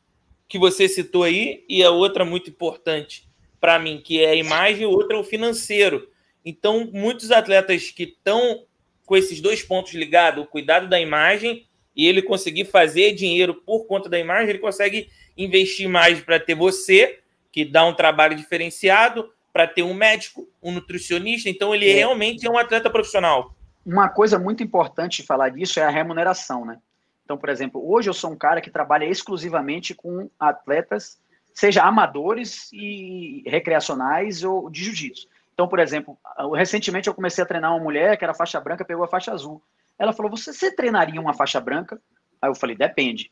que 0.48 0.60
você 0.60 0.88
citou 0.88 1.24
aí, 1.24 1.66
e 1.68 1.84
a 1.84 1.90
outra 1.90 2.24
muito 2.24 2.50
importante, 2.50 3.28
para 3.60 3.80
mim, 3.80 4.00
que 4.00 4.24
é 4.24 4.30
a 4.30 4.36
imagem, 4.36 4.86
outra 4.86 5.18
é 5.18 5.20
o 5.20 5.24
financeiro. 5.24 6.08
Então, 6.46 6.88
muitos 6.94 7.32
atletas 7.32 7.90
que 7.90 8.04
estão 8.04 8.64
com 9.06 9.16
esses 9.16 9.42
dois 9.42 9.62
pontos 9.62 9.94
ligados, 9.94 10.44
o 10.44 10.48
cuidado 10.48 10.88
da 10.88 11.00
imagem 11.00 11.68
e 11.96 12.08
ele 12.08 12.22
conseguir 12.22 12.66
fazer 12.66 13.14
dinheiro 13.14 13.54
por 13.54 13.86
conta 13.86 14.10
da 14.10 14.20
imagem, 14.20 14.50
ele 14.50 14.60
consegue 14.60 15.10
investir 15.38 15.88
mais 15.88 16.22
para 16.22 16.40
ter 16.40 16.56
você, 16.56 17.20
que 17.52 17.64
dá 17.64 17.86
um 17.86 17.94
trabalho 17.94 18.36
diferenciado, 18.36 19.32
para 19.52 19.68
ter 19.68 19.84
um 19.84 19.94
médico, 19.94 20.48
um 20.62 20.72
nutricionista. 20.72 21.50
Então, 21.50 21.76
ele 21.76 21.88
é. 21.88 21.94
realmente 21.94 22.48
é 22.48 22.50
um 22.50 22.58
atleta 22.58 22.90
profissional. 22.90 23.56
Uma 23.86 24.10
coisa 24.10 24.40
muito 24.40 24.64
importante 24.64 25.22
de 25.22 25.28
falar 25.28 25.50
disso 25.50 25.80
é 25.80 25.84
a 25.84 25.90
remuneração, 25.90 26.66
né? 26.66 26.80
Então, 27.24 27.38
por 27.38 27.50
exemplo, 27.50 27.82
hoje 27.88 28.10
eu 28.10 28.14
sou 28.14 28.32
um 28.32 28.36
cara 28.36 28.60
que 28.60 28.72
trabalha 28.72 29.06
exclusivamente 29.06 29.94
com 29.94 30.30
atletas 30.40 31.20
seja 31.54 31.84
amadores 31.84 32.70
e 32.74 33.44
recreacionais 33.46 34.44
ou 34.44 34.70
de 34.70 34.84
jiu-jitsu. 34.84 35.28
Então, 35.54 35.68
por 35.68 35.80
exemplo, 35.80 36.18
recentemente 36.56 37.08
eu 37.08 37.14
comecei 37.14 37.44
a 37.44 37.48
treinar 37.48 37.72
uma 37.72 37.84
mulher 37.84 38.18
que 38.18 38.24
era 38.24 38.34
faixa 38.34 38.60
branca, 38.60 38.84
pegou 38.84 39.04
a 39.04 39.08
faixa 39.08 39.32
azul. 39.32 39.62
Ela 39.98 40.12
falou: 40.12 40.32
Você, 40.32 40.52
você 40.52 40.76
treinaria 40.76 41.22
uma 41.22 41.34
faixa 41.34 41.62
branca? 41.62 42.02
Aí 42.42 42.50
eu 42.50 42.56
falei: 42.56 42.76
Depende. 42.76 43.32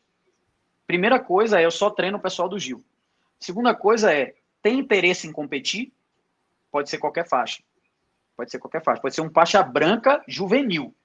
Primeira 0.85 1.19
coisa 1.19 1.59
é: 1.59 1.65
eu 1.65 1.71
só 1.71 1.89
treino 1.89 2.17
o 2.17 2.21
pessoal 2.21 2.47
do 2.47 2.59
Gil. 2.59 2.83
Segunda 3.39 3.73
coisa 3.73 4.13
é: 4.13 4.35
tem 4.61 4.79
interesse 4.79 5.27
em 5.27 5.31
competir? 5.31 5.91
Pode 6.71 6.89
ser 6.89 6.99
qualquer 6.99 7.27
faixa. 7.27 7.63
Pode 8.37 8.51
ser 8.51 8.59
qualquer 8.59 8.83
faixa. 8.83 9.01
Pode 9.01 9.15
ser 9.15 9.21
um 9.21 9.31
faixa 9.31 9.61
branca 9.63 10.23
juvenil. 10.27 10.95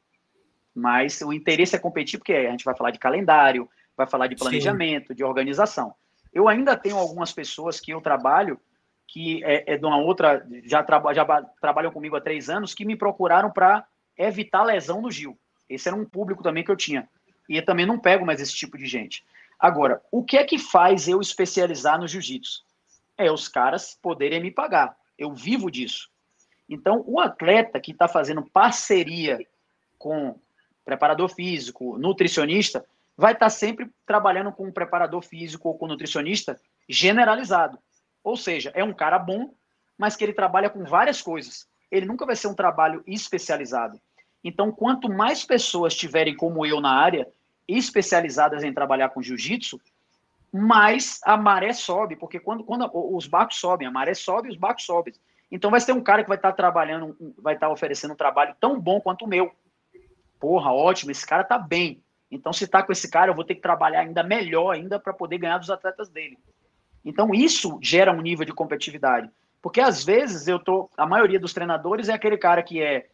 Mas 0.74 1.22
o 1.22 1.32
interesse 1.32 1.74
é 1.74 1.78
competir 1.78 2.18
porque 2.18 2.34
a 2.34 2.50
gente 2.50 2.64
vai 2.64 2.76
falar 2.76 2.90
de 2.90 2.98
calendário, 2.98 3.68
vai 3.96 4.06
falar 4.06 4.26
de 4.26 4.36
planejamento, 4.36 5.08
Sim. 5.08 5.14
de 5.14 5.24
organização. 5.24 5.94
Eu 6.32 6.46
ainda 6.46 6.76
tenho 6.76 6.98
algumas 6.98 7.32
pessoas 7.32 7.80
que 7.80 7.92
eu 7.92 8.00
trabalho, 8.00 8.60
que 9.06 9.42
é, 9.44 9.74
é 9.74 9.76
de 9.76 9.84
uma 9.84 9.98
outra, 9.98 10.46
já, 10.64 10.84
já 11.14 11.42
trabalham 11.60 11.92
comigo 11.92 12.16
há 12.16 12.20
três 12.20 12.50
anos, 12.50 12.74
que 12.74 12.84
me 12.84 12.96
procuraram 12.96 13.50
para 13.50 13.86
evitar 14.16 14.64
lesão 14.64 15.00
no 15.00 15.10
Gil. 15.10 15.38
Esse 15.68 15.88
era 15.88 15.96
um 15.96 16.04
público 16.04 16.42
também 16.42 16.64
que 16.64 16.70
eu 16.70 16.76
tinha. 16.76 17.08
E 17.48 17.56
eu 17.56 17.64
também 17.64 17.86
não 17.86 17.98
pego 17.98 18.26
mais 18.26 18.40
esse 18.40 18.54
tipo 18.54 18.76
de 18.76 18.86
gente. 18.86 19.24
Agora, 19.58 20.02
o 20.10 20.22
que 20.22 20.36
é 20.36 20.44
que 20.44 20.58
faz 20.58 21.08
eu 21.08 21.20
especializar 21.20 21.98
no 21.98 22.08
jiu-jitsu? 22.08 22.64
É 23.16 23.30
os 23.30 23.48
caras 23.48 23.98
poderem 24.02 24.40
me 24.40 24.50
pagar. 24.50 24.96
Eu 25.18 25.32
vivo 25.32 25.70
disso. 25.70 26.10
Então, 26.68 27.02
o 27.06 27.20
atleta 27.20 27.80
que 27.80 27.92
está 27.92 28.08
fazendo 28.08 28.42
parceria 28.42 29.38
com 29.98 30.38
preparador 30.84 31.28
físico, 31.28 31.96
nutricionista, 31.98 32.84
vai 33.16 33.32
estar 33.32 33.48
sempre 33.48 33.90
trabalhando 34.04 34.52
com 34.52 34.66
um 34.66 34.72
preparador 34.72 35.22
físico 35.22 35.68
ou 35.68 35.78
com 35.78 35.86
nutricionista 35.86 36.60
generalizado. 36.88 37.78
Ou 38.26 38.36
seja, 38.36 38.72
é 38.74 38.82
um 38.82 38.92
cara 38.92 39.20
bom, 39.20 39.54
mas 39.96 40.16
que 40.16 40.24
ele 40.24 40.32
trabalha 40.32 40.68
com 40.68 40.84
várias 40.84 41.22
coisas. 41.22 41.64
Ele 41.88 42.06
nunca 42.06 42.26
vai 42.26 42.34
ser 42.34 42.48
um 42.48 42.54
trabalho 42.54 43.00
especializado. 43.06 44.00
Então, 44.42 44.72
quanto 44.72 45.08
mais 45.08 45.44
pessoas 45.44 45.94
tiverem 45.94 46.34
como 46.34 46.66
eu 46.66 46.80
na 46.80 46.90
área, 46.90 47.28
especializadas 47.68 48.64
em 48.64 48.72
trabalhar 48.72 49.10
com 49.10 49.22
jiu-jitsu, 49.22 49.80
mais 50.52 51.20
a 51.22 51.36
maré 51.36 51.72
sobe, 51.72 52.16
porque 52.16 52.40
quando, 52.40 52.64
quando 52.64 52.90
os 52.92 53.28
barcos 53.28 53.58
sobem, 53.58 53.86
a 53.86 53.92
maré 53.92 54.12
sobe 54.12 54.48
os 54.48 54.56
barcos 54.56 54.84
sobem. 54.84 55.14
Então 55.48 55.70
vai 55.70 55.80
ter 55.80 55.92
um 55.92 56.02
cara 56.02 56.24
que 56.24 56.28
vai 56.28 56.36
estar 56.36 56.50
trabalhando, 56.50 57.16
vai 57.38 57.54
estar 57.54 57.70
oferecendo 57.70 58.14
um 58.14 58.16
trabalho 58.16 58.56
tão 58.58 58.80
bom 58.80 59.00
quanto 59.00 59.24
o 59.24 59.28
meu. 59.28 59.54
Porra, 60.40 60.72
ótimo, 60.72 61.12
esse 61.12 61.24
cara 61.24 61.44
tá 61.44 61.58
bem. 61.58 62.02
Então, 62.28 62.52
se 62.52 62.64
está 62.64 62.82
com 62.82 62.90
esse 62.90 63.08
cara, 63.08 63.30
eu 63.30 63.36
vou 63.36 63.44
ter 63.44 63.54
que 63.54 63.60
trabalhar 63.60 64.00
ainda 64.00 64.24
melhor 64.24 64.74
ainda 64.74 64.98
para 64.98 65.12
poder 65.12 65.38
ganhar 65.38 65.58
dos 65.58 65.70
atletas 65.70 66.08
dele. 66.08 66.36
Então, 67.06 67.32
isso 67.32 67.78
gera 67.80 68.12
um 68.12 68.20
nível 68.20 68.44
de 68.44 68.52
competitividade. 68.52 69.30
Porque 69.62 69.80
às 69.80 70.04
vezes 70.04 70.48
eu 70.48 70.58
tô. 70.58 70.90
A 70.96 71.06
maioria 71.06 71.38
dos 71.38 71.54
treinadores 71.54 72.08
é 72.08 72.12
aquele 72.12 72.36
cara 72.36 72.62
que 72.62 72.82
é. 72.82 73.06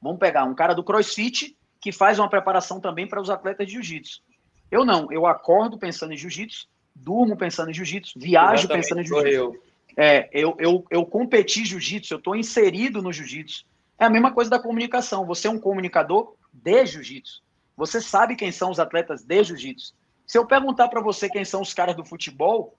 Vamos 0.00 0.20
pegar 0.20 0.44
um 0.44 0.54
cara 0.54 0.74
do 0.74 0.84
CrossFit 0.84 1.56
que 1.80 1.90
faz 1.90 2.18
uma 2.18 2.30
preparação 2.30 2.80
também 2.80 3.06
para 3.06 3.20
os 3.20 3.28
atletas 3.28 3.66
de 3.66 3.72
jiu-jitsu. 3.72 4.22
Eu 4.70 4.84
não, 4.84 5.10
eu 5.10 5.26
acordo 5.26 5.78
pensando 5.78 6.12
em 6.12 6.16
jiu-jitsu, 6.16 6.68
durmo 6.94 7.36
pensando 7.36 7.70
em 7.70 7.74
jiu-jitsu, 7.74 8.18
viajo 8.18 8.64
Exatamente, 8.64 8.82
pensando 8.82 9.00
em 9.00 9.04
jiu-jitsu. 9.04 9.34
Eu. 9.34 9.62
É, 9.96 10.28
eu, 10.32 10.56
eu, 10.58 10.84
eu 10.90 11.06
competi 11.06 11.64
jiu-jitsu, 11.64 12.14
eu 12.14 12.18
estou 12.18 12.36
inserido 12.36 13.02
no 13.02 13.12
jiu-jitsu. 13.12 13.64
É 13.98 14.04
a 14.04 14.10
mesma 14.10 14.32
coisa 14.32 14.50
da 14.50 14.58
comunicação. 14.58 15.24
Você 15.26 15.48
é 15.48 15.50
um 15.50 15.58
comunicador 15.58 16.34
de 16.52 16.86
jiu-jitsu. 16.86 17.42
Você 17.76 18.00
sabe 18.00 18.36
quem 18.36 18.52
são 18.52 18.70
os 18.70 18.78
atletas 18.78 19.24
de 19.24 19.42
jiu-jitsu. 19.42 19.94
Se 20.26 20.38
eu 20.38 20.46
perguntar 20.46 20.88
para 20.88 21.00
você 21.00 21.28
quem 21.28 21.44
são 21.44 21.60
os 21.62 21.72
caras 21.72 21.96
do 21.96 22.04
futebol, 22.04 22.76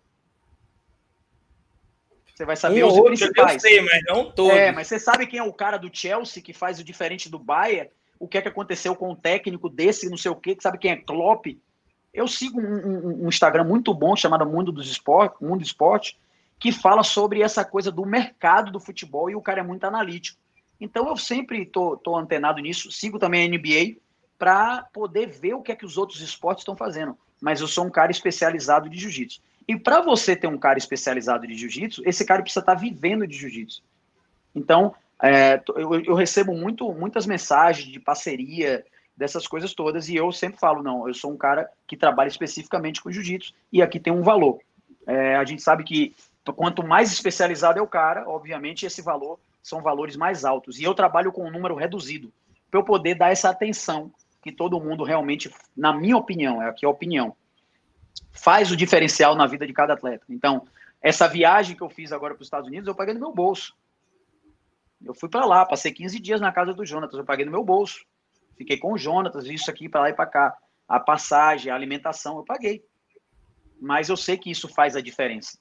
Você 2.37 2.45
vai 2.45 2.55
saber 2.55 2.83
um 2.83 2.87
os 2.87 2.93
outro, 2.93 3.05
principais. 3.05 3.63
Eu 3.63 3.67
sei, 3.67 3.81
mas 3.81 4.03
não 4.05 4.29
todos. 4.29 4.55
É, 4.55 4.71
mas 4.71 4.85
você 4.85 4.99
sabe 4.99 5.25
quem 5.25 5.39
é 5.39 5.43
o 5.43 5.51
cara 5.51 5.75
do 5.75 5.89
Chelsea 5.91 6.43
que 6.43 6.53
faz 6.53 6.79
o 6.79 6.83
diferente 6.83 7.29
do 7.29 7.39
Bayern? 7.39 7.89
O 8.19 8.27
que 8.27 8.37
é 8.37 8.41
que 8.43 8.47
aconteceu 8.47 8.95
com 8.95 9.09
o 9.09 9.15
técnico 9.15 9.67
desse, 9.67 10.07
não 10.07 10.17
sei 10.17 10.29
o 10.29 10.35
quê, 10.35 10.55
que 10.55 10.61
sabe 10.61 10.77
quem 10.77 10.91
é 10.91 10.97
Klopp? 10.97 11.47
Eu 12.13 12.27
sigo 12.27 12.61
um, 12.61 12.75
um, 12.75 13.25
um 13.25 13.27
Instagram 13.27 13.63
muito 13.63 13.91
bom 13.91 14.15
chamado 14.15 14.45
Mundo 14.45 14.71
dos 14.71 14.87
Esporte, 14.87 15.43
Mundo 15.43 15.63
Esporte, 15.63 16.19
que 16.59 16.71
fala 16.71 17.01
sobre 17.01 17.41
essa 17.41 17.65
coisa 17.65 17.91
do 17.91 18.05
mercado 18.05 18.71
do 18.71 18.79
futebol 18.79 19.31
e 19.31 19.35
o 19.35 19.41
cara 19.41 19.61
é 19.61 19.63
muito 19.63 19.85
analítico. 19.85 20.39
Então 20.79 21.07
eu 21.07 21.17
sempre 21.17 21.65
tô, 21.65 21.97
tô 21.97 22.15
antenado 22.15 22.61
nisso, 22.61 22.91
sigo 22.91 23.17
também 23.17 23.47
a 23.47 23.49
NBA 23.49 23.99
para 24.37 24.83
poder 24.93 25.27
ver 25.27 25.55
o 25.55 25.63
que 25.63 25.71
é 25.71 25.75
que 25.75 25.87
os 25.87 25.97
outros 25.97 26.21
esportes 26.21 26.61
estão 26.61 26.75
fazendo. 26.75 27.17
Mas 27.41 27.61
eu 27.61 27.67
sou 27.67 27.83
um 27.83 27.89
cara 27.89 28.11
especializado 28.11 28.87
de 28.87 28.99
jiu-jitsu. 28.99 29.41
E 29.67 29.77
para 29.77 30.01
você 30.01 30.35
ter 30.35 30.47
um 30.47 30.57
cara 30.57 30.77
especializado 30.77 31.45
de 31.45 31.55
jiu-jitsu, 31.55 32.01
esse 32.05 32.23
cara 32.23 32.41
precisa 32.41 32.61
estar 32.61 32.75
tá 32.75 32.81
vivendo 32.81 33.27
de 33.27 33.35
jiu-jitsu. 33.35 33.83
Então, 34.55 34.95
é, 35.21 35.61
eu, 35.75 35.99
eu, 36.01 36.15
recebo 36.15 36.53
muito, 36.53 36.91
muitas 36.93 37.25
mensagens 37.25 37.91
de 37.91 37.99
parceria, 37.99 38.85
dessas 39.15 39.47
coisas 39.47 39.73
todas, 39.73 40.07
e 40.07 40.15
eu 40.15 40.31
sempre 40.31 40.59
falo, 40.59 40.83
não, 40.83 41.07
eu 41.07 41.13
sou 41.13 41.31
um 41.31 41.37
cara 41.37 41.67
que 41.87 41.97
trabalha 41.97 42.27
especificamente 42.27 43.01
com 43.01 43.11
jiu-jitsu, 43.11 43.51
e 43.73 43.81
aqui 43.81 43.99
tem 43.99 44.13
um 44.13 44.21
valor. 44.21 44.59
É, 45.07 45.35
a 45.35 45.43
gente 45.43 45.61
sabe 45.61 45.83
que 45.83 46.15
quanto 46.55 46.85
mais 46.85 47.11
especializado 47.11 47.79
é 47.79 47.81
o 47.81 47.87
cara, 47.87 48.29
obviamente 48.29 48.85
esse 48.85 49.01
valor 49.01 49.39
são 49.63 49.81
valores 49.81 50.15
mais 50.15 50.45
altos. 50.45 50.79
E 50.79 50.83
eu 50.83 50.93
trabalho 50.93 51.31
com 51.31 51.45
um 51.45 51.51
número 51.51 51.75
reduzido, 51.75 52.31
para 52.69 52.79
eu 52.79 52.83
poder 52.83 53.15
dar 53.15 53.31
essa 53.31 53.49
atenção 53.49 54.11
que 54.41 54.51
todo 54.51 54.79
mundo 54.79 55.03
realmente, 55.03 55.51
na 55.75 55.91
minha 55.91 56.15
opinião, 56.15 56.61
é 56.61 56.69
aqui 56.69 56.85
a 56.85 56.89
opinião, 56.89 57.35
faz 58.31 58.71
o 58.71 58.77
diferencial 58.77 59.35
na 59.35 59.45
vida 59.45 59.65
de 59.65 59.73
cada 59.73 59.93
atleta. 59.93 60.25
Então, 60.29 60.67
essa 61.01 61.27
viagem 61.27 61.75
que 61.75 61.81
eu 61.81 61.89
fiz 61.89 62.11
agora 62.11 62.33
para 62.33 62.41
os 62.41 62.47
Estados 62.47 62.67
Unidos, 62.67 62.87
eu 62.87 62.95
paguei 62.95 63.13
no 63.13 63.19
meu 63.19 63.33
bolso. 63.33 63.75
Eu 65.03 65.13
fui 65.13 65.29
para 65.29 65.45
lá, 65.45 65.65
passei 65.65 65.91
15 65.91 66.19
dias 66.19 66.41
na 66.41 66.51
casa 66.51 66.73
do 66.73 66.85
Jonatas, 66.85 67.17
eu 67.17 67.25
paguei 67.25 67.45
no 67.45 67.51
meu 67.51 67.63
bolso. 67.63 68.05
Fiquei 68.55 68.77
com 68.77 68.93
o 68.93 68.97
Jonatas, 68.97 69.45
isso 69.45 69.69
aqui 69.69 69.87
para 69.87 70.01
lá 70.01 70.09
e 70.09 70.13
para 70.13 70.25
cá. 70.25 70.57
A 70.87 70.99
passagem, 70.99 71.71
a 71.71 71.75
alimentação, 71.75 72.37
eu 72.37 72.43
paguei. 72.43 72.83
Mas 73.79 74.09
eu 74.09 74.17
sei 74.17 74.37
que 74.37 74.49
isso 74.49 74.67
faz 74.67 74.95
a 74.95 75.01
diferença. 75.01 75.59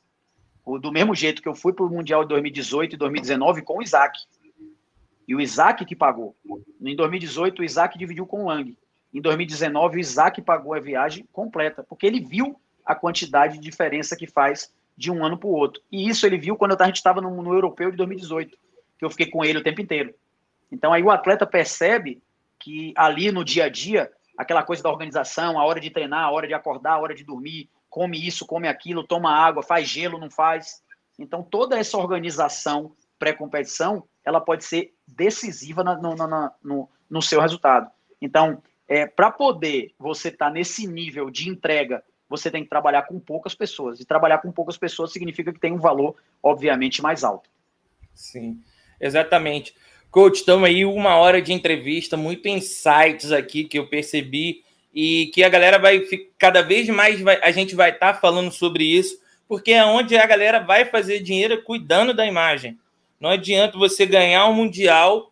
Do 0.81 0.91
mesmo 0.91 1.15
jeito 1.15 1.43
que 1.43 1.49
eu 1.49 1.55
fui 1.55 1.73
para 1.73 1.85
o 1.85 1.91
Mundial 1.91 2.23
de 2.23 2.31
2018 2.31 2.95
e 2.95 2.97
2019 2.97 3.63
com 3.63 3.79
o 3.79 3.83
Isaac. 3.83 4.19
E 5.29 5.35
o 5.35 5.41
Isaac 5.41 5.85
que 5.85 5.95
pagou. 5.95 6.35
Em 6.81 6.97
2018, 6.97 7.61
o 7.61 7.65
Isaac 7.65 7.99
dividiu 7.99 8.27
com 8.27 8.45
o 8.45 8.47
Lang. 8.47 8.77
Em 9.17 9.21
2019, 9.23 9.97
o 9.97 9.99
Isaac 9.99 10.43
pagou 10.43 10.75
a 10.75 10.79
viagem 10.79 11.27
completa, 11.33 11.83
porque 11.83 12.07
ele 12.07 12.21
viu 12.21 12.61
a 12.85 12.95
quantidade 12.95 13.55
de 13.55 13.61
diferença 13.61 14.15
que 14.15 14.27
faz 14.27 14.71
de 14.95 15.11
um 15.11 15.25
ano 15.25 15.39
para 15.39 15.49
o 15.49 15.53
outro. 15.53 15.83
E 15.91 16.07
isso 16.07 16.27
ele 16.27 16.37
viu 16.37 16.55
quando 16.55 16.79
a 16.79 16.85
gente 16.85 16.97
estava 16.97 17.23
no, 17.23 17.43
no 17.43 17.55
Europeu 17.55 17.91
de 17.91 17.97
2018, 17.97 18.59
que 18.99 19.05
eu 19.07 19.09
fiquei 19.09 19.31
com 19.31 19.43
ele 19.43 19.59
o 19.59 19.63
tempo 19.63 19.81
inteiro. 19.81 20.15
Então 20.71 20.93
aí 20.93 21.03
o 21.03 21.11
atleta 21.11 21.47
percebe 21.47 22.23
que 22.59 22.93
ali 22.95 23.33
no 23.33 23.43
dia 23.43 23.65
a 23.65 23.69
dia, 23.71 24.13
aquela 24.37 24.63
coisa 24.63 24.83
da 24.83 24.91
organização, 24.91 25.59
a 25.59 25.65
hora 25.65 25.81
de 25.81 25.89
treinar, 25.89 26.25
a 26.25 26.31
hora 26.31 26.47
de 26.47 26.53
acordar, 26.53 26.93
a 26.93 27.01
hora 27.01 27.15
de 27.15 27.25
dormir, 27.25 27.71
come 27.89 28.23
isso, 28.23 28.45
come 28.45 28.69
aquilo, 28.69 29.03
toma 29.03 29.35
água, 29.35 29.63
faz 29.63 29.89
gelo, 29.89 30.19
não 30.19 30.29
faz. 30.31 30.83
Então 31.19 31.43
toda 31.43 31.79
essa 31.79 31.97
organização 31.97 32.93
pré-competição 33.19 34.05
ela 34.23 34.43
pode 34.43 34.63
ser 34.63 34.93
decisiva 35.09 35.83
na, 35.83 35.97
no, 35.97 36.15
na, 36.15 36.53
no, 36.63 36.91
no, 37.09 37.23
seu 37.23 37.41
resultado. 37.41 37.91
Então, 38.21 38.63
é, 38.89 39.07
para 39.07 39.31
poder 39.31 39.93
você 39.99 40.29
estar 40.29 40.47
tá 40.47 40.53
nesse 40.53 40.87
nível 40.87 41.31
de 41.31 41.49
entrega, 41.49 42.03
você 42.29 42.51
tem 42.51 42.63
que 42.63 42.71
trabalhar 42.71 43.03
com 43.03 43.19
poucas 43.19 43.55
pessoas. 43.55 44.01
E 44.01 44.05
trabalhar 44.05 44.39
com 44.39 44.51
poucas 44.51 44.77
pessoas 44.77 45.13
significa 45.13 45.53
que 45.53 45.61
tem 45.61 45.73
um 45.73 45.79
valor, 45.79 46.17
obviamente, 46.43 47.03
mais 47.03 47.25
alto. 47.25 47.49
Sim, 48.15 48.61
exatamente. 49.01 49.75
Coach, 50.11 50.37
estamos 50.37 50.69
aí 50.69 50.85
uma 50.85 51.17
hora 51.17 51.43
de 51.43 51.53
entrevista, 51.53 52.17
muito 52.17 52.49
insights 52.49 53.33
aqui 53.33 53.65
que 53.65 53.79
eu 53.79 53.89
percebi 53.89 54.65
e 54.95 55.27
que 55.35 55.45
a 55.45 55.49
galera 55.49 55.79
vai 55.79 56.01
cada 56.39 56.63
vez 56.63 56.89
mais 56.89 57.21
vai, 57.21 57.39
a 57.43 57.51
gente 57.51 57.75
vai 57.75 57.91
estar 57.91 58.15
tá 58.15 58.19
falando 58.19 58.51
sobre 58.51 58.85
isso, 58.85 59.21
porque 59.47 59.73
é 59.73 59.85
onde 59.85 60.17
a 60.17 60.27
galera 60.27 60.59
vai 60.59 60.87
fazer 60.87 61.21
dinheiro 61.21 61.63
cuidando 61.63 62.15
da 62.15 62.27
imagem. 62.27 62.79
Não 63.21 63.31
adianta 63.31 63.79
você 63.79 64.07
ganhar 64.07 64.47
um 64.49 64.55
mundial. 64.55 65.31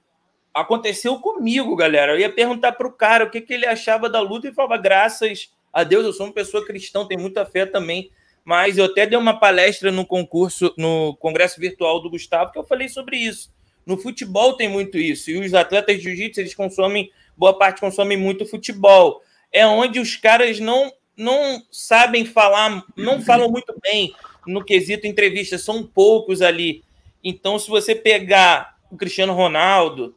Aconteceu 0.54 1.18
comigo, 1.18 1.74
galera. 1.74 2.12
Eu 2.12 2.20
ia 2.20 2.30
perguntar 2.30 2.72
para 2.72 2.86
o 2.86 2.92
cara 2.92 3.24
o 3.24 3.30
que, 3.30 3.40
que 3.40 3.52
ele 3.52 3.66
achava 3.66 4.08
da 4.08 4.20
luta 4.20 4.48
e 4.48 4.54
falava: 4.54 4.76
graças 4.76 5.50
a 5.72 5.82
Deus, 5.82 6.04
eu 6.04 6.12
sou 6.12 6.26
uma 6.26 6.32
pessoa 6.32 6.64
cristã, 6.64 7.04
tenho 7.04 7.20
muita 7.20 7.44
fé 7.44 7.66
também. 7.66 8.10
Mas 8.44 8.78
eu 8.78 8.84
até 8.84 9.06
dei 9.06 9.18
uma 9.18 9.40
palestra 9.40 9.90
no 9.90 10.06
concurso, 10.06 10.72
no 10.78 11.16
congresso 11.16 11.58
virtual 11.58 12.00
do 12.00 12.10
Gustavo, 12.10 12.52
que 12.52 12.58
eu 12.58 12.64
falei 12.64 12.88
sobre 12.88 13.16
isso. 13.16 13.52
No 13.84 13.96
futebol 13.96 14.56
tem 14.56 14.68
muito 14.68 14.96
isso. 14.96 15.30
E 15.30 15.38
os 15.38 15.54
atletas 15.54 15.96
de 15.96 16.02
jiu-jitsu, 16.02 16.40
eles 16.40 16.54
consomem, 16.54 17.10
boa 17.36 17.58
parte 17.58 17.80
consomem 17.80 18.16
muito 18.16 18.46
futebol. 18.46 19.22
É 19.50 19.66
onde 19.66 19.98
os 19.98 20.16
caras 20.16 20.60
não 20.60 20.92
não 21.16 21.62
sabem 21.70 22.24
falar, 22.24 22.84
não 22.96 23.22
falam 23.22 23.48
muito 23.48 23.72
bem 23.80 24.12
no 24.46 24.64
quesito 24.64 25.06
entrevista, 25.06 25.56
são 25.58 25.82
poucos 25.82 26.42
ali. 26.42 26.82
Então, 27.22 27.58
se 27.58 27.68
você 27.68 27.94
pegar 27.94 28.76
o 28.90 28.96
Cristiano 28.96 29.32
Ronaldo, 29.32 30.14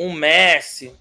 um 0.00 0.12
Messi, 0.14 0.92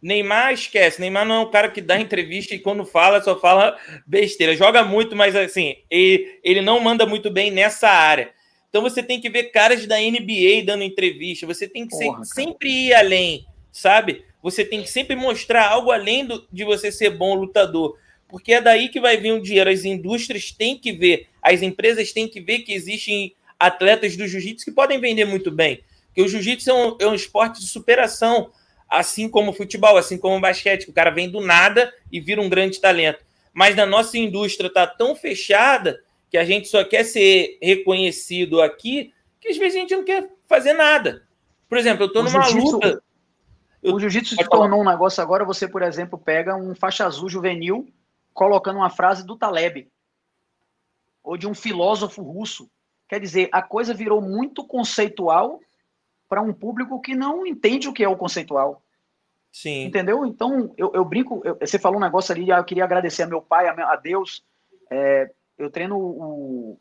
Neymar 0.00 0.52
esquece. 0.52 1.00
Neymar 1.00 1.26
não 1.26 1.34
é 1.34 1.40
um 1.40 1.50
cara 1.50 1.68
que 1.68 1.80
dá 1.80 1.98
entrevista 1.98 2.54
e 2.54 2.58
quando 2.58 2.84
fala, 2.84 3.20
só 3.22 3.40
fala 3.40 3.76
besteira. 4.06 4.54
Joga 4.54 4.84
muito, 4.84 5.16
mas 5.16 5.34
assim, 5.34 5.76
ele, 5.90 6.38
ele 6.44 6.60
não 6.60 6.78
manda 6.78 7.04
muito 7.06 7.30
bem 7.30 7.50
nessa 7.50 7.88
área. 7.88 8.30
Então 8.68 8.82
você 8.82 9.02
tem 9.02 9.20
que 9.20 9.30
ver 9.30 9.44
caras 9.44 9.86
da 9.86 9.96
NBA 9.98 10.62
dando 10.64 10.84
entrevista. 10.84 11.46
Você 11.46 11.66
tem 11.66 11.86
que 11.86 11.96
Porra, 11.96 12.24
ser, 12.24 12.34
sempre 12.34 12.68
ir 12.68 12.94
além, 12.94 13.46
sabe? 13.72 14.24
Você 14.42 14.64
tem 14.64 14.82
que 14.82 14.90
sempre 14.90 15.16
mostrar 15.16 15.68
algo 15.68 15.90
além 15.90 16.24
do, 16.24 16.46
de 16.52 16.64
você 16.64 16.92
ser 16.92 17.10
bom 17.10 17.34
lutador. 17.34 17.98
Porque 18.28 18.52
é 18.52 18.60
daí 18.60 18.90
que 18.90 19.00
vai 19.00 19.16
vir 19.16 19.32
o 19.32 19.40
dinheiro. 19.40 19.70
As 19.70 19.84
indústrias 19.84 20.52
têm 20.52 20.76
que 20.76 20.92
ver, 20.92 21.28
as 21.42 21.62
empresas 21.62 22.12
têm 22.12 22.28
que 22.28 22.40
ver 22.40 22.60
que 22.60 22.74
existem 22.74 23.34
atletas 23.58 24.16
do 24.16 24.26
jiu-jitsu 24.28 24.66
que 24.66 24.72
podem 24.72 25.00
vender 25.00 25.24
muito 25.24 25.50
bem. 25.50 25.82
Porque 26.14 26.22
o 26.22 26.28
jiu-jitsu 26.28 26.70
é, 26.70 26.72
um, 26.72 26.96
é 27.00 27.06
um, 27.08 27.14
esporte 27.14 27.58
de 27.58 27.66
superação, 27.66 28.52
assim 28.88 29.28
como 29.28 29.50
o 29.50 29.52
futebol, 29.52 29.96
assim 29.96 30.16
como 30.16 30.36
o 30.36 30.40
basquete, 30.40 30.84
que 30.84 30.90
o 30.92 30.94
cara 30.94 31.10
vem 31.10 31.28
do 31.28 31.40
nada 31.40 31.92
e 32.10 32.20
vira 32.20 32.40
um 32.40 32.48
grande 32.48 32.80
talento. 32.80 33.24
Mas 33.52 33.74
na 33.74 33.84
nossa 33.84 34.16
indústria 34.16 34.68
está 34.68 34.86
tão 34.86 35.16
fechada 35.16 36.00
que 36.30 36.38
a 36.38 36.44
gente 36.44 36.68
só 36.68 36.84
quer 36.84 37.02
ser 37.02 37.58
reconhecido 37.60 38.62
aqui 38.62 39.12
que 39.40 39.48
às 39.48 39.58
vezes 39.58 39.76
a 39.76 39.80
gente 39.80 39.94
não 39.94 40.04
quer 40.04 40.30
fazer 40.46 40.72
nada. 40.72 41.26
Por 41.68 41.78
exemplo, 41.78 42.04
eu 42.04 42.06
estou 42.06 42.22
numa 42.22 42.46
luta. 42.46 43.02
O 43.82 43.98
jiu-jitsu 43.98 44.36
se 44.36 44.48
tornou 44.48 44.80
um 44.80 44.88
negócio 44.88 45.20
agora. 45.20 45.44
Você, 45.44 45.68
por 45.68 45.82
exemplo, 45.82 46.16
pega 46.16 46.56
um 46.56 46.74
faixa 46.74 47.04
azul 47.04 47.28
juvenil 47.28 47.88
colocando 48.32 48.76
uma 48.76 48.88
frase 48.88 49.26
do 49.26 49.36
Taleb 49.36 49.88
ou 51.22 51.36
de 51.36 51.46
um 51.46 51.54
filósofo 51.54 52.22
russo 52.22 52.70
Quer 53.08 53.20
dizer, 53.20 53.48
a 53.52 53.62
coisa 53.62 53.92
virou 53.92 54.20
muito 54.20 54.66
conceitual 54.66 55.60
para 56.28 56.42
um 56.42 56.52
público 56.52 57.00
que 57.00 57.14
não 57.14 57.46
entende 57.46 57.88
o 57.88 57.92
que 57.92 58.04
é 58.04 58.08
o 58.08 58.16
conceitual. 58.16 58.82
Sim. 59.52 59.84
Entendeu? 59.84 60.26
Então, 60.26 60.74
eu, 60.76 60.90
eu 60.94 61.04
brinco, 61.04 61.40
eu, 61.44 61.56
você 61.56 61.78
falou 61.78 61.98
um 61.98 62.02
negócio 62.04 62.34
ali, 62.34 62.50
eu 62.50 62.64
queria 62.64 62.84
agradecer 62.84 63.22
a 63.22 63.26
meu 63.26 63.40
pai, 63.40 63.68
a, 63.68 63.92
a 63.92 63.96
Deus. 63.96 64.44
É, 64.90 65.30
eu 65.56 65.70
treino 65.70 65.96
o, 65.96 66.80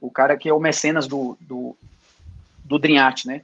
o 0.00 0.10
cara 0.10 0.36
que 0.36 0.48
é 0.48 0.52
o 0.52 0.58
mecenas 0.58 1.06
do, 1.06 1.36
do, 1.40 1.76
do 2.64 2.78
Drinhat, 2.78 3.26
né? 3.26 3.42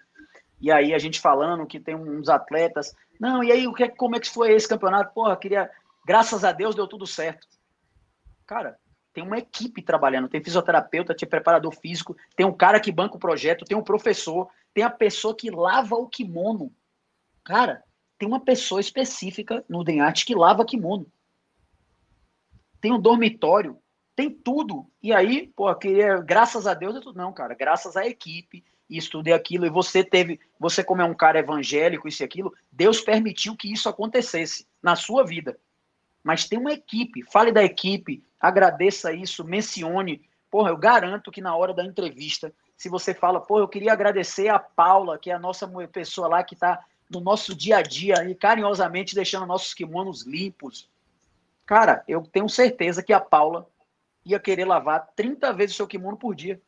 E 0.61 0.73
aí 0.73 0.93
a 0.95 0.99
gente 0.99 1.21
falando 1.21 1.67
que 1.67 1.79
tem 1.79 1.95
uns 1.95 2.29
atletas. 2.29 2.97
Não, 3.21 3.45
e 3.45 3.53
aí 3.53 3.67
o 3.67 3.73
que, 3.73 3.89
como 3.91 4.17
é 4.17 4.21
que 4.21 4.31
foi 4.31 4.53
esse 4.53 4.69
campeonato? 4.69 5.15
Porra, 5.15 5.37
queria. 5.37 5.71
Graças 6.05 6.45
a 6.45 6.53
Deus 6.53 6.75
deu 6.75 6.87
tudo 6.87 7.07
certo. 7.07 7.47
Cara, 8.47 8.77
tem 9.13 9.23
uma 9.23 9.39
equipe 9.39 9.81
trabalhando, 9.81 10.29
tem 10.29 10.43
fisioterapeuta, 10.43 11.15
tem 11.15 11.29
preparador 11.29 11.73
físico, 11.73 12.17
tem 12.37 12.45
um 12.45 12.53
cara 12.53 12.81
que 12.81 12.91
banca 12.91 13.17
o 13.17 13.21
projeto, 13.21 13.65
tem 13.65 13.77
um 13.77 13.83
professor, 13.83 14.49
tem 14.75 14.83
a 14.83 14.91
pessoa 14.91 15.35
que 15.35 15.51
lava 15.51 15.95
o 15.95 16.09
kimono. 16.09 16.75
Cara, 17.45 17.85
tem 18.19 18.29
uma 18.29 18.41
pessoa 18.41 18.81
específica 18.81 19.65
no 19.69 19.85
DENAT 19.85 20.27
que 20.27 20.35
lava 20.35 20.65
kimono. 20.65 21.07
Tem 22.81 22.93
um 22.93 23.01
dormitório, 23.01 23.79
tem 24.17 24.29
tudo. 24.29 24.91
E 25.01 25.13
aí, 25.13 25.47
pô, 25.55 25.73
queria, 25.77 26.19
graças 26.19 26.67
a 26.67 26.75
Deus 26.75 26.97
é 26.97 27.01
tudo. 27.01 27.17
Não, 27.17 27.33
cara, 27.33 27.55
graças 27.55 27.97
à 27.97 28.05
equipe, 28.07 28.65
isso 28.89 29.11
tudo 29.11 29.29
e 29.29 29.33
aquilo, 29.33 29.65
e 29.65 29.71
você 29.71 30.05
teve, 30.05 30.39
você 30.59 30.85
como 30.85 31.01
é 31.01 31.05
um 31.05 31.15
cara 31.15 31.39
evangélico, 31.39 32.09
isso 32.09 32.23
e 32.23 32.25
aquilo, 32.25 32.53
Deus 32.71 33.01
permitiu 33.01 33.57
que 33.57 33.73
isso 33.73 33.89
acontecesse 33.89 34.67
na 34.83 34.97
sua 34.97 35.25
vida. 35.25 35.59
Mas 36.23 36.49
tem 36.49 36.59
uma 36.59 36.73
equipe, 36.73 37.23
fale 37.23 37.53
da 37.53 37.63
equipe, 37.63 38.23
agradeça 38.41 39.13
isso, 39.13 39.45
mencione. 39.45 40.23
Porra, 40.51 40.71
eu 40.71 40.77
garanto 40.77 41.31
que 41.31 41.41
na 41.41 41.57
hora 41.57 41.75
da 41.75 41.85
entrevista, 41.85 42.53
se 42.85 42.91
você 42.91 43.15
fala, 43.15 43.41
pô, 43.41 43.61
eu 43.61 43.67
queria 43.67 43.95
agradecer 43.95 44.49
a 44.49 44.59
Paula, 44.59 45.17
que 45.19 45.31
é 45.31 45.33
a 45.33 45.39
nossa 45.39 45.67
pessoa 45.91 46.29
lá 46.29 46.45
que 46.45 46.53
está 46.53 46.85
no 47.09 47.19
nosso 47.19 47.55
dia 47.55 47.79
a 47.79 47.83
dia 47.83 48.29
e 48.29 48.35
carinhosamente 48.35 49.15
deixando 49.15 49.47
nossos 49.47 49.73
kimonos 49.73 50.27
limpos. 50.27 50.87
Cara, 51.65 52.05
eu 52.07 52.21
tenho 52.31 52.47
certeza 52.47 53.03
que 53.03 53.15
a 53.15 53.19
Paula 53.19 53.67
ia 54.23 54.39
querer 54.39 54.67
lavar 54.67 55.09
30 55.17 55.51
vezes 55.55 55.73
o 55.73 55.77
seu 55.79 55.87
kimono 55.87 56.19
por 56.19 56.35
dia. 56.35 56.61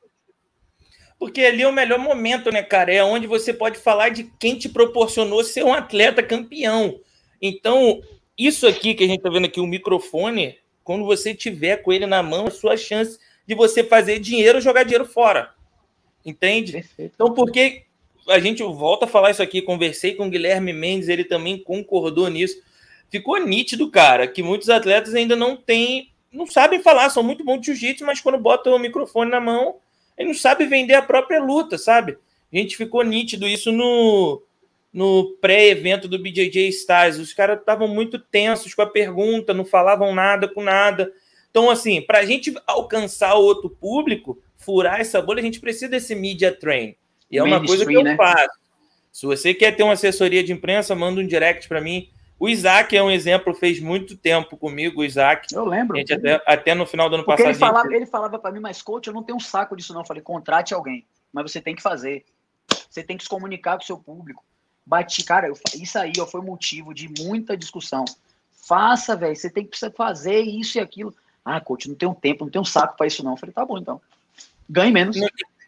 Porque 1.18 1.42
ali 1.42 1.60
é 1.60 1.68
o 1.68 1.72
melhor 1.72 1.98
momento, 1.98 2.50
né, 2.50 2.62
cara? 2.62 2.90
É 2.90 3.04
onde 3.04 3.26
você 3.26 3.52
pode 3.52 3.76
falar 3.76 4.08
de 4.08 4.24
quem 4.40 4.56
te 4.56 4.70
proporcionou 4.70 5.44
ser 5.44 5.66
um 5.66 5.74
atleta 5.74 6.22
campeão. 6.22 6.98
Então, 7.42 8.00
isso 8.38 8.66
aqui 8.66 8.94
que 8.94 9.04
a 9.04 9.06
gente 9.06 9.20
tá 9.20 9.28
vendo 9.28 9.44
aqui, 9.44 9.60
o 9.60 9.66
microfone, 9.66 10.58
quando 10.82 11.04
você 11.04 11.34
tiver 11.34 11.82
com 11.82 11.92
ele 11.92 12.06
na 12.06 12.22
mão, 12.22 12.46
é 12.46 12.48
a 12.48 12.52
sua 12.52 12.74
chance 12.74 13.18
de 13.46 13.54
você 13.54 13.84
fazer 13.84 14.18
dinheiro 14.18 14.62
jogar 14.62 14.82
dinheiro 14.82 15.04
fora. 15.04 15.54
Entende? 16.26 16.72
Perfeito. 16.72 17.12
Então, 17.14 17.32
porque 17.32 17.84
a 18.28 18.40
gente 18.40 18.60
volta 18.62 19.04
a 19.04 19.08
falar 19.08 19.30
isso 19.30 19.42
aqui, 19.42 19.62
conversei 19.62 20.14
com 20.14 20.26
o 20.26 20.30
Guilherme 20.30 20.72
Mendes, 20.72 21.08
ele 21.08 21.24
também 21.24 21.56
concordou 21.56 22.28
nisso. 22.28 22.60
Ficou 23.08 23.38
nítido, 23.38 23.88
cara, 23.88 24.26
que 24.26 24.42
muitos 24.42 24.68
atletas 24.68 25.14
ainda 25.14 25.36
não 25.36 25.56
têm, 25.56 26.10
não 26.32 26.44
sabem 26.44 26.82
falar, 26.82 27.08
são 27.10 27.22
muito 27.22 27.44
bons 27.44 27.60
de 27.60 27.66
jiu-jitsu, 27.66 28.04
mas 28.04 28.20
quando 28.20 28.38
botam 28.38 28.74
o 28.74 28.78
microfone 28.80 29.30
na 29.30 29.40
mão, 29.40 29.76
ele 30.18 30.28
não 30.28 30.34
sabe 30.34 30.66
vender 30.66 30.94
a 30.94 31.02
própria 31.02 31.40
luta, 31.40 31.78
sabe? 31.78 32.18
A 32.52 32.56
gente 32.56 32.76
ficou 32.76 33.04
nítido 33.04 33.46
isso 33.46 33.70
no, 33.70 34.42
no 34.92 35.36
pré-evento 35.40 36.08
do 36.08 36.18
BJJ 36.18 36.68
Styles. 36.68 37.18
Os 37.18 37.32
caras 37.32 37.60
estavam 37.60 37.86
muito 37.86 38.18
tensos 38.18 38.74
com 38.74 38.82
a 38.82 38.86
pergunta, 38.86 39.54
não 39.54 39.64
falavam 39.64 40.12
nada 40.12 40.48
com 40.48 40.62
nada. 40.62 41.12
Então, 41.50 41.70
assim, 41.70 42.02
para 42.02 42.18
a 42.18 42.24
gente 42.24 42.54
alcançar 42.66 43.34
outro 43.34 43.70
público, 43.70 44.38
furar 44.56 45.00
essa 45.00 45.20
bolha, 45.20 45.40
a 45.40 45.44
gente 45.44 45.60
precisa 45.60 45.88
desse 45.88 46.14
media 46.14 46.52
train. 46.52 46.96
E 47.30 47.38
é 47.38 47.42
uma 47.42 47.64
coisa 47.64 47.84
que 47.84 47.94
eu 47.94 48.02
né? 48.02 48.16
faço. 48.16 48.58
Se 49.12 49.26
você 49.26 49.54
quer 49.54 49.74
ter 49.74 49.82
uma 49.82 49.94
assessoria 49.94 50.44
de 50.44 50.52
imprensa, 50.52 50.94
manda 50.94 51.20
um 51.20 51.26
direct 51.26 51.68
para 51.68 51.80
mim. 51.80 52.10
O 52.38 52.48
Isaac 52.48 52.94
é 52.94 53.02
um 53.02 53.10
exemplo, 53.10 53.54
fez 53.54 53.80
muito 53.80 54.16
tempo 54.16 54.58
comigo, 54.58 55.00
o 55.00 55.04
Isaac. 55.04 55.54
Eu 55.54 55.64
lembro. 55.64 55.96
Gente, 55.96 56.12
até, 56.12 56.42
até, 56.46 56.74
no 56.74 56.86
final 56.86 57.08
do 57.08 57.14
ano 57.14 57.24
Porque 57.24 57.42
passado. 57.42 57.54
Ele 57.54 57.58
falava, 57.58 57.88
gente... 57.88 57.96
ele 57.96 58.06
falava 58.06 58.38
para 58.38 58.52
mim, 58.52 58.60
mas 58.60 58.82
coach, 58.82 59.06
eu 59.06 59.14
não 59.14 59.22
tenho 59.22 59.36
um 59.36 59.40
saco 59.40 59.74
disso, 59.74 59.94
não. 59.94 60.02
Eu 60.02 60.06
falei, 60.06 60.22
contrate 60.22 60.74
alguém. 60.74 61.06
Mas 61.32 61.50
você 61.50 61.62
tem 61.62 61.74
que 61.74 61.80
fazer. 61.80 62.26
Você 62.90 63.02
tem 63.02 63.16
que 63.16 63.22
se 63.22 63.28
comunicar 63.28 63.76
com 63.78 63.82
o 63.82 63.86
seu 63.86 63.96
público. 63.96 64.44
Bati, 64.84 65.24
cara, 65.24 65.48
eu, 65.48 65.54
isso 65.74 65.98
aí 65.98 66.12
ó, 66.20 66.26
foi 66.26 66.42
motivo 66.42 66.92
de 66.92 67.08
muita 67.22 67.56
discussão. 67.56 68.04
Faça, 68.52 69.16
velho. 69.16 69.34
Você 69.34 69.48
tem 69.48 69.66
que 69.66 69.78
fazer 69.96 70.40
isso 70.40 70.76
e 70.76 70.80
aquilo. 70.80 71.14
Ah, 71.42 71.60
coach, 71.60 71.88
não 71.88 71.94
tenho 71.94 72.14
tempo, 72.14 72.44
não 72.44 72.50
tenho 72.50 72.64
saco 72.66 72.96
para 72.98 73.06
isso, 73.06 73.24
não. 73.24 73.32
Eu 73.32 73.36
falei, 73.38 73.54
tá 73.54 73.64
bom, 73.64 73.78
então. 73.78 74.00
Ganhe 74.68 74.92
menos. 74.92 75.16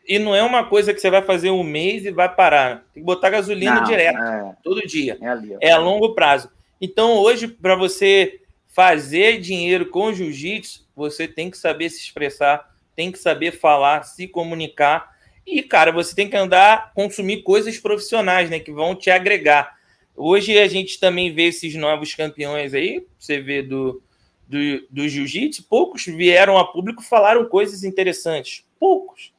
E 0.07 0.19
não 0.19 0.35
é 0.35 0.43
uma 0.43 0.65
coisa 0.65 0.95
que 0.95 1.01
você 1.01 1.11
vai 1.11 1.21
fazer 1.23 1.51
um 1.51 1.63
mês 1.63 2.07
e 2.07 2.11
vai 2.11 2.35
parar. 2.35 2.87
Tem 2.95 3.03
que 3.03 3.07
botar 3.07 3.29
gasolina 3.29 3.77
não, 3.77 3.85
direto, 3.85 4.19
é... 4.19 4.57
todo 4.65 4.87
dia. 4.87 5.19
É, 5.21 5.29
ali, 5.29 5.57
é 5.61 5.71
a 5.71 5.79
longo 5.79 6.15
prazo. 6.15 6.51
Então, 6.81 7.15
hoje, 7.19 7.47
para 7.47 7.75
você 7.75 8.41
fazer 8.69 9.41
dinheiro 9.41 9.87
com 9.87 10.13
jiu-jitsu, 10.13 10.87
você 10.97 11.29
tem 11.29 11.51
que 11.51 11.59
saber 11.59 11.91
se 11.91 12.01
expressar, 12.01 12.75
tem 12.97 13.13
que 13.13 13.19
saber 13.19 13.53
falar, 13.53 14.03
se 14.05 14.27
comunicar. 14.27 15.15
E, 15.47 15.63
cara, 15.63 15.93
você 15.93 16.15
tem 16.15 16.29
que 16.29 16.37
andar, 16.37 16.93
consumir 16.95 17.43
coisas 17.43 17.79
profissionais, 17.79 18.49
né? 18.49 18.59
Que 18.59 18.73
vão 18.73 18.95
te 18.95 19.11
agregar. 19.11 19.77
Hoje 20.17 20.59
a 20.59 20.67
gente 20.67 20.99
também 20.99 21.33
vê 21.33 21.45
esses 21.45 21.75
novos 21.75 22.15
campeões 22.15 22.75
aí, 22.75 23.07
você 23.19 23.41
vê 23.41 23.63
do, 23.63 24.03
do, 24.49 24.87
do 24.91 25.09
jiu-jitsu, 25.09 25.65
poucos 25.69 26.05
vieram 26.07 26.59
a 26.59 26.65
público 26.65 27.03
falaram 27.03 27.49
coisas 27.49 27.85
interessantes. 27.85 28.65
Poucos. 28.79 29.33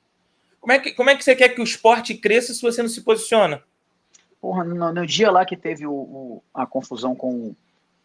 Como 0.59 0.73
é, 0.73 0.79
que, 0.79 0.91
como 0.91 1.09
é 1.09 1.15
que 1.15 1.23
você 1.23 1.35
quer 1.35 1.49
que 1.49 1.61
o 1.61 1.63
esporte 1.63 2.13
cresça 2.15 2.53
se 2.53 2.61
você 2.61 2.81
não 2.81 2.89
se 2.89 3.01
posiciona? 3.01 3.63
Porra, 4.41 4.63
no, 4.63 4.93
no 4.93 5.05
dia 5.05 5.31
lá 5.31 5.45
que 5.45 5.57
teve 5.57 5.85
o, 5.85 5.93
o, 5.93 6.43
a 6.53 6.65
confusão 6.65 7.15
com, 7.15 7.55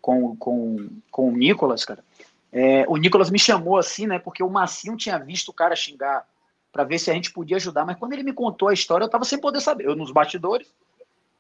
com, 0.01 0.37
com, 0.37 0.89
com 1.11 1.29
o 1.29 1.37
Nicolas, 1.37 1.85
cara, 1.85 2.05
é, 2.53 2.85
o 2.89 2.97
Nicolas 2.97 3.31
me 3.31 3.39
chamou 3.39 3.77
assim, 3.77 4.07
né? 4.07 4.19
Porque 4.19 4.43
o 4.43 4.49
Massinho 4.49 4.97
tinha 4.97 5.19
visto 5.19 5.49
o 5.49 5.53
cara 5.53 5.75
xingar 5.75 6.25
para 6.73 6.85
ver 6.85 6.99
se 6.99 7.11
a 7.11 7.15
gente 7.15 7.33
podia 7.33 7.57
ajudar. 7.57 7.85
Mas 7.85 7.97
quando 7.99 8.13
ele 8.13 8.23
me 8.23 8.33
contou 8.33 8.69
a 8.69 8.73
história, 8.73 9.05
eu 9.05 9.11
tava 9.11 9.25
sem 9.25 9.41
poder 9.41 9.61
saber. 9.61 9.87
Eu 9.87 9.97
nos 9.97 10.13
bastidores, 10.13 10.73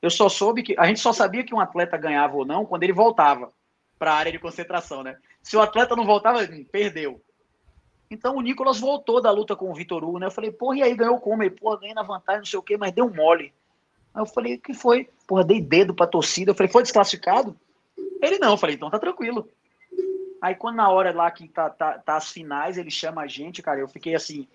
eu 0.02 0.10
só 0.10 0.28
soube 0.28 0.62
que 0.62 0.74
a 0.76 0.86
gente 0.86 0.98
só 1.00 1.12
sabia 1.12 1.44
que 1.44 1.54
um 1.54 1.60
atleta 1.60 1.96
ganhava 1.96 2.36
ou 2.36 2.44
não 2.44 2.66
quando 2.66 2.82
ele 2.82 2.92
voltava 2.92 3.52
para 3.96 4.12
a 4.12 4.16
área 4.16 4.32
de 4.32 4.40
concentração, 4.40 5.04
né? 5.04 5.16
Se 5.40 5.56
o 5.56 5.60
atleta 5.60 5.94
não 5.94 6.04
voltava, 6.04 6.40
perdeu. 6.70 7.20
Então 8.10 8.36
o 8.36 8.40
Nicolas 8.40 8.78
voltou 8.78 9.20
da 9.20 9.30
luta 9.30 9.56
com 9.56 9.70
o 9.70 9.74
Vitor 9.74 10.04
Hugo, 10.04 10.18
né? 10.18 10.26
Eu 10.26 10.30
falei, 10.30 10.50
porra, 10.50 10.78
e 10.78 10.82
aí 10.82 10.94
ganhou 10.94 11.18
como? 11.18 11.42
Ele, 11.42 11.50
porra, 11.50 11.80
ganhei 11.80 11.94
na 11.94 12.02
vantagem, 12.02 12.40
não 12.40 12.46
sei 12.46 12.58
o 12.58 12.62
quê, 12.62 12.76
mas 12.76 12.92
deu 12.92 13.08
mole. 13.12 13.52
Aí 14.14 14.22
eu 14.22 14.26
falei, 14.26 14.54
o 14.54 14.60
que 14.60 14.74
foi? 14.74 15.08
Porra, 15.26 15.44
dei 15.44 15.60
dedo 15.60 15.94
pra 15.94 16.06
torcida. 16.06 16.50
Eu 16.50 16.54
falei, 16.54 16.70
foi 16.70 16.82
desclassificado? 16.82 17.56
Ele 18.22 18.38
não, 18.38 18.52
eu 18.52 18.56
falei, 18.56 18.76
então 18.76 18.90
tá 18.90 18.98
tranquilo. 18.98 19.48
Aí 20.40 20.54
quando 20.54 20.76
na 20.76 20.88
hora 20.90 21.12
lá 21.12 21.30
que 21.30 21.48
tá, 21.48 21.70
tá, 21.70 21.98
tá 21.98 22.16
as 22.16 22.30
finais, 22.30 22.76
ele 22.76 22.90
chama 22.90 23.22
a 23.22 23.26
gente, 23.26 23.62
cara, 23.62 23.80
eu 23.80 23.88
fiquei 23.88 24.14
assim. 24.14 24.46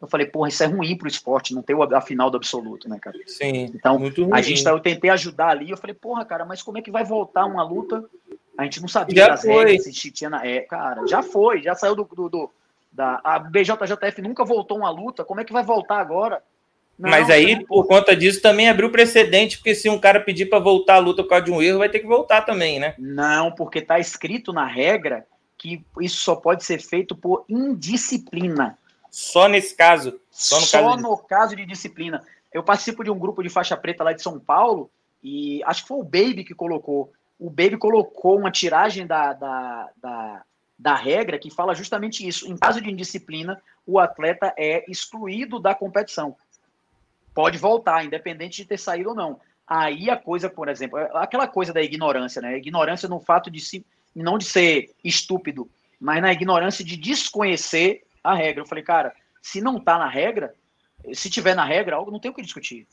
Eu 0.00 0.08
falei, 0.08 0.24
porra, 0.24 0.48
isso 0.48 0.62
é 0.62 0.66
ruim 0.66 0.96
pro 0.96 1.08
esporte, 1.08 1.54
não 1.54 1.62
ter 1.62 1.76
a 1.76 2.00
final 2.00 2.30
do 2.30 2.36
absoluto, 2.36 2.88
né, 2.88 2.98
cara? 2.98 3.18
Sim. 3.26 3.64
Então, 3.74 4.00
a 4.32 4.40
gente 4.40 4.64
tá, 4.64 4.70
eu 4.70 4.80
tentei 4.80 5.10
ajudar 5.10 5.48
ali, 5.48 5.70
eu 5.70 5.76
falei, 5.76 5.94
porra, 5.94 6.24
cara, 6.24 6.46
mas 6.46 6.62
como 6.62 6.78
é 6.78 6.82
que 6.82 6.90
vai 6.90 7.04
voltar 7.04 7.44
uma 7.44 7.62
luta? 7.62 8.02
A 8.56 8.64
gente 8.64 8.80
não 8.80 8.88
sabia 8.88 9.24
já 9.24 9.28
das 9.28 9.42
foi. 9.42 9.64
regras, 9.64 9.96
se 9.96 10.10
tinha 10.10 10.30
na. 10.30 10.46
É, 10.46 10.60
cara, 10.60 11.06
já 11.06 11.22
foi, 11.22 11.62
já 11.62 11.74
saiu 11.74 11.94
do, 11.94 12.04
do, 12.04 12.28
do 12.28 12.50
da, 12.92 13.20
a 13.22 13.38
BJJF 13.38 14.22
nunca 14.22 14.44
voltou 14.44 14.78
uma 14.78 14.90
luta, 14.90 15.24
como 15.24 15.40
é 15.40 15.44
que 15.44 15.52
vai 15.52 15.62
voltar 15.62 16.00
agora? 16.00 16.42
Não, 16.98 17.08
Mas 17.08 17.30
aí, 17.30 17.56
não... 17.56 17.64
por 17.64 17.86
conta 17.86 18.14
disso, 18.14 18.42
também 18.42 18.68
abriu 18.68 18.90
precedente, 18.90 19.56
porque 19.56 19.74
se 19.74 19.88
um 19.88 19.98
cara 19.98 20.20
pedir 20.20 20.46
para 20.46 20.58
voltar 20.58 20.96
a 20.96 20.98
luta 20.98 21.22
por 21.22 21.30
causa 21.30 21.46
de 21.46 21.50
um 21.50 21.62
erro, 21.62 21.78
vai 21.78 21.88
ter 21.88 22.00
que 22.00 22.06
voltar 22.06 22.42
também, 22.42 22.78
né? 22.78 22.94
Não, 22.98 23.50
porque 23.52 23.78
está 23.78 23.98
escrito 23.98 24.52
na 24.52 24.66
regra 24.66 25.26
que 25.56 25.82
isso 26.00 26.18
só 26.18 26.36
pode 26.36 26.64
ser 26.64 26.80
feito 26.80 27.16
por 27.16 27.44
indisciplina. 27.48 28.78
Só 29.10 29.48
nesse 29.48 29.74
caso? 29.74 30.20
Só 30.30 30.60
no, 30.60 30.66
só 30.66 30.82
caso, 30.82 30.96
de... 30.96 31.02
no 31.02 31.16
caso 31.16 31.56
de 31.56 31.66
disciplina. 31.66 32.22
Eu 32.52 32.62
participo 32.62 33.02
de 33.02 33.10
um 33.10 33.18
grupo 33.18 33.42
de 33.42 33.48
faixa 33.48 33.76
preta 33.76 34.04
lá 34.04 34.12
de 34.12 34.22
São 34.22 34.38
Paulo, 34.38 34.90
e 35.22 35.62
acho 35.64 35.82
que 35.82 35.88
foi 35.88 35.98
o 35.98 36.04
Baby 36.04 36.44
que 36.44 36.54
colocou. 36.54 37.12
O 37.38 37.48
Baby 37.48 37.78
colocou 37.78 38.38
uma 38.38 38.50
tiragem 38.50 39.06
da, 39.06 39.32
da, 39.32 39.88
da 40.02 40.42
da 40.80 40.94
regra 40.94 41.38
que 41.38 41.50
fala 41.50 41.74
justamente 41.74 42.26
isso. 42.26 42.50
Em 42.50 42.56
caso 42.56 42.80
de 42.80 42.90
indisciplina, 42.90 43.62
o 43.86 43.98
atleta 43.98 44.54
é 44.56 44.90
excluído 44.90 45.60
da 45.60 45.74
competição. 45.74 46.34
Pode 47.34 47.58
voltar, 47.58 48.02
independente 48.02 48.62
de 48.62 48.64
ter 48.64 48.78
saído 48.78 49.10
ou 49.10 49.14
não. 49.14 49.38
Aí 49.66 50.08
a 50.08 50.16
coisa, 50.16 50.48
por 50.48 50.70
exemplo, 50.70 50.98
é 50.98 51.10
aquela 51.14 51.46
coisa 51.46 51.70
da 51.70 51.82
ignorância, 51.82 52.40
né? 52.40 52.56
ignorância 52.56 53.06
no 53.06 53.20
fato 53.20 53.50
de 53.50 53.60
se, 53.60 53.84
não 54.16 54.38
de 54.38 54.46
ser 54.46 54.90
estúpido, 55.04 55.70
mas 56.00 56.22
na 56.22 56.32
ignorância 56.32 56.82
de 56.82 56.96
desconhecer 56.96 58.02
a 58.24 58.34
regra. 58.34 58.62
Eu 58.62 58.66
falei, 58.66 58.82
cara, 58.82 59.14
se 59.42 59.60
não 59.60 59.78
tá 59.78 59.98
na 59.98 60.08
regra, 60.08 60.54
se 61.12 61.28
tiver 61.28 61.54
na 61.54 61.64
regra, 61.64 61.96
algo 61.96 62.10
não 62.10 62.18
tem 62.18 62.30
o 62.30 62.34
que 62.34 62.40
discutir. 62.40 62.86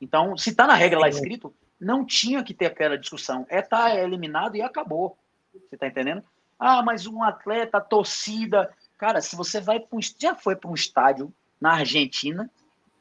Então, 0.00 0.36
se 0.36 0.52
tá 0.52 0.66
na 0.66 0.74
regra 0.74 0.98
lá 0.98 1.08
escrito, 1.08 1.54
não 1.80 2.04
tinha 2.04 2.42
que 2.42 2.52
ter 2.52 2.66
aquela 2.66 2.98
discussão. 2.98 3.46
É 3.48 3.62
tá 3.62 3.94
eliminado 3.94 4.56
e 4.56 4.62
acabou. 4.62 5.16
Você 5.52 5.76
tá 5.76 5.86
entendendo? 5.86 6.24
Ah, 6.60 6.82
mas 6.82 7.06
um 7.06 7.22
atleta, 7.22 7.78
a 7.78 7.80
torcida. 7.80 8.70
Cara, 8.98 9.22
se 9.22 9.34
você 9.34 9.62
vai 9.62 9.80
para 9.80 9.96
um. 9.96 10.00
Já 10.18 10.34
foi 10.34 10.54
para 10.54 10.70
um 10.70 10.74
estádio 10.74 11.32
na 11.58 11.72
Argentina 11.72 12.50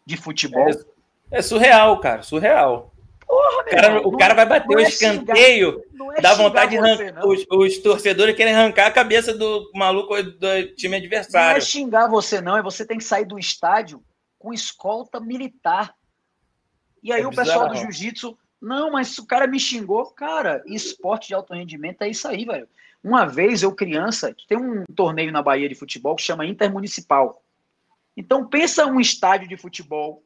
de 0.06 0.15
futebol? 0.15 0.69
É, 0.69 1.40
é 1.40 1.41
surreal, 1.41 1.99
cara, 1.99 2.23
surreal. 2.23 2.94
Porra, 3.27 3.64
cara, 3.65 3.88
irmão, 3.88 4.02
o 4.06 4.18
cara 4.18 4.34
vai 4.34 4.45
bater 4.45 4.76
o 4.76 4.80
é 4.80 4.84
escanteio, 4.84 5.84
é 6.18 6.22
dá 6.22 6.34
vontade 6.34 6.72
de 6.72 6.77
arrancar. 6.77 7.27
Os, 7.27 7.45
os, 7.52 7.77
torcedores 7.77 8.36
querem 8.36 8.56
arrancar 8.56 8.88
a 8.88 8.91
cabeça 8.91 9.34
do 9.34 9.69
maluco 9.76 10.15
do 10.23 10.76
time 10.76 10.95
adversário. 10.95 11.49
Não 11.49 11.57
é 11.57 11.61
xingar 11.61 12.07
você, 12.07 12.41
não, 12.41 12.57
é 12.57 12.64
você 12.64 12.84
tem 12.84 12.98
que 12.98 13.03
sair 13.03 13.26
do 13.26 13.38
estádio 13.38 14.02
com 14.40 14.52
escolta 14.52 15.19
militar. 15.19 15.94
E 17.03 17.14
aí 17.14 17.22
é 17.22 17.27
o 17.27 17.30
pessoal 17.30 17.68
do 17.68 17.76
jiu-jitsu, 17.76 18.36
não, 18.61 18.91
mas 18.91 19.18
o 19.18 19.26
cara 19.26 19.48
me 19.48 19.60
xingou. 19.60 20.06
Cara, 20.11 20.61
esporte 20.65 21.30
de 21.30 21.34
alto 21.34 21.53
rendimento 21.53 22.02
é 22.02 22.10
isso 22.10 22.27
aí, 22.27 22.45
velho. 22.45 22.68
Uma 23.03 23.26
vez 23.26 23.64
eu 23.64 23.73
criança, 23.73 24.36
tem 24.48 24.57
um 24.57 24.84
torneio 24.94 25.31
na 25.31 25.41
Bahia 25.41 25.69
de 25.69 25.76
futebol 25.76 26.15
que 26.15 26.23
chama 26.23 26.45
Intermunicipal. 26.45 27.41
Então 28.18 28.45
pensa 28.45 28.86
um 28.86 28.99
estádio 28.99 29.48
de 29.48 29.56
futebol 29.56 30.22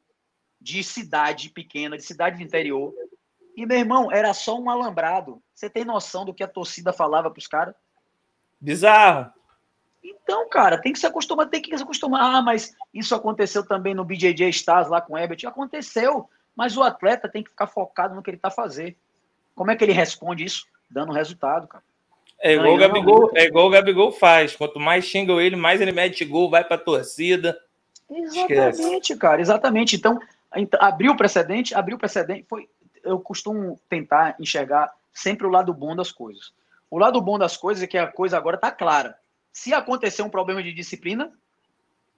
de 0.60 0.84
cidade 0.84 1.49
pequena, 1.49 1.97
de 1.97 2.03
cidade 2.03 2.38
do 2.38 2.43
interior. 2.43 2.93
E 3.55 3.65
meu 3.65 3.77
irmão, 3.77 4.11
era 4.11 4.34
só 4.34 4.60
um 4.60 4.69
alambrado. 4.69 5.41
Você 5.53 5.69
tem 5.69 5.85
noção 5.85 6.26
do 6.26 6.34
que 6.34 6.43
a 6.43 6.47
torcida 6.47 6.91
falava 6.91 7.30
para 7.30 7.39
os 7.39 7.45
caras? 7.45 7.76
Bizarro. 8.60 9.31
Então, 10.03 10.49
cara, 10.49 10.81
tem 10.81 10.91
que 10.91 10.99
se 10.99 11.05
acostumar, 11.05 11.49
tem 11.49 11.61
que 11.61 11.77
se 11.77 11.84
acostumar. 11.84 12.35
Ah, 12.35 12.41
mas 12.41 12.76
isso 12.93 13.14
aconteceu 13.14 13.65
também 13.65 13.93
no 13.93 14.03
BJJ 14.03 14.49
Stars 14.49 14.89
lá 14.89 14.99
com 14.99 15.14
o 15.14 15.18
Ebert. 15.18 15.45
Aconteceu, 15.45 16.27
mas 16.56 16.78
o 16.78 16.84
atleta 16.84 17.28
tem 17.28 17.44
que 17.44 17.50
ficar 17.50 17.68
focado 17.68 18.16
no 18.16 18.22
que 18.22 18.30
ele 18.30 18.38
está 18.38 18.50
fazendo. 18.50 18.96
Como 19.56 19.72
é 19.72 19.76
que 19.76 19.84
ele 19.84 19.94
responde 19.94 20.44
isso? 20.44 20.66
Dando 20.90 21.12
resultado, 21.12 21.68
cara. 21.68 21.84
É 22.40 22.56
igual, 22.56 22.74
o 22.74 22.78
Gabigol, 22.78 23.32
é 23.36 23.46
igual 23.46 23.68
o 23.68 23.70
Gabigol 23.70 24.12
faz. 24.12 24.56
Quanto 24.56 24.80
mais 24.80 25.06
xingam 25.06 25.40
ele, 25.40 25.56
mais 25.56 25.80
ele 25.80 25.94
mete 25.94 26.26
gol, 26.26 26.50
vai 26.50 26.64
para 26.64 26.76
a 26.76 26.80
torcida. 26.80 27.58
Exatamente, 28.10 29.04
Esquece. 29.04 29.18
cara, 29.18 29.42
exatamente. 29.42 29.96
Então, 29.96 30.20
abriu 30.80 31.14
o 31.14 31.18
precedente, 31.18 31.74
abriu 31.74 31.96
o 31.96 32.00
precedente. 32.00 32.46
Foi, 32.50 32.68
eu 33.04 33.20
costumo 33.20 33.80
tentar 33.90 34.36
enxergar 34.40 34.92
sempre 35.14 35.48
o 35.48 35.50
lado 35.50 35.74
bom 35.74 35.96
das 35.96 36.12
coisas. 36.12 36.52
O 36.92 37.00
lado 37.00 37.20
bom 37.22 37.40
das 37.40 37.56
coisas 37.56 37.84
é 37.84 37.88
que 37.88 37.98
a 37.98 38.08
coisa 38.08 38.38
agora 38.38 38.58
está 38.58 38.72
clara. 38.72 39.18
Se 39.52 39.74
acontecer 39.74 40.22
um 40.22 40.30
problema 40.30 40.62
de 40.62 40.74
disciplina, 40.74 41.32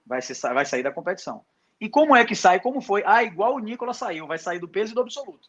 vai, 0.06 0.22
ser, 0.22 0.36
vai 0.54 0.66
sair 0.66 0.84
da 0.84 0.92
competição. 0.92 1.44
E 1.80 1.90
como 1.90 2.16
é 2.16 2.24
que 2.26 2.36
sai? 2.36 2.60
Como 2.60 2.82
foi? 2.82 3.04
Ah, 3.06 3.24
igual 3.24 3.56
o 3.56 3.60
Nicolas 3.60 3.98
saiu, 3.98 4.28
vai 4.28 4.38
sair 4.38 4.60
do 4.60 4.68
peso 4.68 4.92
e 4.92 4.96
do 4.96 5.02
absoluto. 5.02 5.48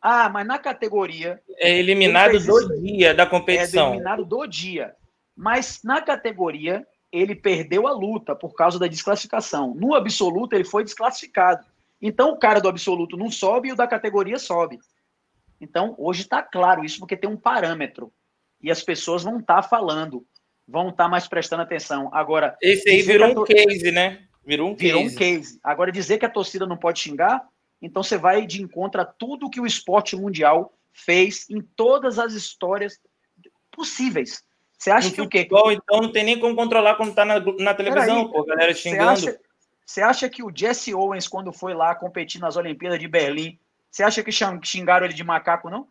Ah, 0.00 0.28
mas 0.28 0.46
na 0.46 0.58
categoria. 0.58 1.40
É 1.56 1.76
eliminado 1.76 2.38
do 2.38 2.80
dia 2.80 3.14
da 3.14 3.26
competição. 3.26 3.86
É 3.86 3.90
eliminado 3.90 4.24
do 4.24 4.46
dia. 4.46 4.94
Mas 5.36 5.80
na 5.82 6.00
categoria, 6.00 6.86
ele 7.10 7.34
perdeu 7.34 7.86
a 7.86 7.92
luta 7.92 8.34
por 8.34 8.54
causa 8.54 8.78
da 8.78 8.86
desclassificação. 8.86 9.74
No 9.74 9.94
absoluto, 9.94 10.54
ele 10.54 10.64
foi 10.64 10.84
desclassificado. 10.84 11.64
Então, 12.00 12.30
o 12.30 12.38
cara 12.38 12.60
do 12.60 12.68
absoluto 12.68 13.16
não 13.16 13.30
sobe 13.30 13.68
e 13.68 13.72
o 13.72 13.76
da 13.76 13.86
categoria 13.86 14.38
sobe. 14.38 14.78
Então, 15.60 15.94
hoje 15.98 16.22
está 16.22 16.42
claro 16.42 16.84
isso, 16.84 17.00
porque 17.00 17.16
tem 17.16 17.28
um 17.28 17.36
parâmetro. 17.36 18.12
E 18.62 18.70
as 18.70 18.82
pessoas 18.82 19.24
vão 19.24 19.40
estar 19.40 19.62
tá 19.62 19.62
falando, 19.62 20.24
vão 20.66 20.90
estar 20.90 21.04
tá 21.04 21.10
mais 21.10 21.26
prestando 21.26 21.62
atenção. 21.62 22.08
Agora. 22.12 22.56
Esse 22.62 22.88
aí 22.90 23.02
virou 23.02 23.30
um 23.30 23.44
case, 23.44 23.90
né? 23.90 24.27
Virou 24.48 24.70
um 24.70 24.74
virou 24.74 25.02
case. 25.02 25.14
um 25.14 25.18
case. 25.18 25.60
Agora, 25.62 25.92
dizer 25.92 26.16
que 26.16 26.24
a 26.24 26.30
torcida 26.30 26.66
não 26.66 26.78
pode 26.78 27.00
xingar, 27.00 27.46
então 27.82 28.02
você 28.02 28.16
vai 28.16 28.46
de 28.46 28.62
encontro 28.62 28.98
a 28.98 29.04
tudo 29.04 29.50
que 29.50 29.60
o 29.60 29.66
esporte 29.66 30.16
mundial 30.16 30.72
fez 30.90 31.44
em 31.50 31.60
todas 31.60 32.18
as 32.18 32.32
histórias 32.32 32.98
possíveis. 33.70 34.42
Você 34.78 34.90
acha 34.90 35.08
no 35.10 35.14
que 35.14 35.20
o 35.20 35.28
quê? 35.28 35.46
Então 35.50 36.00
não 36.00 36.10
tem 36.10 36.24
nem 36.24 36.40
como 36.40 36.56
controlar 36.56 36.94
quando 36.94 37.14
tá 37.14 37.26
na, 37.26 37.38
na 37.58 37.74
televisão, 37.74 38.20
aí, 38.22 38.32
pô, 38.32 38.42
galera 38.42 38.72
xingando. 38.72 39.20
Você 39.20 39.28
acha, 39.28 39.40
você 39.84 40.00
acha 40.00 40.30
que 40.30 40.42
o 40.42 40.50
Jesse 40.54 40.94
Owens, 40.94 41.28
quando 41.28 41.52
foi 41.52 41.74
lá 41.74 41.94
competir 41.94 42.40
nas 42.40 42.56
Olimpíadas 42.56 42.98
de 42.98 43.06
Berlim, 43.06 43.58
você 43.90 44.02
acha 44.02 44.22
que 44.22 44.32
xingaram 44.32 45.04
ele 45.04 45.14
de 45.14 45.24
macaco, 45.24 45.68
não? 45.68 45.86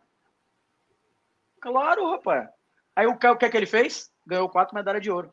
Claro, 1.60 2.10
rapaz. 2.10 2.48
Aí 2.96 3.06
o, 3.06 3.12
o 3.12 3.36
que 3.36 3.44
é 3.44 3.48
que 3.48 3.56
ele 3.56 3.66
fez? 3.66 4.10
Ganhou 4.26 4.48
quatro 4.48 4.74
medalhas 4.74 5.02
de 5.02 5.12
ouro. 5.12 5.32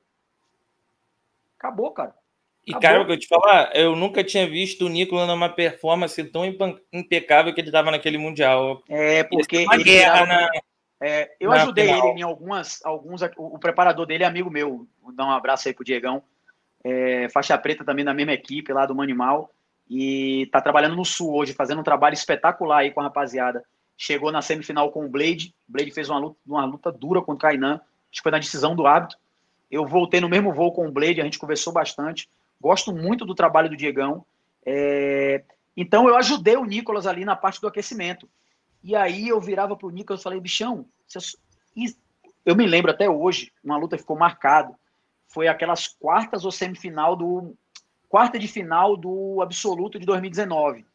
Acabou, 1.57 1.91
cara. 1.91 2.14
E, 2.68 2.74
cara, 2.80 3.02
o 3.02 3.06
que 3.06 3.12
eu 3.12 3.20
te 3.20 3.28
falar, 3.28 3.76
eu 3.76 3.96
nunca 3.96 4.24
tinha 4.24 4.50
visto 4.50 4.86
o 4.86 4.90
Nicolas 4.90 5.28
numa 5.28 5.50
performance 5.50 6.24
tão 6.26 6.44
impecável 6.92 7.54
que 7.54 7.62
ele 7.62 7.70
estava 7.70 7.92
naquele 7.92 8.18
Mundial. 8.18 8.82
É, 8.90 9.24
porque. 9.24 9.66
Uma 9.66 9.78
guerra 9.78 10.26
na, 10.26 10.50
é, 11.02 11.36
eu 11.40 11.52
Na 11.52 11.58
ajudei 11.58 11.86
final. 11.86 12.10
ele 12.10 12.20
em 12.20 12.24
algumas, 12.24 12.84
alguns. 12.84 13.22
O, 13.38 13.60
preparador 13.60 14.06
dele 14.06 14.24
é 14.24 14.28
amigo 14.28 14.50
meu. 14.50 14.88
Vou 15.02 15.12
dar 15.14 15.26
um 15.26 15.32
abraço 15.32 15.68
aí 15.68 15.74
pro 15.74 15.84
Diegão. 15.84 16.24
É, 16.84 17.28
faixa 17.30 17.58
preta 17.58 17.84
também 17.84 18.06
na 18.06 18.14
mesma 18.14 18.34
equipe 18.34 18.74
lá 18.74 18.86
do 18.86 18.96
Manimal. 18.96 19.52
E 19.88 20.48
tá 20.52 20.60
trabalhando 20.60 20.96
no 20.96 21.06
Sul 21.06 21.36
hoje, 21.36 21.54
fazendo 21.54 21.82
um 21.82 21.84
trabalho 21.84 22.14
espetacular 22.14 22.80
aí 22.80 22.92
com 22.92 23.02
a 23.02 23.04
rapaziada. 23.04 23.64
Chegou 23.98 24.32
na 24.32 24.42
semifinal 24.42 24.92
com 24.92 25.06
o 25.06 25.10
Blade. 25.10 25.54
O 25.70 25.74
Blade 25.74 25.92
fez 25.92 26.10
uma 26.10 26.18
luta, 26.18 26.40
uma 26.46 26.66
luta 26.66 26.92
dura 26.92 27.22
contra 27.22 27.50
o 27.50 27.52
Kainan. 27.52 27.76
Acho 27.76 28.20
que 28.20 28.24
foi 28.24 28.32
na 28.32 28.40
decisão 28.40 28.76
do 28.76 28.88
hábito. 28.88 29.18
Eu 29.70 29.86
voltei 29.86 30.22
no 30.22 30.30
mesmo 30.30 30.54
voo 30.54 30.72
com 30.72 30.88
o 30.88 30.92
Blade, 30.92 31.22
a 31.22 31.24
gente 31.24 31.40
conversou 31.40 31.74
bastante. 31.74 32.30
Gosto 32.60 32.94
muito 32.94 33.26
do 33.26 33.36
trabalho 33.36 33.69
do 33.69 33.77
Diegão. 33.77 34.26
É... 34.65 35.44
Então 35.76 36.07
eu 36.07 36.15
ajudei 36.15 36.56
o 36.56 36.65
Nicolas 36.65 37.06
ali 37.06 37.26
na 37.26 37.36
parte 37.36 37.60
do 37.61 37.68
aquecimento. 37.68 38.30
E 38.84 38.95
aí 38.95 39.27
eu 39.27 39.41
virava 39.41 39.76
pro 39.76 39.90
Nicolas 39.90 40.22
e 40.22 40.23
falei, 40.23 40.40
bichão, 40.40 40.86
eu 42.45 42.56
me 42.56 42.68
lembro 42.68 42.91
até 42.91 43.10
hoje, 43.10 43.52
uma 43.64 43.77
luta 43.77 43.98
ficou 43.98 44.18
marcada. 44.18 44.73
Foi 45.27 45.48
aquelas 45.48 45.88
quartas 45.88 46.45
ou 46.45 46.52
semifinal 46.52 47.15
do. 47.15 47.56
Quarta 48.07 48.38
de 48.40 48.48
final 48.48 48.95
do 48.95 49.41
Absoluto 49.41 49.99
de 49.99 50.06
2019. 50.06 50.86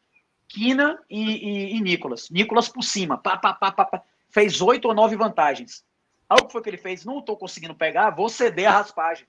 Kina 0.47 0.99
e, 1.09 1.19
e, 1.19 1.77
e 1.77 1.81
Nicolas. 1.81 2.29
Nicolas 2.29 2.67
por 2.67 2.81
cima. 2.83 3.17
Pá, 3.17 3.37
pá, 3.37 3.53
pá, 3.53 3.71
pá, 3.71 3.85
pá. 3.85 4.03
Fez 4.29 4.61
oito 4.61 4.87
ou 4.87 4.93
nove 4.93 5.15
vantagens. 5.15 5.85
Aí 6.29 6.37
o 6.41 6.45
que 6.45 6.51
foi 6.53 6.61
que 6.61 6.69
ele 6.69 6.77
fez? 6.77 7.03
Não 7.03 7.19
estou 7.19 7.37
conseguindo 7.37 7.75
pegar, 7.75 8.09
vou 8.09 8.29
ceder 8.29 8.69
a 8.69 8.71
raspagem. 8.71 9.27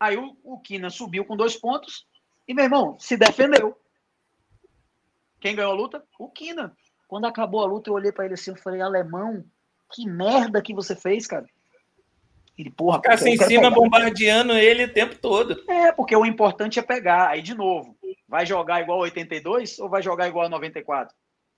Aí 0.00 0.16
o, 0.16 0.34
o 0.42 0.58
Kina 0.58 0.88
subiu 0.88 1.26
com 1.26 1.36
dois 1.36 1.54
pontos 1.54 2.06
e, 2.48 2.54
meu 2.54 2.64
irmão, 2.64 2.98
se 2.98 3.18
defendeu. 3.18 3.78
Quem 5.38 5.54
ganhou 5.54 5.72
a 5.72 5.76
luta? 5.76 6.02
O 6.18 6.28
Kina. 6.30 6.74
Quando 7.06 7.26
acabou 7.26 7.62
a 7.62 7.66
luta, 7.66 7.90
eu 7.90 7.94
olhei 7.94 8.10
para 8.10 8.24
ele 8.24 8.34
assim, 8.34 8.50
eu 8.50 8.56
falei, 8.56 8.80
alemão, 8.80 9.44
que 9.92 10.08
merda 10.08 10.62
que 10.62 10.72
você 10.72 10.96
fez, 10.96 11.26
cara. 11.26 11.46
Ele, 12.56 12.70
porra, 12.70 12.98
Ficar 12.98 13.14
assim 13.14 13.30
em 13.30 13.38
cima 13.38 13.70
bombardeando 13.70 14.52
ele 14.52 14.84
o 14.84 14.92
tempo 14.92 15.16
todo. 15.16 15.62
É, 15.68 15.92
porque 15.92 16.14
o 16.14 16.26
importante 16.26 16.78
é 16.78 16.82
pegar. 16.82 17.28
Aí, 17.28 17.42
de 17.42 17.54
novo, 17.54 17.96
vai 18.28 18.46
jogar 18.46 18.80
igual 18.80 18.98
a 18.98 19.02
82 19.02 19.78
ou 19.78 19.88
vai 19.88 20.02
jogar 20.02 20.28
igual 20.28 20.46
a 20.46 20.48
94? 20.48 21.14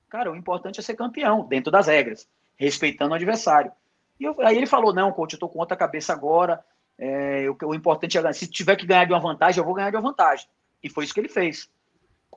Cara, 0.09 0.31
o 0.31 0.37
importante 0.37 0.79
é 0.79 0.83
ser 0.83 0.95
campeão, 0.95 1.47
dentro 1.47 1.73
das 1.73 1.87
regras, 1.87 2.29
respeitando 2.57 3.13
o 3.13 3.15
adversário. 3.15 3.73
E 4.21 4.25
eu, 4.25 4.37
aí 4.41 4.57
ele 4.57 4.67
falou: 4.67 4.95
não, 4.95 5.13
coach, 5.13 5.33
eu 5.33 5.39
tô 5.39 5.49
com 5.49 5.59
outra 5.59 5.77
cabeça 5.77 6.13
agora. 6.13 6.65
É, 7.05 7.51
o, 7.51 7.57
o 7.67 7.75
importante 7.75 8.17
é 8.17 8.23
ganhar. 8.23 8.33
Se 8.33 8.47
tiver 8.47 8.77
que 8.77 8.87
ganhar 8.87 9.05
de 9.05 9.13
uma 9.13 9.19
vantagem, 9.19 9.59
eu 9.59 9.65
vou 9.65 9.75
ganhar 9.75 9.91
de 9.91 9.97
uma 9.97 10.09
vantagem. 10.09 10.47
E 10.81 10.89
foi 10.89 11.03
isso 11.03 11.13
que 11.13 11.19
ele 11.19 11.29
fez. 11.29 11.69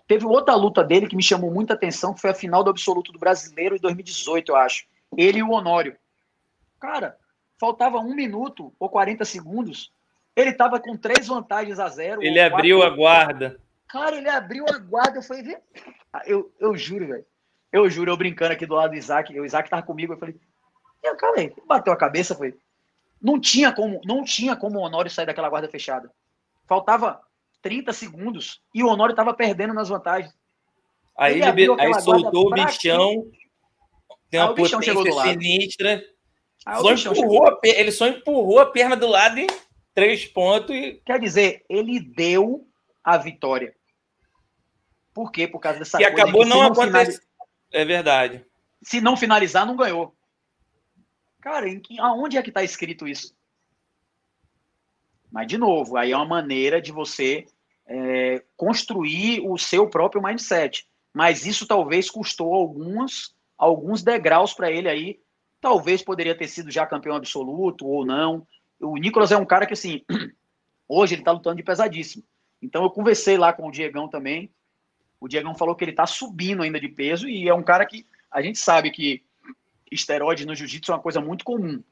Teve 0.08 0.26
outra 0.26 0.56
luta 0.56 0.84
dele 0.84 1.08
que 1.08 1.16
me 1.16 1.22
chamou 1.22 1.52
muita 1.52 1.76
atenção, 1.76 2.16
que 2.16 2.22
foi 2.22 2.32
a 2.32 2.34
final 2.34 2.64
do 2.64 2.72
absoluto 2.72 3.12
do 3.12 3.20
brasileiro 3.20 3.76
em 3.76 3.80
2018, 3.80 4.52
eu 4.52 4.56
acho. 4.56 4.88
Ele 5.16 5.38
e 5.38 5.44
o 5.44 5.52
Honório. 5.52 5.96
Cara, 6.80 7.16
faltava 7.60 8.00
um 8.00 8.16
minuto 8.16 8.74
ou 8.80 8.90
40 8.90 9.24
segundos. 9.24 9.92
Ele 10.36 10.52
tava 10.52 10.80
com 10.80 10.98
três 10.98 11.28
vantagens 11.28 11.80
a 11.80 11.88
zero. 11.88 12.24
Ele 12.24 12.40
abriu 12.40 12.80
quatro... 12.80 12.94
a 12.94 12.98
guarda. 12.98 13.62
Cara, 13.88 14.16
ele 14.18 14.30
abriu 14.30 14.66
a 14.68 14.80
guarda. 14.80 15.20
Eu 15.20 15.24
falei, 15.24 15.44
ver. 15.44 15.62
Ah, 16.12 16.24
eu, 16.26 16.52
eu 16.60 16.76
juro, 16.76 17.08
velho. 17.08 17.26
Eu 17.72 17.88
juro, 17.88 18.10
eu 18.10 18.18
brincando 18.18 18.54
aqui 18.54 18.66
do 18.66 18.74
lado 18.74 18.92
do 18.92 18.98
Isaac. 18.98 19.40
O 19.40 19.46
Isaac 19.46 19.70
tava 19.70 19.84
comigo. 19.84 20.14
Eu 20.14 20.18
falei, 20.18 20.36
e, 21.04 21.16
cara, 21.16 21.40
aí, 21.40 21.54
bateu 21.68 21.94
a 21.94 21.98
cabeça. 21.98 22.34
Foi. 22.34 22.58
Não 23.26 23.40
tinha 23.40 23.74
como, 23.74 24.00
não 24.06 24.24
tinha 24.24 24.56
como 24.56 24.78
o 24.78 24.84
Honório 24.84 25.10
sair 25.10 25.26
daquela 25.26 25.50
guarda 25.50 25.68
fechada. 25.68 26.12
Faltava 26.68 27.20
30 27.64 27.92
segundos 27.92 28.62
e 28.72 28.84
o 28.84 28.88
Honório 28.88 29.14
estava 29.14 29.34
perdendo 29.34 29.74
nas 29.74 29.90
vantagens. 29.90 30.32
Aí, 31.18 31.42
ele, 31.42 31.64
ele 31.64 31.82
aí 31.82 32.02
soltou 32.02 32.46
o 32.46 32.50
bichão, 32.52 33.26
tem 34.30 34.40
uma 34.40 34.54
potência 34.54 34.94
sinistra. 35.24 36.04
Só 36.80 36.94
empurrou, 36.94 37.60
ele 37.64 37.92
só 37.92 38.08
empurrou 38.08 38.60
a 38.60 38.68
perna 38.68 38.96
do 38.96 39.08
lado 39.08 39.40
em 39.40 39.48
três 39.96 40.26
pontos. 40.26 40.76
E... 40.76 41.02
Quer 41.04 41.20
dizer, 41.20 41.66
ele 41.68 42.00
deu 42.00 42.68
a 43.04 43.18
vitória. 43.18 43.76
Por 45.16 45.32
quê? 45.32 45.48
Por 45.48 45.58
causa 45.58 45.80
dessa 45.80 45.98
que 45.98 46.04
coisa 46.04 46.22
acabou 46.22 46.46
não 46.46 46.62
acontecendo. 46.62 47.24
É 47.72 47.84
verdade. 47.84 48.46
Se 48.84 49.02
não 49.02 49.18
finalizar, 49.18 49.66
não 49.66 49.76
ganhou. 49.76 50.16
Cara, 51.46 51.70
em 51.70 51.80
aonde 52.00 52.38
é 52.38 52.42
que 52.42 52.50
está 52.50 52.64
escrito 52.64 53.08
isso? 53.08 53.36
Mas, 55.32 55.46
de 55.46 55.60
novo, 55.60 55.96
aí 55.96 56.12
é 56.12 56.18
uma 56.18 56.26
maneira 56.26 56.82
de 56.82 56.92
você 56.92 57.46
é, 57.86 58.44
construir 58.58 59.42
o 59.48 59.56
seu 59.56 59.88
próprio 59.88 60.24
mindset. 60.24 60.88
Mas 61.14 61.46
isso 61.46 61.68
talvez 61.68 62.10
custou 62.10 62.52
alguns, 62.52 63.36
alguns 63.56 64.02
degraus 64.02 64.56
para 64.56 64.72
ele 64.72 64.90
aí. 64.90 65.20
Talvez 65.62 66.02
poderia 66.02 66.36
ter 66.36 66.48
sido 66.48 66.72
já 66.72 66.84
campeão 66.84 67.16
absoluto 67.16 67.86
ou 67.86 68.04
não. 68.04 68.48
O 68.80 68.98
Nicolas 68.98 69.32
é 69.32 69.38
um 69.38 69.46
cara 69.46 69.68
que, 69.68 69.74
assim, 69.74 70.02
hoje 70.90 71.14
ele 71.14 71.22
está 71.22 71.32
lutando 71.32 71.58
de 71.58 71.64
pesadíssimo. 71.64 72.24
Então 72.60 72.82
eu 72.82 72.90
conversei 72.90 73.38
lá 73.38 73.54
com 73.54 73.68
o 73.68 73.72
Diegão 73.72 74.08
também. 74.08 74.52
O 75.20 75.28
Diegão 75.28 75.54
falou 75.54 75.76
que 75.76 75.84
ele 75.84 75.92
está 75.92 76.08
subindo 76.08 76.64
ainda 76.64 76.80
de 76.80 76.90
peso 76.90 77.30
e 77.30 77.48
é 77.48 77.54
um 77.54 77.62
cara 77.62 77.86
que 77.86 78.04
a 78.32 78.42
gente 78.42 78.58
sabe 78.58 78.90
que 78.90 79.24
esteroide 79.92 80.46
no 80.46 80.56
jiu-jitsu 80.56 80.92
é 80.92 80.96
uma 80.96 81.02
coisa 81.02 81.22
muito 81.22 81.46
comum. 81.46 81.84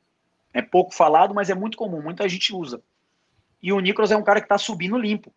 É 0.54 0.62
pouco 0.62 0.94
falado, 0.94 1.34
mas 1.34 1.50
é 1.50 1.56
muito 1.56 1.78
comum, 1.78 2.02
muita 2.02 2.28
gente 2.30 2.54
usa. 2.54 2.82
E 3.62 3.72
o 3.72 3.80
Nicolas 3.80 4.12
é 4.12 4.18
um 4.18 4.24
cara 4.24 4.40
que 4.40 4.46
está 4.46 4.58
subindo 4.58 4.98
limpo. 4.98 5.34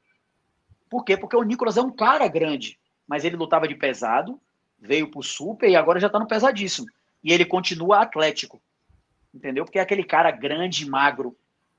Por 0.90 1.04
quê? 1.04 1.16
Porque 1.16 1.36
o 1.36 1.42
Nicolas 1.42 1.76
é 1.76 1.82
um 1.82 1.90
cara 1.90 2.28
grande, 2.28 2.78
mas 3.06 3.24
ele 3.24 3.36
lutava 3.36 3.66
de 3.66 3.74
pesado, 3.74 4.40
veio 4.78 5.10
pro 5.10 5.22
super 5.22 5.68
e 5.68 5.76
agora 5.76 6.00
já 6.00 6.08
tá 6.08 6.18
no 6.18 6.26
pesadíssimo. 6.26 6.86
E 7.22 7.32
ele 7.32 7.44
continua 7.44 8.02
atlético. 8.02 8.60
Entendeu? 9.34 9.64
Porque 9.64 9.78
é 9.78 9.82
aquele 9.82 10.04
cara 10.04 10.30
grande, 10.30 10.88
magro. 10.88 11.36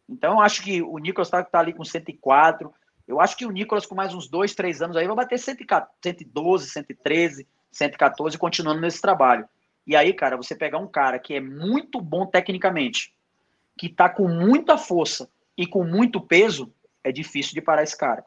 Então 0.08 0.34
eu 0.34 0.42
acho 0.42 0.64
que 0.64 0.82
o 0.82 0.98
Nicolas 0.98 1.30
tá, 1.30 1.44
tá 1.44 1.60
ali 1.60 1.74
com 1.74 1.84
104. 1.84 2.74
Eu 3.08 3.22
acho 3.22 3.38
que 3.38 3.46
o 3.46 3.52
Nicolas, 3.52 3.86
com 3.86 3.96
mais 3.96 4.14
uns 4.14 4.28
dois, 4.28 4.54
três 4.54 4.82
anos 4.82 4.98
aí, 4.98 5.08
vai 5.08 5.16
bater 5.16 5.40
112, 5.40 6.70
113, 6.70 7.48
114, 7.72 8.38
continuando 8.38 8.82
nesse 8.82 9.02
trabalho. 9.02 9.48
E 9.88 9.96
aí, 9.96 10.12
cara, 10.14 10.36
você 10.36 10.54
pegar 10.54 10.80
um 10.80 10.88
cara 10.88 11.18
que 11.18 11.34
é 11.34 11.40
muito 11.40 12.02
bom 12.02 12.26
tecnicamente, 12.26 13.14
que 13.78 13.88
tá 13.88 14.10
com 14.10 14.28
muita 14.28 14.78
força 14.78 15.30
e 15.58 15.66
com 15.66 15.86
muito 15.86 16.20
peso, 16.20 16.74
é 17.02 17.12
difícil 17.12 17.54
de 17.54 17.62
parar 17.62 17.84
esse 17.84 17.98
cara. 17.98 18.26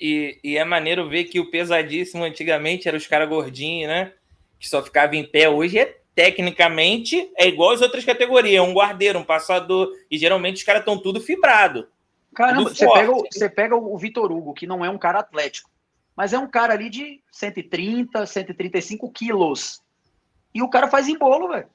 E, 0.00 0.40
e 0.42 0.56
é 0.56 0.64
maneiro 0.64 1.08
ver 1.08 1.24
que 1.24 1.38
o 1.38 1.50
pesadíssimo 1.50 2.24
antigamente 2.24 2.88
era 2.88 2.96
os 2.96 3.06
caras 3.06 3.28
gordinhos, 3.28 3.88
né? 3.88 4.14
Que 4.58 4.66
só 4.66 4.82
ficava 4.82 5.14
em 5.14 5.22
pé. 5.22 5.50
Hoje 5.50 5.78
é 5.78 5.98
tecnicamente 6.14 7.30
é 7.36 7.46
igual 7.46 7.72
às 7.72 7.82
outras 7.82 8.04
categorias, 8.04 8.64
um 8.64 8.72
guardeiro, 8.72 9.18
um 9.18 9.24
passador, 9.24 9.92
e 10.10 10.16
geralmente 10.16 10.56
os 10.56 10.62
caras 10.62 10.80
estão 10.80 10.98
tudo 10.98 11.20
fibrado. 11.20 11.88
Caramba, 12.34 12.70
você 12.70 12.90
pega, 12.90 13.12
o, 13.12 13.26
você 13.30 13.50
pega 13.50 13.76
o 13.76 13.98
Vitor 13.98 14.32
Hugo, 14.32 14.54
que 14.54 14.66
não 14.66 14.82
é 14.82 14.88
um 14.88 14.98
cara 14.98 15.18
atlético, 15.18 15.70
mas 16.16 16.32
é 16.32 16.38
um 16.38 16.46
cara 16.48 16.72
ali 16.72 16.88
de 16.88 17.20
130, 17.30 18.24
135 18.24 19.10
quilos. 19.10 19.81
E 20.54 20.62
o 20.62 20.68
cara 20.68 20.88
faz 20.88 21.08
em 21.08 21.16
bolo, 21.16 21.48
velho. 21.48 21.68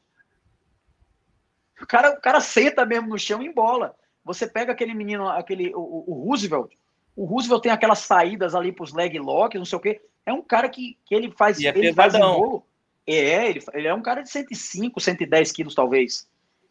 O 1.81 1.85
cara, 1.85 2.11
o 2.11 2.21
cara 2.21 2.41
senta 2.41 2.85
mesmo 2.85 3.09
no 3.09 3.19
chão 3.19 3.41
e 3.41 3.47
embola. 3.47 3.95
Você 4.23 4.47
pega 4.47 4.71
aquele 4.71 4.93
menino, 4.93 5.27
aquele 5.29 5.73
o, 5.75 6.03
o 6.07 6.25
Roosevelt, 6.25 6.73
O 7.15 7.25
Roosevelt 7.25 7.63
tem 7.63 7.71
aquelas 7.71 7.99
saídas 7.99 8.55
ali 8.55 8.71
para 8.71 8.83
os 8.83 8.93
leg 8.93 9.17
locks, 9.19 9.57
não 9.57 9.65
sei 9.65 9.77
o 9.77 9.81
quê. 9.81 10.01
É 10.25 10.33
um 10.33 10.41
cara 10.41 10.67
que, 10.67 10.97
que 11.05 11.15
ele 11.15 11.31
faz, 11.31 11.59
é 11.61 11.69
ele 11.69 11.93
faz 11.93 12.13
embolo. 12.13 12.63
É, 13.05 13.49
ele, 13.49 13.63
ele 13.73 13.87
é 13.87 13.93
um 13.93 14.01
cara 14.01 14.21
de 14.21 14.29
105, 14.29 14.99
110 14.99 15.51
quilos, 15.53 15.73
talvez. 15.73 16.27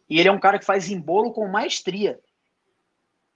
E 0.07 0.19
ele 0.19 0.29
é 0.29 0.31
um 0.31 0.39
cara 0.39 0.59
que 0.59 0.65
faz 0.65 0.89
embolo 0.89 1.31
com 1.31 1.47
maestria. 1.47 2.19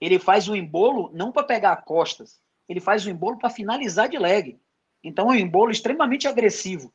Ele 0.00 0.18
faz 0.18 0.48
o 0.48 0.54
embolo 0.54 1.10
não 1.12 1.32
para 1.32 1.42
pegar 1.42 1.76
costas, 1.76 2.40
ele 2.68 2.80
faz 2.80 3.04
o 3.04 3.10
embolo 3.10 3.38
para 3.38 3.50
finalizar 3.50 4.08
de 4.08 4.18
leg. 4.18 4.58
Então 5.02 5.30
é 5.30 5.34
um 5.34 5.38
embolo 5.38 5.70
extremamente 5.70 6.28
agressivo. 6.28 6.92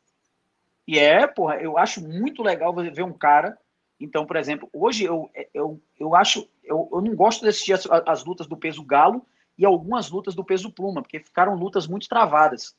E 0.87 0.97
é, 0.97 1.27
porra, 1.27 1.57
eu 1.57 1.77
acho 1.77 2.01
muito 2.01 2.41
legal 2.41 2.73
ver 2.73 3.03
um 3.03 3.11
cara. 3.11 3.57
Então, 3.99 4.25
por 4.25 4.37
exemplo, 4.37 4.69
hoje 4.71 5.03
eu, 5.03 5.29
eu, 5.53 5.81
eu 5.99 6.15
acho. 6.15 6.47
Eu, 6.63 6.87
eu 6.91 7.01
não 7.01 7.15
gosto 7.15 7.41
de 7.41 7.49
assistir 7.49 7.73
as, 7.73 7.85
as 8.05 8.23
lutas 8.23 8.47
do 8.47 8.55
peso 8.55 8.83
galo 8.83 9.25
e 9.57 9.65
algumas 9.65 10.09
lutas 10.09 10.33
do 10.33 10.45
peso 10.45 10.71
pluma, 10.71 11.01
porque 11.01 11.19
ficaram 11.19 11.55
lutas 11.55 11.87
muito 11.87 12.07
travadas. 12.07 12.75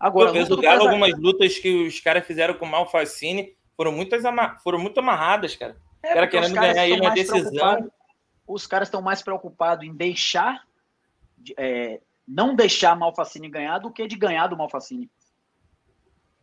Agora, 0.00 0.30
o 0.30 0.32
peso 0.32 0.60
galo, 0.60 0.88
algumas 0.88 1.16
lutas 1.16 1.58
que 1.58 1.86
os 1.86 2.00
caras 2.00 2.26
fizeram 2.26 2.54
com 2.54 2.64
o 2.64 2.68
Malfacine 2.68 3.54
foram, 3.76 3.92
muitas 3.92 4.22
foram 4.64 4.78
muito 4.78 4.98
amarradas, 4.98 5.54
cara. 5.54 5.76
É, 6.02 6.10
o 6.10 6.14
cara 6.14 6.28
querendo 6.28 6.54
ganhar 6.54 6.88
ele 6.88 7.00
na 7.00 7.10
decisão. 7.10 7.92
Os 8.46 8.66
caras 8.66 8.88
estão 8.88 9.00
mais 9.00 9.22
preocupados 9.22 9.86
em 9.86 9.94
deixar. 9.94 10.64
É, 11.56 12.00
não 12.26 12.56
deixar 12.56 12.96
Malfacine 12.96 13.48
ganhar 13.48 13.78
do 13.78 13.92
que 13.92 14.06
de 14.08 14.16
ganhar 14.16 14.48
do 14.48 14.56
Malfacine. 14.56 15.08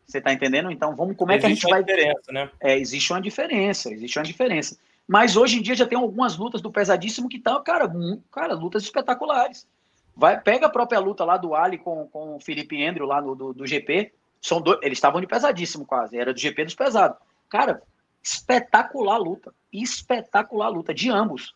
Você 0.10 0.18
está 0.18 0.34
entendendo? 0.34 0.72
Então, 0.72 0.96
vamos 0.96 1.16
como 1.16 1.32
é 1.32 1.36
existe 1.36 1.68
que 1.68 1.72
a 1.72 1.78
gente 1.78 1.86
vai. 1.86 1.96
Diferença, 1.96 2.32
né? 2.32 2.50
É, 2.60 2.78
existe 2.80 3.14
uma 3.14 3.22
diferença, 3.22 3.94
existe 3.94 4.18
uma 4.18 4.26
diferença. 4.26 4.76
Mas 5.08 5.38
hoje 5.38 5.60
em 5.60 5.62
dia 5.62 5.76
já 5.76 5.86
tem 5.86 5.98
algumas 5.98 6.36
lutas 6.36 6.62
do 6.62 6.72
pesadíssimo 6.72 7.30
que 7.30 7.38
estão, 7.38 7.64
cara, 7.64 7.88
cara, 8.32 8.56
lutas 8.56 8.84
espetaculares. 8.84 9.68
Vai, 10.16 10.42
pega 10.42 10.66
a 10.66 10.70
própria 10.70 11.00
luta 11.00 11.24
lá 11.24 11.38
do 11.38 11.54
Ali 11.54 11.78
com, 11.78 12.08
com 12.08 12.36
o 12.36 12.40
Felipe 12.40 12.84
Andrew 12.84 13.06
lá 13.06 13.22
no, 13.22 13.36
do, 13.36 13.54
do 13.54 13.68
GP. 13.68 14.12
São 14.42 14.60
dois, 14.60 14.80
eles 14.82 14.98
estavam 14.98 15.22
de 15.22 15.28
pesadíssimo 15.28 15.86
quase, 15.86 16.18
era 16.18 16.34
do 16.34 16.40
GP 16.40 16.66
dos 16.66 16.76
pesados. 16.76 17.18
Cara, 17.48 17.82
espetacular 18.24 19.18
luta. 19.18 19.54
Espetacular 19.72 20.70
luta, 20.70 20.92
de 20.92 21.12
ambos. 21.12 21.54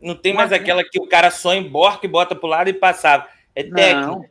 Não 0.00 0.14
tem 0.14 0.32
mais 0.32 0.50
Mas, 0.50 0.60
aquela 0.60 0.84
que 0.84 1.00
o 1.00 1.08
cara 1.08 1.30
só 1.32 1.54
emborca 1.54 2.06
e 2.06 2.08
bota 2.08 2.36
pro 2.36 2.46
lado 2.46 2.70
e 2.70 2.72
passava. 2.72 3.26
É 3.52 3.64
técnico. 3.64 4.24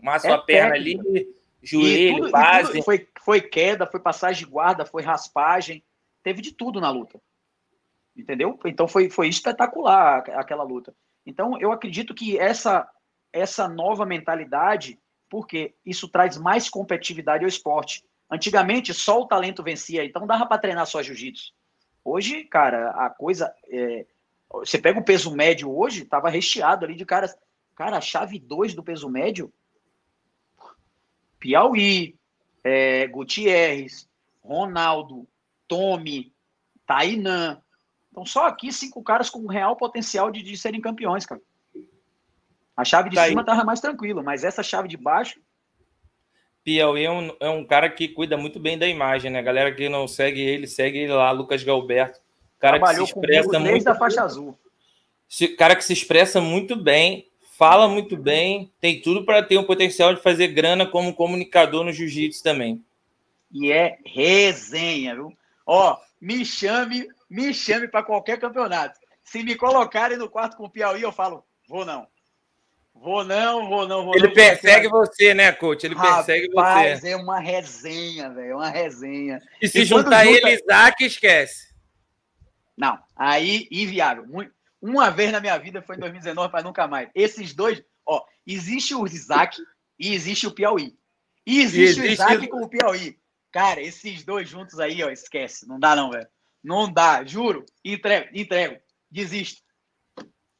Massa 0.00 0.28
é 0.28 0.32
a 0.32 0.38
perna 0.38 0.74
técnico. 0.74 1.08
ali 1.08 1.37
joelho, 1.62 2.18
tudo, 2.18 2.30
base. 2.30 2.82
foi, 2.82 3.08
foi 3.20 3.40
queda, 3.40 3.86
foi 3.86 4.00
passagem 4.00 4.44
de 4.44 4.50
guarda, 4.50 4.86
foi 4.86 5.02
raspagem, 5.02 5.82
teve 6.22 6.40
de 6.40 6.52
tudo 6.52 6.80
na 6.80 6.90
luta. 6.90 7.20
Entendeu? 8.16 8.58
Então 8.64 8.88
foi, 8.88 9.08
foi 9.08 9.28
espetacular 9.28 10.24
aquela 10.30 10.62
luta. 10.62 10.94
Então 11.24 11.58
eu 11.60 11.70
acredito 11.72 12.14
que 12.14 12.38
essa, 12.38 12.88
essa 13.32 13.68
nova 13.68 14.04
mentalidade, 14.04 14.98
porque 15.28 15.74
isso 15.84 16.08
traz 16.08 16.36
mais 16.36 16.68
competitividade 16.68 17.44
ao 17.44 17.48
esporte. 17.48 18.04
Antigamente 18.30 18.92
só 18.92 19.20
o 19.20 19.26
talento 19.26 19.62
vencia, 19.62 20.04
então 20.04 20.26
dava 20.26 20.46
para 20.46 20.58
treinar 20.58 20.86
só 20.86 21.02
jiu-jitsu. 21.02 21.52
Hoje, 22.04 22.44
cara, 22.44 22.90
a 22.90 23.10
coisa. 23.10 23.54
É, 23.68 24.06
você 24.50 24.78
pega 24.78 24.98
o 24.98 25.04
peso 25.04 25.30
médio 25.34 25.70
hoje, 25.70 26.06
tava 26.06 26.30
recheado 26.30 26.84
ali 26.84 26.94
de 26.94 27.04
caras. 27.04 27.36
Cara, 27.76 27.98
a 27.98 28.00
chave 28.00 28.38
2 28.38 28.74
do 28.74 28.82
peso 28.82 29.08
médio 29.08 29.52
Piauí, 31.38 32.16
é, 32.64 33.06
Gutierrez, 33.06 34.08
Ronaldo, 34.42 35.26
Tome, 35.66 36.32
Tainan. 36.86 37.60
Então, 38.10 38.24
só 38.24 38.46
aqui 38.46 38.72
cinco 38.72 39.02
caras 39.02 39.30
com 39.30 39.46
real 39.46 39.76
potencial 39.76 40.30
de, 40.30 40.42
de 40.42 40.56
serem 40.56 40.80
campeões, 40.80 41.24
cara. 41.24 41.40
A 42.76 42.84
chave 42.84 43.10
de 43.10 43.16
tá 43.16 43.26
cima 43.26 43.40
estava 43.40 43.64
mais 43.64 43.80
tranquila, 43.80 44.22
mas 44.22 44.44
essa 44.44 44.62
chave 44.62 44.88
de 44.88 44.96
baixo. 44.96 45.40
Piauí 46.62 47.04
é 47.04 47.10
um, 47.10 47.36
é 47.40 47.48
um 47.48 47.64
cara 47.64 47.88
que 47.88 48.08
cuida 48.08 48.36
muito 48.36 48.60
bem 48.60 48.78
da 48.78 48.86
imagem, 48.86 49.30
né? 49.30 49.42
Galera 49.42 49.74
que 49.74 49.88
não 49.88 50.06
segue 50.06 50.40
ele, 50.40 50.66
segue 50.66 50.98
ele 50.98 51.12
lá, 51.12 51.30
Lucas 51.30 51.62
Galberto. 51.62 52.20
Cara 52.58 52.78
Trabalhou 52.78 53.06
que 53.06 53.12
se 53.12 53.18
expressa 53.18 53.58
muito. 53.58 53.84
da 53.84 53.94
faixa 53.94 54.22
azul. 54.22 54.58
Cara 55.56 55.76
que 55.76 55.84
se 55.84 55.92
expressa 55.92 56.40
muito 56.40 56.74
bem, 56.74 57.27
fala 57.58 57.88
muito 57.88 58.16
bem, 58.16 58.72
tem 58.80 59.02
tudo 59.02 59.24
para 59.24 59.42
ter 59.42 59.58
um 59.58 59.64
potencial 59.64 60.14
de 60.14 60.22
fazer 60.22 60.46
grana 60.46 60.86
como 60.86 61.12
comunicador 61.12 61.84
no 61.84 61.92
jiu-jitsu 61.92 62.40
também. 62.40 62.84
E 63.50 63.72
é 63.72 63.98
resenha, 64.06 65.16
viu? 65.16 65.36
Ó, 65.66 65.98
me 66.20 66.44
chame, 66.44 67.08
me 67.28 67.52
chame 67.52 67.88
para 67.88 68.04
qualquer 68.04 68.38
campeonato. 68.38 69.00
Se 69.24 69.42
me 69.42 69.56
colocarem 69.56 70.16
no 70.16 70.30
quarto 70.30 70.56
com 70.56 70.66
o 70.66 70.70
Piauí, 70.70 71.02
eu 71.02 71.10
falo, 71.10 71.44
vou 71.68 71.84
não. 71.84 72.06
Vou 72.94 73.24
não, 73.24 73.68
vou 73.68 73.86
não, 73.88 74.04
vou 74.04 74.14
Ele 74.14 74.28
não, 74.28 74.34
persegue 74.34 74.88
você, 74.88 75.34
né, 75.34 75.50
coach? 75.52 75.84
Ele 75.84 75.94
Rapaz, 75.96 76.26
persegue 76.26 76.52
você. 76.52 77.10
é 77.10 77.16
uma 77.16 77.40
resenha, 77.40 78.30
velho, 78.30 78.56
uma 78.56 78.68
resenha. 78.68 79.40
E 79.60 79.68
se 79.68 79.80
e 79.80 79.84
juntar 79.84 80.24
junta... 80.24 80.36
ele, 80.48 80.54
Isaac, 80.54 81.04
esquece. 81.04 81.68
Não, 82.76 82.98
aí 83.16 83.66
inviável. 83.70 84.26
Muito, 84.26 84.52
uma 84.80 85.10
vez 85.10 85.32
na 85.32 85.40
minha 85.40 85.58
vida 85.58 85.82
foi 85.82 85.96
em 85.96 86.00
2019 86.00 86.50
para 86.50 86.62
nunca 86.62 86.86
mais. 86.86 87.08
Esses 87.14 87.54
dois, 87.54 87.82
ó, 88.06 88.22
existe 88.46 88.94
o 88.94 89.06
Isaac 89.06 89.60
e 89.98 90.14
existe 90.14 90.46
o 90.46 90.52
Piauí. 90.52 90.96
E 91.46 91.60
existe, 91.60 92.00
existe 92.00 92.00
o 92.00 92.12
Isaac 92.12 92.48
com 92.48 92.62
o 92.62 92.68
Piauí. 92.68 93.18
Cara, 93.50 93.80
esses 93.80 94.24
dois 94.24 94.48
juntos 94.48 94.78
aí, 94.78 95.02
ó, 95.02 95.10
esquece. 95.10 95.66
Não 95.66 95.80
dá 95.80 95.96
não, 95.96 96.10
velho. 96.10 96.28
Não 96.62 96.92
dá, 96.92 97.24
juro. 97.24 97.64
Entrego, 97.84 98.28
entrego. 98.32 98.78
Desisto. 99.10 99.62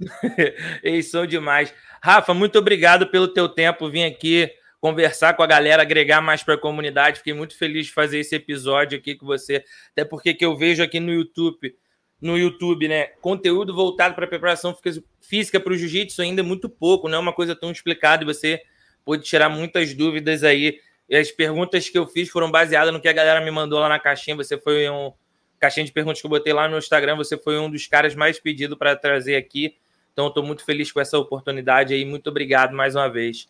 Eles 0.82 1.11
são 1.11 1.27
demais. 1.27 1.73
Rafa, 2.03 2.32
muito 2.32 2.59
obrigado 2.59 3.09
pelo 3.09 3.28
teu 3.28 3.49
tempo. 3.49 3.90
Vim 3.90 4.05
aqui 4.05 4.51
conversar 4.81 5.35
com 5.35 5.43
a 5.43 5.47
galera, 5.47 5.82
agregar 5.82 6.20
mais 6.20 6.43
para 6.43 6.55
a 6.55 6.61
comunidade. 6.61 7.19
Fiquei 7.19 7.35
muito 7.35 7.57
feliz 7.57 7.86
de 7.86 7.93
fazer 7.93 8.19
esse 8.19 8.35
episódio 8.35 8.99
aqui 8.99 9.15
com 9.15 9.27
você. 9.27 9.65
Até 9.93 10.05
porque 10.05 10.35
que 10.35 10.45
eu 10.45 10.57
vejo 10.57 10.82
aqui 10.82 11.01
no 11.01 11.12
YouTube 11.12 11.74
no 12.20 12.36
YouTube, 12.36 12.89
né? 12.89 13.07
Conteúdo 13.20 13.74
voltado 13.74 14.15
para 14.15 14.27
preparação 14.27 14.77
física 15.20 15.61
para 15.61 15.73
o 15.73 15.77
jiu-jitsu 15.77 16.20
ainda 16.20 16.40
é 16.40 16.45
muito 16.45 16.69
pouco, 16.69 17.09
não 17.09 17.19
é 17.19 17.20
uma 17.20 17.32
coisa 17.32 17.55
tão 17.55 17.70
explicada 17.70 18.23
e 18.23 18.27
você 18.27 18.61
pode 19.05 19.23
tirar 19.23 19.49
muitas 19.49 19.95
dúvidas 19.95 20.43
aí. 20.43 20.81
E 21.09 21.16
as 21.16 21.31
perguntas 21.31 21.89
que 21.89 21.97
eu 21.97 22.07
fiz 22.07 22.28
foram 22.28 22.51
baseadas 22.51 22.93
no 22.93 23.01
que 23.01 23.09
a 23.09 23.12
galera 23.12 23.40
me 23.40 23.51
mandou 23.51 23.78
lá 23.78 23.89
na 23.89 23.99
caixinha. 23.99 24.36
Você 24.36 24.59
foi 24.59 24.89
um 24.90 25.12
caixinha 25.59 25.86
de 25.86 25.93
perguntas 25.93 26.20
que 26.20 26.27
eu 26.27 26.31
botei 26.31 26.53
lá 26.53 26.69
no 26.69 26.77
Instagram, 26.77 27.16
você 27.16 27.36
foi 27.36 27.59
um 27.59 27.70
dos 27.70 27.86
caras 27.86 28.15
mais 28.15 28.39
pedidos 28.39 28.77
para 28.77 28.95
trazer 28.95 29.36
aqui. 29.36 29.77
Então, 30.12 30.28
estou 30.28 30.43
muito 30.43 30.65
feliz 30.65 30.90
com 30.90 31.01
essa 31.01 31.16
oportunidade 31.16 31.95
aí. 31.95 32.05
Muito 32.05 32.28
obrigado 32.28 32.74
mais 32.74 32.97
uma 32.97 33.09
vez. 33.09 33.49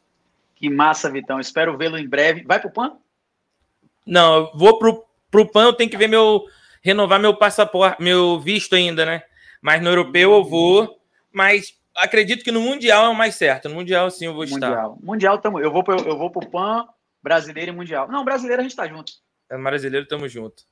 Que 0.55 0.69
massa, 0.69 1.11
Vitão. 1.11 1.41
Espero 1.41 1.77
vê-lo 1.77 1.97
em 1.97 2.07
breve. 2.07 2.45
Vai 2.45 2.61
para 2.61 2.69
o 2.69 2.73
PAN? 2.73 2.99
Não, 4.07 4.37
eu 4.37 4.51
vou 4.55 4.79
para 4.79 5.41
o 5.41 5.47
PAN, 5.47 5.65
eu 5.65 5.73
tenho 5.73 5.91
que 5.91 5.97
ver 5.97 6.09
meu 6.09 6.45
renovar 6.89 7.21
meu 7.21 7.37
passaporte, 7.37 8.03
meu 8.03 8.41
visto 8.41 8.75
ainda, 8.75 9.05
né? 9.05 9.23
Mas 9.61 9.83
no 9.83 9.91
europeu 9.91 10.33
eu 10.33 10.45
vou, 10.45 11.01
mas 11.33 11.75
acredito 11.97 12.43
que 12.43 12.53
no 12.53 12.61
mundial 12.61 13.07
é 13.07 13.09
o 13.09 13.15
mais 13.15 13.35
certo. 13.35 13.69
No 13.69 13.75
mundial 13.75 14.11
sim 14.11 14.27
eu 14.27 14.35
vou 14.35 14.47
mundial. 14.47 14.73
estar. 14.73 15.07
Mundial 15.07 15.39
tamo, 15.39 15.61
eu 15.61 15.71
vou 15.71 15.85
pro, 15.85 15.97
eu 15.97 16.17
vou 16.17 16.31
pro 16.31 16.49
PAN, 16.49 16.87
brasileiro 17.23 17.71
e 17.71 17.75
mundial. 17.75 18.09
Não, 18.09 18.25
brasileiro 18.25 18.61
a 18.61 18.63
gente 18.63 18.77
tá 18.77 18.87
junto. 18.87 19.13
É 19.51 19.57
brasileiro 19.57 20.07
tamo 20.07 20.29
junto. 20.29 20.63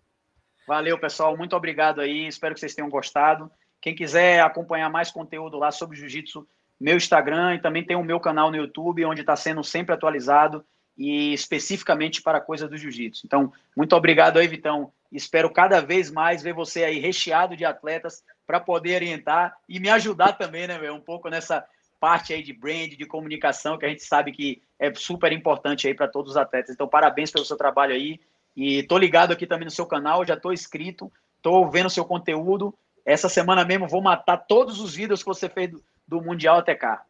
Valeu, 0.67 0.99
pessoal, 0.99 1.37
muito 1.37 1.55
obrigado 1.55 2.01
aí. 2.01 2.27
Espero 2.27 2.55
que 2.55 2.61
vocês 2.61 2.75
tenham 2.75 2.91
gostado. 2.91 3.51
Quem 3.81 3.95
quiser 3.95 4.41
acompanhar 4.41 4.91
mais 4.91 5.11
conteúdo 5.11 5.59
lá 5.59 5.71
sobre 5.71 5.97
jiu-jitsu, 5.97 6.47
meu 6.81 6.97
Instagram 6.97 7.55
e 7.55 7.61
também 7.61 7.85
tem 7.85 7.97
o 7.97 8.03
meu 8.03 8.19
canal 8.19 8.51
no 8.51 8.57
YouTube, 8.57 9.05
onde 9.05 9.21
está 9.21 9.37
sendo 9.37 9.63
sempre 9.63 9.95
atualizado 9.95 10.65
e 10.97 11.33
especificamente 11.33 12.23
para 12.23 12.41
coisa 12.41 12.67
do 12.67 12.77
jiu-jitsu. 12.77 13.23
Então, 13.27 13.53
muito 13.77 13.95
obrigado 13.95 14.39
aí, 14.39 14.49
Vitão. 14.49 14.93
Espero 15.13 15.51
cada 15.51 15.81
vez 15.81 16.11
mais 16.11 16.43
ver 16.43 16.53
você 16.53 16.85
aí 16.85 16.99
recheado 16.99 17.57
de 17.57 17.65
atletas 17.65 18.23
para 18.47 18.61
poder 18.61 18.97
orientar 18.97 19.57
e 19.69 19.81
me 19.81 19.89
ajudar 19.89 20.33
também, 20.35 20.67
né, 20.67 20.79
meu, 20.79 20.95
um 20.95 21.01
pouco 21.01 21.29
nessa 21.29 21.65
parte 21.99 22.33
aí 22.33 22.43
de 22.43 22.53
brand, 22.53 22.91
de 22.91 23.07
comunicação, 23.07 23.79
que 23.79 23.87
a 23.87 23.89
gente 23.89 24.05
sabe 24.05 24.33
que 24.33 24.63
é 24.79 24.93
super 24.95 25.33
importante 25.33 25.89
aí 25.89 25.95
para 25.95 26.09
todos 26.09 26.33
os 26.33 26.37
atletas. 26.37 26.75
Então, 26.75 26.87
parabéns 26.87 27.31
pelo 27.31 27.45
seu 27.45 27.57
trabalho 27.57 27.95
aí. 27.95 28.21
E 28.55 28.83
tô 28.85 28.97
ligado 28.97 29.33
aqui 29.33 29.47
também 29.47 29.65
no 29.65 29.71
seu 29.71 29.87
canal, 29.87 30.25
já 30.25 30.37
tô 30.37 30.53
inscrito, 30.53 31.13
tô 31.43 31.69
vendo 31.69 31.91
seu 31.91 32.05
conteúdo. 32.05 32.75
Essa 33.05 33.29
semana 33.29 33.65
mesmo 33.65 33.89
vou 33.89 34.03
matar 34.03 34.37
todos 34.37 34.81
os 34.81 34.95
vídeos 34.95 35.21
que 35.21 35.29
você 35.29 35.49
fez 35.49 35.71
do, 35.71 35.83
do 36.07 36.23
Mundial 36.23 36.59
até 36.59 36.75
cá. 36.75 37.05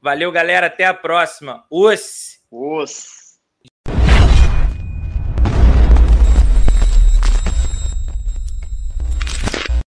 Valeu, 0.00 0.32
galera. 0.32 0.66
Até 0.66 0.84
a 0.84 0.94
próxima. 0.94 1.64
Os. 1.70 2.40
Os. 2.50 3.19